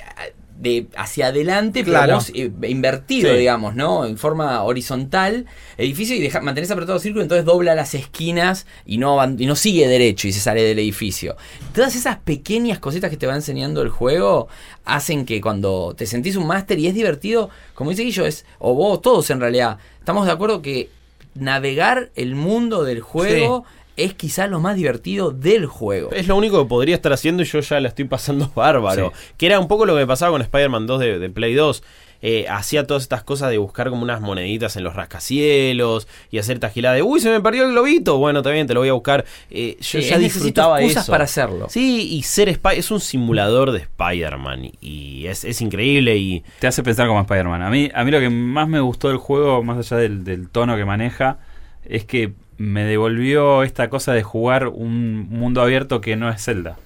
de 0.58 0.88
hacia 0.96 1.28
adelante, 1.28 1.82
pero 1.82 1.92
Claro. 1.98 2.16
vos 2.16 2.32
eh, 2.34 2.50
invertido, 2.68 3.30
Sí. 3.32 3.38
digamos, 3.40 3.76
¿no? 3.76 4.06
En 4.06 4.18
forma 4.18 4.64
horizontal, 4.64 5.46
edificio 5.78 6.16
y 6.16 6.22
deja, 6.22 6.40
mantenés 6.40 6.72
apretado 6.72 6.96
el 6.98 7.02
círculo, 7.02 7.24
entonces 7.24 7.46
dobla 7.46 7.76
las 7.76 7.94
esquinas 7.94 8.66
y 8.86 8.98
no, 8.98 9.22
y 9.38 9.46
no 9.48 9.56
sigue 9.56 9.88
derecho 9.88 10.28
y 10.28 10.32
se 10.32 10.40
sale 10.40 10.62
del 10.64 10.80
edificio. 10.80 11.36
Todas 11.74 11.96
esas 11.96 12.18
pequeñas 12.18 12.80
cositas 12.80 13.10
que 13.10 13.18
te 13.18 13.28
va 13.28 13.36
enseñando 13.36 13.82
el 13.82 13.90
juego 13.90 14.48
hacen 14.86 15.26
que 15.26 15.42
cuando 15.42 15.94
te 15.98 16.06
sentís 16.06 16.36
un 16.38 16.48
máster 16.48 16.80
y 16.80 16.88
es 16.88 16.94
divertido, 16.96 17.50
como 17.74 17.90
dice 17.90 18.04
Guillo, 18.04 18.26
es, 18.26 18.46
o 18.60 18.74
vos 18.74 19.02
todos 19.02 19.30
en 19.32 19.42
realidad, 19.42 19.78
estamos 20.00 20.26
de 20.26 20.32
acuerdo 20.32 20.62
que 20.62 20.90
navegar 21.34 22.12
el 22.16 22.36
mundo 22.36 22.84
del 22.84 23.02
juego 23.02 23.66
es 23.98 24.14
quizá 24.14 24.48
lo 24.48 24.60
más 24.60 24.76
divertido 24.76 25.32
del 25.32 25.66
juego. 25.66 26.12
Es 26.12 26.28
lo 26.28 26.36
único 26.36 26.62
que 26.62 26.68
podría 26.70 26.96
estar 26.96 27.14
haciendo 27.14 27.44
y 27.44 27.46
yo 27.46 27.60
ya 27.60 27.80
la 27.80 27.88
estoy 27.90 28.06
pasando 28.06 28.52
bárbaro. 28.56 29.14
Que 29.38 29.46
era 29.46 29.60
un 29.60 29.68
poco 29.68 29.86
lo 29.86 29.94
que 29.94 30.02
me 30.02 30.08
pasaba 30.08 30.32
con 30.32 30.42
Spider-Man 30.42 30.88
2 30.88 31.00
de, 31.00 31.20
de 31.20 31.30
Play 31.30 31.54
2. 31.54 31.84
Eh, 32.22 32.48
hacía 32.50 32.88
todas 32.88 33.04
estas 33.04 33.24
cosas 33.24 33.52
de 33.52 33.58
buscar 33.58 33.90
como 33.90 34.02
unas 34.02 34.20
moneditas 34.22 34.76
en 34.78 34.84
los 34.84 34.96
rascacielos 34.96 36.08
y 36.32 36.40
hacer 36.40 36.56
esta 36.56 36.70
gilada 36.70 36.96
de 36.96 37.04
uy 37.04 37.20
se 37.20 37.30
me 37.30 37.40
perdió 37.42 37.66
el 37.66 37.72
globito 37.74 38.18
bueno 38.18 38.42
también 38.42 38.66
te 38.66 38.74
lo 38.74 38.80
voy 38.80 38.90
a 38.90 38.94
buscar 38.94 39.26
Eh, 39.52 39.78
yo 39.80 40.02
Sí, 40.02 40.08
ya 40.08 40.18
disfrutaba 40.18 40.80
excusas 40.80 41.04
eso 41.04 41.12
para 41.12 41.26
hacerlo. 41.26 41.68
sí 41.70 42.08
y 42.14 42.24
ser 42.24 42.52
Spy 42.54 42.78
es 42.78 42.90
un 42.90 43.00
simulador 43.02 43.72
de 43.72 43.80
Spider-Man 43.80 44.72
y 44.82 45.28
es, 45.28 45.44
es 45.44 45.62
increíble 45.62 46.16
y 46.18 46.44
Te 46.60 46.68
hace 46.68 46.82
pensar 46.84 47.08
como 47.08 47.20
Spider-Man. 47.22 47.62
A 47.62 47.70
mí, 47.70 47.92
a 47.94 48.04
mí 48.04 48.12
lo 48.12 48.20
que 48.20 48.30
más 48.30 48.68
me 48.68 48.80
gustó 48.80 49.10
del 49.10 49.18
juego, 49.18 49.62
más 49.62 49.78
allá 49.78 49.98
del, 50.02 50.24
del 50.24 50.50
tono 50.50 50.76
que 50.78 50.86
maneja, 50.86 51.38
es 51.84 52.06
que 52.06 52.34
me 52.58 52.84
devolvió 52.86 53.64
esta 53.64 53.90
cosa 53.90 54.14
de 54.14 54.24
jugar 54.24 54.68
un 54.68 55.28
mundo 55.30 55.62
abierto 55.62 56.02
que 56.02 56.16
no 56.16 56.30
es 56.30 56.44
Zelda. 56.44 56.78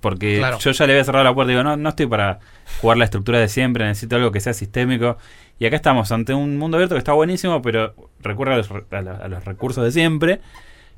Porque 0.00 0.38
Claro. 0.38 0.58
yo 0.58 0.70
ya 0.72 0.86
le 0.86 0.92
había 0.92 1.04
cerrado 1.04 1.24
la 1.24 1.34
puerta 1.34 1.52
y 1.52 1.54
digo, 1.54 1.64
no, 1.64 1.76
no 1.76 1.88
estoy 1.88 2.06
para 2.06 2.38
jugar 2.80 2.96
la 2.98 3.04
estructura 3.04 3.38
de 3.38 3.48
siempre, 3.48 3.84
necesito 3.86 4.16
algo 4.16 4.30
que 4.32 4.40
sea 4.40 4.52
sistémico. 4.52 5.16
Y 5.58 5.66
acá 5.66 5.76
estamos 5.76 6.12
ante 6.12 6.34
un 6.34 6.58
mundo 6.58 6.76
abierto 6.76 6.94
que 6.94 6.98
está 6.98 7.12
buenísimo, 7.12 7.62
pero 7.62 7.94
recurre 8.20 8.54
a 8.54 8.56
los, 8.58 8.68
a 8.70 9.28
los 9.28 9.44
recursos 9.44 9.82
de 9.84 9.90
siempre, 9.92 10.40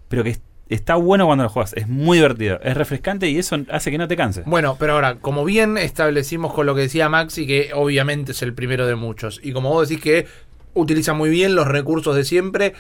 pero 0.09 0.25
que 0.25 0.31
es- 0.31 0.41
está 0.69 0.97
bueno 0.97 1.27
cuando 1.27 1.45
lo 1.45 1.51
juegas. 1.51 1.75
Es 1.75 1.87
muy 1.87 2.19
divertido, 2.19 2.59
es 2.63 2.77
refrescante 2.77 3.29
y 3.29 3.39
eso 3.39 3.57
hace 3.71 3.91
que 3.91 3.99
no 3.99 4.09
te 4.09 4.17
canses. 4.17 4.45
Bueno, 4.47 4.77
pero 4.81 4.95
ahora, 4.95 5.17
como 5.17 5.45
bien 5.45 5.79
establecimos 5.79 6.53
con 6.53 6.67
lo 6.67 6.75
que 6.75 6.83
decía 6.83 7.09
Maxi, 7.09 7.47
que 7.47 7.71
obviamente 7.75 8.33
es 8.33 8.43
el 8.43 8.53
primero 8.53 8.87
de 8.87 8.97
muchos, 8.97 9.41
y 9.43 9.53
como 9.53 9.71
vos 9.71 9.89
decís 9.89 10.03
que 10.03 10.27
utiliza 10.75 11.13
muy 11.15 11.31
bien 11.31 11.55
los 11.55 11.67
recursos 11.69 12.17
de 12.17 12.25
siempre, 12.25 12.75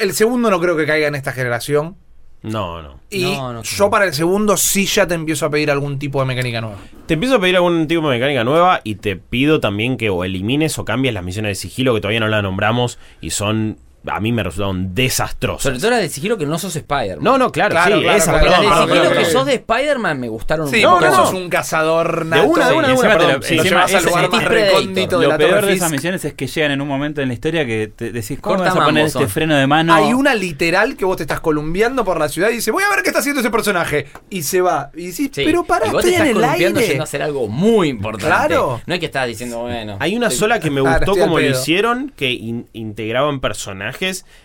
el 0.00 0.12
segundo 0.14 0.50
no 0.50 0.60
creo 0.60 0.76
que 0.76 0.86
caiga 0.86 1.08
en 1.08 1.14
esta 1.14 1.32
generación. 1.32 1.96
no 2.42 2.82
no 2.82 3.00
Y 3.10 3.22
No, 3.22 3.52
no 3.52 3.62
yo 3.62 3.90
para 3.90 4.06
el 4.06 4.14
segundo 4.14 4.56
sí 4.56 4.86
ya 4.86 5.06
te 5.06 5.14
empiezo 5.14 5.46
a 5.46 5.50
pedir 5.50 5.70
algún 5.70 5.98
tipo 5.98 6.20
de 6.20 6.26
mecánica 6.26 6.60
nueva. 6.60 6.78
Te 7.06 7.14
empiezo 7.14 7.36
a 7.36 7.40
pedir 7.40 7.56
algún 7.56 7.86
tipo 7.86 8.08
de 8.08 8.16
mecánica 8.16 8.44
nueva 8.44 8.80
y 8.84 8.96
te 8.96 9.16
pido 9.16 9.60
también 9.60 9.96
que 9.96 10.10
o 10.10 10.24
elimines 10.24 10.78
o 10.78 10.84
cambies 10.84 11.14
las 11.14 11.24
misiones 11.24 11.50
de 11.50 11.54
sigilo 11.56 11.94
que 11.94 12.00
todavía 12.00 12.20
no 12.20 12.28
las 12.28 12.42
nombramos 12.42 12.98
y 13.20 13.30
son, 13.30 13.78
a 14.06 14.18
mí 14.20 14.32
me 14.32 14.42
resultaron 14.42 14.94
desastrosas. 14.94 15.62
Sobre 15.64 15.78
todo 15.78 15.90
la 15.90 15.96
de 15.98 16.08
sigilo 16.08 16.38
que 16.38 16.46
no 16.46 16.58
sos 16.58 16.74
Spider-Man. 16.74 17.22
No, 17.22 17.36
no, 17.38 17.52
claro, 17.52 17.70
Claro, 17.72 17.96
sí, 17.98 18.02
claro, 18.02 18.18
esa, 18.18 18.30
claro, 18.32 18.46
Las 18.46 18.54
perdón, 18.60 18.62
de 18.62 18.68
perdón, 18.70 18.88
claro, 18.88 19.08
que 19.10 19.14
perdón. 19.16 19.32
sos 19.32 19.46
de 19.46 19.54
Spider-Man 19.54 20.20
me 20.20 20.28
gustaron 20.28 20.68
Sí, 20.70 20.76
un 20.76 20.82
No, 20.82 21.00
no, 21.00 21.14
sos 21.14 21.34
un 21.34 21.48
cazador 21.50 22.24
nato. 22.26 22.48
una, 22.48 22.68
de 22.70 22.74
una, 22.76 22.88
de 22.88 22.94
una, 22.94 23.02
te 23.02 23.08
lo- 23.08 23.18
perdón, 23.18 23.42
sí. 23.42 23.54
encima 23.58 23.62
Encima 23.62 23.80
vas 23.82 23.94
al 23.94 24.04
lugar 24.04 24.30
más 24.30 24.44
recóndito 24.44 25.18
de 25.18 25.24
Lo 25.26 25.30
la 25.32 25.38
peor 25.38 25.50
Torre 25.50 25.66
de 25.66 25.72
esas 25.74 25.90
misiones 25.90 26.24
es 26.24 26.34
que 26.34 26.46
llegan 26.46 26.70
en 26.72 26.80
un 26.80 26.88
momento 26.88 27.20
en 27.20 27.28
la 27.28 27.34
historia 27.34 27.66
que 27.66 27.92
te 27.94 28.10
decís, 28.12 28.38
¿cómo 28.40 28.56
Corta 28.56 28.72
vas 28.74 28.82
a 28.82 28.84
poner 28.86 29.06
este 29.06 29.26
freno 29.28 29.54
de 29.56 29.66
mano? 29.66 29.94
Hay 29.94 30.12
una 30.14 30.34
literal 30.34 30.96
que 30.96 31.04
vos 31.04 31.16
te 31.16 31.24
estás 31.24 31.40
columpiando 31.40 32.04
por 32.04 32.18
la 32.18 32.28
ciudad 32.28 32.48
y 32.50 32.54
dice, 32.54 32.70
voy 32.70 32.82
a 32.84 32.88
ver 32.94 33.02
qué 33.02 33.10
está 33.10 33.20
haciendo 33.20 33.40
ese 33.40 33.50
personaje. 33.50 34.06
Y 34.30 34.42
se 34.42 34.60
va. 34.60 34.90
Y 34.94 35.06
decís, 35.08 35.30
Sí, 35.32 35.42
pero 35.44 35.64
pará, 35.64 35.86
estoy 35.86 36.02
en 36.04 36.08
estás 36.14 36.26
el 36.28 36.32
columpiando 36.34 36.78
aire. 36.80 36.88
yendo 36.88 37.02
a 37.02 37.04
hacer 37.04 37.22
algo 37.22 37.48
muy 37.48 37.88
importante. 37.88 38.26
Claro. 38.26 38.80
No 38.86 38.94
es 38.94 39.00
que 39.00 39.06
estás 39.06 39.26
diciendo, 39.26 39.58
bueno. 39.60 39.96
Hay 40.00 40.16
una 40.16 40.30
sola 40.30 40.58
que 40.58 40.70
me 40.70 40.80
Claro, 40.80 41.04
gustó 41.06 41.20
como 41.20 41.38
lo 41.38 41.46
hicieron, 41.46 42.12
que 42.16 42.30
in- 42.30 42.66
integraban 42.72 43.40
personajes, 43.40 43.89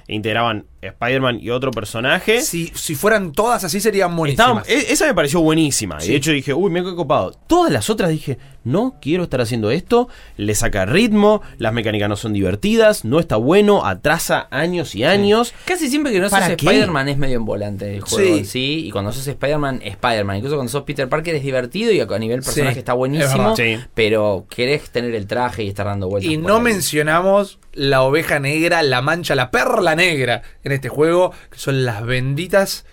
e 0.08 0.14
integraban 0.16 0.66
Spider-Man 0.88 1.40
y 1.42 1.50
otro 1.50 1.72
personaje. 1.72 2.42
Si, 2.42 2.72
si 2.76 2.96
fueran 2.96 3.32
todas 3.32 3.64
así 3.64 3.80
serían 3.80 4.16
buenísimas. 4.16 4.68
e- 4.68 4.92
esa 4.92 5.06
me 5.08 5.14
pareció 5.14 5.42
buenísima. 5.42 5.98
Y 6.04 6.08
de 6.10 6.16
hecho 6.16 6.32
dije, 6.32 6.54
uy, 6.54 6.70
me 6.72 6.80
he 6.80 6.84
copado. 6.96 7.32
Todas 7.48 7.72
las 7.72 7.90
otras 7.90 8.10
dije, 8.10 8.38
no 8.64 8.96
quiero 9.02 9.24
estar 9.24 9.42
haciendo 9.42 9.72
esto. 9.72 10.08
Le 10.38 10.56
saca 10.56 10.86
ritmo, 10.86 11.42
las 11.58 11.74
mecánicas 11.74 12.10
no 12.10 12.16
son 12.16 12.34
divertidas, 12.34 13.06
no 13.06 13.20
está 13.20 13.36
bueno, 13.36 13.86
atrasa 13.86 14.48
años 14.52 14.96
y 14.96 15.04
años. 15.04 15.54
Casi 15.66 15.90
siempre 15.90 16.12
que 16.12 16.20
no 16.20 16.30
sos. 16.30 16.40
Spider-Man 16.40 17.10
es 17.10 17.18
medio 17.18 17.38
en 17.38 17.46
volante 17.46 17.96
el 17.96 18.02
juego 18.02 18.38
Sí. 18.40 18.46
sí. 18.46 18.86
Y 18.88 18.92
cuando 18.92 19.12
sos 19.12 19.28
Spider-Man, 19.28 19.82
Spider-Man. 19.84 20.38
Incluso 20.38 20.56
cuando 20.56 20.72
sos 20.72 20.84
Peter 20.84 21.08
Parker 21.10 21.36
es 21.36 21.44
divertido 21.44 21.92
y 21.92 22.00
a 22.00 22.06
nivel 22.20 22.42
personaje 22.42 22.74
Sí, 22.74 22.80
está 22.80 22.94
es 22.94 22.98
buenísimo. 22.98 23.54
Pero 23.94 24.46
querés 24.50 24.90
tener 24.90 25.14
el 25.16 25.28
traje 25.28 25.64
y 25.64 25.68
estar 25.70 25.86
dando 25.86 26.08
vueltas. 26.10 26.32
Y 26.32 26.38
no 26.38 26.58
ahí. 26.58 26.62
mencionamos 26.62 27.60
la 27.74 28.02
oveja 28.04 28.40
negra, 28.40 28.82
la 28.84 29.02
mancha, 29.02 29.36
la 29.36 29.52
perla 29.52 29.96
negra 29.96 30.42
en 30.64 30.72
este 30.76 30.90
juego, 30.90 31.32
que 31.50 31.60
son 31.60 31.86
las 31.86 32.06
benditas. 32.06 32.86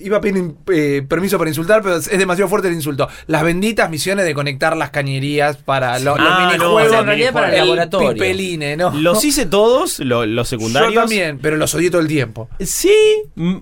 Iba 0.00 0.18
a 0.18 0.20
pedir 0.20 0.52
eh, 0.72 1.02
permiso 1.08 1.38
para 1.38 1.48
insultar, 1.50 1.82
pero 1.82 1.96
es 1.96 2.18
demasiado 2.18 2.48
fuerte 2.48 2.68
el 2.68 2.74
insulto. 2.74 3.08
Las 3.26 3.42
benditas 3.42 3.88
misiones 3.90 4.24
de 4.24 4.34
conectar 4.34 4.76
las 4.76 4.90
cañerías 4.90 5.56
para 5.56 5.98
lo- 5.98 6.16
los 6.16 6.26
Ah, 6.28 6.46
minijuegos. 6.52 6.86
o 6.86 6.88
sea, 6.90 7.00
en 7.00 7.06
realidad 7.06 7.32
para 7.32 7.48
el 7.50 7.56
laboratorio. 7.58 8.12
pipeline, 8.12 8.76
¿no? 8.76 8.90
Los 8.94 9.24
hice 9.24 9.46
todos, 9.46 9.98
lo- 10.00 10.26
los 10.26 10.48
secundarios. 10.48 10.92
Yo 10.94 11.00
también, 11.00 11.38
pero 11.40 11.56
los 11.56 11.74
odié 11.74 11.90
todo 11.90 12.00
el 12.00 12.08
tiempo. 12.08 12.48
Sí, 12.60 12.94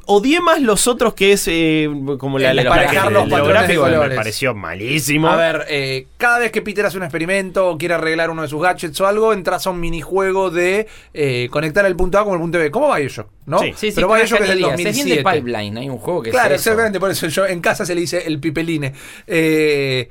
odié 0.06 0.40
más 0.40 0.60
los 0.60 0.86
otros 0.86 1.14
que 1.14 1.32
es 1.32 1.44
eh, 1.48 1.88
como 2.18 2.38
la, 2.38 2.50
El 2.50 2.56
la 2.56 2.62
emparejar 2.62 3.08
el- 3.08 3.14
los 3.14 3.28
patrones 3.28 3.68
de 3.68 3.78
me 4.08 4.14
pareció 4.16 4.54
malísimo. 4.54 5.28
A 5.28 5.36
ver, 5.36 5.66
eh, 5.68 6.06
cada 6.16 6.38
vez 6.38 6.50
que 6.52 6.62
Peter 6.62 6.84
hace 6.86 6.96
un 6.96 7.02
experimento 7.04 7.68
o 7.68 7.78
quiere 7.78 7.94
arreglar 7.94 8.30
uno 8.30 8.42
de 8.42 8.48
sus 8.48 8.60
gadgets 8.62 9.00
o 9.00 9.06
algo, 9.06 9.32
entras 9.32 9.66
a 9.66 9.70
un 9.70 9.80
minijuego 9.80 10.50
de 10.50 10.86
eh, 11.14 11.48
conectar 11.50 11.84
el 11.86 11.96
punto 11.96 12.18
A 12.18 12.24
con 12.24 12.34
el 12.34 12.40
punto 12.40 12.58
B. 12.58 12.70
¿Cómo 12.70 12.88
va 12.88 13.00
ello? 13.00 13.28
¿no? 13.44 13.58
Sí. 13.58 13.72
Sí, 13.76 13.88
sí, 13.88 13.92
pero 13.96 14.06
con 14.06 14.16
Bioshock 14.18 14.38
las 14.40 14.48
es 14.50 14.54
del 14.54 14.64
cañerías. 14.64 14.96
Es 14.98 15.04
bien 15.04 15.08
de 15.16 15.22
2007. 15.22 15.40
Pipeline. 15.42 15.81
Hay 15.82 15.88
un 15.90 15.98
juego 15.98 16.22
que 16.22 16.30
Claro, 16.30 16.54
es 16.54 16.60
eso. 16.60 16.70
exactamente, 16.70 16.98
por 17.00 17.10
eso 17.10 17.26
yo 17.28 17.46
en 17.46 17.60
casa 17.60 17.84
se 17.86 17.94
le 17.94 18.00
dice 18.00 18.26
el 18.26 18.40
pipeline. 18.40 18.92
Eh, 19.26 20.08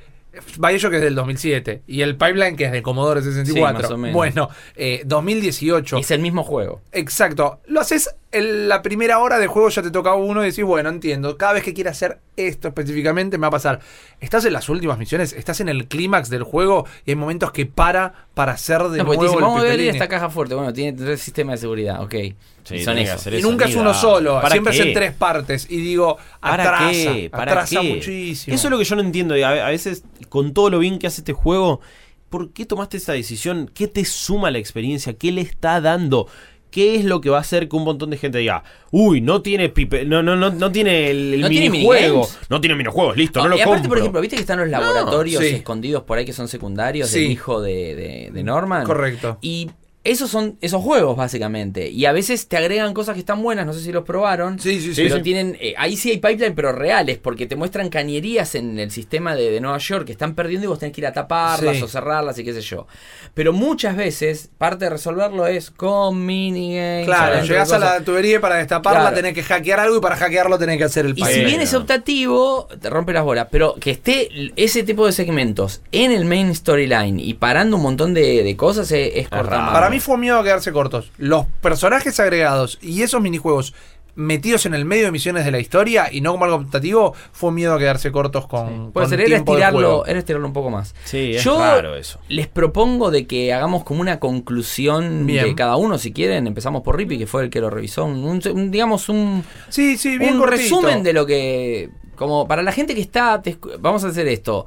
Bioshock 0.57 0.93
es 0.93 1.01
del 1.01 1.13
2007 1.15 1.81
y 1.87 2.01
el 2.01 2.15
Pipeline 2.15 2.55
que 2.55 2.63
es 2.65 2.71
de 2.71 2.81
Commodore 2.81 3.21
64. 3.21 3.77
Sí, 3.79 3.83
más 3.83 3.91
o 3.91 3.97
menos. 3.97 4.15
Bueno, 4.15 4.49
eh, 4.77 5.01
2018. 5.05 5.97
Es 5.97 6.09
el 6.11 6.21
mismo 6.21 6.43
juego. 6.43 6.81
Exacto. 6.93 7.59
Lo 7.67 7.81
haces 7.81 8.15
en 8.31 8.69
la 8.69 8.81
primera 8.81 9.19
hora 9.19 9.39
de 9.39 9.47
juego, 9.47 9.69
ya 9.69 9.81
te 9.81 9.91
toca 9.91 10.13
uno 10.13 10.41
y 10.43 10.49
decís, 10.49 10.63
bueno, 10.63 10.89
entiendo. 10.89 11.37
Cada 11.37 11.53
vez 11.53 11.63
que 11.63 11.73
quiera 11.73 11.91
hacer 11.91 12.19
esto 12.37 12.69
específicamente 12.69 13.37
me 13.37 13.41
va 13.43 13.47
a 13.49 13.51
pasar. 13.51 13.79
Estás 14.19 14.45
en 14.45 14.53
las 14.53 14.69
últimas 14.69 14.97
misiones, 14.97 15.33
estás 15.33 15.59
en 15.59 15.69
el 15.69 15.87
clímax 15.87 16.29
del 16.29 16.43
juego 16.43 16.85
y 17.05 17.11
hay 17.11 17.15
momentos 17.15 17.51
que 17.51 17.65
para 17.65 18.27
para 18.33 18.53
hacer 18.53 18.81
de 18.83 18.99
No, 18.99 19.03
nuevo 19.03 19.21
dicen, 19.23 19.37
el 19.37 19.43
vamos 19.43 19.59
a 19.61 19.63
ver 19.63 19.79
esta 19.81 20.07
caja 20.07 20.29
fuerte. 20.29 20.55
Bueno, 20.55 20.71
tiene 20.71 20.93
tres 20.93 21.21
sistemas 21.21 21.59
de 21.59 21.61
seguridad. 21.61 22.01
Ok. 22.01 22.15
Sí, 22.63 22.83
son 22.83 22.97
hacer 22.97 23.33
Y 23.33 23.37
eso, 23.37 23.49
nunca 23.49 23.65
es 23.65 23.75
uno 23.75 23.93
solo, 23.93 24.35
¿Para 24.35 24.51
siempre 24.51 24.73
es 24.73 24.79
qué? 24.81 24.87
en 24.89 24.93
tres 24.93 25.13
partes. 25.13 25.67
Y 25.69 25.77
digo, 25.77 26.17
¿Para 26.39 26.63
atrasa, 26.63 26.91
qué? 26.91 27.29
¿Para 27.29 27.51
atrasa 27.51 27.81
qué? 27.81 27.95
muchísimo. 27.95 28.55
Eso 28.55 28.67
es 28.67 28.71
lo 28.71 28.77
que 28.77 28.83
yo 28.85 28.95
no 28.95 29.01
entiendo. 29.01 29.35
y 29.35 29.41
A, 29.43 29.65
a 29.65 29.69
veces, 29.69 30.03
con 30.29 30.53
todo 30.53 30.69
lo 30.69 30.79
bien 30.79 30.99
que 30.99 31.07
hace 31.07 31.21
este 31.21 31.33
juego, 31.33 31.81
¿por 32.29 32.53
qué 32.53 32.65
tomaste 32.65 32.97
esa 32.97 33.13
decisión? 33.13 33.69
¿Qué 33.73 33.87
te 33.87 34.05
suma 34.05 34.51
la 34.51 34.59
experiencia? 34.59 35.13
¿Qué 35.13 35.31
le 35.31 35.41
está 35.41 35.81
dando? 35.81 36.27
¿Qué 36.71 36.95
es 36.95 37.03
lo 37.05 37.19
que 37.21 37.29
va 37.29 37.37
a 37.37 37.41
hacer 37.41 37.67
que 37.69 37.75
un 37.75 37.83
montón 37.83 38.09
de 38.09 38.17
gente 38.17 38.37
diga, 38.37 38.63
uy, 38.91 39.19
no 39.21 39.41
tiene 39.41 39.67
pipe, 39.69 40.05
no, 40.05 40.23
no, 40.23 40.35
no, 40.37 40.49
no 40.49 40.71
tiene 40.71 41.11
el, 41.11 41.33
el 41.35 41.41
¿No 41.41 41.49
tiene 41.49 41.69
minijuego, 41.69 42.15
minigames? 42.21 42.39
no 42.49 42.61
tiene 42.61 42.75
minijuegos, 42.75 43.17
listo, 43.17 43.39
no, 43.39 43.43
No, 43.43 43.49
lo 43.49 43.57
y 43.57 43.61
aparte, 43.61 43.75
compro. 43.81 43.89
por 43.89 43.97
ejemplo, 43.99 44.21
viste 44.21 44.35
que 44.37 44.41
están 44.41 44.57
los 44.59 44.69
laboratorios 44.69 45.43
sí. 45.43 45.49
escondidos 45.49 46.03
por 46.03 46.17
ahí 46.17 46.25
que 46.25 46.33
son 46.33 46.47
secundarios 46.47 47.09
Sí. 47.09 47.19
del 47.23 47.31
hijo 47.31 47.61
de, 47.61 47.95
de- 47.95 48.29
de 48.33 48.43
Norman. 48.43 48.85
Correcto. 48.85 49.37
Y 49.41 49.69
esos 50.03 50.31
son 50.31 50.57
esos 50.61 50.81
juegos, 50.81 51.15
básicamente. 51.15 51.89
Y 51.89 52.05
a 52.05 52.11
veces 52.11 52.47
te 52.47 52.57
agregan 52.57 52.93
cosas 52.93 53.13
que 53.13 53.19
están 53.19 53.41
buenas, 53.43 53.65
no 53.67 53.73
sé 53.73 53.81
si 53.81 53.91
los 53.91 54.03
probaron. 54.03 54.59
Sí, 54.59 54.81
sí, 54.81 54.95
sí. 54.95 55.03
Pero 55.03 55.17
sí. 55.17 55.21
tienen. 55.21 55.57
eh, 55.61 55.75
ahí 55.77 55.95
sí 55.95 56.09
hay 56.09 56.17
pipeline, 56.17 56.55
pero 56.55 56.71
reales, 56.71 57.17
porque 57.19 57.45
te 57.45 57.55
muestran 57.55 57.89
cañerías 57.89 58.55
en 58.55 58.79
el 58.79 58.89
sistema 58.91 59.35
de, 59.35 59.51
de 59.51 59.61
Nueva 59.61 59.77
York 59.77 60.05
que 60.05 60.11
están 60.11 60.33
perdiendo 60.33 60.65
y 60.65 60.69
vos 60.69 60.79
tenés 60.79 60.95
que 60.95 61.01
ir 61.01 61.07
a 61.07 61.13
taparlas 61.13 61.77
Sí. 61.77 61.83
o 61.83 61.87
cerrarlas 61.87 62.37
y 62.39 62.43
qué 62.43 62.53
sé 62.53 62.61
yo. 62.61 62.87
Pero 63.35 63.53
muchas 63.53 63.95
veces, 63.95 64.49
parte 64.57 64.85
de 64.85 64.89
resolverlo 64.91 65.45
es 65.45 65.69
con 65.69 66.25
minigames. 66.25 67.05
Claro, 67.05 67.43
llegás 67.45 67.71
a 67.71 67.79
la 67.79 68.01
tubería 68.03 68.37
y 68.37 68.39
para 68.39 68.55
destaparla 68.55 69.01
Claro. 69.01 69.15
tenés 69.15 69.33
que 69.33 69.43
hackear 69.43 69.79
algo 69.79 69.97
y 69.97 70.01
para 70.01 70.15
hackearlo 70.15 70.57
tenés 70.57 70.77
que 70.79 70.83
hacer 70.85 71.05
el 71.05 71.11
Y 71.11 71.15
pipeline. 71.15 71.39
si 71.39 71.45
bien 71.45 71.61
es 71.61 71.73
optativo, 71.73 72.67
te 72.81 72.89
rompe 72.89 73.13
las 73.13 73.23
bolas. 73.23 73.47
Pero 73.51 73.75
que 73.75 73.91
esté 73.91 74.29
ese 74.55 74.83
tipo 74.83 75.05
de 75.05 75.11
segmentos 75.11 75.81
en 75.91 76.11
el 76.11 76.25
main 76.25 76.53
storyline 76.55 77.19
y 77.19 77.33
parando 77.35 77.77
un 77.77 77.83
montón 77.83 78.13
de, 78.13 78.43
de 78.43 78.55
cosas 78.57 78.91
es, 78.91 79.11
es 79.15 79.29
cortar 79.29 79.59
raro. 79.59 79.90
Mí 79.91 79.99
fue 79.99 80.17
miedo 80.17 80.39
a 80.39 80.43
quedarse 80.43 80.71
cortos. 80.71 81.11
Los 81.17 81.45
personajes 81.61 82.19
agregados 82.19 82.79
y 82.81 83.01
esos 83.03 83.21
minijuegos 83.21 83.73
metidos 84.13 84.65
en 84.65 84.73
el 84.73 84.83
medio 84.83 85.05
de 85.05 85.11
misiones 85.11 85.45
de 85.45 85.51
la 85.51 85.59
historia 85.59 86.09
y 86.11 86.19
no 86.19 86.33
como 86.33 86.43
algo 86.43 86.57
optativo, 86.57 87.13
fue 87.31 87.51
miedo 87.53 87.73
a 87.73 87.79
quedarse 87.79 88.11
cortos 88.11 88.45
con, 88.45 88.91
Puede 88.91 89.05
con 89.05 89.09
ser, 89.09 89.21
era 89.21 89.37
estirarlo, 89.37 90.05
era 90.05 90.19
estirarlo 90.19 90.47
un 90.47 90.53
poco 90.53 90.69
más. 90.69 90.93
Sí, 91.05 91.35
es 91.35 91.43
Yo 91.43 91.57
raro 91.57 91.95
eso. 91.95 92.19
les 92.27 92.47
propongo 92.47 93.09
de 93.09 93.25
que 93.25 93.53
hagamos 93.53 93.85
como 93.85 94.01
una 94.01 94.19
conclusión 94.19 95.25
Bien. 95.25 95.45
de 95.45 95.55
cada 95.55 95.77
uno, 95.77 95.97
si 95.97 96.11
quieren. 96.11 96.45
Empezamos 96.45 96.81
por 96.81 96.97
Rippy, 96.97 97.17
que 97.17 97.25
fue 97.27 97.43
el 97.43 97.49
que 97.49 97.61
lo 97.61 97.69
revisó. 97.69 98.03
Un, 98.05 98.69
digamos, 98.69 99.07
un, 99.09 99.43
Sí, 99.69 99.97
sí, 99.97 100.17
bien 100.17 100.33
un 100.33 100.39
cortito. 100.41 100.61
resumen 100.61 101.03
de 101.03 101.13
lo 101.13 101.25
que. 101.25 101.89
Como 102.15 102.47
para 102.47 102.61
la 102.63 102.71
gente 102.73 102.93
que 102.93 103.01
está. 103.01 103.41
te 103.41 103.57
vamos 103.79 104.03
a 104.03 104.09
hacer 104.09 104.27
esto. 104.27 104.65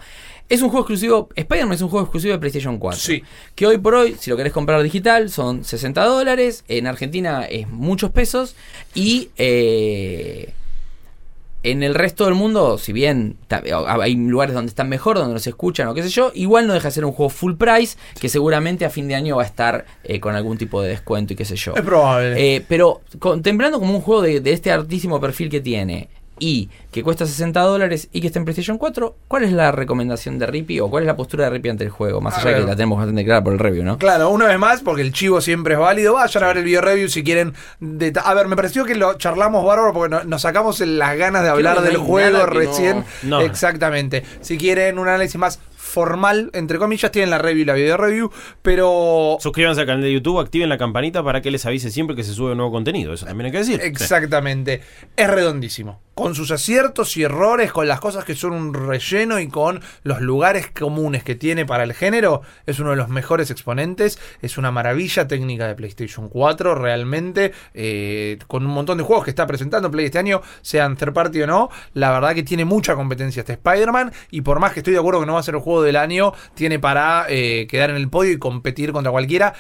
Es 0.49 0.61
un 0.63 0.69
juego 0.69 0.83
exclusivo. 0.83 1.29
Spider-Man 1.35 1.75
es 1.75 1.81
un 1.83 1.89
juego 1.89 2.05
exclusivo 2.05 2.33
de 2.35 2.39
PlayStation 2.39 2.79
4. 2.79 3.01
Sí. 3.01 3.23
Que 3.55 3.67
hoy 3.67 3.79
por 3.79 3.95
hoy, 3.95 4.15
si 4.19 4.31
lo 4.31 4.37
querés 4.37 4.53
comprar 4.53 4.83
digital, 4.83 5.31
son 5.31 5.65
60 5.65 6.05
dólares. 6.05 6.65
En 6.69 6.87
Argentina 6.87 7.45
es 7.45 7.69
muchos 7.69 8.11
pesos. 8.11 8.55
Y. 8.95 9.31
eh, 9.39 10.53
en 11.67 11.83
el 11.83 11.95
resto 11.95 12.27
del 12.27 12.35
mundo, 12.35 12.77
si 12.77 12.93
bien 12.93 13.39
ta- 13.49 13.63
hay 14.03 14.15
lugares 14.17 14.55
donde 14.55 14.69
están 14.69 14.87
mejor, 14.91 15.17
donde 15.17 15.33
no 15.33 15.39
se 15.41 15.49
escuchan 15.49 15.89
o 15.89 15.95
qué 15.95 16.03
sé 16.03 16.11
yo, 16.11 16.31
igual 16.35 16.67
no 16.67 16.75
deja 16.75 16.89
de 16.89 16.93
ser 16.93 17.07
un 17.07 17.13
juego 17.13 17.31
full 17.31 17.55
price 17.55 17.97
que 18.21 18.29
seguramente 18.29 18.85
a 18.85 18.91
fin 18.91 19.09
de 19.09 19.15
año 19.15 19.37
va 19.37 19.45
a 19.45 19.47
estar 19.47 19.87
eh, 20.03 20.21
con 20.21 20.35
algún 20.35 20.59
tipo 20.59 20.83
de 20.83 20.91
descuento 20.91 21.33
y 21.33 21.37
qué 21.37 21.47
sé 21.47 21.57
yo. 21.57 21.73
Es 21.75 21.81
probable. 21.81 22.57
Eh, 22.57 22.63
pero 22.69 23.01
contemplando 23.19 23.81
como 23.81 23.95
un 23.95 24.03
juego 24.03 24.21
de, 24.21 24.41
de 24.41 24.53
este 24.53 24.71
altísimo 24.73 25.19
perfil 25.23 25.49
que 25.49 25.63
tiene 25.63 26.11
y 26.39 26.69
que 26.91 27.03
cuesta 27.03 27.27
60 27.27 27.61
dólares 27.61 28.09
y 28.13 28.21
que 28.21 28.27
está 28.27 28.39
en 28.39 28.45
PlayStation 28.45 28.77
4, 28.79 29.15
¿cuál 29.29 29.45
es 29.45 29.53
la 29.53 29.71
recomendación 29.73 30.39
de 30.39 30.47
Rippy 30.47 30.81
o 30.81 30.91
cuál 30.91 31.05
es 31.05 31.07
la 31.07 31.17
postura 31.17 31.45
de 31.45 31.51
Rippy 31.51 31.69
ante 31.69 31.85
el 31.85 31.91
juego? 31.91 32.21
Más 32.21 32.35
A 32.35 32.37
allá 32.39 32.49
de 32.49 32.55
ver. 32.55 32.63
que 32.65 32.71
la 32.71 32.77
tenemos 32.77 32.99
bastante 32.99 33.25
clara 33.25 33.45
por 33.45 33.53
el 33.53 33.59
review, 33.59 33.85
¿no? 33.85 33.99
Claro, 33.99 34.31
una 34.31 34.47
vez 34.47 34.59
más, 34.59 34.81
porque 34.81 35.03
el 35.03 35.13
chivo 35.13 35.41
siempre 35.41 35.75
es 35.75 35.81
válido. 35.81 36.15
Vayan 36.15 36.43
a 36.45 36.47
ver 36.49 36.59
el 36.59 36.65
video 36.65 36.81
review 36.81 37.09
si 37.09 37.23
quieren. 37.23 37.55
A 38.25 38.35
ver, 38.35 38.49
me 38.49 38.57
pareció 38.57 38.85
que 38.85 38.95
lo 38.95 39.15
charlamos 39.15 39.65
bárbaro 39.65 39.93
porque 39.93 40.11
no- 40.15 40.25
nos 40.25 40.43
sacamos 40.43 40.81
las 40.81 41.17
ganas 41.17 41.43
de 41.43 41.49
hablar 41.51 41.77
no 41.77 41.83
del 41.83 41.97
juego 41.99 42.47
recién. 42.47 43.05
no- 43.23 43.39
no. 43.39 43.41
Exactamente. 43.41 44.25
Si 44.41 44.59
quieren 44.59 44.99
un 44.99 45.09
análisis 45.09 45.37
más 45.37 45.61
formal, 45.95 46.51
entre 46.53 46.79
comillas, 46.79 47.11
tienen 47.13 47.31
la 47.31 47.39
review 47.39 47.63
y 47.63 47.65
la 47.65 47.75
video 47.75 47.97
review. 47.97 48.31
Pero 48.63 49.37
Suscríbanse 49.41 49.81
al 49.83 49.87
canal 49.87 50.03
de 50.03 50.13
YouTube, 50.13 50.41
activen 50.41 50.69
la 50.69 50.77
campanita 50.79 51.23
para 51.23 51.41
que 51.41 51.51
les 51.51 51.65
avise 51.67 51.91
siempre 51.91 52.17
que 52.17 52.25
se 52.25 52.35
sube 52.35 52.55
nuevo 52.55 52.73
contenido. 52.73 53.13
Eso 53.15 53.27
también 53.27 53.47
hay 53.47 53.53
que 53.53 53.59
decir. 53.59 53.81
Exactamente. 53.83 54.81
Es 55.17 55.31
redondísimo. 55.31 56.01
Con 56.15 56.35
sus 56.37 56.53
aciertos 56.53 57.17
y 57.17 57.25
errores, 57.25 57.73
con 57.73 57.89
las 57.89 57.99
cosas 58.01 58.25
que 58.25 58.37
son 58.37 58.53
un 58.53 58.73
relleno 58.73 59.41
y 59.41 59.49
con 59.49 59.81
los 60.05 60.21
lugares 60.21 60.71
comunes 60.71 61.25
que 61.25 61.35
tiene 61.35 61.67
para 61.67 61.83
el 61.83 61.93
género, 61.93 62.43
es 62.67 62.79
uno 62.79 62.91
de 62.91 62.97
los 62.97 63.09
mejores 63.09 63.51
exponentes. 63.51 64.19
Es 64.41 64.57
una 64.57 64.71
maravilla 64.71 65.27
técnica 65.27 65.67
de 65.67 65.75
PlayStation 65.75 66.29
4, 66.29 66.75
realmente. 66.77 67.53
eh, 67.75 68.39
con 68.47 68.65
un 68.65 68.73
montón 68.73 68.99
de 68.99 69.05
juegos 69.05 69.25
que 69.25 69.31
está 69.31 69.47
presentando 69.47 69.91
Play 69.91 70.07
este 70.07 70.19
año, 70.19 70.41
sean 70.63 70.97
third 70.97 71.13
party 71.13 71.43
o 71.43 71.47
no. 71.47 71.69
La 71.95 72.13
verdad 72.13 72.35
que 72.35 72.43
tiene 72.43 72.65
mucha 72.65 72.95
competencia 72.95 73.41
este 73.41 73.55
Spider-Man. 73.55 74.13
Y 74.31 74.41
por 74.43 74.61
más 74.61 74.73
que 74.73 74.81
estoy 74.81 74.93
de 74.93 75.01
acuerdo 75.01 75.21
que 75.21 75.27
no 75.27 75.35
va 75.35 75.41
a 75.41 75.43
ser 75.43 75.55
el 75.57 75.61
juego 75.61 75.83
del 75.85 75.97
año, 75.97 76.33
tiene 76.55 76.79
para 76.79 77.27
eh, 77.29 77.67
quedar 77.69 77.91
en 77.91 77.97
el 77.97 78.09
podio 78.09 78.33
y 78.33 78.39
competir 78.39 78.93
contra 78.93 79.13
cualquiera. 79.13 79.55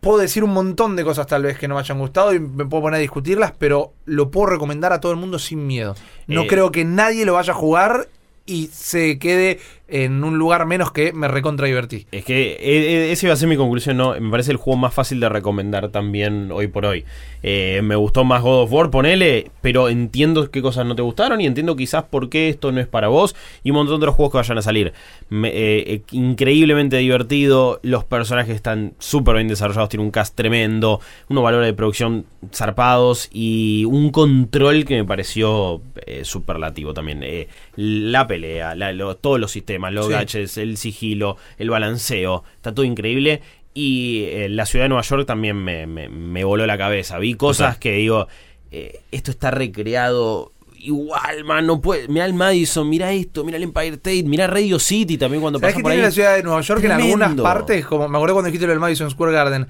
Puedo 0.00 0.16
decir 0.18 0.42
un 0.44 0.54
montón 0.54 0.96
de 0.96 1.04
cosas 1.04 1.26
tal 1.26 1.42
vez 1.42 1.58
que 1.58 1.68
no 1.68 1.74
me 1.74 1.80
hayan 1.80 1.98
gustado 1.98 2.32
y 2.32 2.40
me 2.40 2.64
puedo 2.64 2.84
poner 2.84 2.96
a 2.96 3.00
discutirlas, 3.00 3.52
pero 3.58 3.92
lo 4.06 4.30
puedo 4.30 4.46
recomendar 4.46 4.92
a 4.94 5.00
todo 5.00 5.12
el 5.12 5.18
mundo 5.18 5.38
sin 5.38 5.66
miedo. 5.66 5.94
No 6.26 6.42
Eh. 6.42 6.46
creo 6.46 6.72
que 6.72 6.84
nadie 6.86 7.26
lo 7.26 7.34
vaya 7.34 7.52
a 7.52 7.56
jugar 7.56 8.08
y 8.46 8.68
se 8.72 9.18
quede 9.18 9.60
en 9.90 10.22
un 10.24 10.38
lugar 10.38 10.66
menos 10.66 10.92
que 10.92 11.12
me 11.12 11.28
recontra 11.28 11.66
divertí. 11.66 12.06
Es 12.12 12.24
que 12.24 12.52
eh, 12.52 12.58
eh, 12.62 13.12
esa 13.12 13.26
iba 13.26 13.34
a 13.34 13.36
ser 13.36 13.48
mi 13.48 13.56
conclusión, 13.56 13.96
¿no? 13.96 14.18
Me 14.18 14.30
parece 14.30 14.52
el 14.52 14.56
juego 14.56 14.78
más 14.78 14.94
fácil 14.94 15.20
de 15.20 15.28
recomendar 15.28 15.88
también 15.88 16.50
hoy 16.52 16.68
por 16.68 16.86
hoy. 16.86 17.04
Eh, 17.42 17.80
me 17.82 17.96
gustó 17.96 18.24
más 18.24 18.42
God 18.42 18.64
of 18.64 18.72
War, 18.72 18.90
ponele, 18.90 19.50
pero 19.62 19.88
entiendo 19.88 20.50
qué 20.50 20.60
cosas 20.60 20.86
no 20.86 20.94
te 20.94 21.02
gustaron 21.02 21.40
y 21.40 21.46
entiendo 21.46 21.74
quizás 21.74 22.04
por 22.04 22.28
qué 22.28 22.48
esto 22.48 22.70
no 22.70 22.80
es 22.80 22.86
para 22.86 23.08
vos 23.08 23.34
y 23.64 23.70
un 23.70 23.76
montón 23.76 23.94
de 23.94 24.04
otros 24.04 24.14
juegos 24.14 24.32
que 24.32 24.38
vayan 24.38 24.58
a 24.58 24.62
salir. 24.62 24.92
Eh, 25.30 26.02
increíblemente 26.12 26.98
divertido, 26.98 27.80
los 27.82 28.04
personajes 28.04 28.54
están 28.54 28.92
súper 28.98 29.36
bien 29.36 29.48
desarrollados, 29.48 29.88
tiene 29.88 30.04
un 30.04 30.10
cast 30.10 30.34
tremendo, 30.34 31.00
unos 31.28 31.42
valores 31.42 31.66
de 31.66 31.74
producción 31.74 32.26
zarpados 32.52 33.28
y 33.32 33.84
un 33.86 34.10
control 34.10 34.84
que 34.84 34.96
me 34.96 35.04
pareció 35.04 35.80
superlativo 36.22 36.92
también. 36.92 37.24
La 37.76 38.26
pelea, 38.26 38.74
todos 39.20 39.40
los 39.40 39.50
sistemas, 39.50 39.79
los 39.88 40.06
Sí. 40.06 40.12
gadgets, 40.12 40.58
el 40.58 40.76
sigilo, 40.76 41.36
el 41.56 41.70
balanceo, 41.70 42.44
está 42.56 42.74
todo 42.74 42.84
increíble. 42.84 43.40
Y 43.72 44.24
eh, 44.26 44.48
la 44.50 44.66
ciudad 44.66 44.84
de 44.86 44.88
Nueva 44.90 45.02
York 45.02 45.26
también 45.26 45.56
me, 45.56 45.86
me- 45.86 46.08
me 46.08 46.44
voló 46.44 46.66
la 46.66 46.76
cabeza. 46.76 47.18
Vi 47.18 47.34
cosas 47.34 47.78
que 47.78 47.92
digo, 47.92 48.26
eh, 48.72 49.00
esto 49.12 49.30
está 49.30 49.50
recreado 49.52 50.52
igual, 50.82 51.44
man, 51.44 51.66
no 51.66 51.80
puede. 51.80 52.08
Mirá 52.08 52.24
el 52.26 52.34
Madison, 52.34 52.88
mira 52.88 53.12
esto, 53.12 53.44
mira 53.44 53.58
el 53.58 53.62
Empire 53.64 53.88
State, 53.96 54.22
mira 54.24 54.46
Radio 54.46 54.78
City 54.78 55.18
también 55.18 55.40
cuando 55.40 55.58
¿Sabes 55.58 55.74
pasa 55.74 55.78
que 55.78 55.82
por 55.82 55.92
tiene 55.92 56.02
ahí. 56.04 56.08
la 56.08 56.12
ciudad 56.12 56.36
de 56.36 56.42
Nueva 56.42 56.60
York 56.62 56.82
en 56.84 56.90
algunas 56.92 57.18
Tremendo. 57.18 57.42
partes, 57.42 57.86
como 57.86 58.08
me 58.08 58.16
acuerdo 58.18 58.34
cuando 58.34 58.46
dijiste 58.46 58.66
lo 58.66 58.72
del 58.72 58.80
Madison 58.80 59.10
Square 59.10 59.32
Garden, 59.32 59.66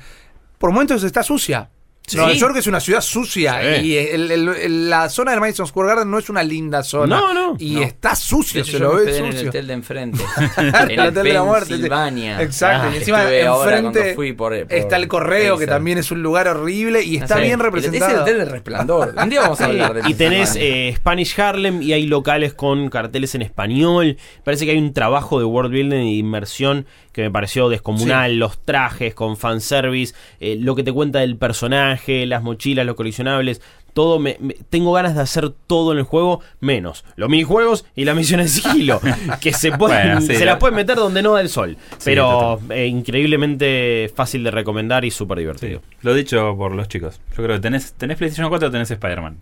por 0.59 0.71
momentos 0.73 1.03
está 1.03 1.23
sucia. 1.23 1.69
Sí. 2.11 2.17
Nueva 2.17 2.33
York 2.33 2.57
es 2.57 2.67
una 2.67 2.81
ciudad 2.81 3.01
sucia 3.01 3.61
Sí. 3.77 3.87
y 3.87 3.97
el- 3.97 4.31
el- 4.31 4.49
el- 4.49 4.91
la 4.91 5.09
zona 5.09 5.31
del 5.31 5.41
Madison 5.41 5.67
Square 5.67 5.89
Garden 5.91 6.11
no 6.11 6.19
es 6.19 6.29
una 6.29 6.43
linda 6.43 6.83
zona. 6.83 7.21
No, 7.21 7.33
no. 7.33 7.57
Y 7.59 7.77
No. 7.77 7.83
está 7.83 8.15
sucio, 8.17 8.63
hecho, 8.63 8.73
se 8.73 8.79
lo 8.81 8.91
ve 8.91 8.97
hospedé 9.03 9.19
en 9.19 9.25
el 9.27 9.33
sucio. 9.33 9.49
hotel 9.51 9.67
de 9.69 9.73
enfrente. 9.75 10.25
el 10.91 11.01
hotel 11.01 11.25
de 11.25 11.33
la 11.33 11.43
muerte. 11.45 11.69
Pensilvania. 11.71 12.43
Exacto. 12.43 12.89
Ah, 12.89 12.95
y 12.95 12.97
encima 12.99 13.23
enfrente 13.33 14.01
cuando 14.01 14.15
fui 14.15 14.33
por- 14.33 14.67
por 14.67 14.73
está 14.73 14.97
el 14.97 15.09
correo, 15.09 15.57
que 15.57 15.67
también 15.67 15.99
es 15.99 16.11
un 16.11 16.23
lugar 16.23 16.49
horrible 16.49 17.03
y 17.05 17.17
está 17.17 17.37
Sí. 17.37 17.43
bien 17.43 17.53
Es 17.55 17.59
representado. 17.65 18.11
el 18.15 18.21
hotel 18.23 18.39
del 18.39 18.51
resplandor. 18.51 19.15
Un 19.17 19.29
día 19.31 19.43
vamos 19.43 19.61
a 19.61 19.67
hablar 19.67 19.95
de 20.03 20.11
Y 20.11 20.15
tenés 20.15 20.57
eh, 20.57 20.93
Spanish 20.97 21.39
Harlem 21.41 21.81
y 21.83 21.93
hay 21.93 22.07
locales 22.07 22.55
con 22.55 22.89
carteles 22.91 23.35
en 23.35 23.43
español. 23.43 24.17
Parece 24.45 24.65
que 24.65 24.73
hay 24.73 24.79
un 24.79 24.93
trabajo 24.93 25.39
de 25.39 25.45
world 25.45 25.71
building 25.71 26.03
y 26.07 26.19
inmersión 26.19 26.87
que 27.21 27.27
me 27.29 27.31
pareció 27.31 27.69
descomunal. 27.69 28.37
Los 28.39 28.59
trajes 28.59 29.15
con 29.15 29.37
fanservice, 29.37 30.15
eh, 30.41 30.57
lo 30.59 30.75
que 30.75 30.83
te 30.83 30.93
cuenta 30.93 31.21
del 31.21 31.37
personaje, 31.37 32.27
las 32.27 32.43
mochilas, 32.43 32.85
los 32.87 32.97
coleccionables. 32.97 33.61
Todo 33.93 34.21
me, 34.21 34.37
me- 34.39 34.55
tengo 34.71 34.93
ganas 34.93 35.17
de 35.17 35.21
hacer 35.23 35.51
todo 35.67 35.91
en 35.91 35.99
el 35.99 36.05
juego, 36.05 36.41
menos 36.61 37.05
los 37.17 37.29
minijuegos 37.29 37.85
y 37.97 38.05
la 38.05 38.15
misión 38.15 38.41
de 38.41 38.47
sigilo. 38.47 39.01
que 39.41 39.53
se 39.53 39.73
pueden, 39.73 40.07
Bueno, 40.07 40.21
sí, 40.21 40.29
se 40.37 40.45
la- 40.45 40.53
las 40.53 40.61
pueden 40.61 40.77
meter 40.77 40.97
donde 40.97 41.23
no 41.23 41.33
da 41.35 41.41
el 41.41 41.49
sol. 41.49 41.77
Pero 42.05 42.61
eh, 42.71 42.87
increíblemente 42.87 44.11
fácil 44.15 44.45
de 44.45 44.51
recomendar 44.51 45.05
y 45.05 45.11
súper 45.11 45.39
Sí, 45.39 45.41
divertido. 45.43 45.83
lo 46.03 46.15
dicho 46.15 46.55
por 46.57 46.73
los 46.73 46.89
chicos. 46.89 47.21
Yo 47.37 47.43
creo 47.43 47.57
que 47.57 47.61
tenés, 47.61 47.93
tenés 47.95 48.17
PlayStation 48.17 48.49
4 48.49 48.69
o 48.69 48.71
tenés 48.71 48.91
Spider-Man. 48.91 49.37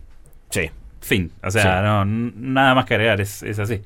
Sí. 0.49 0.69
Fin. 1.01 1.31
O 1.43 1.49
sea, 1.51 1.81
no, 1.81 2.05
nada 2.05 2.75
más 2.75 2.85
que 2.85 2.95
agregar, 2.95 3.21
es, 3.21 3.41
es 3.43 3.57
así. 3.59 3.81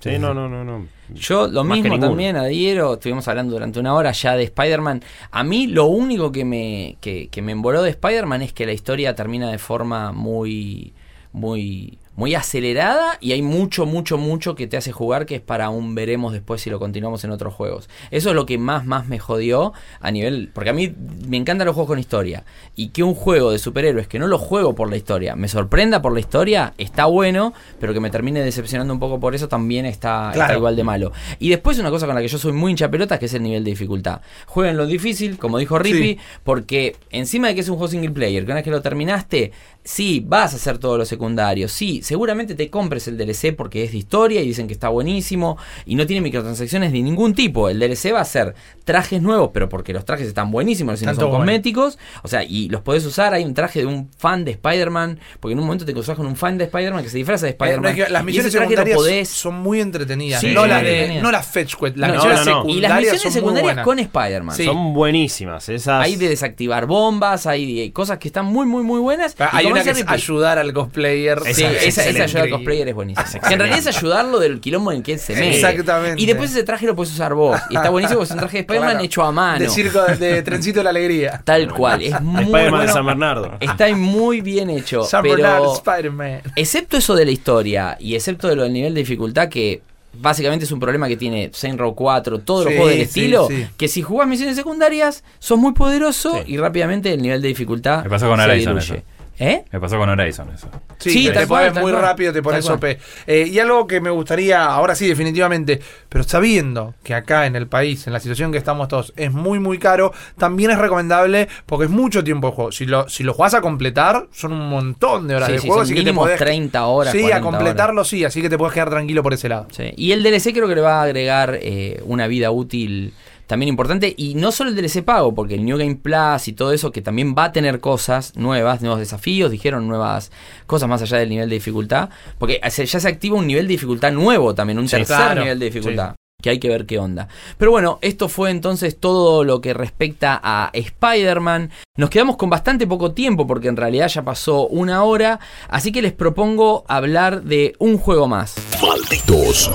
Sí, 0.00 0.18
no, 0.18 0.34
no, 0.34 0.48
no, 0.48 0.64
no. 0.64 0.86
Yo 1.14 1.46
lo 1.46 1.64
Más 1.64 1.78
mismo 1.78 1.98
también 1.98 2.36
adhiero, 2.36 2.94
estuvimos 2.94 3.26
hablando 3.28 3.52
durante 3.52 3.78
una 3.78 3.94
hora 3.94 4.12
ya 4.12 4.36
de 4.36 4.44
Spider-Man. 4.44 5.02
A 5.30 5.44
mí 5.44 5.66
lo 5.68 5.86
único 5.86 6.32
que 6.32 6.44
me, 6.44 6.96
que, 7.00 7.28
que 7.28 7.42
me 7.42 7.52
emboló 7.52 7.82
de 7.82 7.90
Spider-Man 7.90 8.42
es 8.42 8.52
que 8.52 8.66
la 8.66 8.72
historia 8.72 9.14
termina 9.14 9.50
de 9.50 9.58
forma 9.58 10.12
muy, 10.12 10.92
muy, 11.32 11.98
muy 12.16 12.34
acelerada 12.34 13.18
y 13.20 13.32
hay 13.32 13.42
mucho, 13.42 13.86
mucho, 13.86 14.18
mucho 14.18 14.54
que 14.54 14.66
te 14.66 14.76
hace 14.76 14.90
jugar 14.90 15.26
que 15.26 15.36
es 15.36 15.40
para 15.40 15.70
un 15.70 15.94
veremos 15.94 16.32
después 16.32 16.60
si 16.62 16.70
lo 16.70 16.78
continuamos 16.78 17.22
en 17.24 17.30
otros 17.30 17.54
juegos. 17.54 17.88
Eso 18.10 18.30
es 18.30 18.34
lo 18.34 18.46
que 18.46 18.58
más, 18.58 18.84
más 18.86 19.06
me 19.06 19.18
jodió 19.18 19.72
a 20.00 20.10
nivel... 20.10 20.50
Porque 20.52 20.70
a 20.70 20.72
mí 20.72 20.92
me 21.28 21.36
encantan 21.36 21.66
los 21.66 21.74
juegos 21.74 21.88
con 21.88 21.98
historia. 21.98 22.44
Y 22.74 22.88
que 22.88 23.02
un 23.02 23.14
juego 23.14 23.50
de 23.50 23.58
superhéroes 23.58 24.08
que 24.08 24.18
no 24.18 24.26
lo 24.26 24.38
juego 24.38 24.74
por 24.74 24.90
la 24.90 24.96
historia, 24.96 25.36
me 25.36 25.48
sorprenda 25.48 26.02
por 26.02 26.12
la 26.12 26.20
historia, 26.20 26.72
está 26.78 27.04
bueno, 27.04 27.52
pero 27.78 27.92
que 27.92 28.00
me 28.00 28.10
termine 28.10 28.40
decepcionando 28.42 28.92
un 28.92 29.00
poco 29.00 29.20
por 29.20 29.34
eso 29.34 29.48
también 29.48 29.86
está, 29.86 30.32
igual 30.56 30.74
de 30.76 30.84
malo. 30.84 31.12
Y 31.38 31.50
después 31.50 31.78
una 31.78 31.90
cosa 31.90 32.06
con 32.06 32.14
la 32.14 32.22
que 32.22 32.28
yo 32.28 32.38
soy 32.38 32.52
muy 32.52 32.70
hincha 32.70 32.90
pelota 32.90 33.18
que 33.18 33.26
es 33.26 33.34
el 33.34 33.42
nivel 33.42 33.62
de 33.62 33.70
dificultad. 33.70 34.20
Jueguen 34.46 34.76
lo 34.76 34.86
difícil, 34.86 35.38
como 35.38 35.58
dijo 35.58 35.78
Rippy, 35.78 35.96
Sí. 35.96 36.18
porque 36.44 36.96
encima 37.10 37.48
de 37.48 37.54
que 37.54 37.60
es 37.60 37.68
un 37.68 37.76
juego 37.76 37.90
single 37.90 38.10
player, 38.10 38.44
que 38.44 38.46
una 38.46 38.56
vez 38.56 38.64
que 38.64 38.70
lo 38.70 38.82
terminaste, 38.82 39.52
sí, 39.86 40.22
vas 40.26 40.52
a 40.52 40.56
hacer 40.56 40.78
todos 40.78 40.98
los 40.98 41.08
secundarios, 41.08 41.70
sí, 41.72 42.00
seguramente 42.02 42.54
te 42.56 42.68
compres 42.70 43.06
el 43.08 43.16
DLC 43.16 43.54
porque 43.56 43.84
es 43.84 43.92
de 43.92 43.98
historia 43.98 44.42
y 44.42 44.46
dicen 44.48 44.66
que 44.66 44.72
está 44.74 44.88
buenísimo 44.88 45.56
y 45.86 45.94
no 45.94 46.06
tiene 46.06 46.20
microtransacciones 46.22 46.90
de 46.92 47.00
ningún 47.02 47.34
tipo. 47.34 47.68
El 47.68 47.78
DLC 47.78 48.12
va 48.12 48.20
a 48.20 48.24
ser 48.24 48.54
trajes 48.84 49.22
nuevos, 49.22 49.50
pero 49.54 49.68
porque 49.68 49.92
los 49.92 50.04
trajes 50.04 50.26
están 50.26 50.50
buenísimos, 50.50 50.98
si 50.98 51.06
no 51.06 51.14
son 51.14 51.30
cosméticos, 51.30 51.98
o 52.22 52.28
sea, 52.28 52.42
y 52.42 52.68
los 52.68 52.82
podés 52.82 53.04
usar, 53.06 53.32
hay 53.32 53.44
un 53.44 53.54
traje 53.54 53.78
de 53.80 53.86
un 53.86 54.10
fan 54.18 54.44
de 54.44 54.50
Spider-Man, 54.52 55.20
porque 55.40 55.52
en 55.52 55.58
un 55.60 55.64
momento 55.66 55.84
te 55.84 55.92
cruzas 55.92 56.16
con 56.16 56.26
un 56.26 56.36
fan 56.36 56.58
de 56.58 56.64
Spider-Man 56.64 57.02
que 57.04 57.08
se 57.10 57.18
disfraza 57.18 57.46
de 57.46 57.52
Pero 57.54 57.72
Spider-Man. 57.86 58.12
las 58.12 58.22
y 58.22 58.26
misiones 58.26 58.48
ese 58.48 58.58
traje 58.58 58.70
lo 58.74 58.76
secundarias 58.76 58.96
podés 58.96 59.28
son 59.28 59.54
muy 59.62 59.80
entretenidas. 59.80 60.40
Sí, 60.40 60.48
no, 60.52 60.64
sí, 60.64 60.68
las 60.68 60.80
sí, 60.80 60.84
de, 60.84 60.90
entretenidas. 60.92 61.22
no 61.22 61.30
las 61.30 61.46
fetch 61.46 61.74
quest, 61.76 61.96
las 61.96 62.08
No, 62.08 62.14
misiones 62.16 62.46
no, 62.46 62.64
no. 62.64 62.68
Y 62.70 62.80
las 62.80 62.90
secundarias 62.90 63.00
misiones 63.12 63.22
son 63.22 63.32
secundarias 63.32 63.84
con 63.84 63.98
Spider-Man. 64.00 64.56
Sí. 64.56 64.64
Son 64.64 64.94
buenísimas. 64.94 65.68
Esas. 65.68 66.04
Hay 66.04 66.16
de 66.16 66.28
desactivar 66.28 66.86
bombas, 66.86 67.46
hay 67.46 67.74
de- 67.86 67.92
cosas 67.92 68.18
que 68.18 68.28
están 68.28 68.46
muy, 68.46 68.66
muy, 68.66 68.82
muy 68.82 69.00
buenas. 69.00 69.34
Y 69.38 69.42
Hay 69.52 69.66
que 69.84 69.90
es 69.90 70.04
ayudar 70.06 70.58
al 70.58 70.72
cosplayer. 70.72 71.40
Sí, 71.44 71.50
Esa- 71.50 71.70
esa, 71.70 71.76
esa, 71.76 71.84
excelente. 71.86 72.22
ayuda 72.22 72.42
al 72.42 72.50
cosplayer 72.50 72.88
es 72.88 72.94
buenísima. 72.94 73.24
Que 73.46 73.52
en 73.54 73.58
realidad 73.60 73.78
es 73.78 73.86
ayudarlo 73.86 74.38
del 74.38 74.60
quilombo 74.60 74.90
en 74.92 74.98
el 74.98 75.02
que 75.02 75.12
él 75.14 75.18
se 75.18 75.34
mete. 75.34 75.54
Exactamente. 75.56 76.22
Y 76.22 76.26
después 76.26 76.50
ese 76.50 76.62
traje 76.64 76.86
lo 76.86 76.94
puedes 76.96 77.12
usar 77.12 77.34
vos. 77.34 77.60
Y 77.70 77.76
está 77.76 77.90
buenísimo 77.90 78.18
porque 78.20 78.26
es 78.26 78.30
un 78.32 78.38
traje 78.38 78.56
de 78.58 78.60
Spider-Man 78.62 78.90
Claro. 78.92 79.04
hecho 79.04 79.22
a 79.22 79.32
mano. 79.32 79.58
De 79.58 79.68
circo 79.68 80.02
de, 80.02 80.42
trencito 80.42 80.80
de 80.80 80.84
la 80.84 80.90
alegría. 80.90 81.40
Tal 81.44 81.72
cual. 81.72 82.02
Es 82.02 82.20
muy 82.20 82.42
Spider-Man 82.44 82.70
bueno. 82.70 82.80
de 82.82 82.88
San 82.88 83.06
Bernardo. 83.06 83.52
Está 83.60 83.94
muy 83.94 84.40
bien 84.40 84.70
hecho. 84.70 85.02
San 85.04 85.22
Bernardo, 85.22 85.74
pero 85.82 85.92
Spider-Man. 85.94 86.40
excepto 86.56 86.96
eso 86.96 87.14
de 87.14 87.24
la 87.24 87.30
historia 87.30 87.96
y 88.00 88.14
excepto 88.14 88.48
de 88.48 88.56
lo 88.56 88.62
del 88.64 88.72
nivel 88.72 88.94
de 88.94 89.00
dificultad 89.00 89.48
que 89.48 89.82
básicamente 90.18 90.64
es 90.64 90.72
un 90.72 90.80
problema 90.80 91.08
que 91.08 91.16
tiene 91.18 91.50
Saint 91.52 91.78
Row 91.78 91.94
4, 91.94 92.38
todos 92.40 92.64
los 92.64 92.72
juegos 92.74 92.90
del 92.90 93.02
estilo, 93.02 93.48
sí. 93.48 93.66
que 93.76 93.86
si 93.86 94.00
jugás 94.00 94.26
misiones 94.26 94.56
secundarias 94.56 95.22
sos 95.38 95.58
muy 95.58 95.72
poderoso 95.74 96.32
Sí. 96.44 96.52
y 96.54 96.56
rápidamente 96.56 97.12
el 97.12 97.20
nivel 97.20 97.42
de 97.42 97.48
dificultad 97.48 98.02
Me 98.04 98.08
pasó 98.08 98.26
con 98.28 98.40
se 98.40 98.50
diluye. 98.54 99.04
¿Eh? 99.38 99.64
Me 99.70 99.80
pasó 99.80 99.98
con 99.98 100.08
Horizon 100.08 100.48
eso. 100.54 100.68
Sí, 100.98 101.10
Sí, 101.10 101.30
te, 101.30 101.46
pones 101.46 101.74
muy 101.74 101.92
cual. 101.92 102.02
rápido, 102.02 102.32
te 102.32 102.42
pones. 102.42 102.68
OP. 102.70 102.84
Eh, 103.26 103.48
y 103.52 103.58
algo 103.58 103.86
que 103.86 104.00
me 104.00 104.08
gustaría, 104.10 104.64
ahora 104.64 104.94
sí, 104.94 105.06
definitivamente, 105.06 105.80
pero 106.08 106.24
sabiendo 106.24 106.94
que 107.02 107.14
acá 107.14 107.44
en 107.46 107.54
el 107.54 107.66
país, 107.66 108.06
en 108.06 108.12
la 108.14 108.20
situación 108.20 108.50
que 108.50 108.58
estamos 108.58 108.88
todos, 108.88 109.12
es 109.16 109.30
muy, 109.32 109.58
muy 109.58 109.78
caro, 109.78 110.12
también 110.38 110.70
es 110.70 110.78
recomendable 110.78 111.48
porque 111.66 111.84
es 111.84 111.90
mucho 111.90 112.24
tiempo 112.24 112.48
de 112.48 112.52
juego. 112.54 112.72
Si 112.72 112.86
lo, 112.86 113.08
si 113.08 113.24
lo 113.24 113.34
jugás 113.34 113.52
a 113.54 113.60
completar, 113.60 114.26
son 114.32 114.52
un 114.54 114.68
montón 114.70 115.28
de 115.28 115.36
horas 115.36 115.48
Sí, 115.48 115.52
de 115.52 115.58
sí, 115.60 115.66
juego. 115.68 115.82
son 115.82 115.92
así 115.92 115.94
que 115.94 116.10
te 116.10 116.14
podés- 116.14 116.38
30 116.38 116.86
horas, 116.86 117.12
Sí, 117.12 117.20
40 117.20 117.36
a 117.36 117.40
completarlo 117.42 118.04
sí, 118.04 118.24
así 118.24 118.40
que 118.40 118.48
te 118.48 118.56
puedes 118.56 118.72
quedar 118.72 118.88
tranquilo 118.90 119.22
por 119.22 119.34
ese 119.34 119.48
lado. 119.50 119.66
Sí. 119.70 119.92
Y 119.96 120.12
el 120.12 120.22
DLC 120.22 120.52
creo 120.54 120.66
que 120.66 120.74
le 120.74 120.80
va 120.80 121.00
a 121.00 121.02
agregar 121.02 121.58
eh, 121.60 122.00
una 122.06 122.26
vida 122.26 122.50
útil 122.50 123.12
también 123.46 123.68
importante. 123.68 124.14
Y 124.16 124.34
no 124.34 124.52
solo 124.52 124.70
el 124.70 124.76
DLC 124.76 125.02
pago, 125.04 125.34
porque 125.34 125.54
el 125.54 125.64
New 125.64 125.78
Game 125.78 125.96
Plus 125.96 126.48
y 126.48 126.52
todo 126.52 126.72
eso, 126.72 126.92
que 126.92 127.02
también 127.02 127.34
va 127.36 127.44
a 127.44 127.52
tener 127.52 127.80
cosas 127.80 128.36
nuevas, 128.36 128.80
nuevos 128.82 128.98
desafíos, 128.98 129.50
dijeron 129.50 129.86
nuevas 129.88 130.30
cosas 130.66 130.88
más 130.88 131.02
allá 131.02 131.18
del 131.18 131.28
nivel 131.28 131.48
de 131.48 131.54
dificultad. 131.56 132.10
Porque 132.38 132.60
ya 132.62 132.70
se 133.00 133.08
activa 133.08 133.36
un 133.36 133.46
nivel 133.46 133.66
de 133.66 133.72
dificultad 133.72 134.12
nuevo 134.12 134.54
también, 134.54 134.78
un 134.78 134.88
Sí, 134.88 134.96
tercer 134.96 135.16
claro. 135.16 135.40
nivel 135.42 135.58
de 135.58 135.66
dificultad. 135.66 136.14
Que 136.46 136.50
hay 136.50 136.60
que 136.60 136.68
ver 136.68 136.86
qué 136.86 137.00
onda. 137.00 137.26
Pero 137.58 137.72
bueno, 137.72 137.98
esto 138.02 138.28
fue 138.28 138.52
entonces 138.52 139.00
todo 139.00 139.42
lo 139.42 139.60
que 139.60 139.74
respecta 139.74 140.40
a 140.40 140.70
Spider-Man. 140.72 141.72
Nos 141.96 142.08
quedamos 142.08 142.36
con 142.36 142.48
bastante 142.50 142.86
poco 142.86 143.10
tiempo 143.10 143.48
porque 143.48 143.66
en 143.66 143.76
realidad 143.76 144.06
ya 144.06 144.22
pasó 144.22 144.68
una 144.68 145.02
hora. 145.02 145.40
Así 145.68 145.90
que 145.90 146.02
les 146.02 146.12
propongo 146.12 146.84
hablar 146.86 147.42
de 147.42 147.74
un 147.80 147.98
juego 147.98 148.28
más. 148.28 148.54
Malditos 148.80 149.72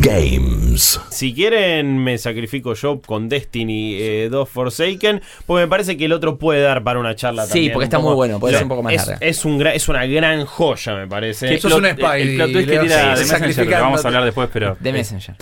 Games. 0.00 1.00
Si 1.10 1.34
quieren, 1.34 1.98
me 2.02 2.16
sacrifico 2.18 2.74
yo 2.74 3.00
con 3.00 3.28
Destiny 3.28 3.94
eh, 3.98 4.28
2 4.30 4.48
Forsaken, 4.48 5.20
porque 5.46 5.62
me 5.64 5.68
parece 5.68 5.96
que 5.96 6.04
el 6.06 6.12
otro 6.12 6.38
puede 6.38 6.62
dar 6.62 6.82
para 6.84 7.00
una 7.00 7.14
charla 7.16 7.44
Sí, 7.44 7.50
también. 7.50 7.72
porque 7.72 7.84
un 7.84 7.88
está 7.88 7.96
poco- 7.98 8.08
muy 8.10 8.16
bueno, 8.16 8.40
puede 8.40 8.54
ser 8.54 8.62
un 8.62 8.68
poco 8.68 8.82
más 8.82 8.94
es, 8.94 9.06
larga. 9.06 9.26
Es, 9.26 9.44
un 9.44 9.58
gra- 9.60 9.72
es 9.74 9.88
una 9.88 10.06
gran 10.06 10.44
joya, 10.46 10.94
me 10.94 11.06
parece. 11.06 11.48
Que 11.48 11.58
sos 11.60 11.72
un 11.74 11.86
El- 11.86 11.92
Spidey, 11.96 12.22
El 12.22 12.36
plot 12.36 12.52
twist 12.52 12.68
que 12.68 12.72
Leo, 12.74 12.82
tira 12.82 12.94
sí, 12.94 13.02
de 13.02 13.08
Messenger, 13.10 13.26
que 13.26 13.26
sacrificándote. 13.26 13.80
vamos 13.82 14.04
a 14.04 14.08
hablar 14.08 14.24
después, 14.24 14.48
pero... 14.52 14.76
De 14.80 14.92
Messenger. 14.92 15.33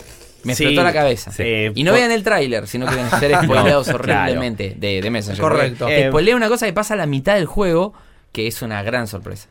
Me 0.45 0.55
Sí. 0.57 0.65
explotó 0.65 0.85
la 0.85 0.93
cabeza. 0.93 1.31
Sí. 1.31 1.43
Eh, 1.45 1.73
Y 1.75 1.85
no 1.85 1.93
vean 1.93 2.11
el 2.11 2.23
tráiler, 2.25 2.67
si 2.67 2.77
no 2.79 2.87
quieren 2.87 3.09
ser 3.11 3.33
spoileados 3.45 3.87
No, 3.89 3.95
horriblemente 3.95 4.75
de, 4.77 5.01
de 5.01 5.11
Messenger. 5.11 5.41
Correcto. 5.41 5.89
Eh, 5.89 6.09
spoilea 6.09 6.35
una 6.37 6.49
cosa 6.49 6.67
que 6.67 6.73
pasa 6.73 6.95
a 6.95 6.97
la 6.97 7.07
mitad 7.07 7.35
del 7.37 7.47
juego, 7.47 7.93
que 8.33 8.47
es 8.49 8.61
una 8.63 8.83
gran 8.83 9.07
sorpresa. 9.07 9.49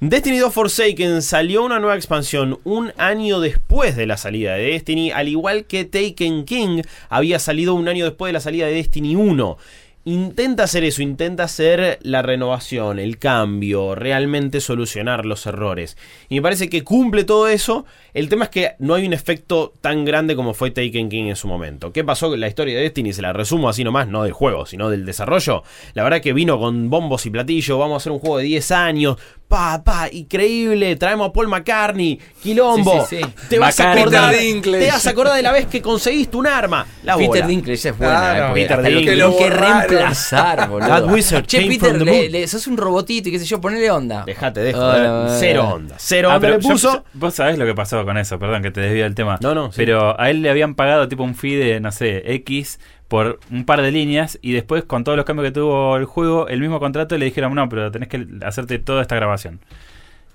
Destiny 0.00 0.38
2 0.38 0.52
Forsaken 0.52 1.22
salió 1.22 1.62
una 1.62 1.78
nueva 1.78 1.94
expansión 1.94 2.58
un 2.64 2.92
año 2.96 3.38
después 3.38 3.94
de 3.94 4.06
la 4.06 4.16
salida 4.16 4.54
de 4.54 4.64
Destiny, 4.72 5.12
al 5.12 5.28
igual 5.28 5.64
que 5.66 5.84
Taken 5.84 6.44
King 6.44 6.82
había 7.08 7.38
salido 7.38 7.74
un 7.74 7.86
año 7.86 8.04
después 8.04 8.30
de 8.30 8.32
la 8.32 8.40
salida 8.40 8.66
de 8.66 8.72
Destiny 8.72 9.14
1. 9.14 9.58
Intenta 10.04 10.64
hacer 10.64 10.82
eso, 10.82 11.00
intenta 11.00 11.44
hacer 11.44 12.00
la 12.02 12.22
renovación, 12.22 12.98
el 12.98 13.18
cambio, 13.18 13.94
realmente 13.94 14.60
solucionar 14.60 15.24
los 15.24 15.46
errores. 15.46 15.96
Y 16.28 16.34
me 16.34 16.42
parece 16.42 16.68
que 16.68 16.82
cumple 16.82 17.22
todo 17.22 17.46
eso. 17.46 17.86
El 18.12 18.28
tema 18.28 18.46
es 18.46 18.50
que 18.50 18.72
no 18.80 18.94
hay 18.94 19.06
un 19.06 19.12
efecto 19.12 19.72
tan 19.80 20.04
grande 20.04 20.34
como 20.34 20.54
fue 20.54 20.72
Taken 20.72 21.08
King 21.08 21.26
en 21.26 21.36
su 21.36 21.46
momento. 21.46 21.92
¿Qué 21.92 22.02
pasó 22.02 22.30
con 22.30 22.40
la 22.40 22.48
historia 22.48 22.74
de 22.74 22.82
Destiny? 22.82 23.12
Se 23.12 23.22
la 23.22 23.32
resumo 23.32 23.68
así 23.68 23.84
nomás, 23.84 24.08
no 24.08 24.24
del 24.24 24.32
juego, 24.32 24.66
sino 24.66 24.90
del 24.90 25.06
desarrollo. 25.06 25.62
La 25.94 26.02
verdad 26.02 26.20
que 26.20 26.32
vino 26.32 26.58
con 26.58 26.90
bombos 26.90 27.24
y 27.26 27.30
platillos, 27.30 27.78
vamos 27.78 27.94
a 27.94 27.96
hacer 27.98 28.10
un 28.10 28.18
juego 28.18 28.38
de 28.38 28.44
10 28.44 28.72
años. 28.72 29.18
Pa, 29.52 29.84
pa, 29.84 30.08
increíble, 30.10 30.96
traemos 30.96 31.28
a 31.28 31.32
Paul 31.34 31.48
McCartney, 31.48 32.18
quilombo. 32.42 33.04
Sí, 33.06 33.16
sí, 33.18 33.22
sí. 33.22 33.48
Te 33.50 33.58
vas 33.58 33.78
a 33.80 33.92
acordar, 33.92 34.30
Peter 34.30 34.40
Dinklage. 34.46 34.84
te 34.86 34.90
vas 34.90 35.06
a 35.06 35.10
acordar 35.10 35.36
de 35.36 35.42
la 35.42 35.52
vez 35.52 35.66
que 35.66 35.82
conseguiste 35.82 36.38
un 36.38 36.46
arma. 36.46 36.86
La 37.02 37.16
Peter 37.16 37.28
bola. 37.42 37.46
Dinklage 37.48 37.88
es 37.90 37.98
buena, 37.98 38.18
Claro, 38.18 38.48
eh, 38.48 38.54
Peter 38.54 38.76
lo 38.78 38.82
Dinklage. 38.84 39.04
que 39.10 39.16
Lo 39.16 39.30
borraron. 39.32 39.88
reemplazar, 39.90 40.68
boludo. 40.70 40.88
That 40.88 41.04
wizard 41.12 41.44
che, 41.46 41.58
Peter, 41.66 41.90
from 41.90 41.98
the 41.98 42.04
le, 42.06 42.12
moon. 42.22 42.32
le- 42.32 42.48
sos 42.48 42.66
un 42.66 42.78
robotito 42.78 43.28
y 43.28 43.32
qué 43.32 43.38
sé 43.38 43.44
yo, 43.44 43.60
ponele 43.60 43.90
onda. 43.90 44.24
Dejate 44.24 44.60
de 44.60 44.72
no, 44.72 45.28
Cero 45.38 45.68
onda. 45.74 45.96
Cero 45.98 46.30
Ah, 46.30 46.36
onda 46.36 46.40
pero 46.48 46.56
le 46.58 46.62
yo- 46.62 46.68
puso. 46.70 46.92
yo- 46.94 47.04
vos 47.12 47.34
sabés 47.34 47.58
lo 47.58 47.66
que 47.66 47.74
pasó 47.74 48.02
con 48.06 48.16
eso, 48.16 48.38
perdón 48.38 48.62
que 48.62 48.70
te 48.70 48.80
desvía 48.80 49.04
el 49.04 49.14
tema. 49.14 49.36
No, 49.42 49.54
no, 49.54 49.66
sí. 49.70 49.76
Pero 49.76 50.18
a 50.18 50.30
él 50.30 50.40
le 50.40 50.48
habían 50.48 50.74
pagado 50.74 51.08
tipo 51.08 51.24
un 51.24 51.34
fee 51.34 51.56
de, 51.56 51.78
no 51.78 51.92
sé, 51.92 52.22
X 52.36 52.80
por 53.12 53.40
un 53.50 53.66
par 53.66 53.82
de 53.82 53.92
líneas 53.92 54.38
y 54.40 54.52
después 54.52 54.84
con 54.84 55.04
todos 55.04 55.18
los 55.18 55.26
cambios 55.26 55.48
que 55.48 55.52
tuvo 55.52 55.98
el 55.98 56.06
juego, 56.06 56.48
el 56.48 56.60
mismo 56.60 56.80
contrato 56.80 57.18
le 57.18 57.26
dijeron, 57.26 57.54
no, 57.54 57.68
pero 57.68 57.90
tenés 57.90 58.08
que 58.08 58.26
hacerte 58.42 58.78
toda 58.78 59.02
esta 59.02 59.16
grabación. 59.16 59.60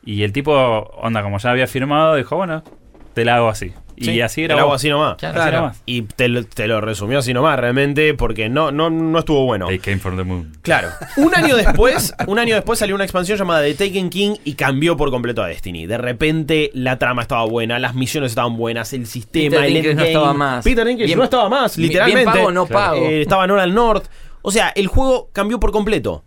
Y 0.05 0.21
el 0.21 0.32
tipo, 0.32 0.53
onda, 0.53 1.23
como 1.23 1.39
ya 1.39 1.49
había 1.49 1.65
firmado, 1.65 2.13
dijo, 2.13 2.36
bueno, 2.36 2.63
te 3.15 3.25
la 3.25 3.38
hago 3.38 3.49
así. 3.49 3.73
Y 3.99 4.05
Sí, 4.05 4.21
así 4.21 4.43
era. 4.43 4.59
hago 4.59 4.75
así 4.75 4.89
nomás. 4.89 5.15
Claro. 5.17 5.41
Así 5.41 5.51
nomás. 5.51 5.81
Y 5.87 6.01
te 6.03 6.27
lo, 6.27 6.43
te 6.45 6.67
lo 6.67 6.79
resumió 6.81 7.17
así 7.17 7.33
nomás, 7.33 7.57
realmente, 7.59 8.13
porque 8.13 8.47
no, 8.47 8.71
no, 8.71 8.91
no 8.91 9.17
estuvo 9.17 9.43
bueno. 9.45 9.65
They 9.67 9.79
came 9.79 9.97
from 9.97 10.17
the 10.17 10.23
moon. 10.23 10.55
Claro. 10.61 10.89
Un 11.17 11.33
año 11.33 11.55
después, 11.55 12.13
un 12.27 12.37
año 12.37 12.53
después 12.53 12.77
salió 12.77 12.93
una 12.93 13.05
expansión 13.05 13.39
llamada 13.39 13.63
The 13.63 13.73
Taken 13.73 14.09
King 14.11 14.35
y 14.43 14.53
cambió 14.53 14.95
por 14.95 15.09
completo 15.09 15.41
a 15.41 15.47
Destiny. 15.47 15.87
De 15.87 15.97
repente 15.97 16.69
la 16.75 16.99
trama 16.99 17.23
estaba 17.23 17.43
buena, 17.45 17.79
las 17.79 17.95
misiones 17.95 18.31
estaban 18.31 18.55
buenas, 18.55 18.93
el 18.93 19.07
sistema, 19.07 19.61
Peter 19.61 19.85
el 19.87 19.95
no 19.95 20.03
estaba 20.03 20.33
más. 20.33 20.63
Peter 20.63 20.85
Dinklage 20.85 21.05
Bien- 21.07 21.17
no 21.17 21.23
estaba 21.23 21.49
más, 21.49 21.75
literalmente. 21.77 22.21
bien 22.23 22.33
pago 22.37 22.51
no 22.51 22.65
pago. 22.67 22.97
Eh, 22.97 23.21
estaba 23.23 23.47
Nolan 23.47 23.73
North. 23.73 24.05
O 24.43 24.51
sea, 24.51 24.69
el 24.75 24.85
juego 24.85 25.29
cambió 25.33 25.59
por 25.59 25.71
completo. 25.71 26.23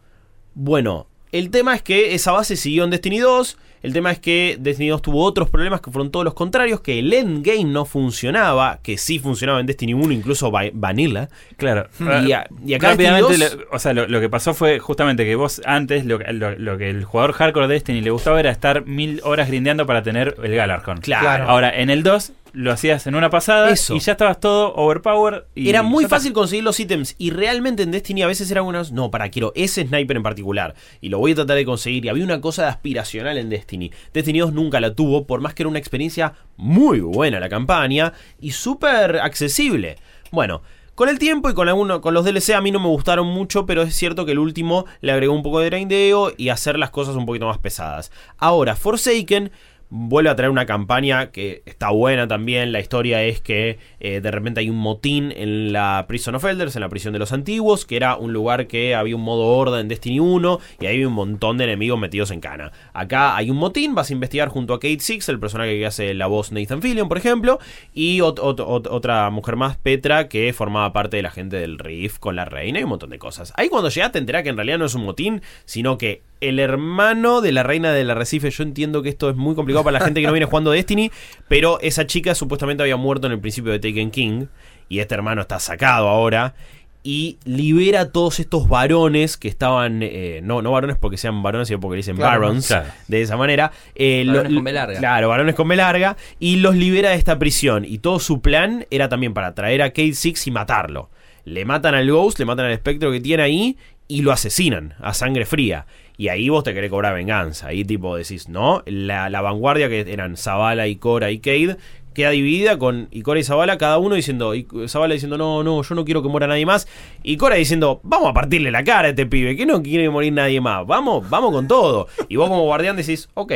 Bueno, 0.54 1.06
el 1.32 1.50
tema 1.50 1.74
es 1.74 1.82
que 1.82 2.14
esa 2.14 2.32
base 2.32 2.56
siguió 2.56 2.84
en 2.84 2.90
Destiny 2.90 3.18
2. 3.18 3.58
El 3.82 3.94
tema 3.94 4.10
es 4.12 4.18
que 4.18 4.58
Destiny 4.60 4.90
2 4.90 5.00
tuvo 5.00 5.24
otros 5.24 5.48
problemas 5.48 5.80
que 5.80 5.90
fueron 5.90 6.10
todos 6.10 6.22
los 6.22 6.34
contrarios, 6.34 6.82
que 6.82 6.98
el 6.98 7.10
endgame 7.14 7.64
no 7.64 7.86
funcionaba, 7.86 8.78
que 8.82 8.98
sí 8.98 9.18
funcionaba 9.18 9.58
en 9.58 9.64
Destiny 9.64 9.94
1, 9.94 10.12
incluso 10.12 10.50
va- 10.52 10.64
Vanilla. 10.74 11.30
Claro. 11.56 11.88
Y, 12.26 12.32
a- 12.32 12.46
y 12.66 12.74
acá 12.74 12.90
Rápidamente, 12.90 13.28
Destiny 13.38 13.50
2 13.58 13.66
lo- 13.70 13.74
o 13.74 13.78
sea, 13.78 13.94
lo, 13.94 14.06
lo 14.06 14.20
que 14.20 14.28
pasó 14.28 14.52
fue 14.52 14.80
justamente 14.80 15.24
que 15.24 15.34
vos 15.34 15.62
antes, 15.64 16.04
lo, 16.04 16.18
que 16.18 16.90
el 16.90 17.04
jugador 17.04 17.32
hardcore 17.32 17.68
de 17.68 17.74
Destiny 17.74 18.02
le 18.02 18.10
gustaba 18.10 18.38
era 18.38 18.50
estar 18.50 18.84
mil 18.84 19.22
horas 19.24 19.48
grindeando 19.48 19.86
para 19.86 20.02
tener 20.02 20.36
el 20.42 20.54
Galarjon. 20.54 20.98
Claro. 21.00 21.44
Ahora, 21.48 21.70
en 21.74 21.88
el 21.88 22.02
2 22.02 22.32
lo 22.52 22.72
hacías 22.72 23.06
en 23.06 23.14
una 23.14 23.30
pasada 23.30 23.70
Eso. 23.70 23.94
y 23.94 24.00
ya 24.00 24.12
estabas 24.12 24.40
todo 24.40 24.74
overpower. 24.74 25.46
Y 25.54 25.68
Era 25.68 25.82
muy 25.82 26.04
fácil 26.06 26.32
conseguir 26.32 26.64
los 26.64 26.78
ítems 26.80 27.14
y 27.18 27.30
realmente 27.30 27.82
en 27.82 27.90
Destiny 27.90 28.22
a 28.22 28.26
veces 28.26 28.50
eran 28.50 28.64
unos, 28.64 28.92
no, 28.92 29.10
para, 29.10 29.28
quiero 29.30 29.52
ese 29.54 29.86
sniper 29.86 30.16
en 30.16 30.22
particular 30.22 30.74
y 31.00 31.08
lo 31.08 31.18
voy 31.18 31.32
a 31.32 31.36
tratar 31.36 31.56
de 31.56 31.64
conseguir 31.64 32.04
y 32.04 32.08
había 32.08 32.24
una 32.24 32.40
cosa 32.40 32.62
de 32.62 32.68
aspiracional 32.68 33.38
en 33.38 33.48
Destiny. 33.50 33.90
Destiny 34.12 34.38
2 34.40 34.52
nunca 34.52 34.80
la 34.80 34.94
tuvo, 34.94 35.26
por 35.26 35.40
más 35.40 35.54
que 35.54 35.62
era 35.62 35.68
una 35.68 35.78
experiencia 35.78 36.34
muy 36.56 37.00
buena 37.00 37.40
la 37.40 37.48
campaña 37.48 38.12
y 38.40 38.50
súper 38.52 39.16
accesible. 39.18 39.96
Bueno, 40.30 40.62
Con 41.00 41.08
el 41.08 41.18
tiempo 41.18 41.48
y 41.48 41.54
con 41.54 41.66
alguno, 41.66 42.02
con 42.02 42.12
los 42.12 42.26
DLC 42.26 42.50
a 42.50 42.60
mí 42.60 42.70
no 42.70 42.78
me 42.78 42.88
gustaron 42.88 43.26
mucho, 43.26 43.64
pero 43.64 43.80
es 43.80 43.94
cierto 43.96 44.26
que 44.26 44.32
el 44.32 44.38
último 44.38 44.84
le 45.00 45.12
agregó 45.12 45.32
un 45.32 45.42
poco 45.42 45.60
de 45.60 45.70
grindeo 45.70 46.30
y 46.36 46.50
hacer 46.50 46.78
las 46.78 46.90
cosas 46.90 47.16
un 47.16 47.24
poquito 47.24 47.46
más 47.46 47.56
pesadas. 47.56 48.12
Ahora, 48.36 48.76
Forsaken 48.76 49.50
vuelve 49.90 50.30
a 50.30 50.36
traer 50.36 50.50
una 50.50 50.66
campaña 50.66 51.30
que 51.32 51.62
está 51.66 51.90
buena 51.90 52.28
también. 52.28 52.72
La 52.72 52.80
historia 52.80 53.22
es 53.24 53.40
que 53.40 53.78
eh, 53.98 54.20
de 54.20 54.30
repente 54.30 54.60
hay 54.60 54.70
un 54.70 54.76
motín 54.78 55.32
en 55.36 55.72
la 55.72 56.04
Prison 56.08 56.36
of 56.36 56.44
Elders, 56.44 56.76
en 56.76 56.80
la 56.80 56.88
prisión 56.88 57.12
de 57.12 57.18
los 57.18 57.32
antiguos, 57.32 57.84
que 57.84 57.96
era 57.96 58.16
un 58.16 58.32
lugar 58.32 58.66
que 58.68 58.94
había 58.94 59.16
un 59.16 59.22
modo 59.22 59.46
horda 59.46 59.80
en 59.80 59.88
Destiny 59.88 60.20
1 60.20 60.60
y 60.80 60.86
ahí 60.86 60.98
hay 60.98 61.04
un 61.04 61.12
montón 61.12 61.58
de 61.58 61.64
enemigos 61.64 61.98
metidos 61.98 62.30
en 62.30 62.40
cana. 62.40 62.72
Acá 62.92 63.36
hay 63.36 63.50
un 63.50 63.56
motín, 63.56 63.94
vas 63.94 64.10
a 64.10 64.12
investigar 64.12 64.48
junto 64.48 64.74
a 64.74 64.80
Kate 64.80 65.00
Six, 65.00 65.28
el 65.28 65.40
personaje 65.40 65.78
que 65.78 65.86
hace 65.86 66.14
la 66.14 66.26
voz 66.28 66.52
Nathan 66.52 66.80
Fillion, 66.82 67.08
por 67.08 67.18
ejemplo, 67.18 67.58
y 67.92 68.18
ot- 68.20 68.36
ot- 68.38 68.64
ot- 68.64 68.88
otra 68.90 69.28
mujer 69.30 69.56
más, 69.56 69.76
Petra, 69.76 70.28
que 70.28 70.52
formaba 70.52 70.92
parte 70.92 71.16
de 71.16 71.22
la 71.24 71.30
gente 71.30 71.56
del 71.56 71.78
Rift 71.78 72.18
con 72.20 72.36
la 72.36 72.44
reina 72.44 72.78
y 72.80 72.84
un 72.84 72.90
montón 72.90 73.10
de 73.10 73.18
cosas. 73.18 73.52
Ahí 73.56 73.68
cuando 73.68 73.88
llegas 73.88 74.12
te 74.12 74.18
enterás 74.18 74.44
que 74.44 74.50
en 74.50 74.56
realidad 74.56 74.78
no 74.78 74.84
es 74.84 74.94
un 74.94 75.04
motín, 75.04 75.42
sino 75.64 75.98
que 75.98 76.22
el 76.40 76.58
hermano 76.58 77.40
de 77.40 77.52
la 77.52 77.62
reina 77.62 77.92
del 77.92 78.10
arrecife. 78.10 78.50
Yo 78.50 78.62
entiendo 78.62 79.02
que 79.02 79.08
esto 79.10 79.28
es 79.30 79.36
muy 79.36 79.54
complicado 79.54 79.84
para 79.84 79.98
la 79.98 80.04
gente 80.04 80.20
que 80.20 80.26
no 80.26 80.32
viene 80.32 80.46
jugando 80.50 80.70
Destiny, 80.70 81.10
pero 81.48 81.78
esa 81.80 82.06
chica 82.06 82.34
supuestamente 82.34 82.82
había 82.82 82.96
muerto 82.96 83.26
en 83.26 83.32
el 83.34 83.40
principio 83.40 83.72
de 83.72 83.78
Taken 83.78 84.10
King 84.10 84.46
y 84.88 84.98
este 85.00 85.14
hermano 85.14 85.42
está 85.42 85.58
sacado 85.60 86.08
ahora 86.08 86.54
y 87.02 87.38
libera 87.44 88.00
a 88.00 88.12
todos 88.12 88.40
estos 88.40 88.68
varones 88.68 89.38
que 89.38 89.48
estaban, 89.48 90.00
eh, 90.02 90.40
no, 90.42 90.60
no 90.60 90.72
varones 90.72 90.96
porque 90.98 91.16
sean 91.16 91.42
varones, 91.42 91.68
sino 91.68 91.80
porque 91.80 91.96
dicen 91.96 92.16
Claro, 92.16 92.40
barons, 92.42 92.66
claro. 92.66 92.88
de 93.08 93.22
esa 93.22 93.38
manera. 93.38 93.72
eh, 93.94 94.22
lo- 94.26 94.34
Varones 94.34 94.54
con 94.54 94.64
B 94.64 94.72
larga. 94.72 94.98
Claro, 94.98 95.28
varones 95.30 95.54
con 95.54 95.68
B 95.68 95.76
larga, 95.76 96.16
y 96.38 96.56
los 96.56 96.76
libera 96.76 97.08
de 97.10 97.16
esta 97.16 97.38
prisión. 97.38 97.86
Y 97.86 97.98
todo 97.98 98.18
su 98.20 98.42
plan 98.42 98.84
era 98.90 99.08
también 99.08 99.32
para 99.32 99.54
traer 99.54 99.80
a 99.80 99.88
Kate 99.90 100.12
Six 100.12 100.46
y 100.46 100.50
matarlo. 100.50 101.08
Le 101.46 101.64
matan 101.64 101.94
al 101.94 102.10
Ghost, 102.10 102.38
le 102.38 102.44
matan 102.44 102.66
al 102.66 102.72
espectro 102.72 103.10
que 103.10 103.20
tiene 103.20 103.42
ahí 103.44 103.78
y 104.06 104.20
lo 104.20 104.30
asesinan 104.30 104.92
a 105.00 105.14
sangre 105.14 105.46
fría. 105.46 105.86
Y 106.20 106.28
ahí 106.28 106.50
vos 106.50 106.64
te 106.64 106.74
querés 106.74 106.90
cobrar 106.90 107.14
venganza. 107.14 107.68
Ahí 107.68 107.82
tipo 107.82 108.14
decís, 108.14 108.50
no, 108.50 108.82
la, 108.84 109.30
la 109.30 109.40
vanguardia 109.40 109.88
que 109.88 110.00
eran 110.00 110.36
Zavala, 110.36 110.86
Ikora 110.86 111.30
y 111.30 111.38
Cade 111.38 111.78
queda 112.12 112.28
dividida 112.28 112.78
con 112.78 113.08
Ikora 113.10 113.40
y 113.40 113.42
Zavala, 113.42 113.78
cada 113.78 113.96
uno 113.96 114.16
diciendo, 114.16 114.54
y 114.54 114.66
Zavala 114.86 115.14
diciendo, 115.14 115.38
no, 115.38 115.64
no, 115.64 115.82
yo 115.82 115.94
no 115.94 116.04
quiero 116.04 116.22
que 116.22 116.28
muera 116.28 116.46
nadie 116.46 116.66
más. 116.66 116.86
Y 117.22 117.38
Cora 117.38 117.56
diciendo, 117.56 118.00
vamos 118.02 118.28
a 118.28 118.34
partirle 118.34 118.70
la 118.70 118.84
cara 118.84 119.06
a 119.06 119.10
este 119.12 119.24
pibe, 119.24 119.56
que 119.56 119.64
no 119.64 119.82
quiere 119.82 120.10
morir 120.10 120.34
nadie 120.34 120.60
más. 120.60 120.86
Vamos, 120.86 121.30
vamos 121.30 121.52
con 121.52 121.66
todo. 121.66 122.08
Y 122.28 122.36
vos 122.36 122.50
como 122.50 122.64
guardián 122.64 122.96
decís, 122.96 123.30
ok, 123.32 123.52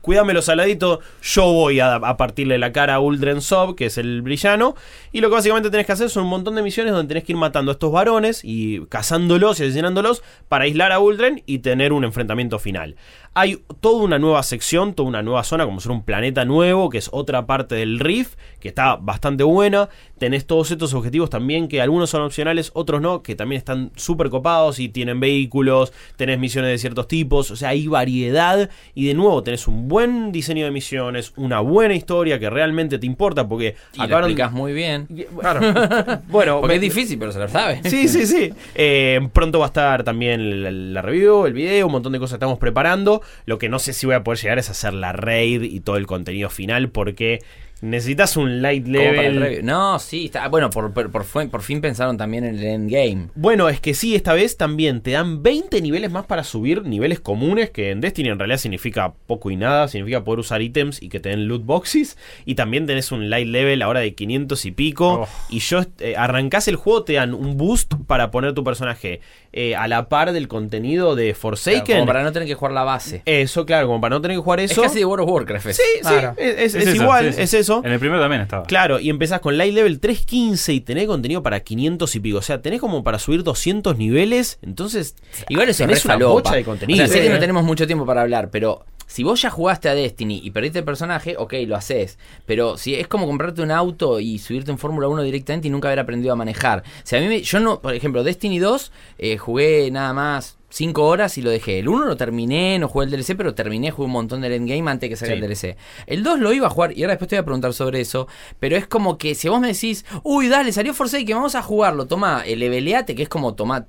cuídamelo 0.00 0.42
saladito, 0.42 1.00
yo 1.22 1.52
voy 1.52 1.80
a, 1.80 2.00
partirle 2.16 2.58
la 2.58 2.72
cara 2.72 2.94
a 2.94 3.00
Uldren 3.00 3.40
Sob, 3.40 3.74
que 3.74 3.86
es 3.86 3.98
el 3.98 4.22
villano. 4.22 4.74
Y 5.12 5.20
lo 5.20 5.28
que 5.28 5.36
básicamente 5.36 5.70
tenés 5.70 5.86
que 5.86 5.92
hacer 5.92 6.10
son 6.10 6.24
un 6.24 6.30
montón 6.30 6.54
de 6.54 6.62
misiones 6.62 6.92
donde 6.92 7.08
tenés 7.08 7.24
que 7.24 7.32
ir 7.32 7.38
matando 7.38 7.70
a 7.70 7.74
estos 7.74 7.92
varones 7.92 8.40
y 8.42 8.84
cazándolos 8.86 9.60
y 9.60 9.64
asesinándolos 9.64 10.22
para 10.48 10.64
aislar 10.64 10.92
a 10.92 10.98
Uldren 10.98 11.42
y 11.46 11.58
tener 11.58 11.92
un 11.92 12.04
enfrentamiento 12.04 12.58
final. 12.58 12.96
Hay 13.36 13.64
toda 13.80 14.02
una 14.02 14.20
nueva 14.20 14.44
sección, 14.44 14.94
toda 14.94 15.08
una 15.08 15.22
nueva 15.22 15.42
zona, 15.42 15.64
como 15.64 15.80
ser 15.80 15.90
un 15.90 16.04
planeta 16.04 16.44
nuevo, 16.44 16.88
que 16.88 16.98
es 16.98 17.08
otra 17.12 17.46
parte 17.46 17.74
del 17.74 17.98
Rift, 17.98 18.38
que 18.60 18.68
está 18.68 18.94
bastante 18.94 19.42
buena. 19.42 19.88
Tenés 20.18 20.46
todos 20.46 20.70
estos 20.70 20.94
objetivos 20.94 21.30
también, 21.30 21.66
que 21.66 21.82
algunos 21.82 22.10
son 22.10 22.22
opcionales, 22.22 22.70
otros 22.74 23.00
no, 23.00 23.24
que 23.24 23.34
también 23.34 23.58
están 23.58 23.90
súper 23.96 24.30
copados 24.30 24.78
y 24.78 24.88
tienen 24.88 25.18
vehículos, 25.18 25.92
tenés 26.16 26.38
misiones 26.38 26.70
de 26.70 26.78
ciertos 26.78 27.08
tipos, 27.08 27.50
o 27.50 27.56
sea, 27.56 27.70
hay 27.70 27.88
variedad. 27.88 28.70
Y 28.94 29.08
de 29.08 29.14
nuevo, 29.14 29.42
tenés 29.42 29.66
un 29.66 29.73
buen 29.74 30.32
diseño 30.32 30.64
de 30.64 30.70
misiones, 30.70 31.32
una 31.36 31.60
buena 31.60 31.94
historia 31.94 32.38
que 32.38 32.48
realmente 32.48 32.98
te 32.98 33.06
importa, 33.06 33.46
porque 33.48 33.76
Y 33.94 33.98
lo 33.98 34.04
acabaron- 34.04 34.30
explicas 34.30 34.52
muy 34.52 34.72
bien. 34.72 35.06
Bueno, 36.28 36.60
Porque 36.60 36.68
me- 36.68 36.74
es 36.76 36.80
difícil, 36.80 37.18
pero 37.18 37.32
se 37.32 37.38
lo 37.38 37.48
sabe. 37.48 37.80
Sí, 37.84 38.08
sí, 38.08 38.26
sí. 38.26 38.52
Eh, 38.74 39.28
pronto 39.32 39.58
va 39.58 39.66
a 39.66 39.68
estar 39.68 40.04
también 40.04 40.62
la, 40.62 40.70
la 40.70 41.02
review, 41.02 41.46
el 41.46 41.52
video, 41.52 41.86
un 41.86 41.92
montón 41.92 42.12
de 42.12 42.18
cosas 42.18 42.34
estamos 42.34 42.58
preparando. 42.58 43.22
Lo 43.46 43.58
que 43.58 43.68
no 43.68 43.78
sé 43.78 43.92
si 43.92 44.06
voy 44.06 44.14
a 44.14 44.24
poder 44.24 44.38
llegar 44.40 44.58
es 44.58 44.70
hacer 44.70 44.94
la 44.94 45.12
raid 45.12 45.62
y 45.62 45.80
todo 45.80 45.96
el 45.96 46.06
contenido 46.06 46.50
final 46.50 46.88
porque 46.88 47.40
necesitas 47.80 48.36
un 48.36 48.62
light 48.62 48.86
level. 48.86 49.64
No, 49.64 49.98
sí, 49.98 50.26
está. 50.26 50.48
Bueno, 50.48 50.70
por, 50.70 50.92
por, 50.92 51.10
por 51.10 51.62
fin 51.62 51.80
pensaron 51.80 52.16
también 52.16 52.44
en 52.44 52.58
el 52.58 52.64
endgame. 52.64 53.28
Bueno, 53.34 53.68
es 53.68 53.80
que 53.80 53.94
sí, 53.94 54.14
esta 54.14 54.32
vez 54.32 54.56
también 54.56 55.00
te 55.00 55.12
dan 55.12 55.42
20 55.42 55.80
niveles 55.82 56.10
más 56.10 56.26
para 56.26 56.44
subir, 56.44 56.84
niveles 56.84 57.20
comunes, 57.20 57.70
que 57.70 57.90
en 57.90 58.00
Destiny 58.00 58.30
en 58.30 58.38
realidad 58.38 58.58
significa 58.58 59.14
poco 59.26 59.50
y 59.50 59.56
nada, 59.56 59.88
significa 59.88 60.24
poder 60.24 60.40
usar 60.40 60.62
ítems 60.62 61.02
y 61.02 61.08
que 61.08 61.20
te 61.20 61.30
den 61.30 61.46
loot 61.48 61.64
boxes. 61.64 62.16
Y 62.44 62.54
también 62.54 62.86
tenés 62.86 63.12
un 63.12 63.30
light 63.30 63.48
level 63.48 63.82
ahora 63.82 64.00
de 64.00 64.14
500 64.14 64.64
y 64.64 64.70
pico. 64.70 65.12
Oh. 65.22 65.28
Y 65.48 65.60
yo 65.60 65.82
eh, 66.00 66.14
arrancás 66.16 66.68
el 66.68 66.76
juego, 66.76 67.04
te 67.04 67.14
dan 67.14 67.34
un 67.34 67.56
boost 67.56 67.94
para 68.06 68.30
poner 68.30 68.54
tu 68.54 68.64
personaje 68.64 69.20
eh, 69.56 69.76
a 69.76 69.86
la 69.86 70.08
par 70.08 70.32
del 70.32 70.48
contenido 70.48 71.14
de 71.14 71.32
Forsaken. 71.32 71.98
Como 71.98 72.06
para 72.06 72.24
no 72.24 72.32
tener 72.32 72.48
que 72.48 72.54
jugar 72.54 72.72
la 72.72 72.82
base. 72.82 73.22
Eso, 73.24 73.64
claro, 73.64 73.86
como 73.86 74.00
para 74.00 74.16
no 74.16 74.20
tener 74.20 74.36
que 74.36 74.42
jugar 74.42 74.58
Es 74.58 74.72
eso. 74.72 74.82
casi 74.82 74.98
de 74.98 75.04
World 75.04 75.24
of 75.28 75.30
Warcraft. 75.32 75.66
eso. 75.66 75.80
Sí, 75.82 76.00
Claro. 76.00 76.34
sí, 76.36 76.42
es, 76.42 76.48
es- 76.54 76.58
Es 76.58 76.74
es 76.74 76.86
eso, 76.88 77.02
igual, 77.04 77.26
sí, 77.28 77.32
sí. 77.34 77.42
es 77.42 77.54
eso. 77.54 77.80
En 77.84 77.92
el 77.92 77.98
primero 78.00 78.20
también 78.20 78.42
estaba. 78.42 78.64
Claro, 78.64 78.98
y 78.98 79.10
empezás 79.10 79.38
con 79.38 79.56
light 79.56 79.72
level 79.72 80.00
315 80.00 80.72
y 80.72 80.80
tenés 80.80 81.06
contenido 81.06 81.42
para 81.42 81.60
500 81.60 82.14
y 82.16 82.20
pico. 82.20 82.38
O 82.38 82.42
sea, 82.42 82.60
tenés 82.60 82.80
como 82.80 83.04
para 83.04 83.18
subir 83.20 83.44
200 83.44 83.96
niveles. 83.96 84.58
Entonces, 84.62 85.14
Igual 85.48 85.68
eso 85.68 85.84
es 85.84 85.88
tenés 85.88 86.04
una 86.04 86.14
falopa. 86.14 86.32
bocha 86.32 86.54
de 86.56 86.64
contenido. 86.64 87.04
O 87.04 87.06
sea, 87.06 87.12
sé 87.14 87.20
Sí, 87.20 87.24
que 87.24 87.30
no 87.30 87.36
eh. 87.36 87.40
tenemos 87.40 87.62
mucho 87.64 87.86
tiempo 87.86 88.04
para 88.04 88.22
hablar, 88.22 88.50
pero 88.50 88.84
si 89.14 89.22
vos 89.22 89.40
ya 89.40 89.48
jugaste 89.48 89.88
a 89.88 89.94
Destiny 89.94 90.40
y 90.42 90.50
perdiste 90.50 90.80
el 90.80 90.84
personaje, 90.84 91.36
ok, 91.38 91.54
lo 91.68 91.76
haces. 91.76 92.18
Pero 92.46 92.76
si 92.76 92.96
es 92.96 93.06
como 93.06 93.26
comprarte 93.26 93.62
un 93.62 93.70
auto 93.70 94.18
y 94.18 94.40
subirte 94.40 94.72
en 94.72 94.78
Fórmula 94.78 95.06
1 95.06 95.22
directamente 95.22 95.68
y 95.68 95.70
nunca 95.70 95.86
haber 95.86 96.00
aprendido 96.00 96.32
a 96.32 96.36
manejar. 96.36 96.82
Sea, 97.04 97.20
a 97.20 97.22
mí 97.22 97.28
me- 97.28 97.40
yo 97.42 97.60
no, 97.60 97.80
por 97.80 97.94
ejemplo, 97.94 98.24
Destiny 98.24 98.58
2 98.58 98.90
eh, 99.18 99.38
jugué 99.38 99.88
nada 99.92 100.12
más 100.12 100.58
5 100.74 101.04
horas 101.04 101.38
y 101.38 101.42
lo 101.42 101.50
dejé. 101.50 101.78
El 101.78 101.88
1 101.88 102.04
lo 102.04 102.16
terminé, 102.16 102.78
no 102.80 102.88
jugué 102.88 103.04
el 103.06 103.10
DLC, 103.12 103.36
pero 103.36 103.54
terminé, 103.54 103.92
jugué 103.92 104.06
un 104.06 104.12
montón 104.12 104.40
del 104.40 104.52
endgame 104.54 104.90
antes 104.90 105.08
que 105.08 105.14
salga 105.14 105.34
Sí. 105.36 105.40
el 105.40 105.46
DLC. 105.48 105.76
El 106.08 106.22
2 106.24 106.40
lo 106.40 106.52
iba 106.52 106.66
a 106.66 106.70
jugar 106.70 106.92
y 106.96 107.02
ahora 107.02 107.12
después 107.12 107.28
te 107.28 107.36
voy 107.36 107.42
a 107.42 107.44
preguntar 107.44 107.72
sobre 107.74 108.00
eso. 108.00 108.26
Pero 108.58 108.76
es 108.76 108.86
como 108.88 109.16
que 109.16 109.36
si 109.36 109.48
vos 109.48 109.60
me 109.60 109.68
decís, 109.68 110.04
uy, 110.24 110.48
dale, 110.48 110.72
salió 110.72 110.92
Forsaken, 110.92 111.36
vamos 111.36 111.54
a 111.54 111.62
jugarlo, 111.62 112.06
toma, 112.06 112.42
el 112.44 112.58
leveleate, 112.58 113.14
que 113.14 113.22
es 113.22 113.28
como 113.28 113.54
tomar, 113.54 113.86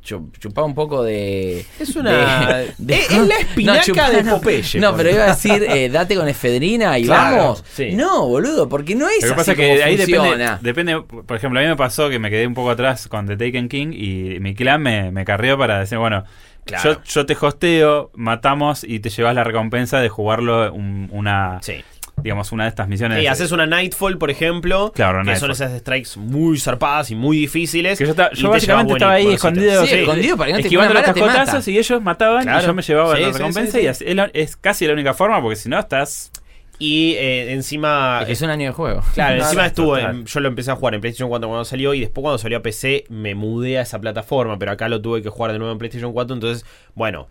chupar 0.00 0.64
un 0.64 0.74
poco 0.74 1.02
de. 1.02 1.64
Es 1.80 1.96
una- 1.96 2.58
de- 2.58 2.74
de- 2.78 2.94
es- 2.94 3.10
es 3.10 3.26
la 3.26 3.38
espinaca 3.38 3.82
chupá, 3.82 4.10
de. 4.10 4.22
Popeye, 4.24 4.80
No, 4.80 4.96
pero 4.96 5.10
iba 5.10 5.24
a 5.24 5.28
decir, 5.28 5.64
eh, 5.68 5.88
date 5.88 6.14
con 6.16 6.28
efedrina 6.28 6.98
y 6.98 7.04
Claro, 7.04 7.36
vamos. 7.36 7.64
sí. 7.72 7.90
No, 7.92 8.26
boludo, 8.28 8.68
porque 8.68 8.94
no 8.94 9.08
es 9.08 9.16
Lo 9.16 9.20
que 9.20 9.26
así 9.26 9.34
pasa 9.34 9.52
es 9.52 9.56
como 9.58 9.74
que 9.76 9.82
ahí 9.82 9.96
depende, 9.96 10.50
depende, 10.60 11.00
por 11.02 11.36
ejemplo, 11.36 11.58
a 11.60 11.62
mí 11.62 11.68
me 11.68 11.76
pasó 11.76 12.08
que 12.08 12.18
me 12.18 12.30
quedé 12.30 12.46
un 12.46 12.54
poco 12.54 12.70
atrás 12.70 13.08
con 13.08 13.26
The 13.26 13.36
Taken 13.36 13.68
King 13.68 13.88
y 13.92 14.38
mi 14.40 14.54
clan 14.54 14.82
me, 14.82 15.10
me 15.10 15.24
carrió 15.24 15.58
para 15.58 15.80
decir, 15.80 15.98
bueno, 16.04 16.24
Claro. 16.64 16.94
yo, 16.94 17.02
yo 17.04 17.26
te 17.26 17.36
hosteo, 17.40 18.10
matamos 18.14 18.84
y 18.84 19.00
te 19.00 19.10
llevas 19.10 19.34
la 19.34 19.44
recompensa 19.44 20.00
de 20.00 20.08
jugarlo 20.08 20.72
un- 20.72 21.08
una, 21.12 21.58
sí. 21.60 21.84
digamos, 22.22 22.52
una 22.52 22.64
de 22.64 22.70
estas 22.70 22.88
misiones. 22.88 23.22
Y 23.22 23.26
haces 23.26 23.52
una 23.52 23.66
Nightfall, 23.66 24.16
por 24.16 24.30
ejemplo. 24.30 24.90
Claro, 24.94 25.18
que 25.18 25.24
Nightfall. 25.26 25.54
son 25.54 25.66
esas 25.66 25.78
strikes 25.80 26.10
muy 26.16 26.58
zarpadas 26.58 27.10
y 27.10 27.14
muy 27.16 27.36
difíciles. 27.36 27.98
Que 27.98 28.06
yo, 28.06 28.48
básicamente 28.48 28.94
estaba 28.94 29.12
ahí 29.12 29.32
escondido. 29.34 29.84
Sí, 29.84 29.94
escondido 29.96 30.36
para 30.38 30.46
que 30.46 30.52
no 30.52 30.58
te- 30.58 30.62
esquivando 30.62 30.94
los 30.94 31.02
cascotazos 31.02 31.54
mata. 31.54 31.70
y 31.70 31.78
ellos 31.78 32.02
mataban 32.02 32.42
Claro. 32.44 32.62
y 32.62 32.66
yo 32.66 32.74
me 32.74 32.82
llevaba 32.82 33.16
Sí, 33.16 33.20
la 33.22 33.26
sí, 33.32 33.38
recompensa 33.38 33.72
sí, 33.72 33.78
sí. 33.78 33.84
y 33.84 33.88
así- 33.88 34.04
es, 34.06 34.16
es 34.32 34.56
casi 34.56 34.86
la 34.86 34.92
única 34.94 35.12
forma 35.12 35.42
porque 35.42 35.56
si 35.56 35.68
no 35.68 35.78
estás... 35.78 36.30
Y 36.78 37.12
eh, 37.14 37.52
encima. 37.52 38.18
Es 38.22 38.26
que 38.26 38.32
es 38.32 38.42
un 38.42 38.50
año 38.50 38.66
de 38.66 38.72
juego. 38.72 39.02
Claro, 39.14 39.36
encima 39.42 39.66
estuvo. 39.66 39.96
en- 39.96 40.24
yo 40.26 40.40
lo 40.40 40.48
empecé 40.48 40.70
a 40.70 40.76
jugar 40.76 40.94
en 40.94 41.00
PlayStation 41.00 41.28
4 41.28 41.48
cuando 41.48 41.64
salió 41.64 41.94
y 41.94 42.00
después 42.00 42.22
cuando 42.22 42.38
salió 42.38 42.58
a 42.58 42.62
PC 42.62 43.04
me 43.08 43.34
mudé 43.34 43.78
a 43.78 43.82
esa 43.82 44.00
plataforma, 44.00 44.58
pero 44.58 44.72
acá 44.72 44.88
lo 44.88 45.00
tuve 45.00 45.22
que 45.22 45.28
jugar 45.28 45.52
de 45.52 45.58
nuevo 45.58 45.72
en 45.72 45.78
PlayStation 45.78 46.12
4. 46.12 46.34
Entonces, 46.34 46.66
bueno, 46.94 47.28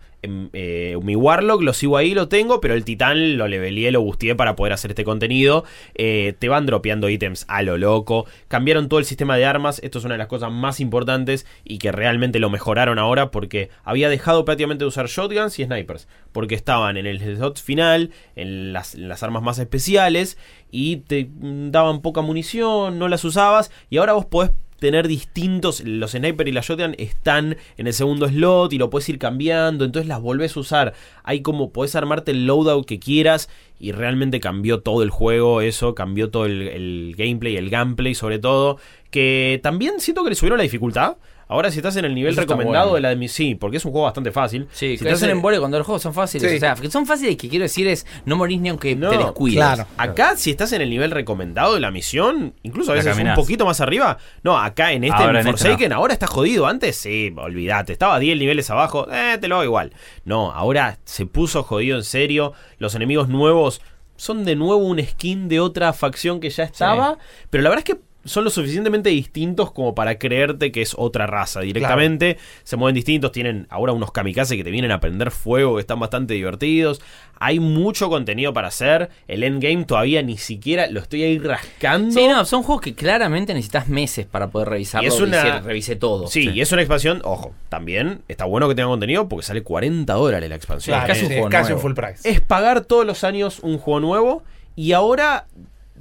eh, 0.52 0.98
mi 1.02 1.16
Warlock 1.16 1.62
lo 1.62 1.72
sigo 1.72 1.96
ahí, 1.96 2.14
lo 2.14 2.28
tengo, 2.28 2.60
pero 2.60 2.74
el 2.74 2.84
Titán 2.84 3.36
lo 3.36 3.48
leveleé, 3.48 3.90
lo 3.90 4.00
busteé 4.00 4.34
para 4.34 4.56
poder 4.56 4.72
hacer 4.72 4.90
este 4.90 5.04
contenido. 5.04 5.64
Eh, 5.94 6.34
te 6.38 6.48
van 6.48 6.66
dropeando 6.66 7.08
ítems 7.08 7.44
a 7.48 7.62
lo 7.62 7.78
loco. 7.78 8.26
Cambiaron 8.48 8.88
todo 8.88 9.00
el 9.00 9.06
sistema 9.06 9.36
de 9.36 9.44
armas. 9.44 9.80
Esto 9.82 9.98
es 9.98 10.04
una 10.04 10.14
de 10.14 10.18
las 10.18 10.28
cosas 10.28 10.50
más 10.52 10.80
importantes 10.80 11.46
y 11.64 11.78
que 11.78 11.92
realmente 11.92 12.38
lo 12.38 12.50
mejoraron 12.50 12.98
ahora 12.98 13.30
porque 13.30 13.70
había 13.84 14.08
dejado 14.08 14.44
prácticamente 14.44 14.84
de 14.84 14.88
usar 14.88 15.06
shotguns 15.06 15.58
y 15.58 15.64
snipers. 15.64 16.08
Porque 16.32 16.54
estaban 16.54 16.96
en 16.96 17.06
el 17.06 17.20
slot 17.20 17.60
final, 17.60 18.10
en 18.36 18.72
las, 18.72 18.94
en 18.94 19.08
las 19.08 19.22
armas 19.22 19.42
más 19.42 19.58
especiales 19.58 20.38
y 20.70 20.96
te 20.96 21.26
mm, 21.26 21.70
daban 21.70 22.02
poca 22.02 22.20
munición, 22.20 22.98
no 22.98 23.06
las 23.08 23.24
usabas 23.24 23.70
y 23.90 23.98
ahora 23.98 24.14
vos 24.14 24.26
podés 24.26 24.50
tener 24.84 25.08
distintos, 25.08 25.82
los 25.82 26.10
sniper 26.10 26.46
y 26.46 26.52
la 26.52 26.60
shotgun 26.60 26.94
están 26.98 27.56
en 27.78 27.86
el 27.86 27.94
segundo 27.94 28.28
slot 28.28 28.70
y 28.74 28.76
lo 28.76 28.90
puedes 28.90 29.08
ir 29.08 29.18
cambiando, 29.18 29.86
entonces 29.86 30.06
las 30.06 30.20
volvés 30.20 30.58
a 30.58 30.60
usar. 30.60 30.92
Hay 31.22 31.40
como 31.40 31.70
podés 31.70 31.94
armarte 31.94 32.32
el 32.32 32.46
loadout 32.46 32.84
que 32.84 32.98
quieras 32.98 33.48
y 33.80 33.92
realmente 33.92 34.40
cambió 34.40 34.80
todo 34.80 35.02
el 35.02 35.08
juego, 35.08 35.62
eso 35.62 35.94
cambió 35.94 36.28
todo 36.28 36.44
el, 36.44 36.68
el 36.68 37.14
gameplay, 37.16 37.56
el 37.56 37.70
gameplay 37.70 38.14
sobre 38.14 38.38
todo, 38.38 38.76
que 39.10 39.58
también 39.62 40.00
siento 40.00 40.22
que 40.22 40.28
le 40.28 40.36
subieron 40.36 40.58
la 40.58 40.64
dificultad. 40.64 41.16
Ahora 41.48 41.70
si 41.70 41.78
estás 41.78 41.96
en 41.96 42.04
el 42.04 42.14
nivel 42.14 42.32
Eso 42.32 42.40
recomendado 42.42 42.86
bueno. 42.90 42.94
de 42.96 43.00
la 43.02 43.08
de 43.10 43.16
mi 43.16 43.28
sí, 43.28 43.54
porque 43.54 43.76
es 43.76 43.84
un 43.84 43.92
juego 43.92 44.04
bastante 44.06 44.32
fácil. 44.32 44.66
Sí, 44.72 44.96
si 44.96 45.04
estás 45.04 45.22
en- 45.22 45.30
embole 45.30 45.58
cuando 45.58 45.76
los 45.78 45.86
juegos 45.86 46.02
son 46.02 46.14
fáciles. 46.14 46.50
Sí. 46.50 46.56
O 46.56 46.60
sea, 46.60 46.74
que 46.74 46.90
son 46.90 47.06
fáciles, 47.06 47.36
que 47.36 47.48
quiero 47.48 47.62
decir 47.64 47.86
es 47.86 48.06
no 48.24 48.36
morís 48.36 48.60
ni 48.60 48.68
aunque 48.70 48.96
No, 48.96 49.10
te 49.10 49.18
descuides. 49.18 49.56
claro. 49.56 49.86
Acá, 49.96 50.36
si 50.36 50.50
estás 50.50 50.72
en 50.72 50.82
el 50.82 50.90
nivel 50.90 51.10
recomendado 51.10 51.74
de 51.74 51.80
la 51.80 51.90
misión, 51.90 52.54
incluso 52.62 52.92
a 52.92 52.94
veces 52.94 53.16
un 53.18 53.34
poquito 53.34 53.66
más 53.66 53.80
arriba. 53.80 54.18
No, 54.42 54.58
acá 54.58 54.92
en 54.92 55.04
este 55.04 55.16
Ahora 55.16 55.40
en 55.40 55.46
en 55.46 55.54
este 55.54 55.64
Forsaken, 55.68 55.92
ahora 55.92 56.12
está 56.12 56.26
jodido. 56.26 56.66
Antes, 56.66 56.96
sí, 56.96 57.32
olvídate. 57.36 57.92
Estaba 57.92 58.18
10 58.18 58.38
niveles 58.38 58.70
abajo, 58.70 59.06
eh, 59.12 59.38
te 59.40 59.48
lo 59.48 59.56
hago 59.56 59.64
igual. 59.64 59.92
No, 60.24 60.52
ahora 60.52 60.98
se 61.04 61.26
puso 61.26 61.62
jodido 61.62 61.96
en 61.98 62.04
serio. 62.04 62.52
Los 62.78 62.94
enemigos 62.94 63.28
nuevos 63.28 63.80
son 64.16 64.44
de 64.44 64.54
nuevo 64.56 64.76
un 64.76 65.02
skin 65.04 65.48
de 65.48 65.60
otra 65.60 65.92
facción 65.92 66.40
que 66.40 66.48
ya 66.48 66.64
estaba. 66.64 67.18
Pero 67.50 67.62
la 67.62 67.70
verdad 67.70 67.84
es 67.88 67.94
que 67.94 68.00
son 68.24 68.44
lo 68.44 68.50
suficientemente 68.50 69.10
distintos 69.10 69.70
como 69.72 69.94
para 69.94 70.18
creerte 70.18 70.72
que 70.72 70.82
es 70.82 70.94
otra 70.96 71.26
raza 71.26 71.60
directamente. 71.60 72.38
Se 72.62 72.76
mueven 72.76 72.94
distintos, 72.94 73.32
tienen 73.32 73.66
ahora 73.70 73.92
unos 73.92 74.12
kamikaze 74.12 74.56
que 74.56 74.64
te 74.64 74.70
vienen 74.70 74.90
a 74.92 75.00
prender 75.00 75.30
fuego, 75.30 75.74
que 75.76 75.80
están 75.80 76.00
bastante 76.00 76.34
divertidos. 76.34 77.00
Hay 77.38 77.60
mucho 77.60 78.08
contenido 78.08 78.52
para 78.52 78.68
hacer. 78.68 79.10
El 79.28 79.42
endgame 79.42 79.84
todavía 79.84 80.22
ni 80.22 80.38
siquiera 80.38 80.86
lo 80.86 81.00
estoy 81.00 81.22
ahí 81.24 81.38
rascando. 81.38 82.12
Sí, 82.12 82.26
no, 82.28 82.44
son 82.44 82.62
juegos 82.62 82.82
que 82.82 82.94
claramente 82.94 83.52
necesitas 83.54 83.88
meses 83.88 84.24
para 84.26 84.48
poder 84.48 84.68
revisarlo. 84.68 85.04
Y 85.08 85.12
es 85.12 85.20
una- 85.20 85.44
decir, 85.44 85.62
revisé 85.64 85.96
todo. 85.96 86.26
Sí, 86.28 86.50
y 86.50 86.60
es 86.60 86.70
una 86.72 86.82
expansión, 86.82 87.20
ojo, 87.24 87.52
también 87.68 88.22
está 88.28 88.44
bueno 88.44 88.68
que 88.68 88.74
tenga 88.74 88.88
contenido 88.88 89.28
porque 89.28 89.44
sale 89.46 89.62
40 89.62 90.12
dólares 90.14 90.48
la 90.48 90.54
expansión. 90.56 90.94
Claro, 90.96 91.08
casi 91.08 91.22
un 91.22 91.28
sí, 91.28 91.34
juego 91.34 91.48
es 91.48 91.52
casi 91.52 91.72
nuevo. 91.72 91.76
un 91.76 91.82
full 91.94 92.02
price. 92.04 92.28
Es 92.30 92.40
pagar 92.40 92.82
todos 92.84 93.04
los 93.04 93.24
años 93.24 93.58
un 93.60 93.78
juego 93.78 94.00
nuevo 94.00 94.42
y 94.76 94.92
ahora 94.92 95.46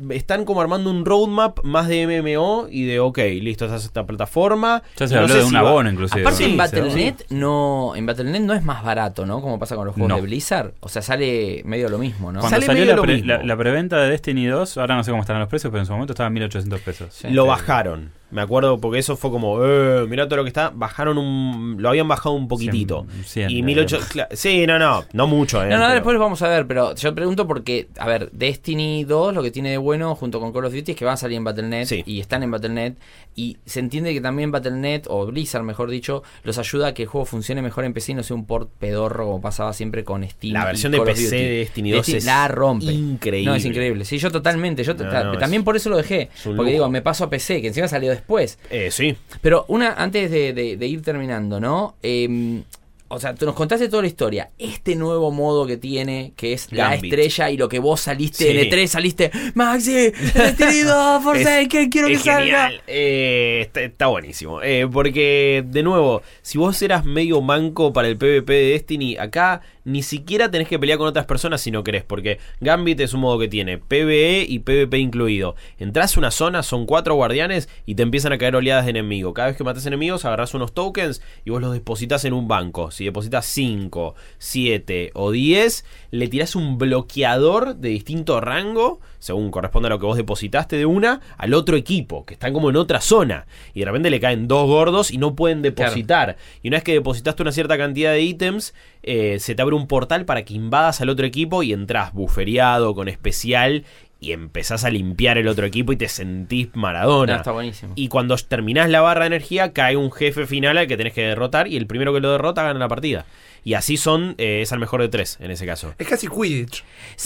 están 0.10 0.46
como 0.46 0.60
armando 0.62 0.90
un 0.90 1.06
roadmap 1.06 1.60
más 1.64 1.88
de 1.88 2.08
MMO 2.08 2.68
y 2.70 2.86
de, 2.86 3.00
ok, 3.00 3.18
listo, 3.42 3.66
esta 3.66 3.78
es 3.78 3.86
esta 3.86 4.06
plataforma. 4.06 4.82
Ya 4.98 5.08
se 5.08 5.14
No 5.16 5.22
habló 5.22 5.36
de 5.36 5.44
un 5.44 5.50
si 5.50 5.54
va- 5.56 5.60
abono 5.62 5.90
inclusive. 5.92 6.22
Aparte 6.22 6.38
Sí, 6.44 6.52
en 6.52 6.58
Battle.net 6.58 7.16
no, 7.30 7.94
en 7.96 8.06
Battle.net 8.06 8.42
no 8.42 8.54
es 8.54 8.64
más 8.64 8.84
barato, 8.84 9.26
¿no? 9.26 9.42
Como 9.42 9.60
pasa 9.60 9.76
con 9.76 9.86
los 9.86 9.94
juegos 9.94 10.10
No. 10.10 10.16
de 10.16 10.22
Blizzard. 10.22 10.74
O 10.80 10.90
sea, 10.90 11.02
sale 11.02 11.62
medio 11.66 11.90
lo 11.90 11.98
mismo, 12.00 12.32
¿no? 12.32 12.40
Cuando 12.40 12.56
Sale 12.56 12.66
salió 12.66 12.82
medio 12.82 12.94
la, 12.94 12.96
lo 12.98 13.02
pre- 13.04 13.14
mismo. 13.16 13.28
la- 13.34 13.44
la 13.44 13.58
preventa 13.58 13.98
de 14.02 14.10
Destiny 14.10 14.46
2, 14.48 14.78
ahora 14.78 14.96
no 14.96 15.04
sé 15.04 15.12
cómo 15.12 15.22
estarán 15.22 15.40
los 15.42 15.50
precios, 15.50 15.70
pero 15.72 15.82
en 15.82 15.86
su 15.86 15.94
momento 15.94 16.14
estaba 16.14 16.28
en 16.28 16.34
1800 16.34 16.82
pesos. 16.82 17.14
Sí. 17.14 17.28
Lo 17.30 17.46
bajaron. 17.46 18.12
Me 18.34 18.42
acuerdo 18.42 18.80
porque 18.80 19.00
eso 19.00 19.16
fue 19.16 19.30
como, 19.32 19.64
eh, 19.64 20.06
mirá 20.10 20.26
todo 20.28 20.38
lo 20.38 20.44
que 20.44 20.50
está. 20.50 20.72
Bajaron 20.74 21.18
un. 21.18 21.76
Lo 21.80 21.90
habían 21.90 22.08
bajado 22.08 22.36
un 22.36 22.48
poquitito. 22.48 23.06
Cien, 23.24 23.48
cien, 23.48 23.50
y 23.52 23.62
1800. 23.64 24.10
cla- 24.12 24.28
Sí, 24.32 24.66
no, 24.68 24.80
no. 24.80 25.06
No 25.14 25.28
mucho, 25.28 25.64
eh. 25.64 25.68
No, 25.70 25.76
no, 25.78 25.82
pero- 25.84 25.94
después 25.94 26.18
vamos 26.18 26.42
a 26.42 26.48
ver, 26.50 26.66
pero 26.68 26.96
yo 26.96 27.14
pregunto 27.16 27.48
porque, 27.48 27.88
a 27.98 28.08
ver, 28.08 28.30
Destiny 28.32 29.04
2 29.04 29.34
lo 29.34 29.44
que 29.44 29.52
tiene 29.52 29.70
de 29.72 29.78
bueno 29.78 30.16
junto 30.16 30.40
con 30.40 30.52
Call 30.52 30.66
of 30.66 30.74
Duty 30.74 30.92
es 30.92 30.98
que 30.98 31.06
van 31.06 31.14
a 31.14 31.18
salir 31.18 31.38
en 31.38 31.44
Battle.net 31.44 31.86
Sí. 31.86 32.04
y 32.06 32.20
están 32.20 32.44
en 32.44 32.52
Battle.net 32.52 32.94
y 33.36 33.58
se 33.66 33.80
entiende 33.80 34.14
que 34.14 34.22
también 34.22 34.52
Battle.net 34.52 35.04
o 35.08 35.26
Blizzard, 35.28 35.64
mejor 35.64 35.90
dicho, 35.90 36.24
los 36.44 36.58
ayuda 36.58 36.88
a 36.88 36.94
que 36.94 37.04
el 37.04 37.08
juego 37.10 37.26
funcione 37.26 37.62
mejor 37.62 37.86
en 37.86 37.94
PC 37.94 38.14
y 38.14 38.16
no 38.16 38.24
sea 38.24 38.36
un 38.36 38.46
port 38.46 38.70
pedorro 38.80 39.26
como 39.26 39.42
pasaba 39.42 39.74
siempre 39.74 40.04
con 40.04 40.28
Steam. 40.28 40.54
La 40.54 40.66
versión 40.66 40.92
de 40.92 41.02
PC 41.02 41.36
de 41.36 41.50
Destiny 41.60 41.92
2 41.92 42.10
es 42.10 42.26
la 42.26 42.48
rompe. 42.48 42.92
increíble. 42.92 43.50
No, 43.50 43.56
es 43.56 43.66
increíble. 43.66 44.06
Sí, 44.06 44.18
yo 44.18 44.32
totalmente. 44.32 44.84
Yo 44.84 44.94
No, 44.94 45.10
ta- 45.10 45.24
no, 45.24 45.38
también 45.38 45.62
es- 45.62 45.66
por 45.66 45.76
eso 45.76 45.90
lo 45.90 45.98
dejé. 45.98 46.24
es 46.24 46.30
Porque 46.44 46.58
lujo. 46.58 46.70
digo, 46.70 46.90
me 46.90 47.02
paso 47.02 47.26
a 47.26 47.30
PC, 47.30 47.62
que 47.62 47.68
encima 47.68 47.88
salió 47.88 48.12
después. 48.24 48.58
Eh, 48.70 48.90
sí. 48.92 49.16
Pero 49.42 49.66
una, 49.68 49.94
antes 49.94 50.32
de, 50.32 50.54
de- 50.54 50.78
de 50.78 50.88
ir 50.88 51.02
terminando, 51.02 51.60
¿no? 51.60 51.96
Eh, 52.02 52.62
o 53.10 53.20
sea, 53.20 53.36
tú 53.36 53.46
nos 53.46 53.54
contaste 53.54 53.90
toda 53.90 54.02
la 54.02 54.08
historia. 54.08 54.50
Este 54.58 54.96
nuevo 54.96 55.30
modo 55.30 55.68
que 55.68 55.78
tiene, 55.78 56.34
que 56.36 56.54
es 56.54 56.72
la 56.72 56.96
estrella 56.96 57.52
y 57.52 57.58
lo 57.58 57.70
que 57.70 57.78
vos 57.78 58.02
saliste 58.02 58.46
Sí. 58.46 58.58
en 58.58 58.68
E3, 58.72 58.88
saliste, 58.88 59.30
Maxi, 59.54 59.92
Destiny 60.34 60.80
2, 60.82 61.24
Forsaken, 61.24 61.90
quiero 61.92 62.08
que 62.08 62.14
es 62.16 62.22
salga. 62.24 62.72
Eh, 62.88 63.60
está, 63.62 63.82
está 63.82 64.08
buenísimo. 64.08 64.64
Eh, 64.64 64.88
porque, 64.92 65.64
de 65.68 65.84
nuevo, 65.84 66.24
si 66.42 66.58
vos 66.58 66.82
eras 66.82 67.06
medio 67.06 67.40
manco 67.42 67.94
para 67.94 68.08
el 68.08 68.18
PvP 68.18 68.52
de 68.52 68.66
Destiny, 68.72 69.16
acá 69.18 69.62
ni 69.86 70.04
siquiera 70.04 70.50
tenés 70.50 70.68
que 70.68 70.80
pelear 70.80 70.98
con 70.98 71.08
otras 71.08 71.26
personas 71.26 71.62
si 71.62 71.72
no 71.72 71.84
querés. 71.84 72.04
Porque 72.04 72.40
Gambit 72.62 73.00
es 73.00 73.14
un 73.14 73.22
modo 73.22 73.40
que 73.40 73.48
tiene 73.48 73.78
PvE 73.78 74.46
y 74.48 74.60
PvP 74.60 74.98
incluido. 74.98 75.56
Entrás 75.78 76.16
a 76.16 76.20
una 76.20 76.32
zona, 76.32 76.64
son 76.64 76.86
cuatro 76.86 77.16
guardianes 77.16 77.70
y 77.86 77.96
te 77.96 78.04
empiezan 78.04 78.34
a 78.34 78.38
caer 78.38 78.56
oleadas 78.56 78.86
de 78.86 78.92
enemigos. 78.92 79.34
Cada 79.34 79.50
vez 79.50 79.58
que 79.58 79.64
matas 79.64 79.86
enemigos, 79.86 80.26
agarrás 80.26 80.54
unos 80.54 80.74
tokens 80.74 81.22
y 81.46 81.50
vos 81.50 81.62
los 81.62 81.74
depositas 81.74 82.26
en 82.26 82.34
un 82.34 82.48
banco. 82.48 82.92
Si 82.92 83.06
depositas 83.06 83.46
5, 83.46 84.16
7 84.38 85.12
o 85.14 85.32
10, 85.32 85.86
le 86.12 86.28
tirás 86.28 86.56
un 86.56 86.78
bloqueador 86.78 87.76
de 87.76 87.90
distinto 87.90 88.40
rango, 88.42 89.00
según 89.20 89.52
corresponde 89.52 89.88
a 89.88 89.90
lo 89.90 90.00
que 90.00 90.06
vos 90.06 90.18
depositaste 90.18 90.78
de 90.78 90.86
una, 90.86 91.22
al 91.38 91.54
otro 91.54 91.76
equipo, 91.78 92.26
que 92.26 92.34
están 92.36 92.54
como 92.54 92.70
en 92.70 92.78
otra 92.78 93.02
zona. 93.02 93.46
Y 93.74 93.82
de 93.82 93.86
repente 93.86 94.10
le 94.10 94.20
caen 94.20 94.48
dos 94.48 94.68
gordos 94.68 95.12
y 95.12 95.18
no 95.18 95.36
pueden 95.36 95.62
depositar. 95.62 96.38
Y 96.62 96.70
una 96.70 96.78
vez 96.78 96.84
que 96.84 96.94
depositaste 96.94 97.42
una 97.42 97.52
cierta 97.52 97.78
cantidad 97.78 98.12
de 98.12 98.22
ítems, 98.22 98.74
eh, 99.02 99.38
se 99.40 99.56
te 99.56 99.62
abre 99.62 99.73
un 99.76 99.88
portal 99.88 100.26
para 100.26 100.44
que 100.44 100.54
invadas 100.54 101.02
al 101.02 101.10
otro 101.10 101.26
equipo 101.26 101.64
y 101.64 101.74
entras 101.74 102.14
buferiado, 102.14 102.94
con 102.96 103.08
especial. 103.08 103.84
Y 104.20 104.32
empezás 104.32 104.86
a 104.86 104.90
limpiar 104.90 105.38
el 105.38 105.50
otro 105.50 105.66
equipo 105.66 105.92
y 105.92 105.98
te 105.98 106.08
sentís 106.08 106.70
Maradona. 106.76 107.34
No, 107.34 107.38
está 107.40 107.52
buenísimo. 107.52 107.92
Y 107.96 108.08
cuando 108.08 108.38
terminás 108.38 108.90
la 108.90 109.02
barra 109.02 109.22
de 109.22 109.28
energía, 109.28 109.74
cae 109.74 109.98
un 109.98 110.14
jefe 110.14 110.46
final 110.46 110.78
al 110.78 110.88
que 110.88 110.96
tenés 110.96 111.12
que 111.12 111.24
derrotar. 111.24 111.68
Y 111.68 111.76
el 111.76 111.88
primero 111.88 112.14
que 112.14 112.22
lo 112.22 112.32
derrota 112.32 112.64
gana 112.64 112.80
la 112.80 112.88
partida. 112.88 113.26
Y 113.66 113.74
así 113.74 113.98
son, 113.98 114.36
eh, 114.38 114.60
es 114.62 114.72
al 114.72 114.80
mejor 114.80 115.02
de 115.02 115.10
tres 115.10 115.38
en 115.42 115.52
ese 115.52 115.66
caso. 115.66 115.94
Es 115.98 116.08
casi 116.08 116.28
Quidditch, 116.28 116.84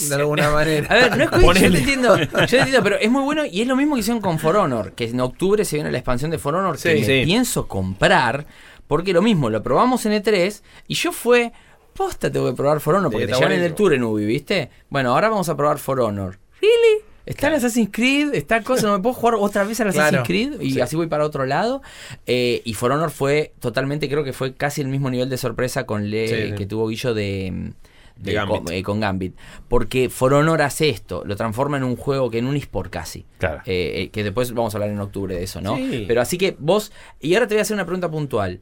de 0.08 0.14
alguna 0.16 0.50
manera. 0.50 0.86
A 0.90 0.94
ver, 0.94 1.16
no 1.16 1.24
es 1.24 1.30
Quidditch, 1.30 1.62
yo 1.62 1.70
te 1.72 1.78
entiendo, 1.78 2.18
yo 2.18 2.26
te 2.28 2.58
entiendo, 2.58 2.82
pero 2.82 2.96
es 2.98 3.10
muy 3.10 3.22
bueno 3.22 3.44
y 3.44 3.60
es 3.60 3.66
lo 3.68 3.76
mismo 3.76 3.94
que 3.94 4.00
hicieron 4.00 4.20
con 4.20 4.38
For 4.40 4.56
Honor, 4.56 4.92
que 4.92 5.04
en 5.04 5.20
octubre 5.20 5.64
se 5.64 5.76
viene 5.76 5.90
la 5.92 5.98
expansión 5.98 6.30
de 6.32 6.38
For 6.38 6.54
Honor 6.54 6.76
que 6.80 6.94
Sí, 6.94 7.00
me 7.00 7.04
sí. 7.04 7.22
pienso 7.24 7.66
comprar, 7.66 8.46
porque 8.86 9.12
lo 9.12 9.20
mismo, 9.22 9.50
lo 9.50 9.62
probamos 9.64 10.04
en 10.06 10.12
E3 10.12 10.62
y 10.86 10.94
yo 10.94 11.10
fue, 11.10 11.52
posta 11.98 12.30
tengo 12.32 12.46
que 12.48 12.56
probar 12.56 12.80
For 12.80 12.94
Honor, 12.94 13.10
porque 13.10 13.26
te 13.26 13.32
está 13.32 13.40
llevan 13.44 13.52
en 13.58 13.64
el 13.64 13.72
buenísimo. 13.72 13.76
tour 13.88 13.94
en 13.94 14.04
Ubi, 14.04 14.24
¿viste? 14.24 14.70
Bueno, 14.88 15.10
ahora 15.12 15.28
vamos 15.28 15.48
a 15.50 15.56
probar 15.56 15.78
For 15.78 16.00
Honor. 16.00 16.38
¿Really? 16.62 17.02
Está 17.26 17.48
en 17.48 17.54
Assassin's 17.54 17.90
Creed, 17.92 18.32
está 18.34 18.62
cosa, 18.62 18.86
no 18.86 18.94
me 18.96 19.02
puedo 19.02 19.12
jugar 19.14 19.34
otra 19.38 19.64
vez 19.64 19.78
al 19.82 19.88
Assassin's 19.88 20.10
Claro, 20.10 20.24
Creed 20.24 20.60
y 20.62 20.70
sí. 20.72 20.80
así 20.80 20.96
voy 20.96 21.08
para 21.08 21.26
otro 21.26 21.44
lado. 21.44 21.82
Eh, 22.26 22.62
y 22.64 22.72
For 22.72 22.90
Honor 22.90 23.10
fue 23.10 23.52
totalmente, 23.60 24.08
creo 24.08 24.24
que 24.24 24.32
fue 24.32 24.54
casi 24.54 24.80
el 24.80 24.88
mismo 24.88 25.10
nivel 25.10 25.28
de 25.28 25.36
sorpresa 25.36 25.84
con 25.84 26.08
le 26.10 26.28
Sí, 26.28 26.48
sí. 26.50 26.54
que 26.54 26.64
tuvo 26.64 26.88
Guillo 26.88 27.12
de, 27.12 27.72
De 28.16 28.32
Gambit. 28.32 28.64
con- 28.64 28.72
eh, 28.72 28.82
con 28.82 29.00
Gambit. 29.00 29.36
Porque 29.68 30.08
For 30.08 30.32
Honor 30.32 30.62
hace 30.62 30.88
esto, 30.88 31.22
lo 31.26 31.36
transforma 31.36 31.76
en 31.76 31.84
un 31.84 31.96
juego 31.96 32.30
que 32.30 32.38
en 32.38 32.46
un 32.46 32.56
eSport 32.56 32.90
casi. 32.90 33.26
Claro. 33.36 33.60
Eh, 33.66 33.92
eh, 34.04 34.08
que 34.08 34.24
después 34.24 34.50
vamos 34.54 34.72
a 34.74 34.78
hablar 34.78 34.88
en 34.90 34.98
octubre 34.98 35.34
de 35.34 35.42
eso, 35.42 35.60
¿no? 35.60 35.76
Sí. 35.76 36.06
Pero 36.08 36.22
así 36.22 36.38
que 36.38 36.56
vos, 36.58 36.92
y 37.20 37.34
ahora 37.34 37.46
te 37.46 37.56
voy 37.56 37.58
a 37.58 37.62
hacer 37.62 37.74
una 37.74 37.84
pregunta 37.84 38.10
puntual. 38.10 38.60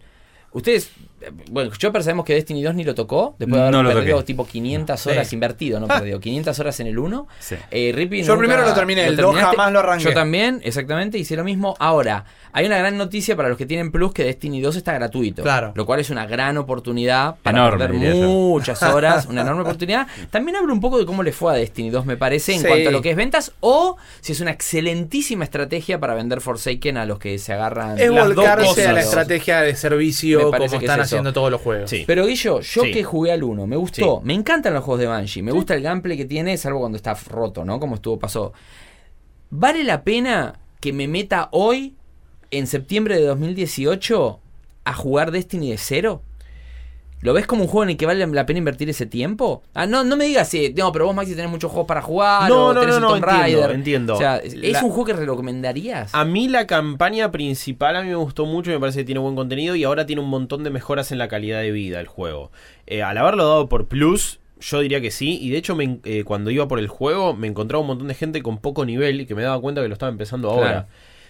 Ustedes, 0.53 0.87
eh, 0.87 1.16
bueno, 1.51 1.71
yo 1.79 1.93
sabemos 1.93 2.25
que 2.25 2.35
Destiny 2.35 2.63
2 2.63 2.75
ni 2.75 2.85
lo 2.85 2.95
tocó, 2.95 3.37
después 3.39 3.57
de 3.57 3.61
haber 3.69 3.73
No 3.73 3.83
lo 3.83 3.91
perdido 3.93 4.17
toqué. 4.19 4.27
tipo 4.27 4.47
500 4.47 5.07
horas 5.07 5.29
Sí. 5.29 5.35
invertido, 5.37 5.81
no 5.81 5.89
perdido, 5.89 6.21
500 6.21 6.59
horas 6.59 6.79
en 6.81 6.87
el 6.89 6.99
1. 6.99 7.27
Sí. 7.41 7.57
Eh, 7.71 7.93
Rippy 7.95 8.23
Yo 8.23 8.35
nunca- 8.35 8.39
primero 8.49 8.65
lo 8.69 8.75
terminé, 8.75 9.07
el 9.07 9.17
2 9.17 9.27
terminaste. 9.33 9.57
jamás 9.57 9.73
lo 9.73 9.79
arranqué. 9.81 10.05
Yo 10.05 10.13
también, 10.15 10.61
exactamente, 10.63 11.19
hice 11.19 11.35
lo 11.37 11.45
mismo. 11.45 11.75
Ahora, 11.79 12.25
hay 12.53 12.67
una 12.67 12.79
gran 12.79 12.97
noticia 12.99 13.35
para 13.37 13.49
los 13.49 13.57
que 13.59 13.67
tienen 13.67 13.91
Plus 13.91 14.13
que 14.13 14.25
Destiny 14.25 14.61
2 14.61 14.77
está 14.77 14.93
gratuito. 14.93 15.43
Claro. 15.43 15.73
Lo 15.75 15.87
cual 15.87 16.01
es 16.01 16.11
una 16.11 16.27
gran 16.27 16.59
oportunidad 16.59 17.37
para 17.43 17.59
Enorme, 17.59 17.87
perder 17.89 18.15
muchas 18.17 18.83
horas, 18.83 19.27
una 19.27 19.41
enorme 19.43 19.63
oportunidad. 19.63 20.07
También 20.31 20.57
habla 20.57 20.73
un 20.73 20.81
poco 20.81 20.99
de 20.99 21.07
cómo 21.07 21.23
le 21.23 21.33
fue 21.33 21.53
a 21.53 21.57
Destiny 21.57 21.91
2, 21.91 22.05
me 22.07 22.17
parece, 22.17 22.55
en 22.55 22.61
Sí. 22.61 22.67
cuanto 22.67 22.89
a 22.91 22.93
lo 22.93 23.01
que 23.03 23.11
es 23.11 23.17
ventas, 23.17 23.53
o 23.61 23.97
si 24.21 24.33
es 24.33 24.41
una 24.41 24.51
excelentísima 24.51 25.45
estrategia 25.45 25.99
para 25.99 26.15
vender 26.15 26.41
Forsaken 26.41 26.97
a 26.99 27.07
los 27.07 27.19
que 27.19 27.39
se 27.39 27.53
agarran 27.53 27.99
Es 27.99 28.11
las 28.11 28.27
dos 28.27 28.37
volcarse 28.37 28.67
cosas. 28.67 28.87
a 28.87 28.93
la 28.93 29.01
estrategia 29.01 29.61
de 29.63 29.75
servicio 29.75 30.51
Me 30.51 30.59
como 30.59 30.65
están. 30.65 31.06
Haciendo 31.07 31.33
todos 31.33 31.51
los 31.51 31.61
juegos. 31.61 31.91
Sí. 31.91 32.05
Pero 32.07 32.27
Guillo, 32.27 32.61
yo 32.61 32.83
Sí. 32.83 32.91
que 32.93 33.03
jugué 33.05 33.33
al 33.33 33.43
1, 33.43 33.67
me 33.67 33.77
gustó. 33.77 34.21
Sí. 34.21 34.27
Me 34.27 34.35
encantan 34.35 34.75
los 34.75 34.85
juegos 34.85 35.01
de 35.01 35.07
Banshee. 35.07 35.43
Me 35.43 35.53
gusta 35.53 35.75
el 35.75 35.83
gameplay 35.83 36.17
que 36.17 36.25
tiene, 36.25 36.57
salvo 36.57 36.81
cuando 36.81 36.97
está 36.97 37.15
roto, 37.29 37.65
¿no? 37.65 37.81
Como 37.81 37.97
estuvo, 37.97 38.19
pasó. 38.19 38.53
¿Vale 39.51 39.85
la 39.85 40.03
pena 40.03 40.59
que 40.81 40.93
me 40.93 41.09
meta 41.09 41.49
hoy, 41.53 41.95
en 42.51 42.67
septiembre 42.67 43.17
de 43.17 43.23
2018, 43.27 44.41
a 44.85 44.93
jugar 44.95 45.31
Destiny 45.31 45.71
de 45.71 45.79
cero? 45.79 46.23
¿Lo 47.27 47.33
ves 47.33 47.45
como 47.49 47.63
un 47.63 47.69
juego 47.69 47.83
en 47.83 47.91
el 47.91 47.97
que 47.97 48.07
vale 48.07 48.25
la 48.25 48.47
pena 48.47 48.59
invertir 48.59 48.89
ese 48.89 49.05
tiempo? 49.05 49.65
Ah, 49.75 49.85
no, 49.85 50.05
no 50.05 50.17
me 50.17 50.27
digas, 50.27 50.55
eh, 50.55 50.73
no, 50.77 50.93
pero 50.93 51.07
vos 51.07 51.15
Maxi 51.17 51.35
tenés 51.35 51.51
muchos 51.51 51.73
juegos 51.73 51.89
para 51.89 52.01
jugar. 52.01 52.49
No, 52.49 52.67
o 52.67 52.73
no, 52.73 52.79
tenés 52.79 53.01
no, 53.01 53.19
no, 53.19 53.71
entiendo. 53.73 54.15
O 54.15 54.17
sea, 54.17 54.37
¿es 54.37 54.55
La- 54.55 54.85
un 54.85 54.91
juego 54.91 55.07
que 55.07 55.13
recomendarías? 55.15 56.15
A 56.15 56.25
mí 56.25 56.47
la 56.47 56.69
campaña 56.69 57.33
principal 57.33 57.97
a 57.97 58.03
mí 58.03 58.11
me 58.11 58.15
gustó 58.15 58.47
mucho, 58.47 58.71
me 58.71 58.79
parece 58.79 59.01
que 59.01 59.07
tiene 59.07 59.19
buen 59.19 59.35
contenido 59.35 59.75
y 59.75 59.83
ahora 59.83 60.07
tiene 60.07 60.23
un 60.23 60.29
montón 60.29 60.63
de 60.63 60.71
mejoras 60.71 61.11
en 61.11 61.19
la 61.19 61.27
calidad 61.27 61.63
de 61.63 61.73
vida 61.73 61.99
el 61.99 62.07
juego. 62.07 62.53
Eh, 62.87 63.03
al 63.03 63.19
haberlo 63.19 63.45
dado 63.45 63.69
por 63.69 63.89
Plus, 63.89 64.39
yo 64.61 64.79
diría 64.79 65.01
que 65.01 65.11
sí. 65.11 65.37
Y 65.43 65.51
de 65.51 65.59
hecho, 65.59 65.75
me 65.75 65.99
eh, 66.05 66.23
cuando 66.23 66.53
iba 66.53 66.69
por 66.69 66.79
el 66.79 66.87
juego, 66.87 67.35
me 67.35 67.49
encontraba 67.49 67.81
un 67.81 67.89
montón 67.89 68.07
de 68.07 68.15
gente 68.15 68.41
con 68.41 68.59
poco 68.59 68.85
nivel 68.85 69.23
y 69.23 69.27
que 69.27 69.35
me 69.35 69.43
daba 69.43 69.61
cuenta 69.61 69.83
que 69.83 69.89
lo 69.89 69.95
estaba 69.95 70.13
empezando 70.13 70.49
ahora. 70.49 70.71
Claro. 70.71 70.87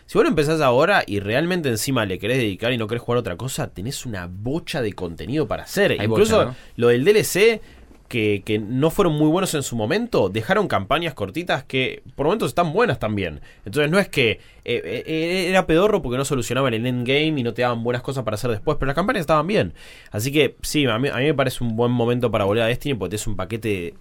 Si 0.06 0.16
vos 0.16 0.24
lo 0.24 0.28
empezás 0.30 0.60
ahora 0.60 1.02
y 1.06 1.18
realmente 1.20 1.68
encima 1.68 2.06
le 2.06 2.18
querés 2.18 2.38
dedicar 2.38 2.72
y 2.72 2.78
no 2.78 2.86
querés 2.86 3.02
jugar 3.02 3.18
otra 3.18 3.36
cosa, 3.36 3.68
tenés 3.68 4.06
una 4.06 4.28
bocha 4.30 4.80
de 4.80 4.92
contenido 4.92 5.48
para 5.48 5.64
hacer. 5.64 5.92
Hay 5.92 6.06
Incluso 6.06 6.36
bocha, 6.36 6.50
¿no? 6.50 6.56
lo 6.76 6.88
del 6.88 7.04
DLC, 7.04 7.60
que, 8.08 8.42
que 8.44 8.58
no 8.58 8.90
fueron 8.90 9.14
muy 9.14 9.28
buenos 9.28 9.52
en 9.54 9.62
su 9.62 9.74
momento, 9.76 10.28
dejaron 10.28 10.68
campañas 10.68 11.14
cortitas 11.14 11.64
que 11.64 12.02
por 12.14 12.26
momentos 12.26 12.50
están 12.50 12.72
buenas 12.72 12.98
también. 12.98 13.40
Entonces 13.64 13.90
no 13.90 13.98
es 13.98 14.08
que 14.08 14.38
eh, 14.64 15.04
eh, 15.06 15.46
era 15.48 15.66
pedorro 15.66 16.02
porque 16.02 16.16
no 16.16 16.24
solucionaban 16.24 16.74
el 16.74 16.86
endgame 16.86 17.40
y 17.40 17.42
no 17.42 17.52
te 17.52 17.62
daban 17.62 17.82
buenas 17.82 18.02
cosas 18.02 18.24
para 18.24 18.36
hacer 18.36 18.50
después, 18.50 18.76
pero 18.78 18.86
las 18.86 18.94
campañas 18.94 19.22
estaban 19.22 19.46
bien. 19.46 19.74
Así 20.12 20.30
que 20.30 20.56
sí, 20.62 20.86
a 20.86 20.98
mí, 20.98 21.08
a 21.08 21.16
mí 21.16 21.24
me 21.24 21.34
parece 21.34 21.64
un 21.64 21.76
buen 21.76 21.90
momento 21.90 22.30
para 22.30 22.44
volver 22.44 22.62
a 22.62 22.66
Destiny 22.66 22.94
porque 22.94 23.16
es 23.16 23.26
un 23.26 23.36
paquete 23.36 23.94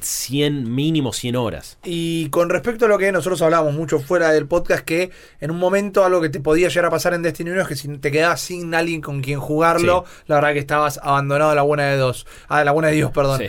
100, 0.00 0.74
mínimo 0.74 1.12
100 1.12 1.36
horas. 1.36 1.78
Y 1.84 2.28
con 2.30 2.50
respecto 2.50 2.84
a 2.84 2.88
lo 2.88 2.98
que 2.98 3.10
nosotros 3.12 3.40
hablábamos 3.42 3.74
mucho 3.74 3.98
fuera 3.98 4.30
del 4.30 4.46
podcast, 4.46 4.84
que 4.84 5.10
en 5.40 5.50
un 5.50 5.58
momento 5.58 6.04
algo 6.04 6.20
que 6.20 6.28
te 6.28 6.40
podía 6.40 6.68
llegar 6.68 6.86
a 6.86 6.90
pasar 6.90 7.14
en 7.14 7.22
Destiny 7.22 7.50
1 7.50 7.62
es 7.62 7.68
que 7.68 7.76
si 7.76 7.88
te 7.98 8.10
quedabas 8.10 8.40
sin 8.40 8.74
alguien 8.74 9.00
con 9.00 9.22
quien 9.22 9.40
jugarlo, 9.40 10.04
la 10.26 10.36
verdad 10.36 10.52
que 10.52 10.58
estabas 10.58 10.98
abandonado 11.02 11.50
a 11.50 11.54
la 11.54 11.62
buena 11.62 11.86
de 11.86 11.96
dos. 11.96 12.26
A 12.48 12.64
la 12.64 12.72
buena 12.72 12.88
de 12.88 12.94
Dios, 12.94 13.10
perdón. 13.10 13.38
Sí. 13.38 13.48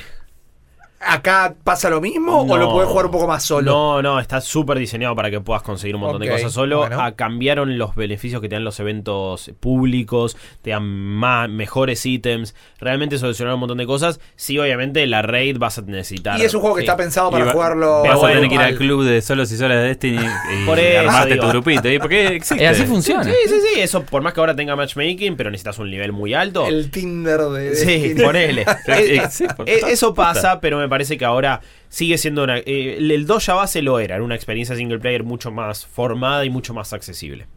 ¿Acá 1.02 1.56
pasa 1.64 1.90
lo 1.90 2.02
mismo 2.02 2.42
o 2.42 2.58
lo 2.58 2.72
puedes 2.72 2.90
jugar 2.90 3.06
un 3.06 3.12
poco 3.12 3.26
más 3.28 3.44
solo? 3.44 3.72
No, 3.72 4.02
no, 4.02 4.20
está 4.20 4.42
súper 4.42 4.78
diseñado 4.78 5.16
para 5.16 5.32
que 5.32 5.40
puedas 5.40 5.64
conseguir 5.64 5.96
un 5.96 6.02
montón 6.02 6.22
de 6.22 6.30
cosas 6.30 6.52
solo. 6.52 6.80
bueno. 6.80 6.98
Ah, 7.02 7.14
cambiaron 7.16 7.78
los 7.78 7.96
beneficios 7.96 8.42
que 8.42 8.50
te 8.50 8.56
dan 8.56 8.66
los 8.66 8.80
eventos 8.82 9.52
públicos, 9.62 10.36
te 10.62 10.72
dan 10.72 10.84
más, 10.84 11.50
mejores 11.50 12.06
ítems. 12.06 12.54
Realmente 12.80 13.18
solucionaron 13.18 13.56
un 13.56 13.60
montón 13.62 13.78
de 13.78 13.86
cosas. 13.86 14.20
Sí, 14.36 14.60
obviamente 14.60 15.06
la 15.08 15.22
raid 15.22 15.58
vas 15.58 15.78
a 15.78 15.84
necesitar. 15.84 16.38
Y 16.40 16.44
es 16.44 16.54
un 16.54 16.60
juego 16.62 16.76
que 16.76 16.82
Sí. 16.82 16.86
está 16.88 16.98
pensado 16.98 17.30
Y 17.30 17.32
para 17.32 17.46
va- 17.46 17.52
jugarlo. 17.54 18.02
Vas 18.04 18.12
a 18.12 18.16
bueno, 18.18 18.36
tener 18.36 18.50
que 18.50 18.56
ir 18.56 18.62
al 18.62 18.76
club 18.76 19.04
de 19.06 19.22
solos 19.22 19.52
y 19.54 19.58
solas 19.58 19.78
de 19.78 19.84
Destiny 19.84 20.18
y 20.18 20.66
Por 20.66 20.80
eso, 20.80 21.00
armarte 21.00 21.34
digo. 21.36 21.46
tu 21.46 21.50
grupito. 21.52 21.90
¿Y 21.90 21.98
por 22.00 22.10
qué 22.10 22.28
existe? 22.36 22.64
Eh, 22.64 22.68
así 22.68 22.84
funciona. 22.84 23.24
Sí, 23.24 23.32
sí, 23.48 23.56
sí. 23.74 23.80
Eso 23.80 24.04
por 24.04 24.22
más 24.22 24.34
que 24.34 24.42
ahora 24.42 24.54
tenga 24.56 24.76
matchmaking, 24.76 25.38
pero 25.38 25.50
necesitas 25.50 25.80
un 25.80 25.90
nivel 25.90 26.12
muy 26.12 26.34
alto. 26.34 26.66
El 26.68 26.92
Tinder 26.92 27.40
de. 27.40 27.76
Sí, 27.76 27.86
Destiny. 28.00 28.22
ponele. 28.22 28.66
Eh, 28.88 29.22
sí, 29.30 29.46
por- 29.56 29.70
eh, 29.70 29.80
Eso 29.88 30.14
pasa, 30.14 30.60
pero 30.60 30.78
me 30.78 30.89
parece 30.90 31.18
que 31.18 31.26
ahora 31.26 31.62
sigue 31.88 32.18
siendo 32.18 32.44
una. 32.44 32.58
eh, 32.58 32.98
el 32.98 33.12
el 33.12 33.26
2 33.26 33.46
ya 33.46 33.54
base 33.54 33.82
lo 33.82 34.00
era, 34.00 34.16
era 34.16 34.24
una 34.24 34.36
experiencia 34.36 34.76
single 34.76 35.00
player 35.00 35.24
mucho 35.24 35.52
más 35.52 35.86
formada 35.86 36.44
y 36.46 36.50
mucho 36.50 36.74
más 36.74 36.94
accesible. 36.94 37.48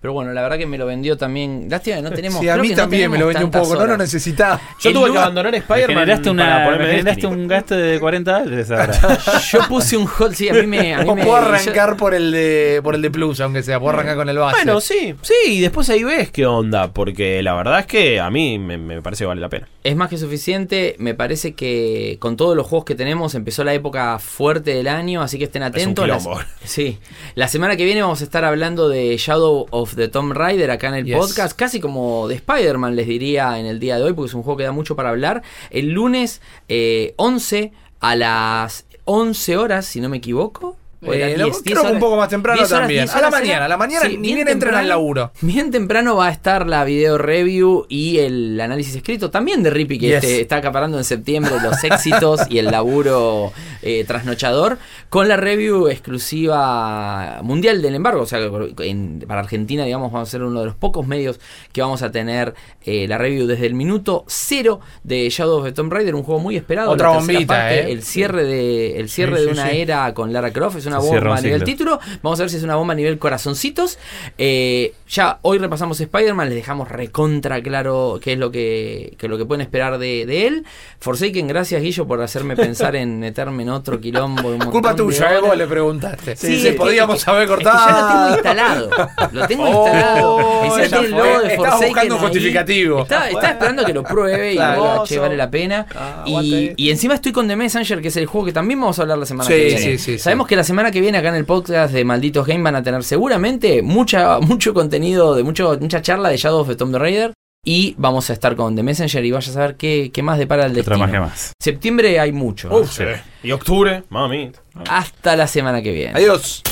Pero 0.00 0.12
bueno, 0.12 0.32
la 0.32 0.42
verdad 0.42 0.58
que 0.58 0.66
me 0.66 0.78
lo 0.78 0.86
vendió 0.86 1.16
también. 1.16 1.66
Lástima 1.68 1.96
que 1.96 2.02
no 2.02 2.10
tenemos. 2.12 2.40
Sí, 2.40 2.48
a 2.48 2.56
mí 2.56 2.68
que 2.68 2.74
no 2.76 2.82
también 2.82 3.10
me 3.10 3.18
lo 3.18 3.26
vendió 3.26 3.44
un 3.46 3.50
poco. 3.50 3.74
No 3.74 3.84
lo 3.86 3.96
necesitaba. 3.96 4.60
Yo 4.80 4.90
El 4.90 4.94
tuve 4.94 5.10
que 5.10 5.18
abandonar 5.18 5.50
Me 5.52 5.58
Spider-Man 5.58 5.88
generaste, 5.98 6.30
una, 6.30 6.44
para 6.44 6.58
me 6.60 6.64
ponerme 6.66 6.92
generaste 6.98 7.26
un 7.26 7.48
gasto 7.48 7.74
de 7.74 7.98
40 8.00 8.38
dólares 8.44 8.70
ahora. 8.70 9.18
Yo 9.52 9.58
puse 9.68 9.96
un 9.96 10.08
hold, 10.18 10.34
sí, 10.34 10.48
a 10.48 10.52
mí 10.54 10.66
me. 10.68 10.94
A 10.94 11.02
mí 11.02 11.14
me- 11.14 11.24
puedo 11.24 11.36
arrancar 11.36 11.96
por 11.96 12.14
el 12.14 12.30
de 12.30 12.80
por 12.84 12.94
el 12.94 13.02
de 13.02 13.10
Plus, 13.10 13.40
aunque 13.40 13.62
sea. 13.64 13.80
Puedo 13.80 13.90
arrancar 13.94 14.16
con 14.16 14.28
el 14.28 14.38
base. 14.38 14.56
Bueno, 14.56 14.80
sí, 14.80 15.14
sí, 15.22 15.34
y 15.46 15.60
después 15.60 15.88
ahí 15.90 16.04
ves 16.04 16.30
qué 16.30 16.46
onda, 16.46 16.92
porque 16.92 17.42
la 17.42 17.54
verdad 17.54 17.80
es 17.80 17.86
que 17.86 18.20
a 18.20 18.30
mí 18.30 18.58
me, 18.58 18.78
me 18.78 19.02
parece 19.02 19.24
que 19.24 19.26
vale 19.28 19.40
la 19.40 19.48
pena. 19.48 19.68
Es 19.82 19.96
más 19.96 20.08
que 20.08 20.16
suficiente. 20.18 20.94
Me 20.98 21.14
parece 21.14 21.54
que 21.54 22.18
con 22.20 22.36
todos 22.36 22.54
los 22.56 22.66
juegos 22.66 22.84
que 22.84 22.94
tenemos 22.94 23.34
empezó 23.34 23.64
la 23.64 23.74
época 23.74 24.18
fuerte 24.20 24.74
del 24.74 24.86
año, 24.86 25.22
así 25.22 25.38
que 25.38 25.44
estén 25.44 25.64
atentos. 25.64 26.06
La- 26.06 26.18
quilombo. 26.18 26.40
sí. 26.62 26.98
La 27.34 27.48
semana 27.48 27.76
que 27.76 27.84
viene 27.84 28.02
vamos 28.02 28.20
a 28.20 28.24
estar 28.24 28.44
hablando 28.44 28.88
de 28.88 29.16
Shadow 29.16 29.66
of 29.70 29.87
the 29.96 30.08
Tomb 30.08 30.32
Raider 30.32 30.70
acá 30.70 30.88
en 30.88 30.94
el 30.94 31.04
Yes. 31.04 31.16
podcast, 31.16 31.56
casi 31.56 31.80
como 31.80 32.26
de 32.28 32.36
Spider-Man 32.36 32.96
les 32.96 33.06
diría 33.06 33.58
en 33.58 33.66
el 33.66 33.78
día 33.78 33.96
de 33.98 34.04
hoy, 34.04 34.12
porque 34.14 34.28
es 34.28 34.34
un 34.34 34.42
juego 34.42 34.56
que 34.56 34.64
da 34.64 34.72
mucho 34.72 34.96
para 34.96 35.10
hablar. 35.10 35.42
El 35.70 35.90
lunes 35.90 36.40
eh, 36.68 37.12
11 37.16 37.72
a 38.00 38.16
las 38.16 38.86
11 39.04 39.56
horas, 39.56 39.84
si 39.86 40.00
no 40.00 40.08
me 40.08 40.16
equivoco. 40.18 40.76
Eh, 41.00 41.34
lo- 41.38 41.44
10, 41.44 41.62
10 41.62 41.78
creo 41.78 41.86
que 41.86 41.92
un 41.92 42.00
poco 42.00 42.16
más 42.16 42.28
temprano 42.28 42.58
10 42.58 42.70
horas, 42.72 42.80
también. 42.82 43.04
10 43.04 43.14
A 43.14 43.20
la 43.20 43.30
mañana, 43.30 43.64
a 43.64 43.68
la 43.68 43.76
mañana 43.76 44.08
ni 44.08 44.16
bien 44.16 44.38
entren 44.38 44.58
temprano- 44.58 44.78
al 44.78 44.88
laburo. 44.88 45.32
Bien 45.40 45.70
temprano 45.70 46.16
va 46.16 46.26
a 46.26 46.30
estar 46.32 46.66
la 46.66 46.84
video 46.84 47.18
review 47.18 47.86
y 47.88 48.18
el 48.18 48.60
análisis 48.60 48.96
escrito 48.96 49.30
también 49.30 49.62
de 49.62 49.70
Rippy, 49.70 49.98
que 49.98 50.06
Yes. 50.06 50.14
este, 50.24 50.40
está 50.40 50.56
acaparando 50.56 50.98
en 50.98 51.04
septiembre 51.04 51.52
los 51.62 51.82
éxitos 51.84 52.40
y 52.50 52.58
el 52.58 52.66
laburo 52.66 53.52
eh, 53.82 54.04
trasnochador, 54.08 54.78
con 55.08 55.28
la 55.28 55.36
review 55.36 55.86
exclusiva 55.86 57.40
mundial 57.42 57.80
del 57.82 57.94
embargo. 57.94 58.22
O 58.22 58.26
sea, 58.26 58.40
en- 58.80 59.24
para 59.26 59.40
Argentina, 59.40 59.84
digamos, 59.84 60.10
vamos 60.12 60.28
a 60.28 60.30
ser 60.30 60.42
uno 60.42 60.60
de 60.60 60.66
los 60.66 60.74
pocos 60.74 61.06
medios 61.06 61.38
que 61.72 61.80
vamos 61.80 62.02
a 62.02 62.10
tener 62.10 62.54
eh, 62.84 63.06
la 63.06 63.18
review 63.18 63.46
desde 63.46 63.66
el 63.66 63.74
minuto 63.74 64.24
cero 64.26 64.80
de 65.04 65.28
Shadow 65.30 65.58
of 65.58 65.64
the 65.64 65.72
Tomb 65.72 65.92
Raider, 65.92 66.14
un 66.14 66.22
juego 66.22 66.40
muy 66.40 66.56
esperado. 66.56 66.90
Otra 66.90 67.10
bombita, 67.10 67.46
parte, 67.46 67.80
eh. 67.88 67.92
El 67.92 68.02
cierre 68.02 68.44
de, 68.44 68.98
el 68.98 69.08
cierre 69.08 69.38
Sí, 69.38 69.44
de 69.46 69.52
una 69.52 69.70
era 69.70 70.14
con 70.14 70.32
Lara 70.32 70.52
Croft, 70.52 70.76
es 70.78 70.86
una 70.88 70.98
bomba 70.98 71.32
un 71.32 71.38
a 71.38 71.40
nivel 71.40 71.64
título. 71.64 72.00
Vamos 72.22 72.38
a 72.40 72.42
ver 72.42 72.50
si 72.50 72.56
es 72.56 72.62
una 72.62 72.76
bomba 72.76 72.92
a 72.92 72.96
nivel 72.96 73.18
corazoncitos. 73.18 73.98
Eh, 74.36 74.92
ya 75.08 75.38
hoy 75.42 75.58
repasamos 75.58 76.00
Spider-Man, 76.00 76.48
les 76.48 76.56
dejamos 76.56 76.88
recontra 76.88 77.62
claro 77.62 78.18
qué 78.22 78.32
es 78.34 78.38
lo 78.38 78.50
que, 78.50 79.14
qué 79.18 79.26
es 79.26 79.30
lo 79.30 79.38
que 79.38 79.44
pueden 79.44 79.60
esperar 79.62 79.98
de, 79.98 80.26
de 80.26 80.46
él. 80.46 80.64
Forsaken, 81.00 81.46
gracias 81.48 81.80
Guillo 81.82 82.06
por 82.06 82.20
hacerme 82.22 82.56
pensar 82.56 82.96
en 82.96 83.18
meterme 83.20 83.62
en 83.62 83.70
otro 83.70 84.00
quilombo. 84.00 84.48
un 84.48 84.58
montón 84.58 84.70
Culpa 84.70 84.94
tuya, 84.96 85.34
eh, 85.36 85.40
vos 85.40 85.56
le 85.56 85.66
preguntaste. 85.66 86.36
Sí, 86.36 86.46
Sí, 86.46 86.54
es 86.56 86.72
que- 86.72 86.72
podíamos 86.72 87.18
es 87.18 87.24
que- 87.24 87.30
haber 87.30 87.42
es 87.44 87.48
que 87.48 87.54
cortado. 87.54 87.86
ya 87.86 87.92
lo 87.92 88.08
tengo 88.08 88.28
instalado. 88.34 88.90
Lo 89.32 89.46
tengo 89.46 89.64
Oh, 89.64 89.84
instalado. 89.84 90.64
Encima 90.64 90.98
el 91.00 91.10
logo 91.10 91.22
de 91.40 91.48
Estaba 91.48 91.56
Forsaken 91.70 91.88
buscando 91.88 92.14
un 92.14 92.20
justificativo. 92.20 93.02
Estaba, 93.02 93.28
estaba 93.28 93.48
esperando 93.48 93.84
que 93.84 93.92
lo 93.92 94.02
pruebe 94.02 94.52
y 94.52 94.56
Claro. 94.56 94.82
digo, 94.92 95.04
che, 95.04 95.18
vale 95.18 95.36
la 95.36 95.50
pena. 95.50 95.86
Ah, 95.94 96.24
y, 96.26 96.72
y 96.76 96.90
encima 96.90 97.14
estoy 97.14 97.32
con 97.32 97.48
The 97.48 97.56
Messenger, 97.56 98.00
que 98.02 98.08
es 98.08 98.16
el 98.16 98.26
juego 98.26 98.46
que 98.46 98.52
también 98.52 98.80
vamos 98.80 98.98
a 98.98 99.02
hablar 99.02 99.18
la 99.18 99.26
semana 99.26 99.48
Sí, 99.48 99.54
que 99.56 99.64
viene. 99.64 99.80
sí, 99.80 99.98
sí, 99.98 100.18
Sabemos 100.18 100.46
sí. 100.46 100.48
que 100.50 100.56
la 100.56 100.64
semana 100.64 100.77
que 100.90 101.00
viene 101.00 101.18
acá 101.18 101.28
en 101.28 101.34
el 101.34 101.44
podcast 101.44 101.92
de 101.92 102.04
Malditos 102.04 102.46
Game 102.46 102.62
van 102.62 102.76
a 102.76 102.82
tener 102.82 103.02
seguramente 103.04 103.82
mucha, 103.82 104.38
mucho 104.40 104.72
contenido, 104.72 105.34
de 105.34 105.42
mucho, 105.42 105.76
mucha 105.80 106.00
charla 106.02 106.28
de 106.30 106.36
Shadow 106.36 106.60
of 106.60 106.68
the 106.68 106.76
Tomb 106.76 106.94
Raider. 106.96 107.32
Y 107.64 107.94
vamos 107.98 108.30
a 108.30 108.32
estar 108.32 108.54
con 108.56 108.74
The 108.76 108.82
Messenger 108.82 109.24
y 109.24 109.30
vaya 109.32 109.50
a 109.50 109.52
saber 109.54 109.76
qué, 109.76 110.10
qué 110.14 110.22
más 110.22 110.38
depara 110.38 110.64
el 110.64 110.70
Otra 110.70 110.82
destino. 110.82 110.98
magia 110.98 111.20
más. 111.20 111.52
Septiembre 111.60 112.18
hay 112.18 112.32
mucho. 112.32 112.70
Uf, 112.74 112.90
Sí. 112.92 113.04
Y 113.42 113.50
octubre, 113.52 114.04
mami. 114.08 114.52
Hasta 114.88 115.36
la 115.36 115.46
semana 115.46 115.82
que 115.82 115.92
viene. 115.92 116.12
Adiós. 116.14 116.62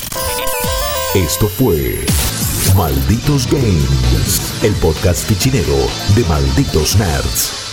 Esto 1.14 1.48
fue 1.48 1.98
Malditos 2.76 3.46
Games, 3.50 4.62
el 4.62 4.72
podcast 4.74 5.26
fichinero 5.28 5.74
de 6.14 6.24
Malditos 6.24 6.96
Nerds. 6.96 7.65